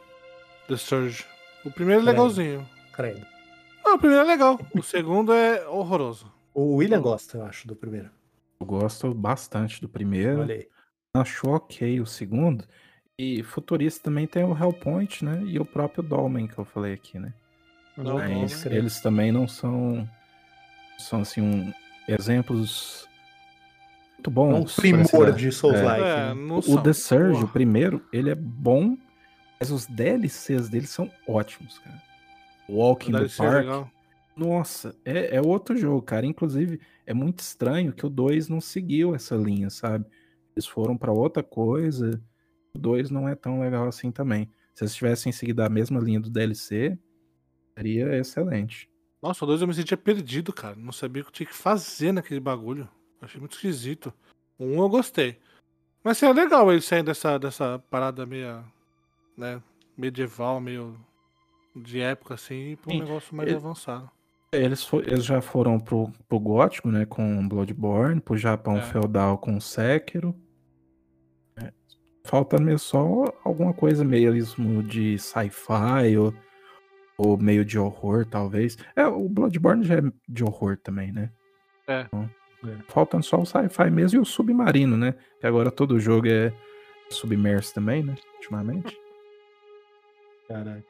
The 0.69 0.77
Surge. 0.77 1.24
O 1.65 1.70
primeiro 1.70 2.01
é 2.01 2.05
Credo. 2.05 2.16
legalzinho. 2.16 2.69
Credo. 2.94 3.27
Não, 3.85 3.94
o 3.97 3.98
primeiro 3.98 4.24
é 4.24 4.27
legal. 4.27 4.59
O 4.74 4.82
segundo 4.82 5.32
é 5.32 5.66
horroroso. 5.69 6.31
O 6.55 6.77
William 6.77 7.01
gosta, 7.01 7.39
eu 7.39 7.44
acho, 7.44 7.66
do 7.66 7.77
primeiro. 7.77 8.10
Eu 8.60 8.66
gosto 8.66 9.12
bastante 9.15 9.81
do 9.81 9.89
primeiro. 9.89 10.40
Olha 10.40 10.55
aí. 10.56 10.69
Acho 11.14 11.48
ok 11.48 12.01
o 12.01 12.06
segundo. 12.06 12.64
E 13.18 13.43
futurista 13.43 14.05
também 14.05 14.26
tem 14.26 14.44
o 14.44 14.56
Hellpoint, 14.56 15.24
né? 15.24 15.43
E 15.47 15.59
o 15.59 15.64
próprio 15.64 16.02
Dolmen 16.02 16.47
que 16.47 16.59
eu 16.59 16.64
falei 16.64 16.94
aqui, 16.94 17.18
né? 17.18 17.32
Não, 17.97 18.14
Mas 18.14 18.64
não, 18.64 18.72
eles 18.72 19.01
também 19.01 19.32
não 19.32 19.48
são. 19.48 20.09
São 20.98 21.20
assim, 21.20 21.40
um, 21.40 21.72
exemplos 22.09 23.09
muito 24.18 24.28
É 24.28 24.30
um 24.30 24.32
bons. 24.32 24.74
pra 24.74 24.82
primor 24.82 25.32
de 25.32 25.52
Souls-like. 25.52 26.02
É, 26.02 26.16
né? 26.28 26.35
não 26.35 26.59
O 26.59 26.62
são. 26.62 26.82
The 26.82 26.93
Surge, 26.93 27.44
o 27.44 27.48
primeiro, 27.48 28.05
ele 28.12 28.30
é 28.30 28.35
bom, 28.35 28.97
mas 29.59 29.70
os 29.70 29.86
DLCs 29.86 30.68
dele 30.68 30.86
são 30.86 31.10
ótimos, 31.26 31.78
cara. 31.78 32.02
Walking 32.68 33.12
the 33.12 33.28
ser 33.28 33.43
Park. 33.43 33.55
legal. 33.55 33.90
Nossa, 34.36 34.94
é, 35.05 35.36
é 35.36 35.40
outro 35.40 35.76
jogo, 35.76 36.02
cara. 36.02 36.26
Inclusive, 36.26 36.80
é 37.06 37.14
muito 37.14 37.40
estranho 37.40 37.93
que 37.93 38.06
o 38.06 38.10
2 38.10 38.48
não 38.48 38.60
seguiu 38.60 39.14
essa 39.14 39.35
linha, 39.35 39.70
sabe? 39.70 40.05
Eles 40.59 40.66
foram 40.66 40.97
pra 40.98 41.12
outra 41.12 41.40
coisa. 41.40 42.20
O 42.74 42.78
2 42.80 43.10
não 43.12 43.28
é 43.28 43.36
tão 43.36 43.60
legal 43.60 43.86
assim 43.86 44.10
também. 44.10 44.51
Se 44.74 44.82
eles 44.82 44.93
tivessem 44.94 45.30
seguido 45.30 45.62
a 45.62 45.68
mesma 45.68 46.01
linha 46.01 46.18
do 46.18 46.28
DLC, 46.28 46.98
seria 47.76 48.16
excelente. 48.18 48.90
Nossa, 49.22 49.44
o 49.44 49.47
2 49.47 49.60
eu 49.62 49.68
me 49.68 49.74
sentia 49.74 49.97
perdido, 49.97 50.52
cara. 50.52 50.74
Não 50.74 50.90
sabia 50.90 51.22
o 51.22 51.26
que 51.26 51.28
eu 51.28 51.32
tinha 51.35 51.47
que 51.47 51.55
fazer 51.55 52.10
naquele 52.10 52.40
bagulho. 52.40 52.89
Achei 53.22 53.39
muito 53.39 53.52
esquisito. 53.55 54.12
O 54.59 54.64
1 54.64 54.82
eu 54.82 54.89
gostei. 54.89 55.39
Mas 56.02 56.20
é 56.24 56.32
legal 56.32 56.72
ele 56.72 56.80
sair 56.82 57.05
dessa, 57.05 57.39
dessa 57.39 57.78
parada 57.89 58.26
meio, 58.26 58.64
né, 59.36 59.62
medieval, 59.97 60.60
meio 60.60 60.98
de 61.76 62.01
época 62.01 62.35
assim, 62.35 62.76
pra 62.82 62.90
um 62.90 62.94
Sim, 62.98 63.01
negócio 63.05 63.36
mais 63.36 63.48
ele- 63.48 63.56
avançado. 63.59 64.10
Eles, 64.51 64.89
eles 65.06 65.24
já 65.24 65.40
foram 65.40 65.78
pro, 65.78 66.10
pro 66.28 66.40
gótico, 66.40 66.90
né, 66.90 67.05
com 67.05 67.47
Bloodborne, 67.47 68.20
pro 68.20 68.36
Japão 68.36 68.78
É. 68.78 68.82
feudal 68.82 69.36
com 69.39 69.60
Sekiro. 69.60 70.35
Falta 72.28 72.59
mesmo 72.59 72.78
só 72.78 73.24
alguma 73.42 73.72
coisa 73.72 74.05
mesmo 74.05 74.82
de 74.82 75.18
sci-fi 75.18 76.14
ou, 76.18 76.34
ou 77.16 77.38
meio 77.38 77.64
de 77.64 77.78
horror, 77.78 78.26
talvez. 78.26 78.76
É, 78.94 79.06
o 79.06 79.26
Bloodborne 79.30 79.82
já 79.82 79.94
é 79.96 80.02
de 80.28 80.44
horror 80.44 80.76
também, 80.76 81.10
né? 81.10 81.30
É. 81.86 82.02
Então, 82.02 82.30
É. 82.66 82.76
Faltando 82.88 83.24
só 83.24 83.40
o 83.40 83.46
sci-fi 83.46 83.88
mesmo 83.88 84.18
e 84.18 84.20
o 84.20 84.26
submarino, 84.26 84.94
né? 84.94 85.14
Que 85.40 85.46
agora 85.46 85.70
todo 85.70 85.98
jogo 85.98 86.28
é 86.28 86.52
submerso 87.09 87.72
também, 87.72 88.02
né? 88.02 88.14
Ultimamente. 88.34 89.00
Caraca. 90.48 90.84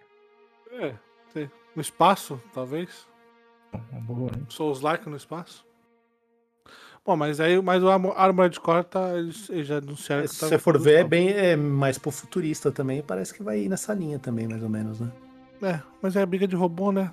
É, 0.72 0.94
sei. 1.28 1.48
no 1.76 1.82
espaço, 1.82 2.42
talvez. 2.52 3.06
Uma 3.92 4.00
boa, 4.00 4.30
né? 4.32 4.44
Souls 4.48 4.80
like 4.80 5.08
no 5.08 5.16
espaço. 5.16 5.67
Bom, 7.08 7.16
mas 7.16 7.40
aí 7.40 7.58
mas 7.62 7.82
o 7.82 7.88
Armo- 7.88 8.12
Armored 8.14 8.60
Core 8.60 8.84
tá, 8.84 9.16
eles, 9.16 9.48
eles 9.48 9.66
já 9.66 9.78
anunciaram 9.78 10.24
que 10.24 10.28
Se 10.28 10.40
tá 10.40 10.46
você 10.48 10.58
for 10.58 10.78
ver, 10.78 10.96
é 10.96 11.04
bem 11.04 11.30
é 11.30 11.56
mais 11.56 11.96
pro 11.96 12.10
futurista 12.10 12.70
também. 12.70 13.00
Parece 13.02 13.32
que 13.32 13.42
vai 13.42 13.60
ir 13.60 13.68
nessa 13.70 13.94
linha 13.94 14.18
também, 14.18 14.46
mais 14.46 14.62
ou 14.62 14.68
menos, 14.68 15.00
né? 15.00 15.10
É, 15.62 15.80
mas 16.02 16.16
é 16.16 16.26
briga 16.26 16.46
de 16.46 16.54
robô, 16.54 16.92
né? 16.92 17.10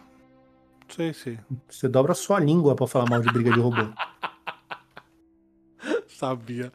Não 0.86 0.94
sei 0.94 1.14
se 1.14 1.40
Você 1.70 1.88
dobra 1.88 2.12
a 2.12 2.16
sua 2.16 2.42
língua 2.42 2.76
pra 2.76 2.86
falar 2.86 3.10
mal 3.10 3.22
de 3.22 3.32
briga 3.32 3.54
de 3.54 3.60
robô. 3.62 3.88
sabia. 6.10 6.74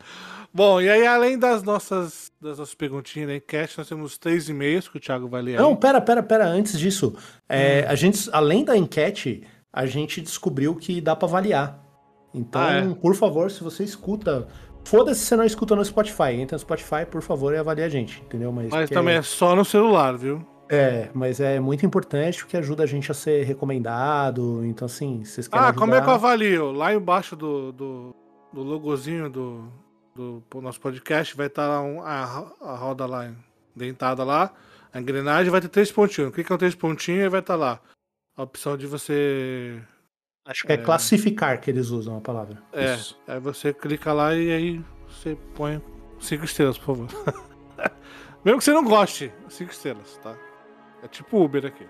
Bom, 0.51 0.81
e 0.81 0.89
aí 0.89 1.07
além 1.07 1.39
das 1.39 1.63
nossas, 1.63 2.33
das 2.41 2.57
nossas 2.59 2.75
perguntinhas 2.75 3.29
da 3.29 3.37
enquete, 3.37 3.77
nós 3.77 3.87
temos 3.87 4.17
três 4.17 4.49
e-mails 4.49 4.89
que 4.89 4.97
o 4.97 5.01
Thiago 5.01 5.29
vai 5.29 5.43
ler 5.43 5.57
aí. 5.57 5.59
Não, 5.59 5.77
pera, 5.77 6.01
pera, 6.01 6.23
pera. 6.23 6.47
Antes 6.47 6.79
disso, 6.79 7.15
é, 7.47 7.85
a 7.87 7.95
gente, 7.95 8.31
além 8.33 8.65
da 8.65 8.75
enquete, 8.79 9.47
a 9.71 9.85
gente 9.85 10.23
descobriu 10.23 10.75
que 10.75 11.03
dá 11.03 11.15
pra 11.15 11.29
avaliar. 11.29 11.90
Então, 12.33 12.61
Ah, 12.61 12.73
é? 12.75 12.95
por 12.95 13.15
favor, 13.15 13.51
se 13.51 13.63
você 13.63 13.83
escuta. 13.85 14.47
Foda-se 14.85 15.21
se 15.21 15.27
você 15.27 15.37
não 15.37 15.45
escuta 15.45 15.77
no 15.77 15.85
Spotify. 15.85 16.33
Entra 16.33 16.55
no 16.57 16.61
Spotify, 16.61 17.05
por 17.11 17.21
favor, 17.23 17.53
e 17.53 17.59
avalie 17.59 17.85
a 17.85 17.89
gente, 17.89 18.21
entendeu? 18.23 18.51
Mas, 18.53 18.69
Mas 18.71 18.89
também 18.91 19.17
é 19.17 19.23
só 19.23 19.55
no 19.55 19.65
celular, 19.65 20.17
viu? 20.17 20.45
É, 20.73 21.11
mas 21.13 21.41
é 21.41 21.59
muito 21.59 21.85
importante 21.85 22.39
porque 22.45 22.57
ajuda 22.57 22.85
a 22.85 22.87
gente 22.87 23.11
a 23.11 23.15
ser 23.15 23.43
recomendado. 23.45 24.65
Então, 24.65 24.87
assim, 24.87 25.25
se 25.25 25.33
vocês 25.33 25.49
querem. 25.49 25.67
Ah, 25.67 25.73
como 25.73 25.95
é 25.95 26.01
que 26.01 26.07
eu 26.09 26.13
ajudar- 26.13 26.29
avalio? 26.29 26.71
Lá 26.73 26.95
embaixo 26.95 27.35
do, 27.35 27.73
do, 27.73 28.15
do 28.53 28.63
logozinho 28.63 29.29
do, 29.29 29.65
do, 30.15 30.43
nosso 30.63 30.81
podcast 30.81 31.37
vai 31.37 31.49
estar 31.49 31.67
lá 31.67 31.83
um- 31.83 32.01
a, 32.03 32.53
a 32.61 32.77
roda 32.77 33.05
lá 33.05 33.31
dentada 33.75 34.23
lá, 34.25 34.53
a 34.93 35.01
engrenagem 35.01 35.51
vai 35.51 35.61
ter 35.61 35.69
três 35.69 35.91
pontinhos. 35.91 36.33
Clica 36.33 36.55
no 36.55 36.59
três 36.59 36.75
pontinhos 36.75 37.27
e 37.27 37.29
vai 37.29 37.41
estar 37.41 37.57
lá. 37.57 37.81
A 38.37 38.45
opção 38.45 38.77
de 38.77 38.87
você. 38.87 39.81
Acho 40.51 40.67
que 40.67 40.73
é, 40.73 40.77
classificar 40.77 41.61
que 41.61 41.71
eles 41.71 41.91
usam 41.91 42.17
a 42.17 42.21
palavra. 42.21 42.61
É, 42.73 42.95
Isso. 42.95 43.17
aí 43.25 43.39
você 43.39 43.73
clica 43.73 44.13
lá 44.13 44.35
e 44.35 44.51
aí 44.51 44.85
você 45.09 45.39
põe 45.55 45.81
cinco 46.19 46.45
estrelas, 46.45 46.77
por 46.77 46.97
favor. 46.97 47.09
Mesmo 48.45 48.59
que 48.59 48.65
você 48.65 48.73
não 48.73 48.83
goste, 48.83 49.33
cinco 49.49 49.71
estrelas, 49.71 50.19
tá? 50.21 50.37
É 51.05 51.07
tipo 51.07 51.41
Uber 51.41 51.65
aqui. 51.65 51.87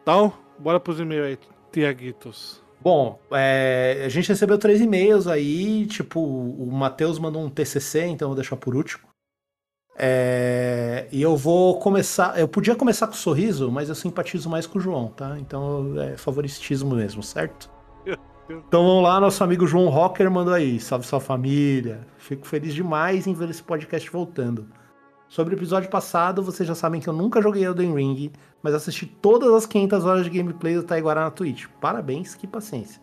Então, 0.00 0.32
bora 0.56 0.78
pros 0.78 1.00
e-mails 1.00 1.26
aí, 1.26 1.38
Tiaguitos. 1.72 2.62
Bom, 2.80 3.20
é, 3.32 4.04
a 4.06 4.08
gente 4.08 4.28
recebeu 4.28 4.56
três 4.56 4.80
e-mails 4.80 5.26
aí, 5.26 5.86
tipo, 5.86 6.20
o 6.20 6.70
Matheus 6.70 7.18
mandou 7.18 7.42
um 7.42 7.50
TCC, 7.50 8.06
então 8.06 8.26
eu 8.26 8.30
vou 8.30 8.36
deixar 8.36 8.54
por 8.54 8.76
último. 8.76 9.09
É, 9.96 11.06
e 11.12 11.20
eu 11.20 11.36
vou 11.36 11.78
começar, 11.78 12.38
eu 12.38 12.48
podia 12.48 12.74
começar 12.74 13.06
com 13.06 13.12
sorriso, 13.12 13.70
mas 13.70 13.88
eu 13.88 13.94
simpatizo 13.94 14.48
mais 14.48 14.66
com 14.66 14.78
o 14.78 14.80
João, 14.80 15.08
tá? 15.08 15.38
Então 15.38 15.94
é 16.00 16.16
favoritismo 16.16 16.94
mesmo, 16.94 17.22
certo? 17.22 17.70
Então 18.66 18.84
vamos 18.84 19.04
lá, 19.04 19.20
nosso 19.20 19.44
amigo 19.44 19.64
João 19.64 19.88
Rocker 19.88 20.28
mandou 20.28 20.52
aí, 20.52 20.80
salve 20.80 21.06
sua 21.06 21.20
família. 21.20 22.00
Fico 22.18 22.44
feliz 22.44 22.74
demais 22.74 23.28
em 23.28 23.32
ver 23.32 23.48
esse 23.48 23.62
podcast 23.62 24.10
voltando. 24.10 24.66
Sobre 25.28 25.54
o 25.54 25.56
episódio 25.56 25.88
passado, 25.88 26.42
vocês 26.42 26.66
já 26.66 26.74
sabem 26.74 27.00
que 27.00 27.08
eu 27.08 27.12
nunca 27.12 27.40
joguei 27.40 27.64
Elden 27.64 27.94
Ring, 27.94 28.32
mas 28.60 28.74
assisti 28.74 29.06
todas 29.06 29.52
as 29.54 29.66
500 29.66 30.04
horas 30.04 30.24
de 30.24 30.30
gameplay 30.30 30.74
do 30.74 30.82
Taiguara 30.82 31.20
na 31.20 31.30
Twitch. 31.30 31.66
Parabéns, 31.80 32.34
que 32.34 32.48
paciência. 32.48 33.00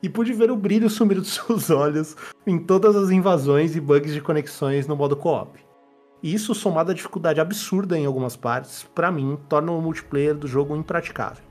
E 0.00 0.08
pude 0.08 0.32
ver 0.32 0.52
o 0.52 0.56
brilho 0.56 0.88
sumir 0.88 1.16
dos 1.18 1.34
seus 1.34 1.68
olhos 1.68 2.16
em 2.46 2.56
todas 2.56 2.94
as 2.94 3.10
invasões 3.10 3.74
e 3.74 3.80
bugs 3.80 4.14
de 4.14 4.20
conexões 4.20 4.86
no 4.86 4.94
modo 4.94 5.16
co-op. 5.16 5.65
E 6.26 6.34
isso, 6.34 6.56
somado 6.56 6.90
à 6.90 6.94
dificuldade 6.94 7.40
absurda 7.40 7.96
em 7.96 8.04
algumas 8.04 8.34
partes, 8.34 8.82
pra 8.92 9.12
mim, 9.12 9.38
torna 9.48 9.70
o 9.70 9.80
multiplayer 9.80 10.34
do 10.34 10.48
jogo 10.48 10.74
impraticável. 10.74 11.44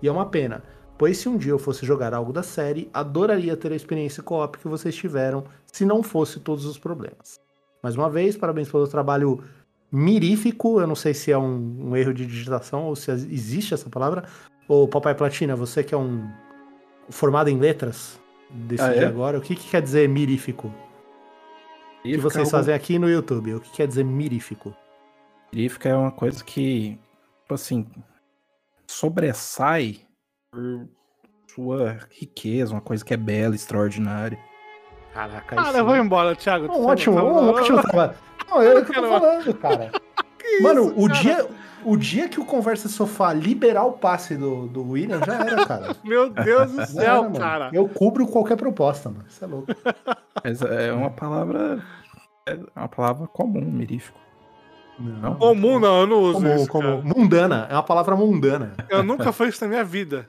E 0.00 0.08
é 0.08 0.10
uma 0.10 0.24
pena, 0.24 0.62
pois 0.96 1.18
se 1.18 1.28
um 1.28 1.36
dia 1.36 1.52
eu 1.52 1.58
fosse 1.58 1.84
jogar 1.84 2.14
algo 2.14 2.32
da 2.32 2.42
série, 2.42 2.88
adoraria 2.94 3.54
ter 3.54 3.70
a 3.70 3.76
experiência 3.76 4.22
co-op 4.22 4.56
que 4.56 4.66
vocês 4.66 4.96
tiveram, 4.96 5.44
se 5.66 5.84
não 5.84 6.02
fosse 6.02 6.40
todos 6.40 6.64
os 6.64 6.78
problemas. 6.78 7.38
Mais 7.82 7.96
uma 7.96 8.08
vez, 8.08 8.34
parabéns 8.34 8.70
pelo 8.70 8.88
trabalho 8.88 9.44
mirífico. 9.92 10.80
Eu 10.80 10.86
não 10.86 10.94
sei 10.94 11.12
se 11.12 11.30
é 11.30 11.36
um, 11.36 11.90
um 11.90 11.94
erro 11.94 12.14
de 12.14 12.24
digitação 12.24 12.84
ou 12.84 12.96
se 12.96 13.10
existe 13.10 13.74
essa 13.74 13.90
palavra. 13.90 14.24
Ô, 14.66 14.88
Papai 14.88 15.14
Platina, 15.14 15.54
você 15.54 15.84
que 15.84 15.94
é 15.94 15.98
um 15.98 16.26
formado 17.10 17.50
em 17.50 17.58
letras, 17.58 18.18
decide 18.48 19.00
Ah, 19.00 19.02
é? 19.02 19.04
agora. 19.04 19.36
O 19.36 19.42
que, 19.42 19.54
que 19.54 19.68
quer 19.68 19.82
dizer 19.82 20.08
mirífico? 20.08 20.72
O 22.14 22.16
que 22.16 22.22
vocês 22.22 22.50
fazem 22.50 22.74
aqui 22.74 22.98
no 22.98 23.08
YouTube? 23.08 23.54
O 23.54 23.60
que 23.60 23.70
quer 23.70 23.86
dizer 23.86 24.04
mirífico? 24.04 24.74
Mirífica 25.52 25.88
é 25.88 25.96
uma 25.96 26.10
coisa 26.10 26.42
que, 26.44 26.98
tipo 27.42 27.54
assim, 27.54 27.86
sobressai 28.86 30.00
por 30.50 30.88
sua 31.54 31.98
riqueza, 32.10 32.72
uma 32.72 32.80
coisa 32.80 33.04
que 33.04 33.14
é 33.14 33.16
bela, 33.16 33.54
extraordinária. 33.54 34.38
Caraca, 35.12 35.56
Cara, 35.56 35.78
eu 35.78 35.84
vou 35.84 35.96
embora, 35.96 36.36
Thiago. 36.36 36.68
Não, 36.68 36.84
ótimo, 36.84 37.16
um 37.18 37.50
ótimo 37.50 37.82
trabalho. 37.82 38.14
Não, 38.48 38.60
é 38.62 38.78
o 38.78 38.84
que 38.84 38.96
eu 38.96 39.02
tô 39.02 39.08
falando, 39.08 39.54
cara. 39.54 39.92
Mano, 40.62 40.92
o 40.96 41.08
dia, 41.08 41.46
o 41.84 41.96
dia 41.96 42.28
que 42.28 42.40
o 42.40 42.44
Conversa 42.44 42.88
Sofá 42.88 43.32
liberar 43.32 43.84
o 43.84 43.92
passe 43.92 44.36
do, 44.36 44.66
do 44.66 44.90
William, 44.90 45.20
já 45.24 45.34
era, 45.34 45.66
cara. 45.66 45.96
Meu 46.04 46.30
Deus 46.30 46.70
do 46.72 46.76
Já 46.78 46.86
céu, 46.86 47.24
era, 47.24 47.38
cara. 47.38 47.70
Eu 47.72 47.88
cubro 47.88 48.26
qualquer 48.26 48.56
proposta, 48.56 49.08
mano. 49.08 49.24
Isso 49.28 49.44
é 49.44 49.48
louco. 49.48 49.68
Mas 50.44 50.62
é 50.62 50.92
uma 50.92 51.10
palavra. 51.10 51.82
É 52.46 52.58
uma 52.76 52.88
palavra 52.88 53.26
comum, 53.26 53.64
mirífico. 53.64 54.18
Não. 54.98 55.36
Comum 55.36 55.78
não, 55.78 56.00
eu 56.00 56.06
não 56.06 56.20
uso 56.20 56.40
Comum, 56.40 56.56
isso, 56.56 56.68
comum. 56.68 57.02
cara. 57.02 57.14
Mundana. 57.16 57.66
É 57.70 57.74
uma 57.74 57.82
palavra 57.82 58.16
mundana. 58.16 58.72
Eu 58.88 59.02
nunca 59.02 59.32
fiz 59.32 59.54
isso 59.54 59.64
na 59.64 59.68
minha 59.68 59.84
vida. 59.84 60.28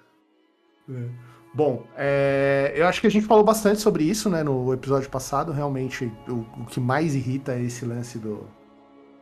Bom, 1.53 1.83
é, 1.97 2.73
eu 2.75 2.85
acho 2.85 3.01
que 3.01 3.07
a 3.07 3.11
gente 3.11 3.25
falou 3.25 3.43
bastante 3.43 3.79
sobre 3.81 4.03
isso, 4.03 4.29
né, 4.29 4.43
no 4.43 4.71
episódio 4.73 5.09
passado. 5.09 5.51
Realmente, 5.51 6.11
o, 6.27 6.45
o 6.61 6.65
que 6.65 6.79
mais 6.79 7.15
irrita 7.15 7.53
é 7.53 7.61
esse 7.63 7.85
lance 7.85 8.19
do, 8.19 8.47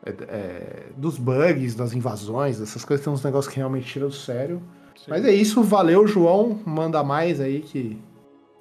é, 0.06 0.12
é, 0.28 0.84
dos 0.98 1.18
bugs, 1.18 1.76
das 1.76 1.94
invasões, 1.94 2.60
essas 2.60 2.84
coisas. 2.84 3.04
Tem 3.04 3.14
uns 3.14 3.24
negócios 3.24 3.54
que 3.54 3.60
realmente 3.60 3.86
tiram 3.86 4.08
do 4.08 4.14
sério. 4.14 4.62
Mas 5.08 5.24
é 5.24 5.32
isso, 5.32 5.64
valeu, 5.64 6.06
João. 6.08 6.60
Manda 6.66 7.02
mais 7.04 7.40
aí 7.40 7.62
que 7.62 8.02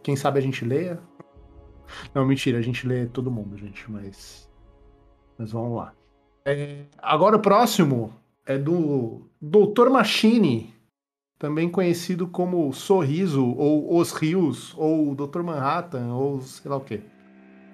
quem 0.03 0.15
sabe 0.15 0.39
a 0.39 0.43
gente 0.43 0.65
leia. 0.65 1.01
Não, 2.15 2.25
mentira, 2.27 2.59
a 2.59 2.63
gente 2.63 2.87
lê 2.87 3.07
todo 3.07 3.31
mundo, 3.31 3.57
gente, 3.57 3.91
mas. 3.91 4.49
Mas 5.39 5.53
vamos 5.53 5.77
lá. 5.77 5.93
É, 6.45 6.85
agora 6.99 7.37
o 7.37 7.41
próximo 7.41 8.13
é 8.47 8.57
do 8.57 9.23
Dr. 9.41 9.89
Machine, 9.91 10.73
também 11.39 11.69
conhecido 11.69 12.27
como 12.27 12.73
Sorriso, 12.73 13.45
ou 13.45 13.99
Os 13.99 14.13
Rios, 14.13 14.73
ou 14.79 15.15
Dr. 15.15 15.43
Manhattan, 15.43 16.15
ou 16.15 16.41
sei 16.41 16.71
lá 16.71 16.77
o 16.77 16.81
quê. 16.81 17.01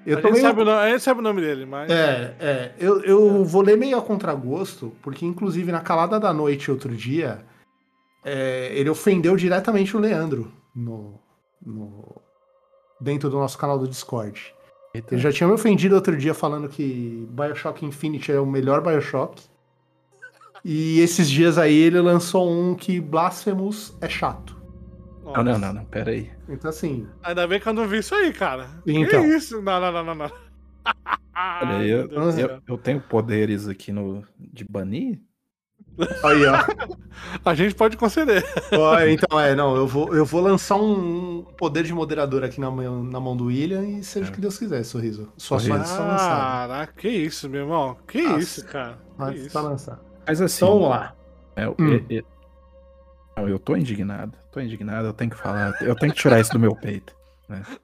Eu 0.04 0.18
a, 0.18 0.20
gente 0.22 0.32
meio- 0.32 0.42
sabe 0.44 0.62
o 0.62 0.64
nome, 0.64 0.78
a 0.78 0.90
gente 0.90 1.02
sabe 1.02 1.20
o 1.20 1.22
nome 1.22 1.40
dele, 1.40 1.64
mas. 1.66 1.88
é, 1.90 2.34
é. 2.40 2.74
Eu, 2.78 3.02
eu 3.04 3.44
vou 3.44 3.62
ler 3.62 3.76
meio 3.78 3.96
a 3.96 4.02
contragosto, 4.02 4.92
porque 5.02 5.24
inclusive 5.24 5.70
na 5.70 5.80
calada 5.80 6.18
da 6.18 6.32
noite 6.32 6.70
outro 6.72 6.92
dia, 6.96 7.44
é, 8.24 8.72
ele 8.74 8.90
ofendeu 8.90 9.36
diretamente 9.36 9.96
o 9.96 10.00
Leandro 10.00 10.50
no, 10.74 11.20
no- 11.64 12.20
dentro 13.02 13.28
do 13.28 13.38
nosso 13.38 13.58
canal 13.58 13.78
do 13.78 13.88
Discord. 13.88 14.54
Ele 14.94 15.20
já 15.20 15.32
tinha 15.32 15.46
me 15.46 15.54
ofendido 15.54 15.94
outro 15.94 16.16
dia 16.16 16.34
falando 16.34 16.68
que 16.68 17.26
Bioshock 17.30 17.84
Infinite 17.84 18.30
é 18.30 18.38
o 18.38 18.46
melhor 18.46 18.82
Bioshock. 18.82 19.42
E 20.64 21.00
esses 21.00 21.28
dias 21.28 21.58
aí 21.58 21.74
ele 21.74 22.00
lançou 22.00 22.50
um 22.50 22.74
que 22.74 23.00
Blasphemous 23.00 23.96
é 24.00 24.08
chato. 24.08 24.60
Não, 25.24 25.42
não, 25.42 25.58
não, 25.58 25.72
não, 25.72 25.84
pera 25.84 26.10
aí. 26.10 26.30
Então 26.48 26.68
assim, 26.68 27.08
Ainda 27.22 27.46
bem 27.46 27.58
que 27.58 27.68
eu 27.68 27.72
não 27.72 27.88
vi 27.88 27.98
isso 27.98 28.14
aí, 28.14 28.32
cara. 28.32 28.68
Então. 28.86 29.22
Que 29.22 29.28
isso? 29.28 29.62
Não, 29.62 29.80
não, 29.80 29.92
não, 29.92 30.04
não, 30.04 30.14
não. 30.14 30.30
Olha, 31.34 31.86
eu, 31.86 32.08
eu, 32.10 32.62
eu 32.68 32.78
tenho 32.78 33.00
poderes 33.00 33.66
aqui 33.66 33.90
no, 33.90 34.22
de 34.38 34.64
banir? 34.68 35.18
Aí 36.24 36.44
ó. 36.46 36.96
A 37.44 37.54
gente 37.54 37.74
pode 37.74 37.96
conceder. 37.96 38.44
Ó, 38.72 38.98
então, 39.02 39.38
é, 39.38 39.54
não, 39.54 39.76
eu 39.76 39.86
vou, 39.86 40.14
eu 40.14 40.24
vou 40.24 40.40
lançar 40.40 40.76
um 40.76 41.38
um 41.38 41.42
poder 41.56 41.84
de 41.84 41.92
moderador 41.92 42.42
aqui 42.44 42.60
na, 42.60 42.70
mão- 42.70 43.02
na 43.04 43.20
mão 43.20 43.36
do 43.36 43.46
William 43.46 43.82
e 43.84 44.02
seja 44.04 44.30
o 44.30 44.32
que 44.32 44.40
Deus 44.40 44.58
quiser, 44.58 44.82
sorriso. 44.84 45.32
Sua 45.36 45.58
Sorriso. 45.60 45.82
está 45.82 46.02
lançada. 46.04 46.68
Caraca, 46.68 46.92
que 46.96 47.08
isso, 47.08 47.48
meu 47.48 47.60
irmão? 47.62 47.96
Que 48.06 48.22
Nossa. 48.22 48.38
isso, 48.40 48.64
cara? 48.66 48.92
Que 48.94 48.98
Mas 49.18 49.40
isso? 49.46 49.60
lançada. 49.62 50.00
Mas 50.26 50.40
assim. 50.40 50.64
Então 50.64 50.74
vamos 50.78 50.88
lá. 50.90 51.14
é, 51.56 51.64
eu- 51.66 51.76
Hum. 51.78 52.04
é- 52.10 52.14
é- 52.16 52.22
não, 53.36 53.48
eu 53.48 53.58
tô 53.58 53.76
indignado. 53.76 54.36
Tô 54.50 54.60
indignado, 54.60 55.06
eu 55.08 55.12
tenho 55.12 55.30
que 55.30 55.36
falar. 55.38 55.72
Eu 55.80 55.94
tenho 55.96 56.12
que 56.12 56.18
tirar 56.18 56.38
isso 56.40 56.52
do 56.52 56.58
meu 56.58 56.74
peito. 56.76 57.14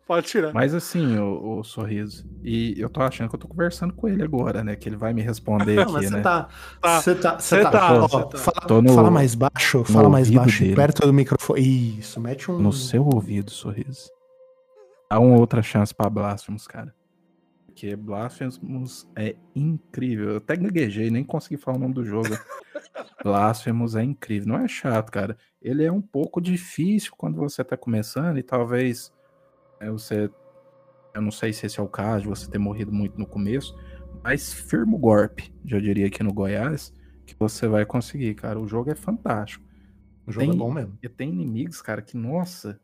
Pode 0.07 0.27
tirar. 0.27 0.53
Mas 0.53 0.75
assim, 0.75 1.19
o, 1.19 1.59
o 1.59 1.65
sorriso. 1.65 2.29
E 2.43 2.75
eu 2.81 2.89
tô 2.89 3.03
achando 3.03 3.29
que 3.29 3.35
eu 3.35 3.39
tô 3.39 3.49
conversando 3.49 3.93
com 3.93 4.09
ele 4.09 4.23
agora, 4.23 4.65
né? 4.65 4.77
Que 4.77 4.89
ele 4.89 4.97
vai 4.97 5.13
me 5.13 5.21
responder 5.23 5.75
Não, 5.77 5.83
aqui, 5.83 5.93
mas 5.93 6.05
você 6.07 6.15
né? 6.17 6.21
tá. 6.23 6.49
Tá. 6.81 7.01
Você 7.01 7.15
tá. 7.15 7.39
Você 7.39 7.57
Cê 7.57 7.63
tá. 7.63 7.71
tá, 7.71 7.93
ó, 7.95 8.09
tá. 8.25 8.39
Fala, 8.39 8.83
no- 8.83 8.95
fala 8.95 9.11
mais 9.11 9.35
baixo, 9.35 9.85
fala 9.85 10.09
mais 10.09 10.31
baixo, 10.31 10.63
dele. 10.63 10.77
perto 10.77 11.07
do 11.07 11.13
microfone. 11.13 11.99
Isso, 11.99 12.21
mete 12.21 12.51
um. 12.51 12.59
No 12.59 12.73
seu 12.73 13.05
ouvido, 13.05 13.51
sorriso. 13.51 14.11
Dá 15.11 15.19
uma 15.19 15.37
outra 15.39 15.63
chance 15.63 15.95
pra 15.95 16.09
Blasphemous, 16.11 16.67
cara. 16.67 16.95
Porque 17.67 17.95
Blasphemous 17.95 19.09
é 19.17 19.37
incrível. 19.55 20.31
Eu 20.31 20.37
até 20.39 20.57
gaguejei, 20.57 21.11
nem 21.11 21.23
consegui 21.25 21.57
falar 21.57 21.77
o 21.77 21.81
nome 21.81 21.95
do 21.95 22.05
jogo. 22.05 22.29
Blasphemous 23.23 23.95
é 23.95 24.03
incrível. 24.03 24.49
Não 24.49 24.59
é 24.65 24.69
chato, 24.69 25.11
cara. 25.11 25.37
Ele 25.63 25.85
é 25.85 25.91
um 25.91 26.01
pouco 26.01 26.41
difícil 26.41 27.13
quando 27.17 27.37
você 27.37 27.65
tá 27.65 27.77
começando 27.77 28.39
e 28.39 28.43
talvez 28.43 29.13
você. 29.87 30.31
Eu 31.15 31.23
não 31.23 31.31
sei 31.31 31.53
se 31.53 31.67
esse 31.67 31.81
é 31.81 31.83
o 31.83 31.89
caso 31.89 32.23
de 32.23 32.29
você 32.29 32.51
ter 32.51 32.59
morrido 32.59 32.93
muito 32.93 33.19
no 33.19 33.27
começo, 33.27 33.77
mas 34.23 34.53
firma 34.53 34.95
o 34.95 34.99
golpe, 34.99 35.53
já 35.65 35.79
diria 35.81 36.07
aqui 36.07 36.23
no 36.23 36.33
Goiás, 36.33 36.93
que 37.27 37.35
você 37.39 37.67
vai 37.67 37.85
conseguir, 37.85 38.35
cara. 38.35 38.59
O 38.59 38.67
jogo 38.67 38.91
é 38.91 38.95
fantástico. 38.95 39.65
O 40.27 40.33
jogo 40.33 40.47
Tem- 40.47 40.55
é 40.55 40.59
bom 40.59 40.73
mesmo. 40.73 40.99
E 41.03 41.09
tem 41.09 41.31
inimigos, 41.31 41.81
cara, 41.81 42.03
que, 42.03 42.17
nossa, 42.17 42.79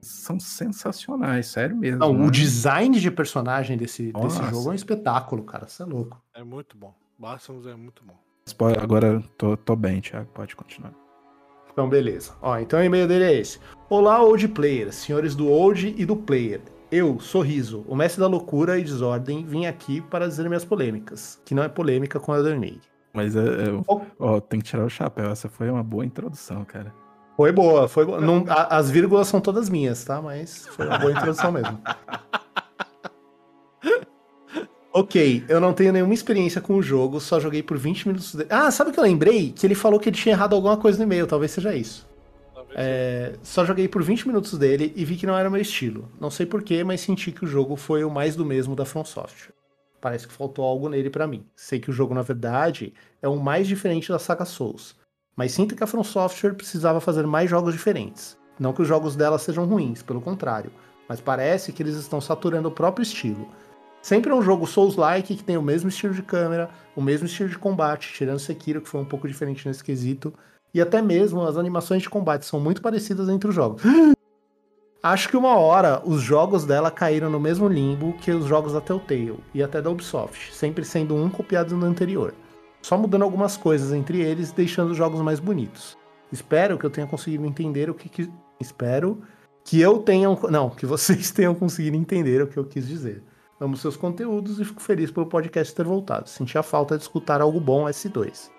são 0.00 0.38
sensacionais, 0.38 1.46
sério 1.46 1.76
mesmo. 1.76 1.98
Não, 2.00 2.12
né? 2.12 2.26
o 2.26 2.30
design 2.30 2.98
de 3.00 3.10
personagem 3.10 3.76
desse, 3.76 4.12
desse 4.12 4.44
jogo 4.50 4.68
é 4.68 4.72
um 4.72 4.74
espetáculo, 4.74 5.42
cara. 5.44 5.66
Você 5.66 5.82
é 5.82 5.86
louco. 5.86 6.22
É 6.34 6.44
muito 6.44 6.76
bom. 6.76 6.94
Blasphemous 7.18 7.66
é 7.66 7.74
muito 7.74 8.04
bom. 8.04 8.18
Agora 8.80 9.22
tô, 9.38 9.56
tô 9.56 9.74
bem, 9.74 10.00
Thiago, 10.00 10.30
pode 10.32 10.54
continuar. 10.54 11.03
Então, 11.74 11.88
beleza. 11.88 12.32
Ó, 12.40 12.56
então 12.58 12.78
o 12.78 12.82
e-mail 12.82 13.08
dele 13.08 13.24
é 13.24 13.34
esse. 13.40 13.58
Olá, 13.90 14.22
Old 14.22 14.46
Player, 14.48 14.92
senhores 14.92 15.34
do 15.34 15.48
Old 15.48 15.92
e 15.98 16.06
do 16.06 16.14
Player. 16.16 16.60
Eu, 16.90 17.18
Sorriso, 17.18 17.84
o 17.88 17.96
mestre 17.96 18.20
da 18.20 18.28
loucura 18.28 18.78
e 18.78 18.84
desordem, 18.84 19.44
vim 19.44 19.66
aqui 19.66 20.00
para 20.00 20.28
dizer 20.28 20.46
minhas 20.48 20.64
polêmicas, 20.64 21.40
que 21.44 21.52
não 21.54 21.64
é 21.64 21.68
polêmica 21.68 22.20
com 22.20 22.32
Elden 22.34 22.60
Ring. 22.60 22.80
Mas 23.12 23.34
é, 23.34 23.40
é, 23.40 23.82
Oh. 23.88 24.00
ó, 24.20 24.40
tem 24.40 24.60
que 24.60 24.66
tirar 24.66 24.84
o 24.84 24.88
chapéu. 24.88 25.30
Essa 25.30 25.48
foi 25.48 25.68
uma 25.68 25.82
boa 25.82 26.04
introdução, 26.04 26.64
cara. 26.64 26.94
Foi 27.36 27.50
boa, 27.50 27.88
foi 27.88 28.04
boa. 28.06 28.20
Não- 28.20 28.44
a- 28.48 28.76
as 28.76 28.88
vírgulas 28.88 29.26
são 29.26 29.40
todas 29.40 29.68
minhas, 29.68 30.04
tá? 30.04 30.22
Mas 30.22 30.68
foi 30.68 30.86
uma 30.86 30.98
boa 30.98 31.10
introdução 31.10 31.50
mesmo. 31.50 31.76
Ok, 34.96 35.44
eu 35.48 35.60
não 35.60 35.72
tenho 35.72 35.92
nenhuma 35.92 36.14
experiência 36.14 36.60
com 36.60 36.76
o 36.76 36.82
jogo, 36.82 37.18
só 37.18 37.40
joguei 37.40 37.64
por 37.64 37.76
20 37.76 38.06
minutos. 38.06 38.32
De... 38.32 38.46
Ah, 38.48 38.70
sabe 38.70 38.90
o 38.90 38.92
que 38.92 39.00
eu 39.00 39.02
lembrei? 39.02 39.50
Que 39.50 39.66
ele 39.66 39.74
falou 39.74 39.98
que 39.98 40.08
ele 40.08 40.16
tinha 40.16 40.36
errado 40.36 40.54
alguma 40.54 40.76
coisa 40.76 40.96
no 40.98 41.02
e-mail, 41.02 41.26
talvez 41.26 41.50
seja 41.50 41.74
isso. 41.74 42.08
Talvez 42.54 42.78
É, 42.78 43.32
só 43.42 43.64
joguei 43.64 43.88
por 43.88 44.04
20 44.04 44.28
minutos 44.28 44.56
dele 44.56 44.92
e 44.94 45.04
vi 45.04 45.16
que 45.16 45.26
não 45.26 45.36
era 45.36 45.50
meu 45.50 45.60
estilo. 45.60 46.08
Não 46.20 46.30
sei 46.30 46.46
porquê, 46.46 46.84
mas 46.84 47.00
senti 47.00 47.32
que 47.32 47.44
o 47.44 47.48
jogo 47.48 47.74
foi 47.74 48.04
o 48.04 48.10
mais 48.10 48.36
do 48.36 48.46
mesmo 48.46 48.76
da 48.76 48.84
From 48.84 49.04
Software. 49.04 49.52
Parece 50.00 50.28
que 50.28 50.32
faltou 50.32 50.64
algo 50.64 50.88
nele 50.88 51.10
pra 51.10 51.26
mim. 51.26 51.44
Sei 51.56 51.80
que 51.80 51.90
o 51.90 51.92
jogo, 51.92 52.14
na 52.14 52.22
verdade, 52.22 52.94
é 53.20 53.26
o 53.26 53.34
mais 53.34 53.66
diferente 53.66 54.10
da 54.10 54.20
saga 54.20 54.44
Souls. 54.44 54.94
Mas 55.34 55.50
sinto 55.50 55.74
que 55.74 55.82
a 55.82 55.88
From 55.88 56.04
Software 56.04 56.54
precisava 56.54 57.00
fazer 57.00 57.26
mais 57.26 57.50
jogos 57.50 57.74
diferentes. 57.74 58.38
Não 58.60 58.72
que 58.72 58.82
os 58.82 58.86
jogos 58.86 59.16
dela 59.16 59.40
sejam 59.40 59.64
ruins, 59.64 60.02
pelo 60.02 60.20
contrário. 60.20 60.70
Mas 61.08 61.20
parece 61.20 61.72
que 61.72 61.82
eles 61.82 61.96
estão 61.96 62.20
saturando 62.20 62.68
o 62.68 62.72
próprio 62.72 63.02
estilo. 63.02 63.48
Sempre 64.04 64.30
é 64.30 64.34
um 64.34 64.42
jogo 64.42 64.66
Souls-like 64.66 65.34
que 65.34 65.42
tem 65.42 65.56
o 65.56 65.62
mesmo 65.62 65.88
estilo 65.88 66.12
de 66.12 66.20
câmera, 66.22 66.68
o 66.94 67.00
mesmo 67.00 67.24
estilo 67.24 67.48
de 67.48 67.56
combate, 67.56 68.12
tirando 68.12 68.38
Sekiro, 68.38 68.82
que 68.82 68.88
foi 68.90 69.00
um 69.00 69.04
pouco 69.06 69.26
diferente 69.26 69.66
nesse 69.66 69.82
quesito. 69.82 70.30
E 70.74 70.80
até 70.82 71.00
mesmo 71.00 71.40
as 71.40 71.56
animações 71.56 72.02
de 72.02 72.10
combate 72.10 72.44
são 72.44 72.60
muito 72.60 72.82
parecidas 72.82 73.30
entre 73.30 73.48
os 73.48 73.54
jogos. 73.54 73.80
Acho 75.02 75.30
que 75.30 75.38
uma 75.38 75.56
hora 75.56 76.02
os 76.04 76.20
jogos 76.20 76.66
dela 76.66 76.90
caíram 76.90 77.30
no 77.30 77.40
mesmo 77.40 77.66
limbo 77.66 78.12
que 78.20 78.30
os 78.30 78.44
jogos 78.44 78.74
da 78.74 78.80
Telltale 78.82 79.38
e 79.54 79.62
até 79.62 79.80
da 79.80 79.88
Ubisoft, 79.88 80.54
sempre 80.54 80.84
sendo 80.84 81.16
um 81.16 81.30
copiado 81.30 81.74
do 81.74 81.86
anterior. 81.86 82.34
Só 82.82 82.98
mudando 82.98 83.22
algumas 83.22 83.56
coisas 83.56 83.90
entre 83.90 84.20
eles, 84.20 84.52
deixando 84.52 84.90
os 84.90 84.98
jogos 84.98 85.22
mais 85.22 85.40
bonitos. 85.40 85.96
Espero 86.30 86.76
que 86.76 86.84
eu 86.84 86.90
tenha 86.90 87.06
conseguido 87.06 87.46
entender 87.46 87.88
o 87.88 87.94
que, 87.94 88.10
que 88.10 88.30
espero 88.60 89.22
que 89.64 89.80
eu 89.80 90.00
tenha 90.00 90.28
não, 90.50 90.68
que 90.68 90.84
vocês 90.84 91.30
tenham 91.32 91.54
conseguido 91.54 91.96
entender 91.96 92.42
o 92.42 92.46
que 92.46 92.58
eu 92.58 92.66
quis 92.66 92.86
dizer. 92.86 93.22
Amo 93.60 93.76
seus 93.76 93.96
conteúdos 93.96 94.58
e 94.60 94.64
fico 94.64 94.82
feliz 94.82 95.10
pelo 95.10 95.26
podcast 95.26 95.74
ter 95.74 95.84
voltado. 95.84 96.28
Senti 96.28 96.58
a 96.58 96.62
falta 96.62 96.96
de 96.96 97.02
escutar 97.02 97.40
algo 97.40 97.60
bom 97.60 97.84
S2. 97.84 98.50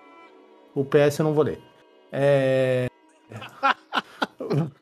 O 0.74 0.84
PS 0.84 1.18
eu 1.18 1.24
não 1.24 1.34
vou 1.34 1.44
ler. 1.44 1.60
É... 2.12 2.86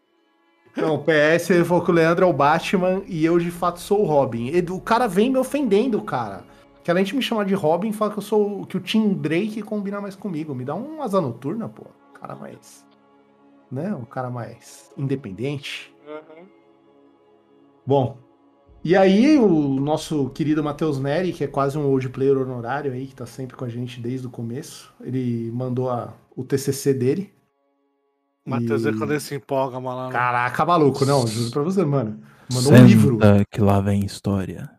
Não, 0.76 0.96
o 0.96 1.04
PS 1.04 1.50
ele 1.50 1.64
falou 1.64 1.84
que 1.84 1.90
o 1.92 1.94
Leandro 1.94 2.24
é 2.26 2.28
o 2.28 2.32
Batman 2.32 3.02
e 3.06 3.24
eu 3.24 3.38
de 3.38 3.50
fato 3.50 3.78
sou 3.80 4.00
o 4.02 4.04
Robin. 4.04 4.48
Ele- 4.48 4.72
O 4.72 4.80
cara 4.80 5.06
vem 5.06 5.30
me 5.30 5.38
ofendendo, 5.38 6.02
cara. 6.02 6.44
Que 6.82 6.90
além 6.90 7.04
de 7.04 7.14
me 7.14 7.22
chamar 7.22 7.44
de 7.44 7.54
Robin, 7.54 7.92
fala 7.92 8.10
que 8.10 8.18
eu 8.18 8.22
sou 8.22 8.66
que 8.66 8.76
o 8.76 8.80
Tim 8.80 9.14
Drake 9.14 9.62
combina 9.62 10.00
mais 10.00 10.16
comigo. 10.16 10.52
Me 10.54 10.64
dá 10.64 10.74
um 10.74 11.00
asa 11.00 11.20
noturna, 11.20 11.68
pô. 11.68 11.84
O 12.10 12.18
cara 12.18 12.34
mais. 12.34 12.84
Né? 13.70 13.94
O 13.94 14.04
cara 14.04 14.28
mais 14.30 14.90
independente. 14.98 15.94
Uhum. 16.06 16.46
Bom. 17.86 18.18
E 18.84 18.94
aí, 18.94 19.38
o 19.38 19.48
nosso 19.80 20.28
querido 20.30 20.62
Matheus 20.62 20.98
Neri, 21.00 21.32
que 21.32 21.42
é 21.42 21.46
quase 21.46 21.78
um 21.78 21.86
old 21.86 22.06
player 22.10 22.36
honorário 22.36 22.92
aí, 22.92 23.06
que 23.06 23.14
tá 23.14 23.24
sempre 23.24 23.56
com 23.56 23.64
a 23.64 23.68
gente 23.68 23.98
desde 23.98 24.26
o 24.26 24.30
começo, 24.30 24.92
ele 25.00 25.50
mandou 25.54 25.88
a- 25.90 26.12
o 26.36 26.44
TCC 26.44 26.92
dele. 26.92 27.32
Matheus 28.46 28.84
E- 28.84 28.88
é 28.88 28.92
quando 28.92 29.10
ele 29.12 29.20
se 29.20 29.34
empolga, 29.34 29.80
malandro. 29.80 30.12
Caraca, 30.12 30.66
maluco, 30.66 31.06
não, 31.06 31.26
juro 31.26 31.50
pra 31.50 31.62
você, 31.62 31.82
mano. 31.82 32.20
Mandou 32.52 32.72
um 32.74 32.86
livro. 32.86 33.18
que 33.50 33.60
lá 33.60 33.80
vem 33.80 34.04
história. 34.04 34.70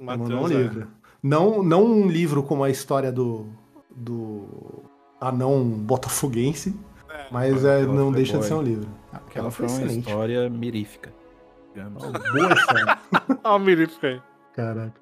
Mandou 0.00 0.38
um 0.38 0.42
Matheus 0.42 0.50
é. 0.52 0.62
livro. 0.62 0.88
Não, 1.22 1.62
não 1.62 1.84
um 1.84 2.08
livro 2.08 2.42
como 2.42 2.64
a 2.64 2.70
história 2.70 3.12
do, 3.12 3.46
do 3.94 4.82
anão 5.20 5.62
botafoguense, 5.68 6.74
É. 7.10 7.26
mas 7.30 7.62
é, 7.62 7.80
Aquela 7.82 7.92
não 7.94 8.06
foi 8.06 8.14
deixa 8.16 8.38
de 8.38 8.44
ser 8.46 8.54
um 8.54 8.62
livro. 8.62 8.88
Aquela 9.12 9.50
foi 9.50 9.66
uma 9.66 9.74
excelente. 9.76 9.98
história 10.08 10.48
mirífica. 10.48 11.12
Digamos. 11.72 12.02
Boa 12.02 12.52
história. 12.52 12.98
Olha 13.44 13.86
o. 13.86 14.22
Caraca. 14.54 15.00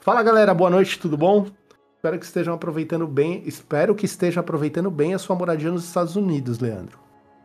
Fala 0.00 0.22
galera, 0.22 0.54
boa 0.54 0.70
noite, 0.70 0.98
tudo 0.98 1.16
bom? 1.16 1.46
Espero 1.96 2.18
que 2.18 2.24
estejam 2.24 2.54
aproveitando 2.54 3.06
bem. 3.06 3.42
Espero 3.46 3.94
que 3.94 4.06
esteja 4.06 4.40
aproveitando 4.40 4.90
bem 4.90 5.14
a 5.14 5.18
sua 5.18 5.34
moradia 5.34 5.70
nos 5.70 5.84
Estados 5.84 6.16
Unidos, 6.16 6.58
Leandro. 6.58 6.98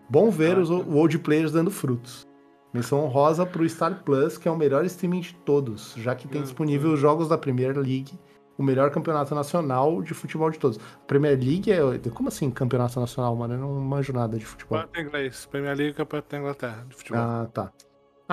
Bom 0.09 0.29
ver 0.29 0.57
os 0.57 0.69
o 0.69 0.95
Old 0.95 1.17
Players 1.19 1.51
dando 1.51 1.71
frutos. 1.71 2.27
Menção 2.73 3.03
honrosa 3.03 3.45
pro 3.45 3.67
Star 3.67 4.03
Plus, 4.03 4.37
que 4.37 4.47
é 4.47 4.51
o 4.51 4.55
melhor 4.55 4.85
streaming 4.85 5.21
de 5.21 5.33
todos, 5.33 5.93
já 5.97 6.15
que 6.15 6.27
tem 6.27 6.41
disponível 6.41 6.93
os 6.93 6.99
jogos 6.99 7.27
da 7.27 7.37
Premier 7.37 7.75
League, 7.75 8.17
o 8.57 8.63
melhor 8.63 8.91
campeonato 8.91 9.35
nacional 9.35 10.01
de 10.01 10.13
futebol 10.13 10.49
de 10.49 10.59
todos. 10.59 10.79
Premier 11.07 11.37
League 11.37 11.71
é. 11.71 11.79
Como 12.11 12.29
assim 12.29 12.49
campeonato 12.49 12.99
nacional, 12.99 13.35
mano? 13.35 13.55
Eu 13.55 13.59
não 13.59 13.73
manjo 13.81 14.13
nada 14.13 14.37
de 14.37 14.45
futebol. 14.45 14.79
Campeonato 14.79 15.09
inglês. 15.09 15.45
Premier 15.47 15.75
League, 15.75 15.95
campeonato 15.95 16.29
da 16.29 16.37
Inglaterra, 16.37 16.85
de 16.87 16.95
futebol. 16.95 17.21
Ah, 17.21 17.47
tá. 17.51 17.71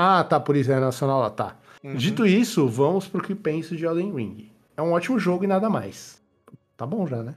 Ah, 0.00 0.22
tá, 0.22 0.38
por 0.38 0.54
isso 0.54 0.70
é 0.70 0.78
nacional 0.78 1.18
lá, 1.18 1.28
tá. 1.28 1.56
Uhum. 1.82 1.96
Dito 1.96 2.24
isso, 2.24 2.68
vamos 2.68 3.08
pro 3.08 3.20
que 3.20 3.34
penso 3.34 3.76
de 3.76 3.84
Elden 3.84 4.14
Ring. 4.14 4.48
É 4.76 4.80
um 4.80 4.92
ótimo 4.92 5.18
jogo 5.18 5.42
e 5.42 5.48
nada 5.48 5.68
mais. 5.68 6.22
Tá 6.76 6.86
bom 6.86 7.04
já, 7.04 7.20
né? 7.20 7.34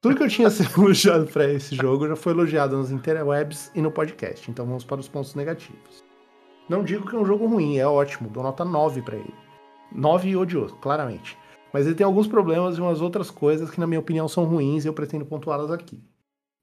Tudo 0.00 0.16
que 0.16 0.24
eu 0.24 0.28
tinha 0.28 0.50
sido 0.50 0.70
elogiado 0.82 1.26
pra 1.26 1.48
esse 1.48 1.76
jogo 1.76 2.08
já 2.08 2.16
foi 2.16 2.32
elogiado 2.32 2.76
nas 2.76 2.90
interwebs 2.90 3.70
e 3.76 3.80
no 3.80 3.92
podcast, 3.92 4.50
então 4.50 4.66
vamos 4.66 4.82
para 4.82 4.98
os 4.98 5.06
pontos 5.06 5.36
negativos. 5.36 6.02
Não 6.68 6.82
digo 6.82 7.08
que 7.08 7.14
é 7.14 7.18
um 7.20 7.24
jogo 7.24 7.46
ruim, 7.46 7.78
é 7.78 7.86
ótimo, 7.86 8.28
dou 8.28 8.42
nota 8.42 8.64
9 8.64 9.02
pra 9.02 9.14
ele. 9.14 9.34
9 9.94 10.30
e 10.30 10.36
odioso, 10.36 10.74
claramente. 10.78 11.38
Mas 11.72 11.86
ele 11.86 11.94
tem 11.94 12.04
alguns 12.04 12.26
problemas 12.26 12.76
e 12.76 12.80
umas 12.80 13.00
outras 13.00 13.30
coisas 13.30 13.70
que, 13.70 13.78
na 13.78 13.86
minha 13.86 14.00
opinião, 14.00 14.26
são 14.26 14.42
ruins 14.42 14.84
e 14.84 14.88
eu 14.88 14.92
pretendo 14.92 15.24
pontuá-las 15.24 15.70
aqui. 15.70 16.02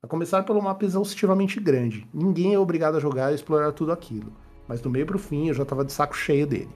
A 0.03 0.07
começar 0.10 0.44
pelo 0.44 0.61
mapa 0.61 0.84
exaustivamente 0.84 1.57
grande. 1.57 2.06
Ninguém 2.14 2.53
é 2.53 2.60
obrigado 2.60 2.98
a 2.98 2.99
jogar 2.99 3.32
e 3.32 3.36
explorar 3.36 3.72
tudo 3.72 3.94
aquilo. 3.94 4.34
Mas 4.68 4.81
do 4.81 4.89
meio 4.89 5.06
pro 5.06 5.19
fim 5.19 5.48
eu 5.48 5.53
já 5.53 5.64
tava 5.64 5.85
de 5.85 5.94
saco 5.94 6.15
cheio 6.15 6.45
dele. 6.45 6.69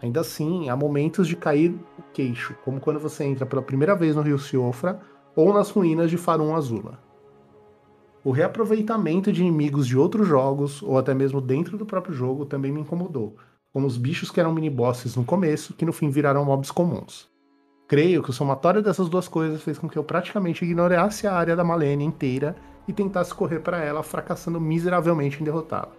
Ainda 0.00 0.20
assim, 0.20 0.68
há 0.68 0.76
momentos 0.76 1.26
de 1.26 1.34
cair 1.34 1.74
o 1.98 2.02
queixo, 2.12 2.54
como 2.64 2.80
quando 2.80 3.00
você 3.00 3.24
entra 3.24 3.44
pela 3.44 3.62
primeira 3.62 3.96
vez 3.96 4.14
no 4.14 4.22
rio 4.22 4.38
Siofra 4.38 5.00
ou 5.34 5.52
nas 5.52 5.70
ruínas 5.70 6.10
de 6.10 6.16
Farum 6.16 6.54
Azula. 6.54 6.98
O 8.24 8.30
reaproveitamento 8.30 9.32
de 9.32 9.40
inimigos 9.40 9.86
de 9.86 9.96
outros 9.96 10.26
jogos, 10.26 10.82
ou 10.82 10.98
até 10.98 11.14
mesmo 11.14 11.40
dentro 11.40 11.78
do 11.78 11.86
próprio 11.86 12.14
jogo, 12.14 12.44
também 12.44 12.70
me 12.70 12.80
incomodou, 12.80 13.36
como 13.72 13.86
os 13.86 13.96
bichos 13.96 14.30
que 14.30 14.40
eram 14.40 14.52
mini-bosses 14.52 15.16
no 15.16 15.24
começo, 15.24 15.74
que 15.74 15.86
no 15.86 15.92
fim 15.92 16.10
viraram 16.10 16.44
mobs 16.44 16.70
comuns. 16.70 17.28
Creio 17.88 18.22
que 18.22 18.30
o 18.30 18.34
somatório 18.34 18.82
dessas 18.82 19.08
duas 19.08 19.26
coisas 19.26 19.62
fez 19.62 19.78
com 19.78 19.88
que 19.88 19.96
eu 19.96 20.04
praticamente 20.04 20.64
ignorasse 20.64 21.26
a 21.26 21.32
área 21.32 21.56
da 21.56 21.64
Malenia 21.64 22.06
inteira 22.06 22.54
e 22.86 22.92
tentasse 22.92 23.34
correr 23.34 23.60
para 23.60 23.78
ela, 23.78 24.02
fracassando 24.02 24.60
miseravelmente 24.60 25.40
em 25.40 25.44
derrotá-la. 25.44 25.92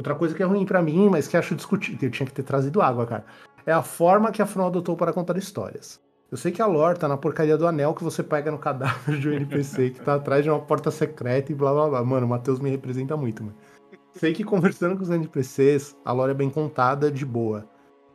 Outra 0.00 0.14
coisa 0.14 0.34
que 0.34 0.42
é 0.42 0.46
ruim 0.46 0.64
pra 0.64 0.80
mim, 0.80 1.10
mas 1.10 1.28
que 1.28 1.36
acho 1.36 1.54
discutível, 1.54 2.08
eu 2.08 2.10
tinha 2.10 2.26
que 2.26 2.32
ter 2.32 2.42
trazido 2.42 2.80
água, 2.80 3.04
cara, 3.04 3.26
é 3.66 3.72
a 3.72 3.82
forma 3.82 4.32
que 4.32 4.40
a 4.40 4.46
From 4.46 4.66
adotou 4.66 4.96
para 4.96 5.12
contar 5.12 5.36
histórias. 5.36 6.00
Eu 6.30 6.38
sei 6.38 6.50
que 6.50 6.62
a 6.62 6.66
lore 6.66 6.98
tá 6.98 7.06
na 7.06 7.18
porcaria 7.18 7.58
do 7.58 7.66
anel 7.66 7.92
que 7.92 8.02
você 8.02 8.22
pega 8.22 8.50
no 8.50 8.58
cadáver 8.58 9.18
de 9.20 9.28
um 9.28 9.32
NPC 9.32 9.90
que 9.90 10.00
tá 10.00 10.14
atrás 10.14 10.42
de 10.42 10.48
uma 10.48 10.58
porta 10.58 10.90
secreta 10.90 11.52
e 11.52 11.54
blá 11.54 11.70
blá 11.70 11.88
blá. 11.90 12.02
Mano, 12.02 12.24
o 12.24 12.28
Matheus 12.30 12.60
me 12.60 12.70
representa 12.70 13.14
muito, 13.14 13.44
mano. 13.44 13.54
Sei 14.12 14.32
que 14.32 14.42
conversando 14.42 14.96
com 14.96 15.02
os 15.02 15.10
NPCs, 15.10 15.94
a 16.02 16.12
lore 16.12 16.30
é 16.30 16.34
bem 16.34 16.48
contada, 16.48 17.10
de 17.10 17.26
boa. 17.26 17.68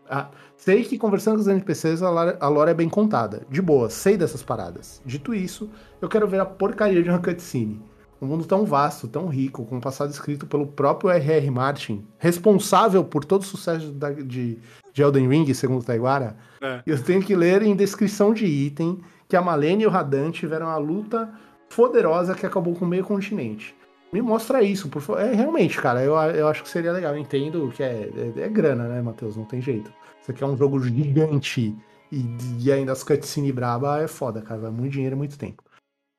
Ah, 0.09 0.31
sei 0.57 0.83
que 0.83 0.97
conversando 0.97 1.35
com 1.35 1.41
os 1.41 1.47
NPCs, 1.47 2.01
a 2.01 2.09
lore, 2.09 2.37
a 2.39 2.47
lore 2.47 2.71
é 2.71 2.73
bem 2.73 2.89
contada, 2.89 3.45
de 3.47 3.61
boa, 3.61 3.91
sei 3.91 4.17
dessas 4.17 4.41
paradas. 4.41 5.03
Dito 5.05 5.35
isso, 5.35 5.69
eu 6.01 6.09
quero 6.09 6.27
ver 6.27 6.39
a 6.39 6.45
porcaria 6.45 7.03
de 7.03 7.11
uma 7.11 7.19
cutscene. 7.19 7.79
Um 8.21 8.27
mundo 8.27 8.45
tão 8.45 8.65
vasto, 8.65 9.07
tão 9.07 9.27
rico, 9.27 9.65
com 9.65 9.75
um 9.77 9.81
passado 9.81 10.09
escrito 10.09 10.47
pelo 10.47 10.65
próprio 10.67 11.09
R.R. 11.09 11.49
Martin, 11.51 12.05
responsável 12.17 13.03
por 13.03 13.25
todo 13.25 13.41
o 13.41 13.45
sucesso 13.45 13.91
da- 13.91 14.11
de, 14.11 14.57
de 14.93 15.01
Elden 15.03 15.27
Ring, 15.27 15.53
segundo 15.53 15.83
Taiguara, 15.83 16.35
É. 16.61 16.81
eu 16.87 17.01
tenho 17.03 17.21
que 17.21 17.35
ler 17.35 17.61
em 17.61 17.75
descrição 17.75 18.33
de 18.33 18.45
item 18.45 18.99
que 19.27 19.35
a 19.35 19.41
Malene 19.41 19.83
e 19.83 19.87
o 19.87 19.89
Radan 19.89 20.31
tiveram 20.31 20.67
a 20.67 20.77
luta 20.77 21.29
poderosa 21.75 22.33
que 22.35 22.45
acabou 22.45 22.73
com 22.73 22.85
o 22.85 22.87
meio 22.87 23.03
continente. 23.03 23.75
Me 24.13 24.21
mostra 24.21 24.61
isso, 24.63 24.87
por 24.87 25.01
favor. 25.01 25.21
É, 25.21 25.33
realmente, 25.33 25.77
cara, 25.81 26.01
eu, 26.01 26.13
eu 26.15 26.47
acho 26.47 26.63
que 26.63 26.69
seria 26.69 26.93
legal. 26.93 27.13
Eu 27.13 27.19
entendo 27.19 27.69
que 27.75 27.83
é, 27.83 28.09
é, 28.37 28.41
é 28.43 28.47
grana, 28.49 28.87
né, 28.87 29.01
Matheus? 29.01 29.35
Não 29.35 29.43
tem 29.43 29.59
jeito. 29.61 29.91
Isso 30.21 30.31
aqui 30.31 30.41
é 30.43 30.47
um 30.47 30.55
jogo 30.55 30.79
gigante 30.81 31.75
e, 32.11 32.25
e 32.61 32.71
ainda 32.71 32.93
as 32.93 33.03
cutscenes 33.03 33.51
braba 33.53 33.99
é 34.01 34.07
foda, 34.07 34.41
cara. 34.41 34.61
Vai 34.61 34.71
muito 34.71 34.93
dinheiro 34.93 35.15
e 35.15 35.17
muito 35.17 35.37
tempo. 35.37 35.61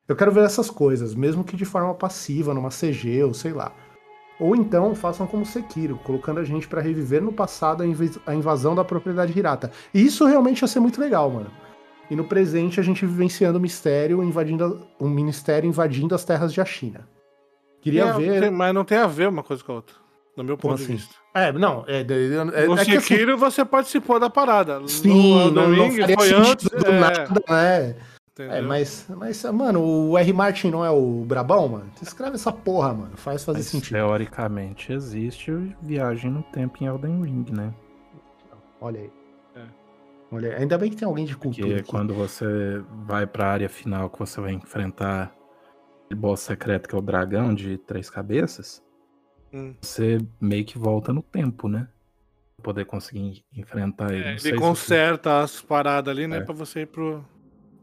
Eu 0.09 0.15
quero 0.15 0.31
ver 0.31 0.45
essas 0.45 0.71
coisas, 0.71 1.15
mesmo 1.15 1.43
que 1.43 1.57
de 1.57 1.65
forma 1.65 1.95
passiva, 1.95 2.55
numa 2.55 2.71
CG 2.71 3.25
ou 3.25 3.35
sei 3.35 3.53
lá. 3.53 3.73
Ou 4.39 4.55
então 4.55 4.95
façam 4.95 5.27
como 5.27 5.47
Sekiro, 5.47 5.99
colocando 6.05 6.41
a 6.41 6.45
gente 6.45 6.69
para 6.69 6.81
reviver 6.81 7.23
no 7.23 7.33
passado 7.33 7.83
a 8.27 8.35
invasão 8.35 8.75
da 8.75 8.85
propriedade 8.85 9.37
hirata. 9.37 9.71
E 9.93 10.05
isso 10.05 10.27
realmente 10.27 10.61
ia 10.61 10.69
ser 10.69 10.81
muito 10.81 11.01
legal, 11.01 11.31
mano. 11.31 11.51
E 12.11 12.15
no 12.15 12.25
presente 12.25 12.79
a 12.79 12.83
gente 12.83 13.05
vivenciando 13.05 13.59
o 13.59 13.61
mistério 13.61 14.23
invadindo 14.23 14.87
um 15.01 15.09
ministério 15.09 15.69
invadindo 15.69 16.15
as 16.15 16.25
terras 16.25 16.53
de 16.53 16.65
China. 16.65 17.09
Queria 17.81 18.05
é, 18.05 18.13
ver. 18.13 18.41
Tem, 18.43 18.51
mas 18.51 18.75
não 18.75 18.85
tem 18.85 18.99
a 18.99 19.07
ver 19.07 19.29
uma 19.29 19.43
coisa 19.43 19.65
com 19.65 19.73
a 19.73 19.75
outra. 19.77 19.97
No 20.37 20.45
meu 20.45 20.59
ponto 20.59 20.75
assim? 20.75 20.87
de 20.87 20.93
vista. 20.93 21.15
É, 21.35 21.51
não. 21.53 21.85
É, 21.89 22.01
é, 22.01 22.63
é 22.63 22.67
no 22.67 22.79
é 22.79 22.85
Sekiro 22.85 23.33
assim, 23.33 23.41
você 23.41 23.65
participou 23.65 24.21
da 24.21 24.29
parada. 24.29 24.87
Sim, 24.87 25.35
no, 25.35 25.51
no 25.51 25.69
não, 25.69 25.89
Ring, 25.89 25.97
não 25.97 26.09
foi 26.09 26.33
antes. 26.33 26.69
É. 26.85 27.01
Nada, 27.01 27.43
né? 27.49 27.97
É, 28.39 28.61
mas, 28.61 29.07
mas, 29.09 29.43
mano, 29.45 29.83
o 29.83 30.19
R. 30.19 30.33
Martin 30.33 30.71
não 30.71 30.85
é 30.85 30.91
o 30.91 31.25
Brabão, 31.25 31.69
mano? 31.69 31.91
Tu 31.97 32.03
escreve 32.03 32.35
essa 32.35 32.53
porra, 32.53 32.93
mano. 32.93 33.17
Faz 33.17 33.43
fazer 33.43 33.61
mas, 33.61 33.67
sentido. 33.67 33.95
Teoricamente 33.95 34.93
existe 34.93 35.51
viagem 35.81 36.31
no 36.31 36.43
tempo 36.43 36.77
em 36.83 36.87
Elden 36.87 37.23
Ring, 37.23 37.47
né? 37.51 37.73
Olha 38.79 39.01
aí. 39.01 39.11
É. 39.55 39.65
Olha 40.31 40.51
aí. 40.51 40.57
Ainda 40.57 40.77
bem 40.77 40.91
que 40.91 40.97
tem 40.97 41.09
alguém 41.09 41.25
de 41.25 41.35
cultura. 41.35 41.67
Porque 41.67 41.81
aqui. 41.81 41.91
quando 41.91 42.13
você 42.13 42.83
vai 43.07 43.27
pra 43.27 43.47
área 43.47 43.71
final, 43.71 44.11
que 44.11 44.19
você 44.19 44.39
vai 44.39 44.53
enfrentar 44.53 45.35
o 46.13 46.15
boss 46.15 46.41
secreto, 46.41 46.91
que 46.91 46.95
é 46.95 46.99
o 46.99 47.03
dragão 47.03 47.55
de 47.55 47.79
três 47.79 48.11
cabeças, 48.11 48.83
hum. 49.51 49.75
você 49.81 50.19
meio 50.39 50.65
que 50.67 50.77
volta 50.77 51.11
no 51.11 51.23
tempo, 51.23 51.69
né? 51.69 51.89
Pra 52.59 52.65
poder 52.65 52.85
conseguir 52.85 53.47
enfrentar 53.51 54.13
ele. 54.13 54.25
É, 54.25 54.37
ele 54.45 54.59
conserta 54.59 55.31
você... 55.31 55.45
as 55.57 55.63
paradas 55.63 56.15
ali, 56.15 56.27
né? 56.27 56.37
É. 56.37 56.41
Pra 56.43 56.55
você 56.55 56.81
ir 56.81 56.87
pro 56.87 57.25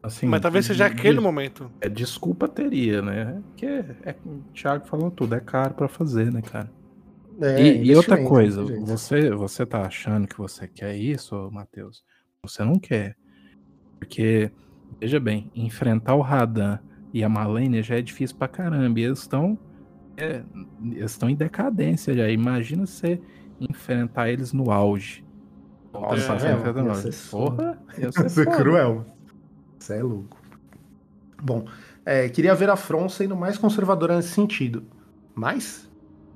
Assim, 0.03 0.27
Mas 0.27 0.41
talvez 0.41 0.65
seja 0.65 0.89
de, 0.89 0.93
aquele 0.93 1.21
momento. 1.21 1.71
É, 1.79 1.87
desculpa 1.87 2.45
teria, 2.45 3.01
né? 3.01 3.41
Que 3.55 3.65
é, 3.65 3.85
é, 4.03 4.15
o 4.25 4.41
Thiago 4.53 4.85
falou 4.85 5.09
tudo, 5.09 5.33
é 5.33 5.39
caro 5.39 5.73
para 5.73 5.87
fazer, 5.87 6.29
né, 6.29 6.41
cara? 6.41 6.69
É, 7.41 7.61
e, 7.61 7.85
e, 7.85 7.95
outra 7.95 8.21
coisa, 8.21 8.63
você, 8.81 9.31
você 9.31 9.65
tá 9.65 9.83
achando 9.83 10.27
que 10.27 10.37
você 10.37 10.67
quer 10.67 10.93
isso, 10.97 11.49
Matheus? 11.51 12.03
Você 12.43 12.65
não 12.65 12.77
quer. 12.77 13.15
Porque, 13.97 14.51
veja 14.99 15.21
bem, 15.21 15.49
enfrentar 15.55 16.15
o 16.15 16.21
Radan 16.21 16.79
e 17.13 17.23
a 17.23 17.29
Malenia 17.29 17.81
já 17.81 17.95
é 17.95 18.01
difícil 18.01 18.35
pra 18.35 18.49
caramba. 18.49 18.99
E 18.99 19.03
eles 19.03 19.19
estão. 19.19 19.57
É, 20.17 20.43
eles 20.83 21.11
estão 21.11 21.29
em 21.29 21.35
decadência 21.35 22.13
já. 22.13 22.29
Imagina 22.29 22.85
você 22.85 23.21
enfrentar 23.57 24.29
eles 24.29 24.51
no 24.51 24.69
auge. 24.69 25.23
Nossa, 25.93 26.33
é, 26.45 26.51
é, 26.51 27.31
Porra, 27.31 27.79
ia 27.97 28.11
ser, 28.11 28.29
ser 28.29 28.45
cruel. 28.57 29.05
Você 29.83 29.95
é 29.95 30.01
louco. 30.01 30.37
Bom, 31.41 31.65
é, 32.05 32.29
queria 32.29 32.55
ver 32.55 32.69
a 32.69 32.75
From 32.77 33.09
sendo 33.09 33.35
mais 33.35 33.57
conservadora 33.57 34.15
nesse 34.15 34.29
sentido. 34.29 34.85
Mais? 35.35 35.89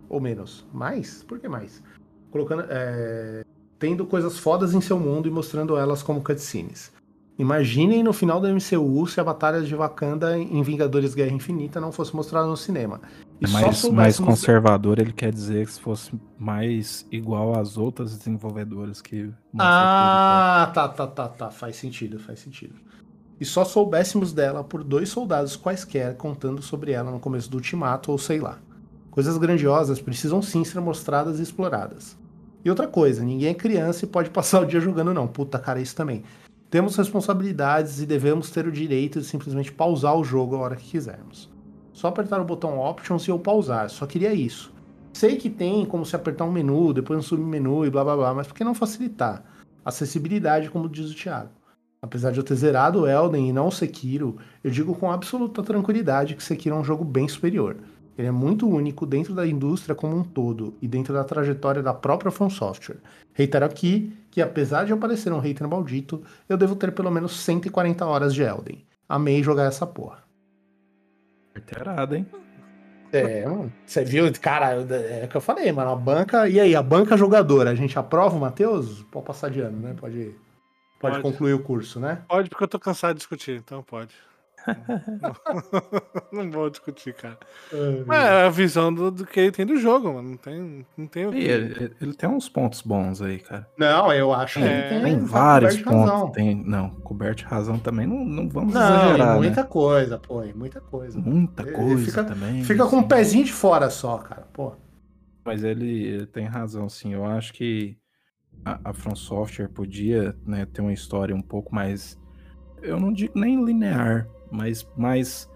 Ou 0.09 0.19
menos? 0.19 0.65
Mais? 0.73 1.23
Por 1.23 1.39
que 1.39 1.47
mais? 1.47 1.81
Colocando. 2.29 2.65
É, 2.69 3.45
tendo 3.79 4.05
coisas 4.05 4.37
fodas 4.37 4.73
em 4.73 4.81
seu 4.81 4.99
mundo 4.99 5.29
e 5.29 5.31
mostrando 5.31 5.77
elas 5.77 6.03
como 6.03 6.21
cutscenes. 6.21 6.91
Imaginem 7.39 8.03
no 8.03 8.11
final 8.11 8.41
do 8.41 8.49
MCU 8.49 9.07
se 9.07 9.21
a 9.21 9.23
batalha 9.23 9.61
de 9.61 9.73
Wakanda 9.73 10.37
em 10.37 10.61
Vingadores 10.61 11.15
Guerra 11.15 11.31
Infinita 11.31 11.79
não 11.79 11.93
fosse 11.93 12.13
mostrada 12.13 12.47
no 12.47 12.57
cinema. 12.57 12.99
E 13.39 13.45
é 13.45 13.47
mais, 13.47 13.89
mais 13.89 14.19
conservador, 14.19 14.99
ele 14.99 15.13
quer 15.13 15.31
dizer 15.31 15.67
que 15.67 15.71
se 15.71 15.79
fosse 15.79 16.11
mais 16.37 17.07
igual 17.09 17.57
às 17.57 17.77
outras 17.77 18.17
desenvolvedoras 18.17 19.01
que. 19.01 19.31
Ah, 19.57 20.69
tá, 20.73 20.89
tá, 20.89 21.07
tá, 21.07 21.29
tá. 21.29 21.49
Faz 21.49 21.77
sentido, 21.77 22.19
faz 22.19 22.39
sentido 22.39 22.75
e 23.39 23.45
só 23.45 23.63
soubéssemos 23.63 24.33
dela 24.33 24.63
por 24.63 24.83
dois 24.83 25.09
soldados 25.09 25.55
quaisquer 25.55 26.15
contando 26.15 26.61
sobre 26.61 26.91
ela 26.91 27.11
no 27.11 27.19
começo 27.19 27.49
do 27.49 27.57
ultimato 27.57 28.11
ou 28.11 28.17
sei 28.17 28.39
lá. 28.39 28.59
Coisas 29.11 29.37
grandiosas 29.37 30.01
precisam 30.01 30.41
sim 30.41 30.63
ser 30.63 30.79
mostradas 30.79 31.39
e 31.39 31.43
exploradas. 31.43 32.17
E 32.63 32.69
outra 32.69 32.87
coisa, 32.87 33.23
ninguém 33.23 33.49
é 33.49 33.53
criança 33.53 34.05
e 34.05 34.07
pode 34.07 34.29
passar 34.31 34.61
o 34.61 34.65
dia 34.65 34.79
jogando 34.79 35.13
não. 35.13 35.27
Puta 35.27 35.59
cara, 35.59 35.79
isso 35.79 35.95
também. 35.95 36.23
Temos 36.69 36.95
responsabilidades 36.97 38.01
e 38.01 38.05
devemos 38.05 38.51
ter 38.51 38.67
o 38.67 38.71
direito 38.71 39.21
de 39.21 39.25
simplesmente 39.25 39.71
pausar 39.71 40.17
o 40.17 40.23
jogo 40.23 40.55
a 40.55 40.59
hora 40.59 40.75
que 40.75 40.89
quisermos. 40.91 41.49
Só 41.93 42.09
apertar 42.09 42.41
o 42.41 42.45
botão 42.45 42.77
Options 42.77 43.25
e 43.25 43.31
eu 43.31 43.39
pausar, 43.39 43.89
só 43.89 44.05
queria 44.05 44.33
isso. 44.33 44.71
Sei 45.13 45.37
que 45.37 45.49
tem 45.49 45.85
como 45.85 46.05
se 46.05 46.15
apertar 46.15 46.45
um 46.45 46.51
menu, 46.51 46.93
depois 46.93 47.17
um 47.17 47.23
submenu 47.23 47.85
e 47.85 47.89
blá 47.89 48.03
blá 48.03 48.15
blá, 48.15 48.33
mas 48.35 48.45
por 48.45 48.53
que 48.53 48.63
não 48.63 48.75
facilitar? 48.75 49.43
Acessibilidade, 49.83 50.69
como 50.69 50.87
diz 50.87 51.09
o 51.09 51.15
Thiago. 51.15 51.49
Apesar 52.01 52.31
de 52.31 52.37
eu 52.37 52.43
ter 52.43 52.55
zerado 52.55 53.01
o 53.01 53.07
Elden 53.07 53.49
e 53.49 53.53
não 53.53 53.67
o 53.67 53.71
Sekiro, 53.71 54.37
eu 54.63 54.69
digo 54.69 54.95
com 54.95 55.11
absoluta 55.11 55.63
tranquilidade 55.63 56.35
que 56.35 56.43
Sekiro 56.43 56.75
é 56.75 56.79
um 56.79 56.83
jogo 56.83 57.03
bem 57.03 57.27
superior. 57.27 57.77
Ele 58.17 58.27
é 58.27 58.31
muito 58.31 58.67
único 58.67 59.05
dentro 59.05 59.33
da 59.33 59.45
indústria 59.45 59.95
como 59.95 60.17
um 60.17 60.23
todo 60.23 60.75
e 60.81 60.87
dentro 60.87 61.13
da 61.13 61.23
trajetória 61.23 61.83
da 61.83 61.93
própria 61.93 62.31
From 62.31 62.49
Software. 62.49 62.97
Reitero 63.33 63.65
aqui 63.65 64.17
que, 64.31 64.41
apesar 64.41 64.85
de 64.85 64.91
eu 64.91 64.97
parecer 64.97 65.31
um 65.31 65.39
hater 65.39 65.67
maldito, 65.67 66.23
eu 66.49 66.57
devo 66.57 66.75
ter 66.75 66.91
pelo 66.91 67.11
menos 67.11 67.39
140 67.39 68.05
horas 68.05 68.33
de 68.33 68.41
Elden. 68.41 68.83
Amei 69.07 69.43
jogar 69.43 69.65
essa 69.65 69.85
porra. 69.85 70.23
Reiterado, 71.53 72.15
hein? 72.15 72.25
É, 73.11 73.45
mano. 73.45 73.71
Você 73.85 74.03
viu, 74.03 74.31
cara, 74.41 74.71
é 74.73 75.25
o 75.25 75.27
que 75.27 75.37
eu 75.37 75.41
falei, 75.41 75.71
mano. 75.71 75.91
A 75.91 75.95
banca. 75.95 76.47
E 76.49 76.59
aí, 76.59 76.75
a 76.75 76.81
banca 76.81 77.15
jogadora, 77.15 77.69
a 77.69 77.75
gente 77.75 77.97
aprova, 77.97 78.37
Matheus? 78.37 79.03
Pode 79.11 79.25
passar 79.25 79.49
de 79.49 79.61
ano, 79.61 79.79
né? 79.79 79.95
Pode 79.97 80.17
ir. 80.17 80.46
Pode, 80.99 81.15
pode, 81.15 81.21
concluir 81.21 81.53
o 81.53 81.59
curso, 81.59 81.99
né? 81.99 82.23
Pode, 82.27 82.49
porque 82.49 82.63
eu 82.63 82.67
tô 82.67 82.79
cansado 82.79 83.13
de 83.13 83.19
discutir, 83.19 83.57
então 83.57 83.83
pode. 83.83 84.13
não, 86.31 86.51
vou 86.51 86.69
discutir, 86.69 87.13
cara. 87.13 87.37
É, 87.71 88.15
é 88.15 88.45
a 88.45 88.49
visão 88.49 88.93
do, 88.93 89.11
do, 89.11 89.25
que 89.25 89.39
ele 89.39 89.51
tem 89.51 89.65
do 89.65 89.77
jogo, 89.77 90.13
mano. 90.13 90.31
Não 90.31 90.37
tem, 90.37 90.85
não 90.97 91.07
tem 91.07 91.25
o 91.25 91.31
que... 91.31 91.37
ele, 91.37 91.95
ele, 92.01 92.13
tem 92.13 92.29
uns 92.29 92.49
pontos 92.49 92.81
bons 92.81 93.21
aí, 93.21 93.39
cara. 93.39 93.67
Não, 93.77 94.11
eu 94.11 94.33
acho 94.33 94.59
que 94.59 94.65
é, 94.65 94.89
tem, 94.89 95.03
tem 95.03 95.19
vários 95.19 95.77
pontos. 95.77 96.31
Tem, 96.31 96.55
não, 96.55 96.89
coberto 96.89 97.45
razão 97.45 97.79
também. 97.79 98.05
Não, 98.05 98.25
não 98.25 98.49
vamos 98.49 98.73
não, 98.73 98.81
exagerar. 98.81 99.37
Muita 99.37 99.61
né? 99.61 99.67
coisa, 99.69 100.17
pô, 100.17 100.43
muita 100.55 100.81
coisa. 100.81 101.19
Muita 101.19 101.71
coisa 101.71 102.05
fica, 102.05 102.23
também. 102.23 102.63
Fica 102.63 102.83
assim. 102.83 102.91
com 102.91 102.97
um 102.97 103.07
pezinho 103.07 103.45
de 103.45 103.53
fora 103.53 103.89
só, 103.89 104.17
cara, 104.17 104.47
pô. 104.53 104.73
Mas 105.45 105.63
ele, 105.63 106.07
ele 106.07 106.25
tem 106.25 106.45
razão, 106.45 106.89
sim. 106.89 107.13
Eu 107.13 107.25
acho 107.25 107.53
que 107.53 107.97
a, 108.67 108.79
a 108.89 108.93
From 108.93 109.15
Software 109.15 109.69
podia 109.69 110.35
né, 110.45 110.65
ter 110.65 110.81
uma 110.81 110.93
história 110.93 111.35
um 111.35 111.41
pouco 111.41 111.73
mais, 111.73 112.19
eu 112.81 112.99
não 112.99 113.13
digo 113.13 113.39
nem 113.39 113.63
linear, 113.63 114.27
mas 114.51 114.87
mais 114.95 115.49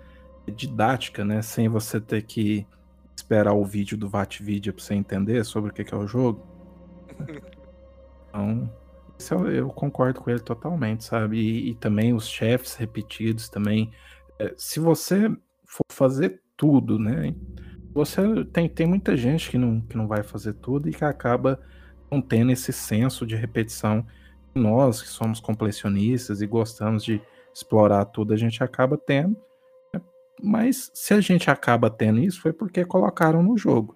didática, 0.56 1.24
né? 1.24 1.42
Sem 1.42 1.68
você 1.68 2.00
ter 2.00 2.24
que 2.24 2.66
esperar 3.16 3.54
o 3.54 3.66
vídeo 3.66 3.98
do 3.98 4.10
VatVidia 4.10 4.74
para 4.74 4.84
você 4.84 4.96
entender 4.96 5.44
sobre 5.44 5.70
o 5.70 5.74
que, 5.74 5.84
que 5.84 5.94
é 5.94 5.98
o 5.98 6.08
jogo. 6.08 6.46
Então, 8.34 8.72
isso 9.20 9.34
eu, 9.34 9.52
eu, 9.52 9.68
concordo 9.68 10.22
com 10.22 10.30
ele 10.30 10.40
totalmente, 10.40 11.04
sabe? 11.04 11.38
E, 11.38 11.72
e 11.72 11.76
também 11.76 12.14
os 12.14 12.26
chefes 12.26 12.76
repetidos 12.76 13.50
também. 13.50 13.92
É, 14.40 14.54
se 14.56 14.80
você 14.80 15.30
for 15.66 15.84
fazer 15.92 16.42
tudo, 16.56 16.98
né? 16.98 17.36
Você 17.94 18.22
tem, 18.54 18.70
tem 18.70 18.88
muita 18.88 19.18
gente 19.18 19.50
que 19.50 19.58
não, 19.58 19.82
que 19.82 19.98
não 19.98 20.08
vai 20.08 20.24
fazer 20.24 20.54
tudo 20.54 20.88
e 20.88 20.94
que 20.94 21.04
acaba 21.04 21.60
não 22.12 22.22
tendo 22.22 22.52
esse 22.52 22.74
senso 22.74 23.26
de 23.26 23.36
repetição. 23.36 24.06
Nós 24.54 25.02
que 25.02 25.08
somos 25.08 25.40
completionistas 25.40 26.42
e 26.42 26.48
gostamos 26.48 27.04
de 27.04 27.22
explorar 27.54 28.06
tudo, 28.06 28.34
a 28.34 28.38
gente 28.38 28.62
acaba 28.62 28.98
tendo. 28.98 29.38
Né? 29.94 30.02
Mas 30.44 30.92
se 30.94 31.14
a 31.14 31.22
gente 31.22 31.50
acaba 31.50 31.90
tendo 31.90 32.20
isso, 32.20 32.42
foi 32.42 32.52
porque 32.52 32.84
colocaram 32.84 33.42
no 33.42 33.58
jogo. 33.58 33.96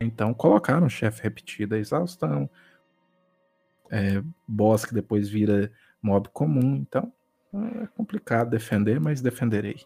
Então 0.00 0.34
colocaram 0.34 0.88
chefe 0.88 1.22
repetido 1.22 1.76
a 1.76 1.78
exaustão, 1.78 2.50
é, 3.90 4.22
boss 4.46 4.84
que 4.84 4.92
depois 4.92 5.28
vira 5.28 5.70
mob 6.02 6.28
comum. 6.30 6.74
Então 6.76 7.12
é 7.82 7.86
complicado 7.96 8.50
defender, 8.50 8.98
mas 8.98 9.20
defenderei. 9.20 9.76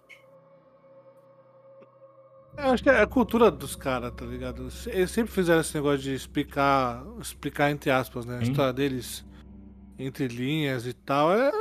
Eu 2.58 2.72
acho 2.72 2.82
que 2.82 2.90
é 2.90 3.00
a 3.00 3.06
cultura 3.06 3.50
dos 3.52 3.76
caras, 3.76 4.12
tá 4.12 4.24
ligado? 4.24 4.68
Eles 4.86 5.10
sempre 5.10 5.32
fizeram 5.32 5.60
esse 5.60 5.74
negócio 5.74 6.00
de 6.00 6.12
explicar, 6.12 7.04
explicar 7.20 7.70
entre 7.70 7.88
aspas, 7.90 8.26
né? 8.26 8.38
A 8.38 8.44
Sim. 8.44 8.50
história 8.50 8.72
deles 8.72 9.24
entre 9.96 10.26
linhas 10.26 10.84
e 10.84 10.92
tal. 10.92 11.32
É, 11.32 11.52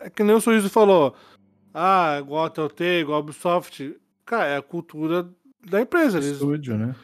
é 0.00 0.10
que 0.10 0.24
nem 0.24 0.34
o 0.34 0.40
Sorriso 0.40 0.70
falou. 0.70 1.14
Ah, 1.74 2.16
igual 2.18 2.46
a 2.46 2.50
Telltale, 2.50 3.00
igual 3.00 3.18
a 3.18 3.20
Ubisoft. 3.20 3.94
Cara, 4.24 4.46
é 4.46 4.56
a 4.56 4.62
cultura 4.62 5.28
da 5.68 5.82
empresa. 5.82 6.16
Eles, 6.16 6.32
Estúdio, 6.32 6.78
né? 6.78 6.94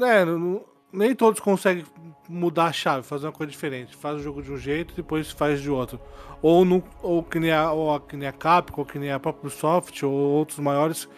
É, 0.00 0.24
não, 0.24 0.64
nem 0.92 1.12
todos 1.12 1.40
conseguem 1.40 1.84
mudar 2.28 2.66
a 2.66 2.72
chave, 2.72 3.04
fazer 3.04 3.26
uma 3.26 3.32
coisa 3.32 3.50
diferente. 3.50 3.96
Faz 3.96 4.20
o 4.20 4.22
jogo 4.22 4.40
de 4.40 4.52
um 4.52 4.56
jeito, 4.56 4.94
depois 4.94 5.32
faz 5.32 5.60
de 5.60 5.68
outro. 5.68 6.00
Ou, 6.40 6.64
no, 6.64 6.84
ou, 7.02 7.24
que, 7.24 7.40
nem 7.40 7.50
a, 7.50 7.72
ou 7.72 7.98
que 7.98 8.16
nem 8.16 8.28
a 8.28 8.32
Capcom, 8.32 8.82
ou 8.82 8.86
que 8.86 8.98
nem 8.98 9.10
a 9.10 9.18
própria 9.18 9.48
Ubisoft, 9.48 10.06
ou 10.06 10.12
outros 10.12 10.60
maiores 10.60 11.08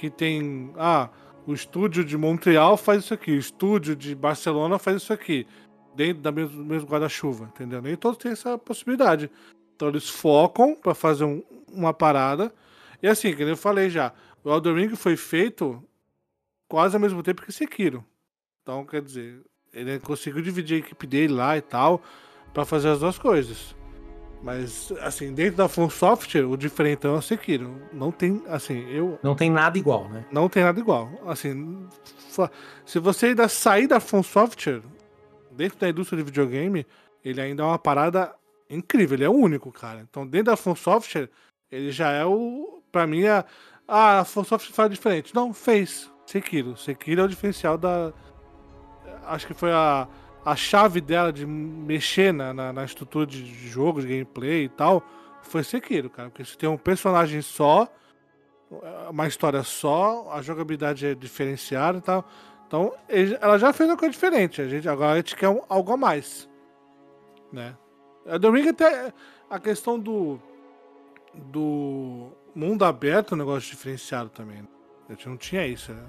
que 0.00 0.08
tem. 0.08 0.72
Ah, 0.78 1.10
O 1.46 1.52
estúdio 1.52 2.04
de 2.04 2.16
Montreal 2.16 2.76
faz 2.76 3.04
isso 3.04 3.12
aqui, 3.14 3.32
o 3.32 3.38
estúdio 3.38 3.94
de 3.94 4.14
Barcelona 4.14 4.78
faz 4.78 4.98
isso 4.98 5.12
aqui, 5.12 5.46
dentro 5.94 6.22
da 6.22 6.30
mesmo, 6.30 6.64
mesmo 6.64 6.88
guarda-chuva, 6.88 7.50
entendeu? 7.54 7.82
Nem 7.82 7.96
todos 7.96 8.18
têm 8.18 8.32
essa 8.32 8.56
possibilidade. 8.56 9.30
Então 9.74 9.88
eles 9.88 10.08
focam 10.08 10.74
para 10.74 10.94
fazer 10.94 11.24
um, 11.24 11.42
uma 11.70 11.92
parada. 11.92 12.52
E 13.02 13.08
assim, 13.08 13.34
que 13.34 13.42
eu 13.42 13.56
falei 13.56 13.90
já, 13.90 14.12
o 14.44 14.50
Elden 14.50 14.74
Ring 14.74 14.96
foi 14.96 15.16
feito 15.16 15.82
quase 16.68 16.94
ao 16.94 17.00
mesmo 17.00 17.22
tempo 17.22 17.42
que 17.42 17.52
Sekiro. 17.52 18.04
Então, 18.62 18.84
quer 18.84 19.02
dizer, 19.02 19.42
ele 19.72 19.98
conseguiu 19.98 20.42
dividir 20.42 20.76
a 20.76 20.78
equipe 20.78 21.06
dele 21.06 21.32
lá 21.32 21.56
e 21.56 21.62
tal, 21.62 22.02
para 22.54 22.64
fazer 22.64 22.90
as 22.90 23.00
duas 23.00 23.18
coisas. 23.18 23.74
Mas, 24.42 24.90
assim, 25.00 25.34
dentro 25.34 25.56
da 25.56 25.68
From 25.68 25.90
Software, 25.90 26.46
o 26.46 26.56
diferentão 26.56 27.14
é 27.14 27.18
o 27.18 27.22
Sekiro. 27.22 27.82
Não 27.92 28.10
tem, 28.10 28.42
assim, 28.48 28.88
eu. 28.88 29.18
Não 29.22 29.34
tem 29.34 29.50
nada 29.50 29.76
igual, 29.76 30.08
né? 30.08 30.24
Não 30.32 30.48
tem 30.48 30.62
nada 30.62 30.80
igual. 30.80 31.10
Assim, 31.26 31.86
se 32.86 32.98
você 32.98 33.26
ainda 33.26 33.48
sair 33.48 33.86
da 33.86 34.00
From 34.00 34.22
Software, 34.22 34.82
dentro 35.50 35.78
da 35.78 35.88
indústria 35.88 36.16
de 36.18 36.24
videogame, 36.24 36.86
ele 37.22 37.40
ainda 37.40 37.62
é 37.62 37.66
uma 37.66 37.78
parada 37.78 38.34
incrível. 38.68 39.16
Ele 39.16 39.24
é 39.24 39.28
único, 39.28 39.70
cara. 39.70 40.06
Então, 40.08 40.26
dentro 40.26 40.46
da 40.46 40.56
From 40.56 40.74
Software, 40.74 41.28
ele 41.70 41.92
já 41.92 42.10
é 42.10 42.24
o. 42.24 42.82
Pra 42.90 43.06
mim, 43.06 43.26
a, 43.26 43.44
a 43.86 44.24
From 44.24 44.44
Software 44.44 44.74
faz 44.74 44.90
diferente. 44.90 45.34
Não, 45.34 45.52
fez. 45.52 46.10
Sekiro. 46.24 46.76
Sekiro 46.78 47.20
é 47.20 47.24
o 47.24 47.28
diferencial 47.28 47.76
da. 47.76 48.12
Acho 49.26 49.46
que 49.46 49.54
foi 49.54 49.70
a 49.70 50.08
a 50.44 50.56
chave 50.56 51.00
dela 51.00 51.32
de 51.32 51.46
mexer 51.46 52.32
na, 52.32 52.52
na, 52.52 52.72
na, 52.72 52.84
estrutura 52.84 53.26
de 53.26 53.44
jogo, 53.68 54.00
de 54.00 54.08
gameplay 54.08 54.64
e 54.64 54.68
tal, 54.68 55.02
foi 55.42 55.62
Sekiro, 55.62 56.08
cara. 56.08 56.30
Porque 56.30 56.44
você 56.44 56.56
tem 56.56 56.68
um 56.68 56.78
personagem 56.78 57.42
só, 57.42 57.88
uma 59.10 59.26
história 59.26 59.62
só, 59.62 60.30
a 60.32 60.40
jogabilidade 60.40 61.06
é 61.06 61.14
diferenciada 61.14 61.98
e 61.98 62.00
tal. 62.00 62.24
Então, 62.66 62.94
ela 63.40 63.58
já 63.58 63.72
fez 63.72 63.90
uma 63.90 63.96
coisa 63.96 64.12
diferente. 64.12 64.62
A 64.62 64.68
gente, 64.68 64.88
agora 64.88 65.12
a 65.12 65.16
gente 65.16 65.34
quer 65.34 65.48
um, 65.48 65.60
algo 65.68 65.92
a 65.92 65.96
mais. 65.96 66.48
Né? 67.52 67.76
A 68.26 68.50
Ring 68.50 68.68
até. 68.68 69.12
A 69.48 69.58
questão 69.58 69.98
do. 69.98 70.40
Do 71.34 72.32
mundo 72.54 72.84
aberto 72.84 73.32
é 73.32 73.34
um 73.34 73.38
negócio 73.38 73.70
diferenciado 73.70 74.30
também. 74.30 74.62
Né? 74.62 74.68
A 75.08 75.12
gente 75.12 75.28
não 75.28 75.36
tinha 75.36 75.66
isso. 75.66 75.92
Né? 75.92 76.04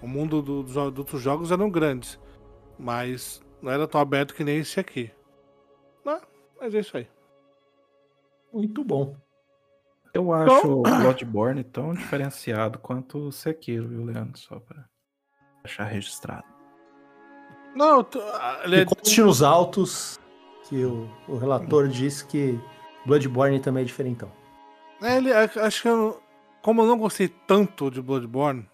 O 0.00 0.08
mundo 0.08 0.40
do, 0.40 0.62
dos 0.62 0.76
outros 0.76 1.20
jogos 1.20 1.52
eram 1.52 1.70
grandes. 1.70 2.18
Mas 2.78 3.42
não 3.62 3.72
era 3.72 3.86
tão 3.86 4.00
aberto 4.00 4.34
que 4.34 4.44
nem 4.44 4.58
esse 4.58 4.78
aqui. 4.78 5.10
Mas, 6.04 6.22
mas 6.60 6.74
é 6.74 6.80
isso 6.80 6.96
aí. 6.96 7.08
Muito 8.52 8.82
bom. 8.82 9.16
Eu 10.14 10.32
acho 10.32 10.80
o 10.80 10.82
Bloodborne 10.82 11.62
tão 11.62 11.92
diferenciado 11.92 12.78
quanto 12.78 13.18
o 13.18 13.32
Sekiro, 13.32 13.88
viu, 13.88 14.04
Leandro? 14.04 14.38
Só 14.38 14.58
pra 14.58 14.84
deixar 15.62 15.84
registrado. 15.84 16.44
Não, 17.74 18.02
tô, 18.02 18.20
ele 18.64 18.80
é... 18.80 18.84
conste 18.84 19.20
nos 19.20 19.42
autos 19.42 20.18
que 20.68 20.84
o, 20.84 21.08
o 21.28 21.36
relator 21.36 21.88
disse 21.88 22.26
que 22.26 22.58
Bloodborne 23.06 23.60
também 23.60 23.82
é 23.82 23.86
diferentão. 23.86 24.32
É, 25.02 25.18
ele, 25.18 25.32
acho 25.32 25.82
que 25.82 25.88
eu, 25.88 26.20
como 26.62 26.82
eu 26.82 26.86
não 26.86 26.98
gostei 26.98 27.28
tanto 27.28 27.90
de 27.90 28.02
Bloodborne, 28.02 28.68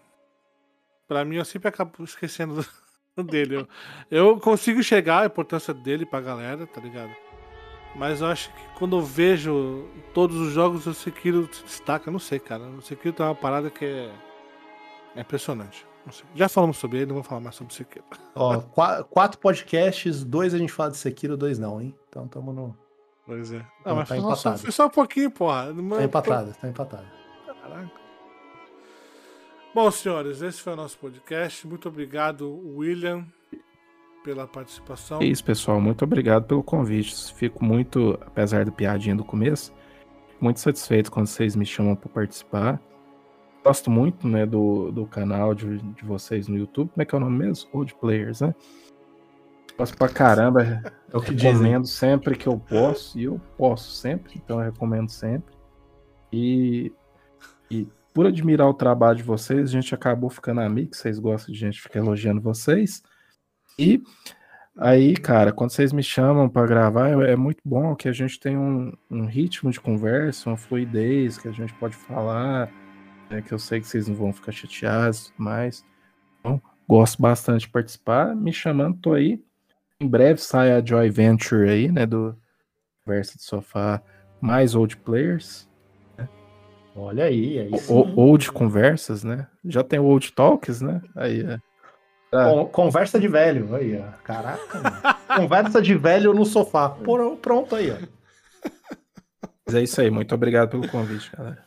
pra 1.07 1.23
mim 1.23 1.35
eu 1.35 1.45
sempre 1.45 1.67
acabo 1.67 2.03
esquecendo 2.03 2.65
dele. 3.23 3.55
Eu, 3.55 3.67
eu 4.09 4.39
consigo 4.39 4.81
chegar 4.83 5.23
a 5.23 5.25
importância 5.25 5.73
dele 5.73 6.05
pra 6.05 6.21
galera, 6.21 6.65
tá 6.67 6.81
ligado? 6.81 7.11
Mas 7.95 8.19
eu 8.19 8.27
acho 8.27 8.49
que 8.49 8.61
quando 8.77 8.97
eu 8.97 9.01
vejo 9.01 9.85
todos 10.13 10.35
os 10.35 10.51
jogos, 10.51 10.85
o 10.85 10.93
Sekiro 10.93 11.47
se 11.51 11.63
destaca. 11.63 12.09
Eu 12.09 12.13
não 12.13 12.19
sei, 12.19 12.39
cara. 12.39 12.63
O 12.63 12.81
Sekiro 12.81 13.13
tem 13.13 13.25
uma 13.25 13.35
parada 13.35 13.69
que 13.69 13.85
é, 13.85 14.11
é 15.15 15.21
impressionante. 15.21 15.87
Já 16.35 16.47
falamos 16.47 16.77
sobre 16.77 16.99
ele, 16.99 17.07
não 17.07 17.15
vou 17.15 17.23
falar 17.23 17.41
mais 17.41 17.55
sobre 17.55 17.73
o 17.73 17.75
Sekiro. 17.75 18.05
Ó, 18.35 18.59
quatro 19.09 19.39
podcasts, 19.39 20.23
dois 20.23 20.53
a 20.53 20.57
gente 20.57 20.71
fala 20.71 20.91
de 20.91 20.97
Sekiro, 20.97 21.37
dois 21.37 21.57
não, 21.57 21.81
hein? 21.81 21.95
Então 22.09 22.27
tamo 22.27 22.51
no. 22.51 22.77
Pois 23.25 23.51
é. 23.51 23.65
Não, 23.83 23.95
mas 23.95 24.09
tá 24.09 24.17
empatado. 24.17 24.59
Foi 24.59 24.71
só 24.71 24.85
um 24.85 24.89
pouquinho, 24.89 25.31
porra. 25.31 25.73
Tá 25.73 26.03
empatado, 26.03 26.53
tá 26.61 26.67
empatado. 26.67 27.07
Caraca. 27.61 28.04
Bom, 29.75 29.91
senhores, 29.91 30.41
esse 30.41 30.61
foi 30.61 30.71
o 30.71 30.75
nosso 30.77 30.97
podcast. 30.97 31.67
Muito 31.67 31.89
obrigado, 31.89 32.49
William, 32.77 33.27
pela 34.23 34.47
participação. 34.47 35.19
É 35.19 35.25
isso, 35.25 35.43
pessoal. 35.43 35.81
Muito 35.81 36.01
obrigado 36.01 36.45
pelo 36.45 36.63
convite. 36.63 37.33
Fico 37.33 37.61
muito, 37.61 38.17
apesar 38.25 38.63
da 38.63 38.71
piadinha 38.71 39.17
do 39.17 39.25
começo, 39.25 39.73
muito 40.39 40.61
satisfeito 40.61 41.11
quando 41.11 41.27
vocês 41.27 41.57
me 41.57 41.65
chamam 41.65 41.93
para 41.93 42.07
participar. 42.07 42.81
Gosto 43.65 43.91
muito 43.91 44.25
né, 44.29 44.45
do, 44.45 44.93
do 44.93 45.05
canal 45.05 45.53
de, 45.53 45.77
de 45.79 46.05
vocês 46.05 46.47
no 46.47 46.57
YouTube. 46.57 46.91
Como 46.91 47.01
é 47.01 47.05
que 47.05 47.13
é 47.13 47.17
o 47.17 47.19
nome 47.19 47.37
mesmo? 47.37 47.69
Old 47.73 47.93
Players, 47.95 48.39
né? 48.39 48.55
Gosto 49.77 49.97
pra 49.97 50.07
caramba. 50.07 50.63
É 51.11 51.17
o 51.17 51.19
que 51.19 51.33
recomendo 51.35 51.83
dizem. 51.83 51.83
sempre 51.83 52.37
que 52.37 52.47
eu 52.47 52.57
posso. 52.57 53.19
E 53.19 53.25
eu 53.25 53.41
posso 53.57 53.91
sempre, 53.91 54.35
então 54.37 54.57
eu 54.59 54.71
recomendo 54.71 55.09
sempre. 55.09 55.53
E, 56.31 56.93
e 57.69 57.89
por 58.15 58.25
admirar 58.25 58.69
o 58.69 58.73
trabalho 58.73 59.17
de 59.17 59.23
vocês, 59.23 59.69
a 59.69 59.71
gente 59.73 59.93
acabou 59.93 60.29
ficando 60.29 60.61
amigo, 60.61 60.95
vocês 60.95 61.19
gostam 61.19 61.53
de 61.53 61.59
gente 61.59 61.81
ficar 61.81 61.99
elogiando 61.99 62.39
vocês. 62.39 63.03
E 63.77 64.01
aí, 64.77 65.17
cara, 65.17 65.51
quando 65.51 65.71
vocês 65.71 65.91
me 65.91 66.01
chamam 66.01 66.47
para 66.47 66.65
gravar, 66.65 67.09
é, 67.09 67.33
é 67.33 67.35
muito 67.35 67.59
bom 67.65 67.93
que 67.93 68.07
a 68.07 68.13
gente 68.13 68.39
tem 68.39 68.57
um, 68.57 68.93
um, 69.11 69.25
ritmo 69.25 69.69
de 69.69 69.81
conversa, 69.81 70.49
uma 70.49 70.55
fluidez, 70.55 71.37
que 71.37 71.49
a 71.49 71.51
gente 71.51 71.73
pode 71.73 71.93
falar, 71.93 72.71
né, 73.29 73.41
que 73.41 73.51
eu 73.51 73.59
sei 73.59 73.81
que 73.81 73.87
vocês 73.87 74.07
não 74.07 74.15
vão 74.15 74.31
ficar 74.31 74.53
chateados, 74.53 75.33
mas 75.37 75.83
então, 76.39 76.61
gosto 76.87 77.21
bastante 77.21 77.61
de 77.63 77.69
participar. 77.69 78.33
Me 78.33 78.53
chamando, 78.53 78.97
tô 78.97 79.11
aí. 79.11 79.43
Em 79.99 80.07
breve 80.07 80.39
sai 80.39 80.71
a 80.71 80.83
Joy 80.83 81.09
Venture 81.09 81.69
aí, 81.69 81.91
né, 81.91 82.05
do 82.05 82.33
Conversa 83.05 83.37
de 83.37 83.43
Sofá 83.43 84.01
mais 84.39 84.73
Old 84.73 84.95
Players. 84.95 85.67
Olha 86.95 87.25
aí, 87.25 87.57
é 87.57 87.67
isso. 87.75 87.93
O, 87.93 88.17
old 88.17 88.49
conversas, 88.53 89.23
né? 89.23 89.47
Já 89.65 89.83
tem 89.83 89.99
o 89.99 90.05
old 90.05 90.31
talks, 90.31 90.79
né? 90.79 91.01
Aí, 91.13 91.41
é. 91.41 91.59
Ah. 92.33 92.65
Conversa 92.71 93.19
de 93.19 93.27
velho, 93.27 93.75
aí, 93.75 93.99
ó. 93.99 94.11
Caraca, 94.23 94.79
mano. 94.79 95.17
Conversa 95.35 95.81
de 95.81 95.93
velho 95.93 96.33
no 96.33 96.45
sofá. 96.45 96.89
Por, 96.89 97.37
pronto 97.37 97.75
aí, 97.75 97.91
ó. 97.91 97.97
Mas 99.65 99.75
é 99.75 99.83
isso 99.83 99.99
aí, 99.99 100.09
muito 100.09 100.33
obrigado 100.33 100.69
pelo 100.69 100.87
convite, 100.87 101.29
galera. 101.35 101.65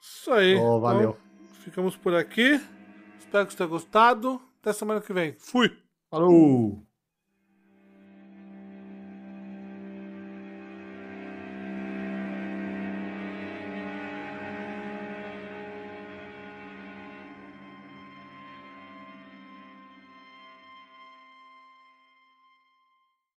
Isso 0.00 0.32
aí. 0.32 0.54
Oh, 0.56 0.78
valeu. 0.78 1.16
Então, 1.42 1.54
ficamos 1.64 1.96
por 1.96 2.14
aqui. 2.14 2.60
Espero 3.18 3.46
que 3.46 3.52
você 3.52 3.58
tenha 3.58 3.68
gostado. 3.68 4.40
Até 4.60 4.72
semana 4.72 5.00
que 5.00 5.12
vem. 5.12 5.34
Fui. 5.38 5.76
Falou. 6.10 6.86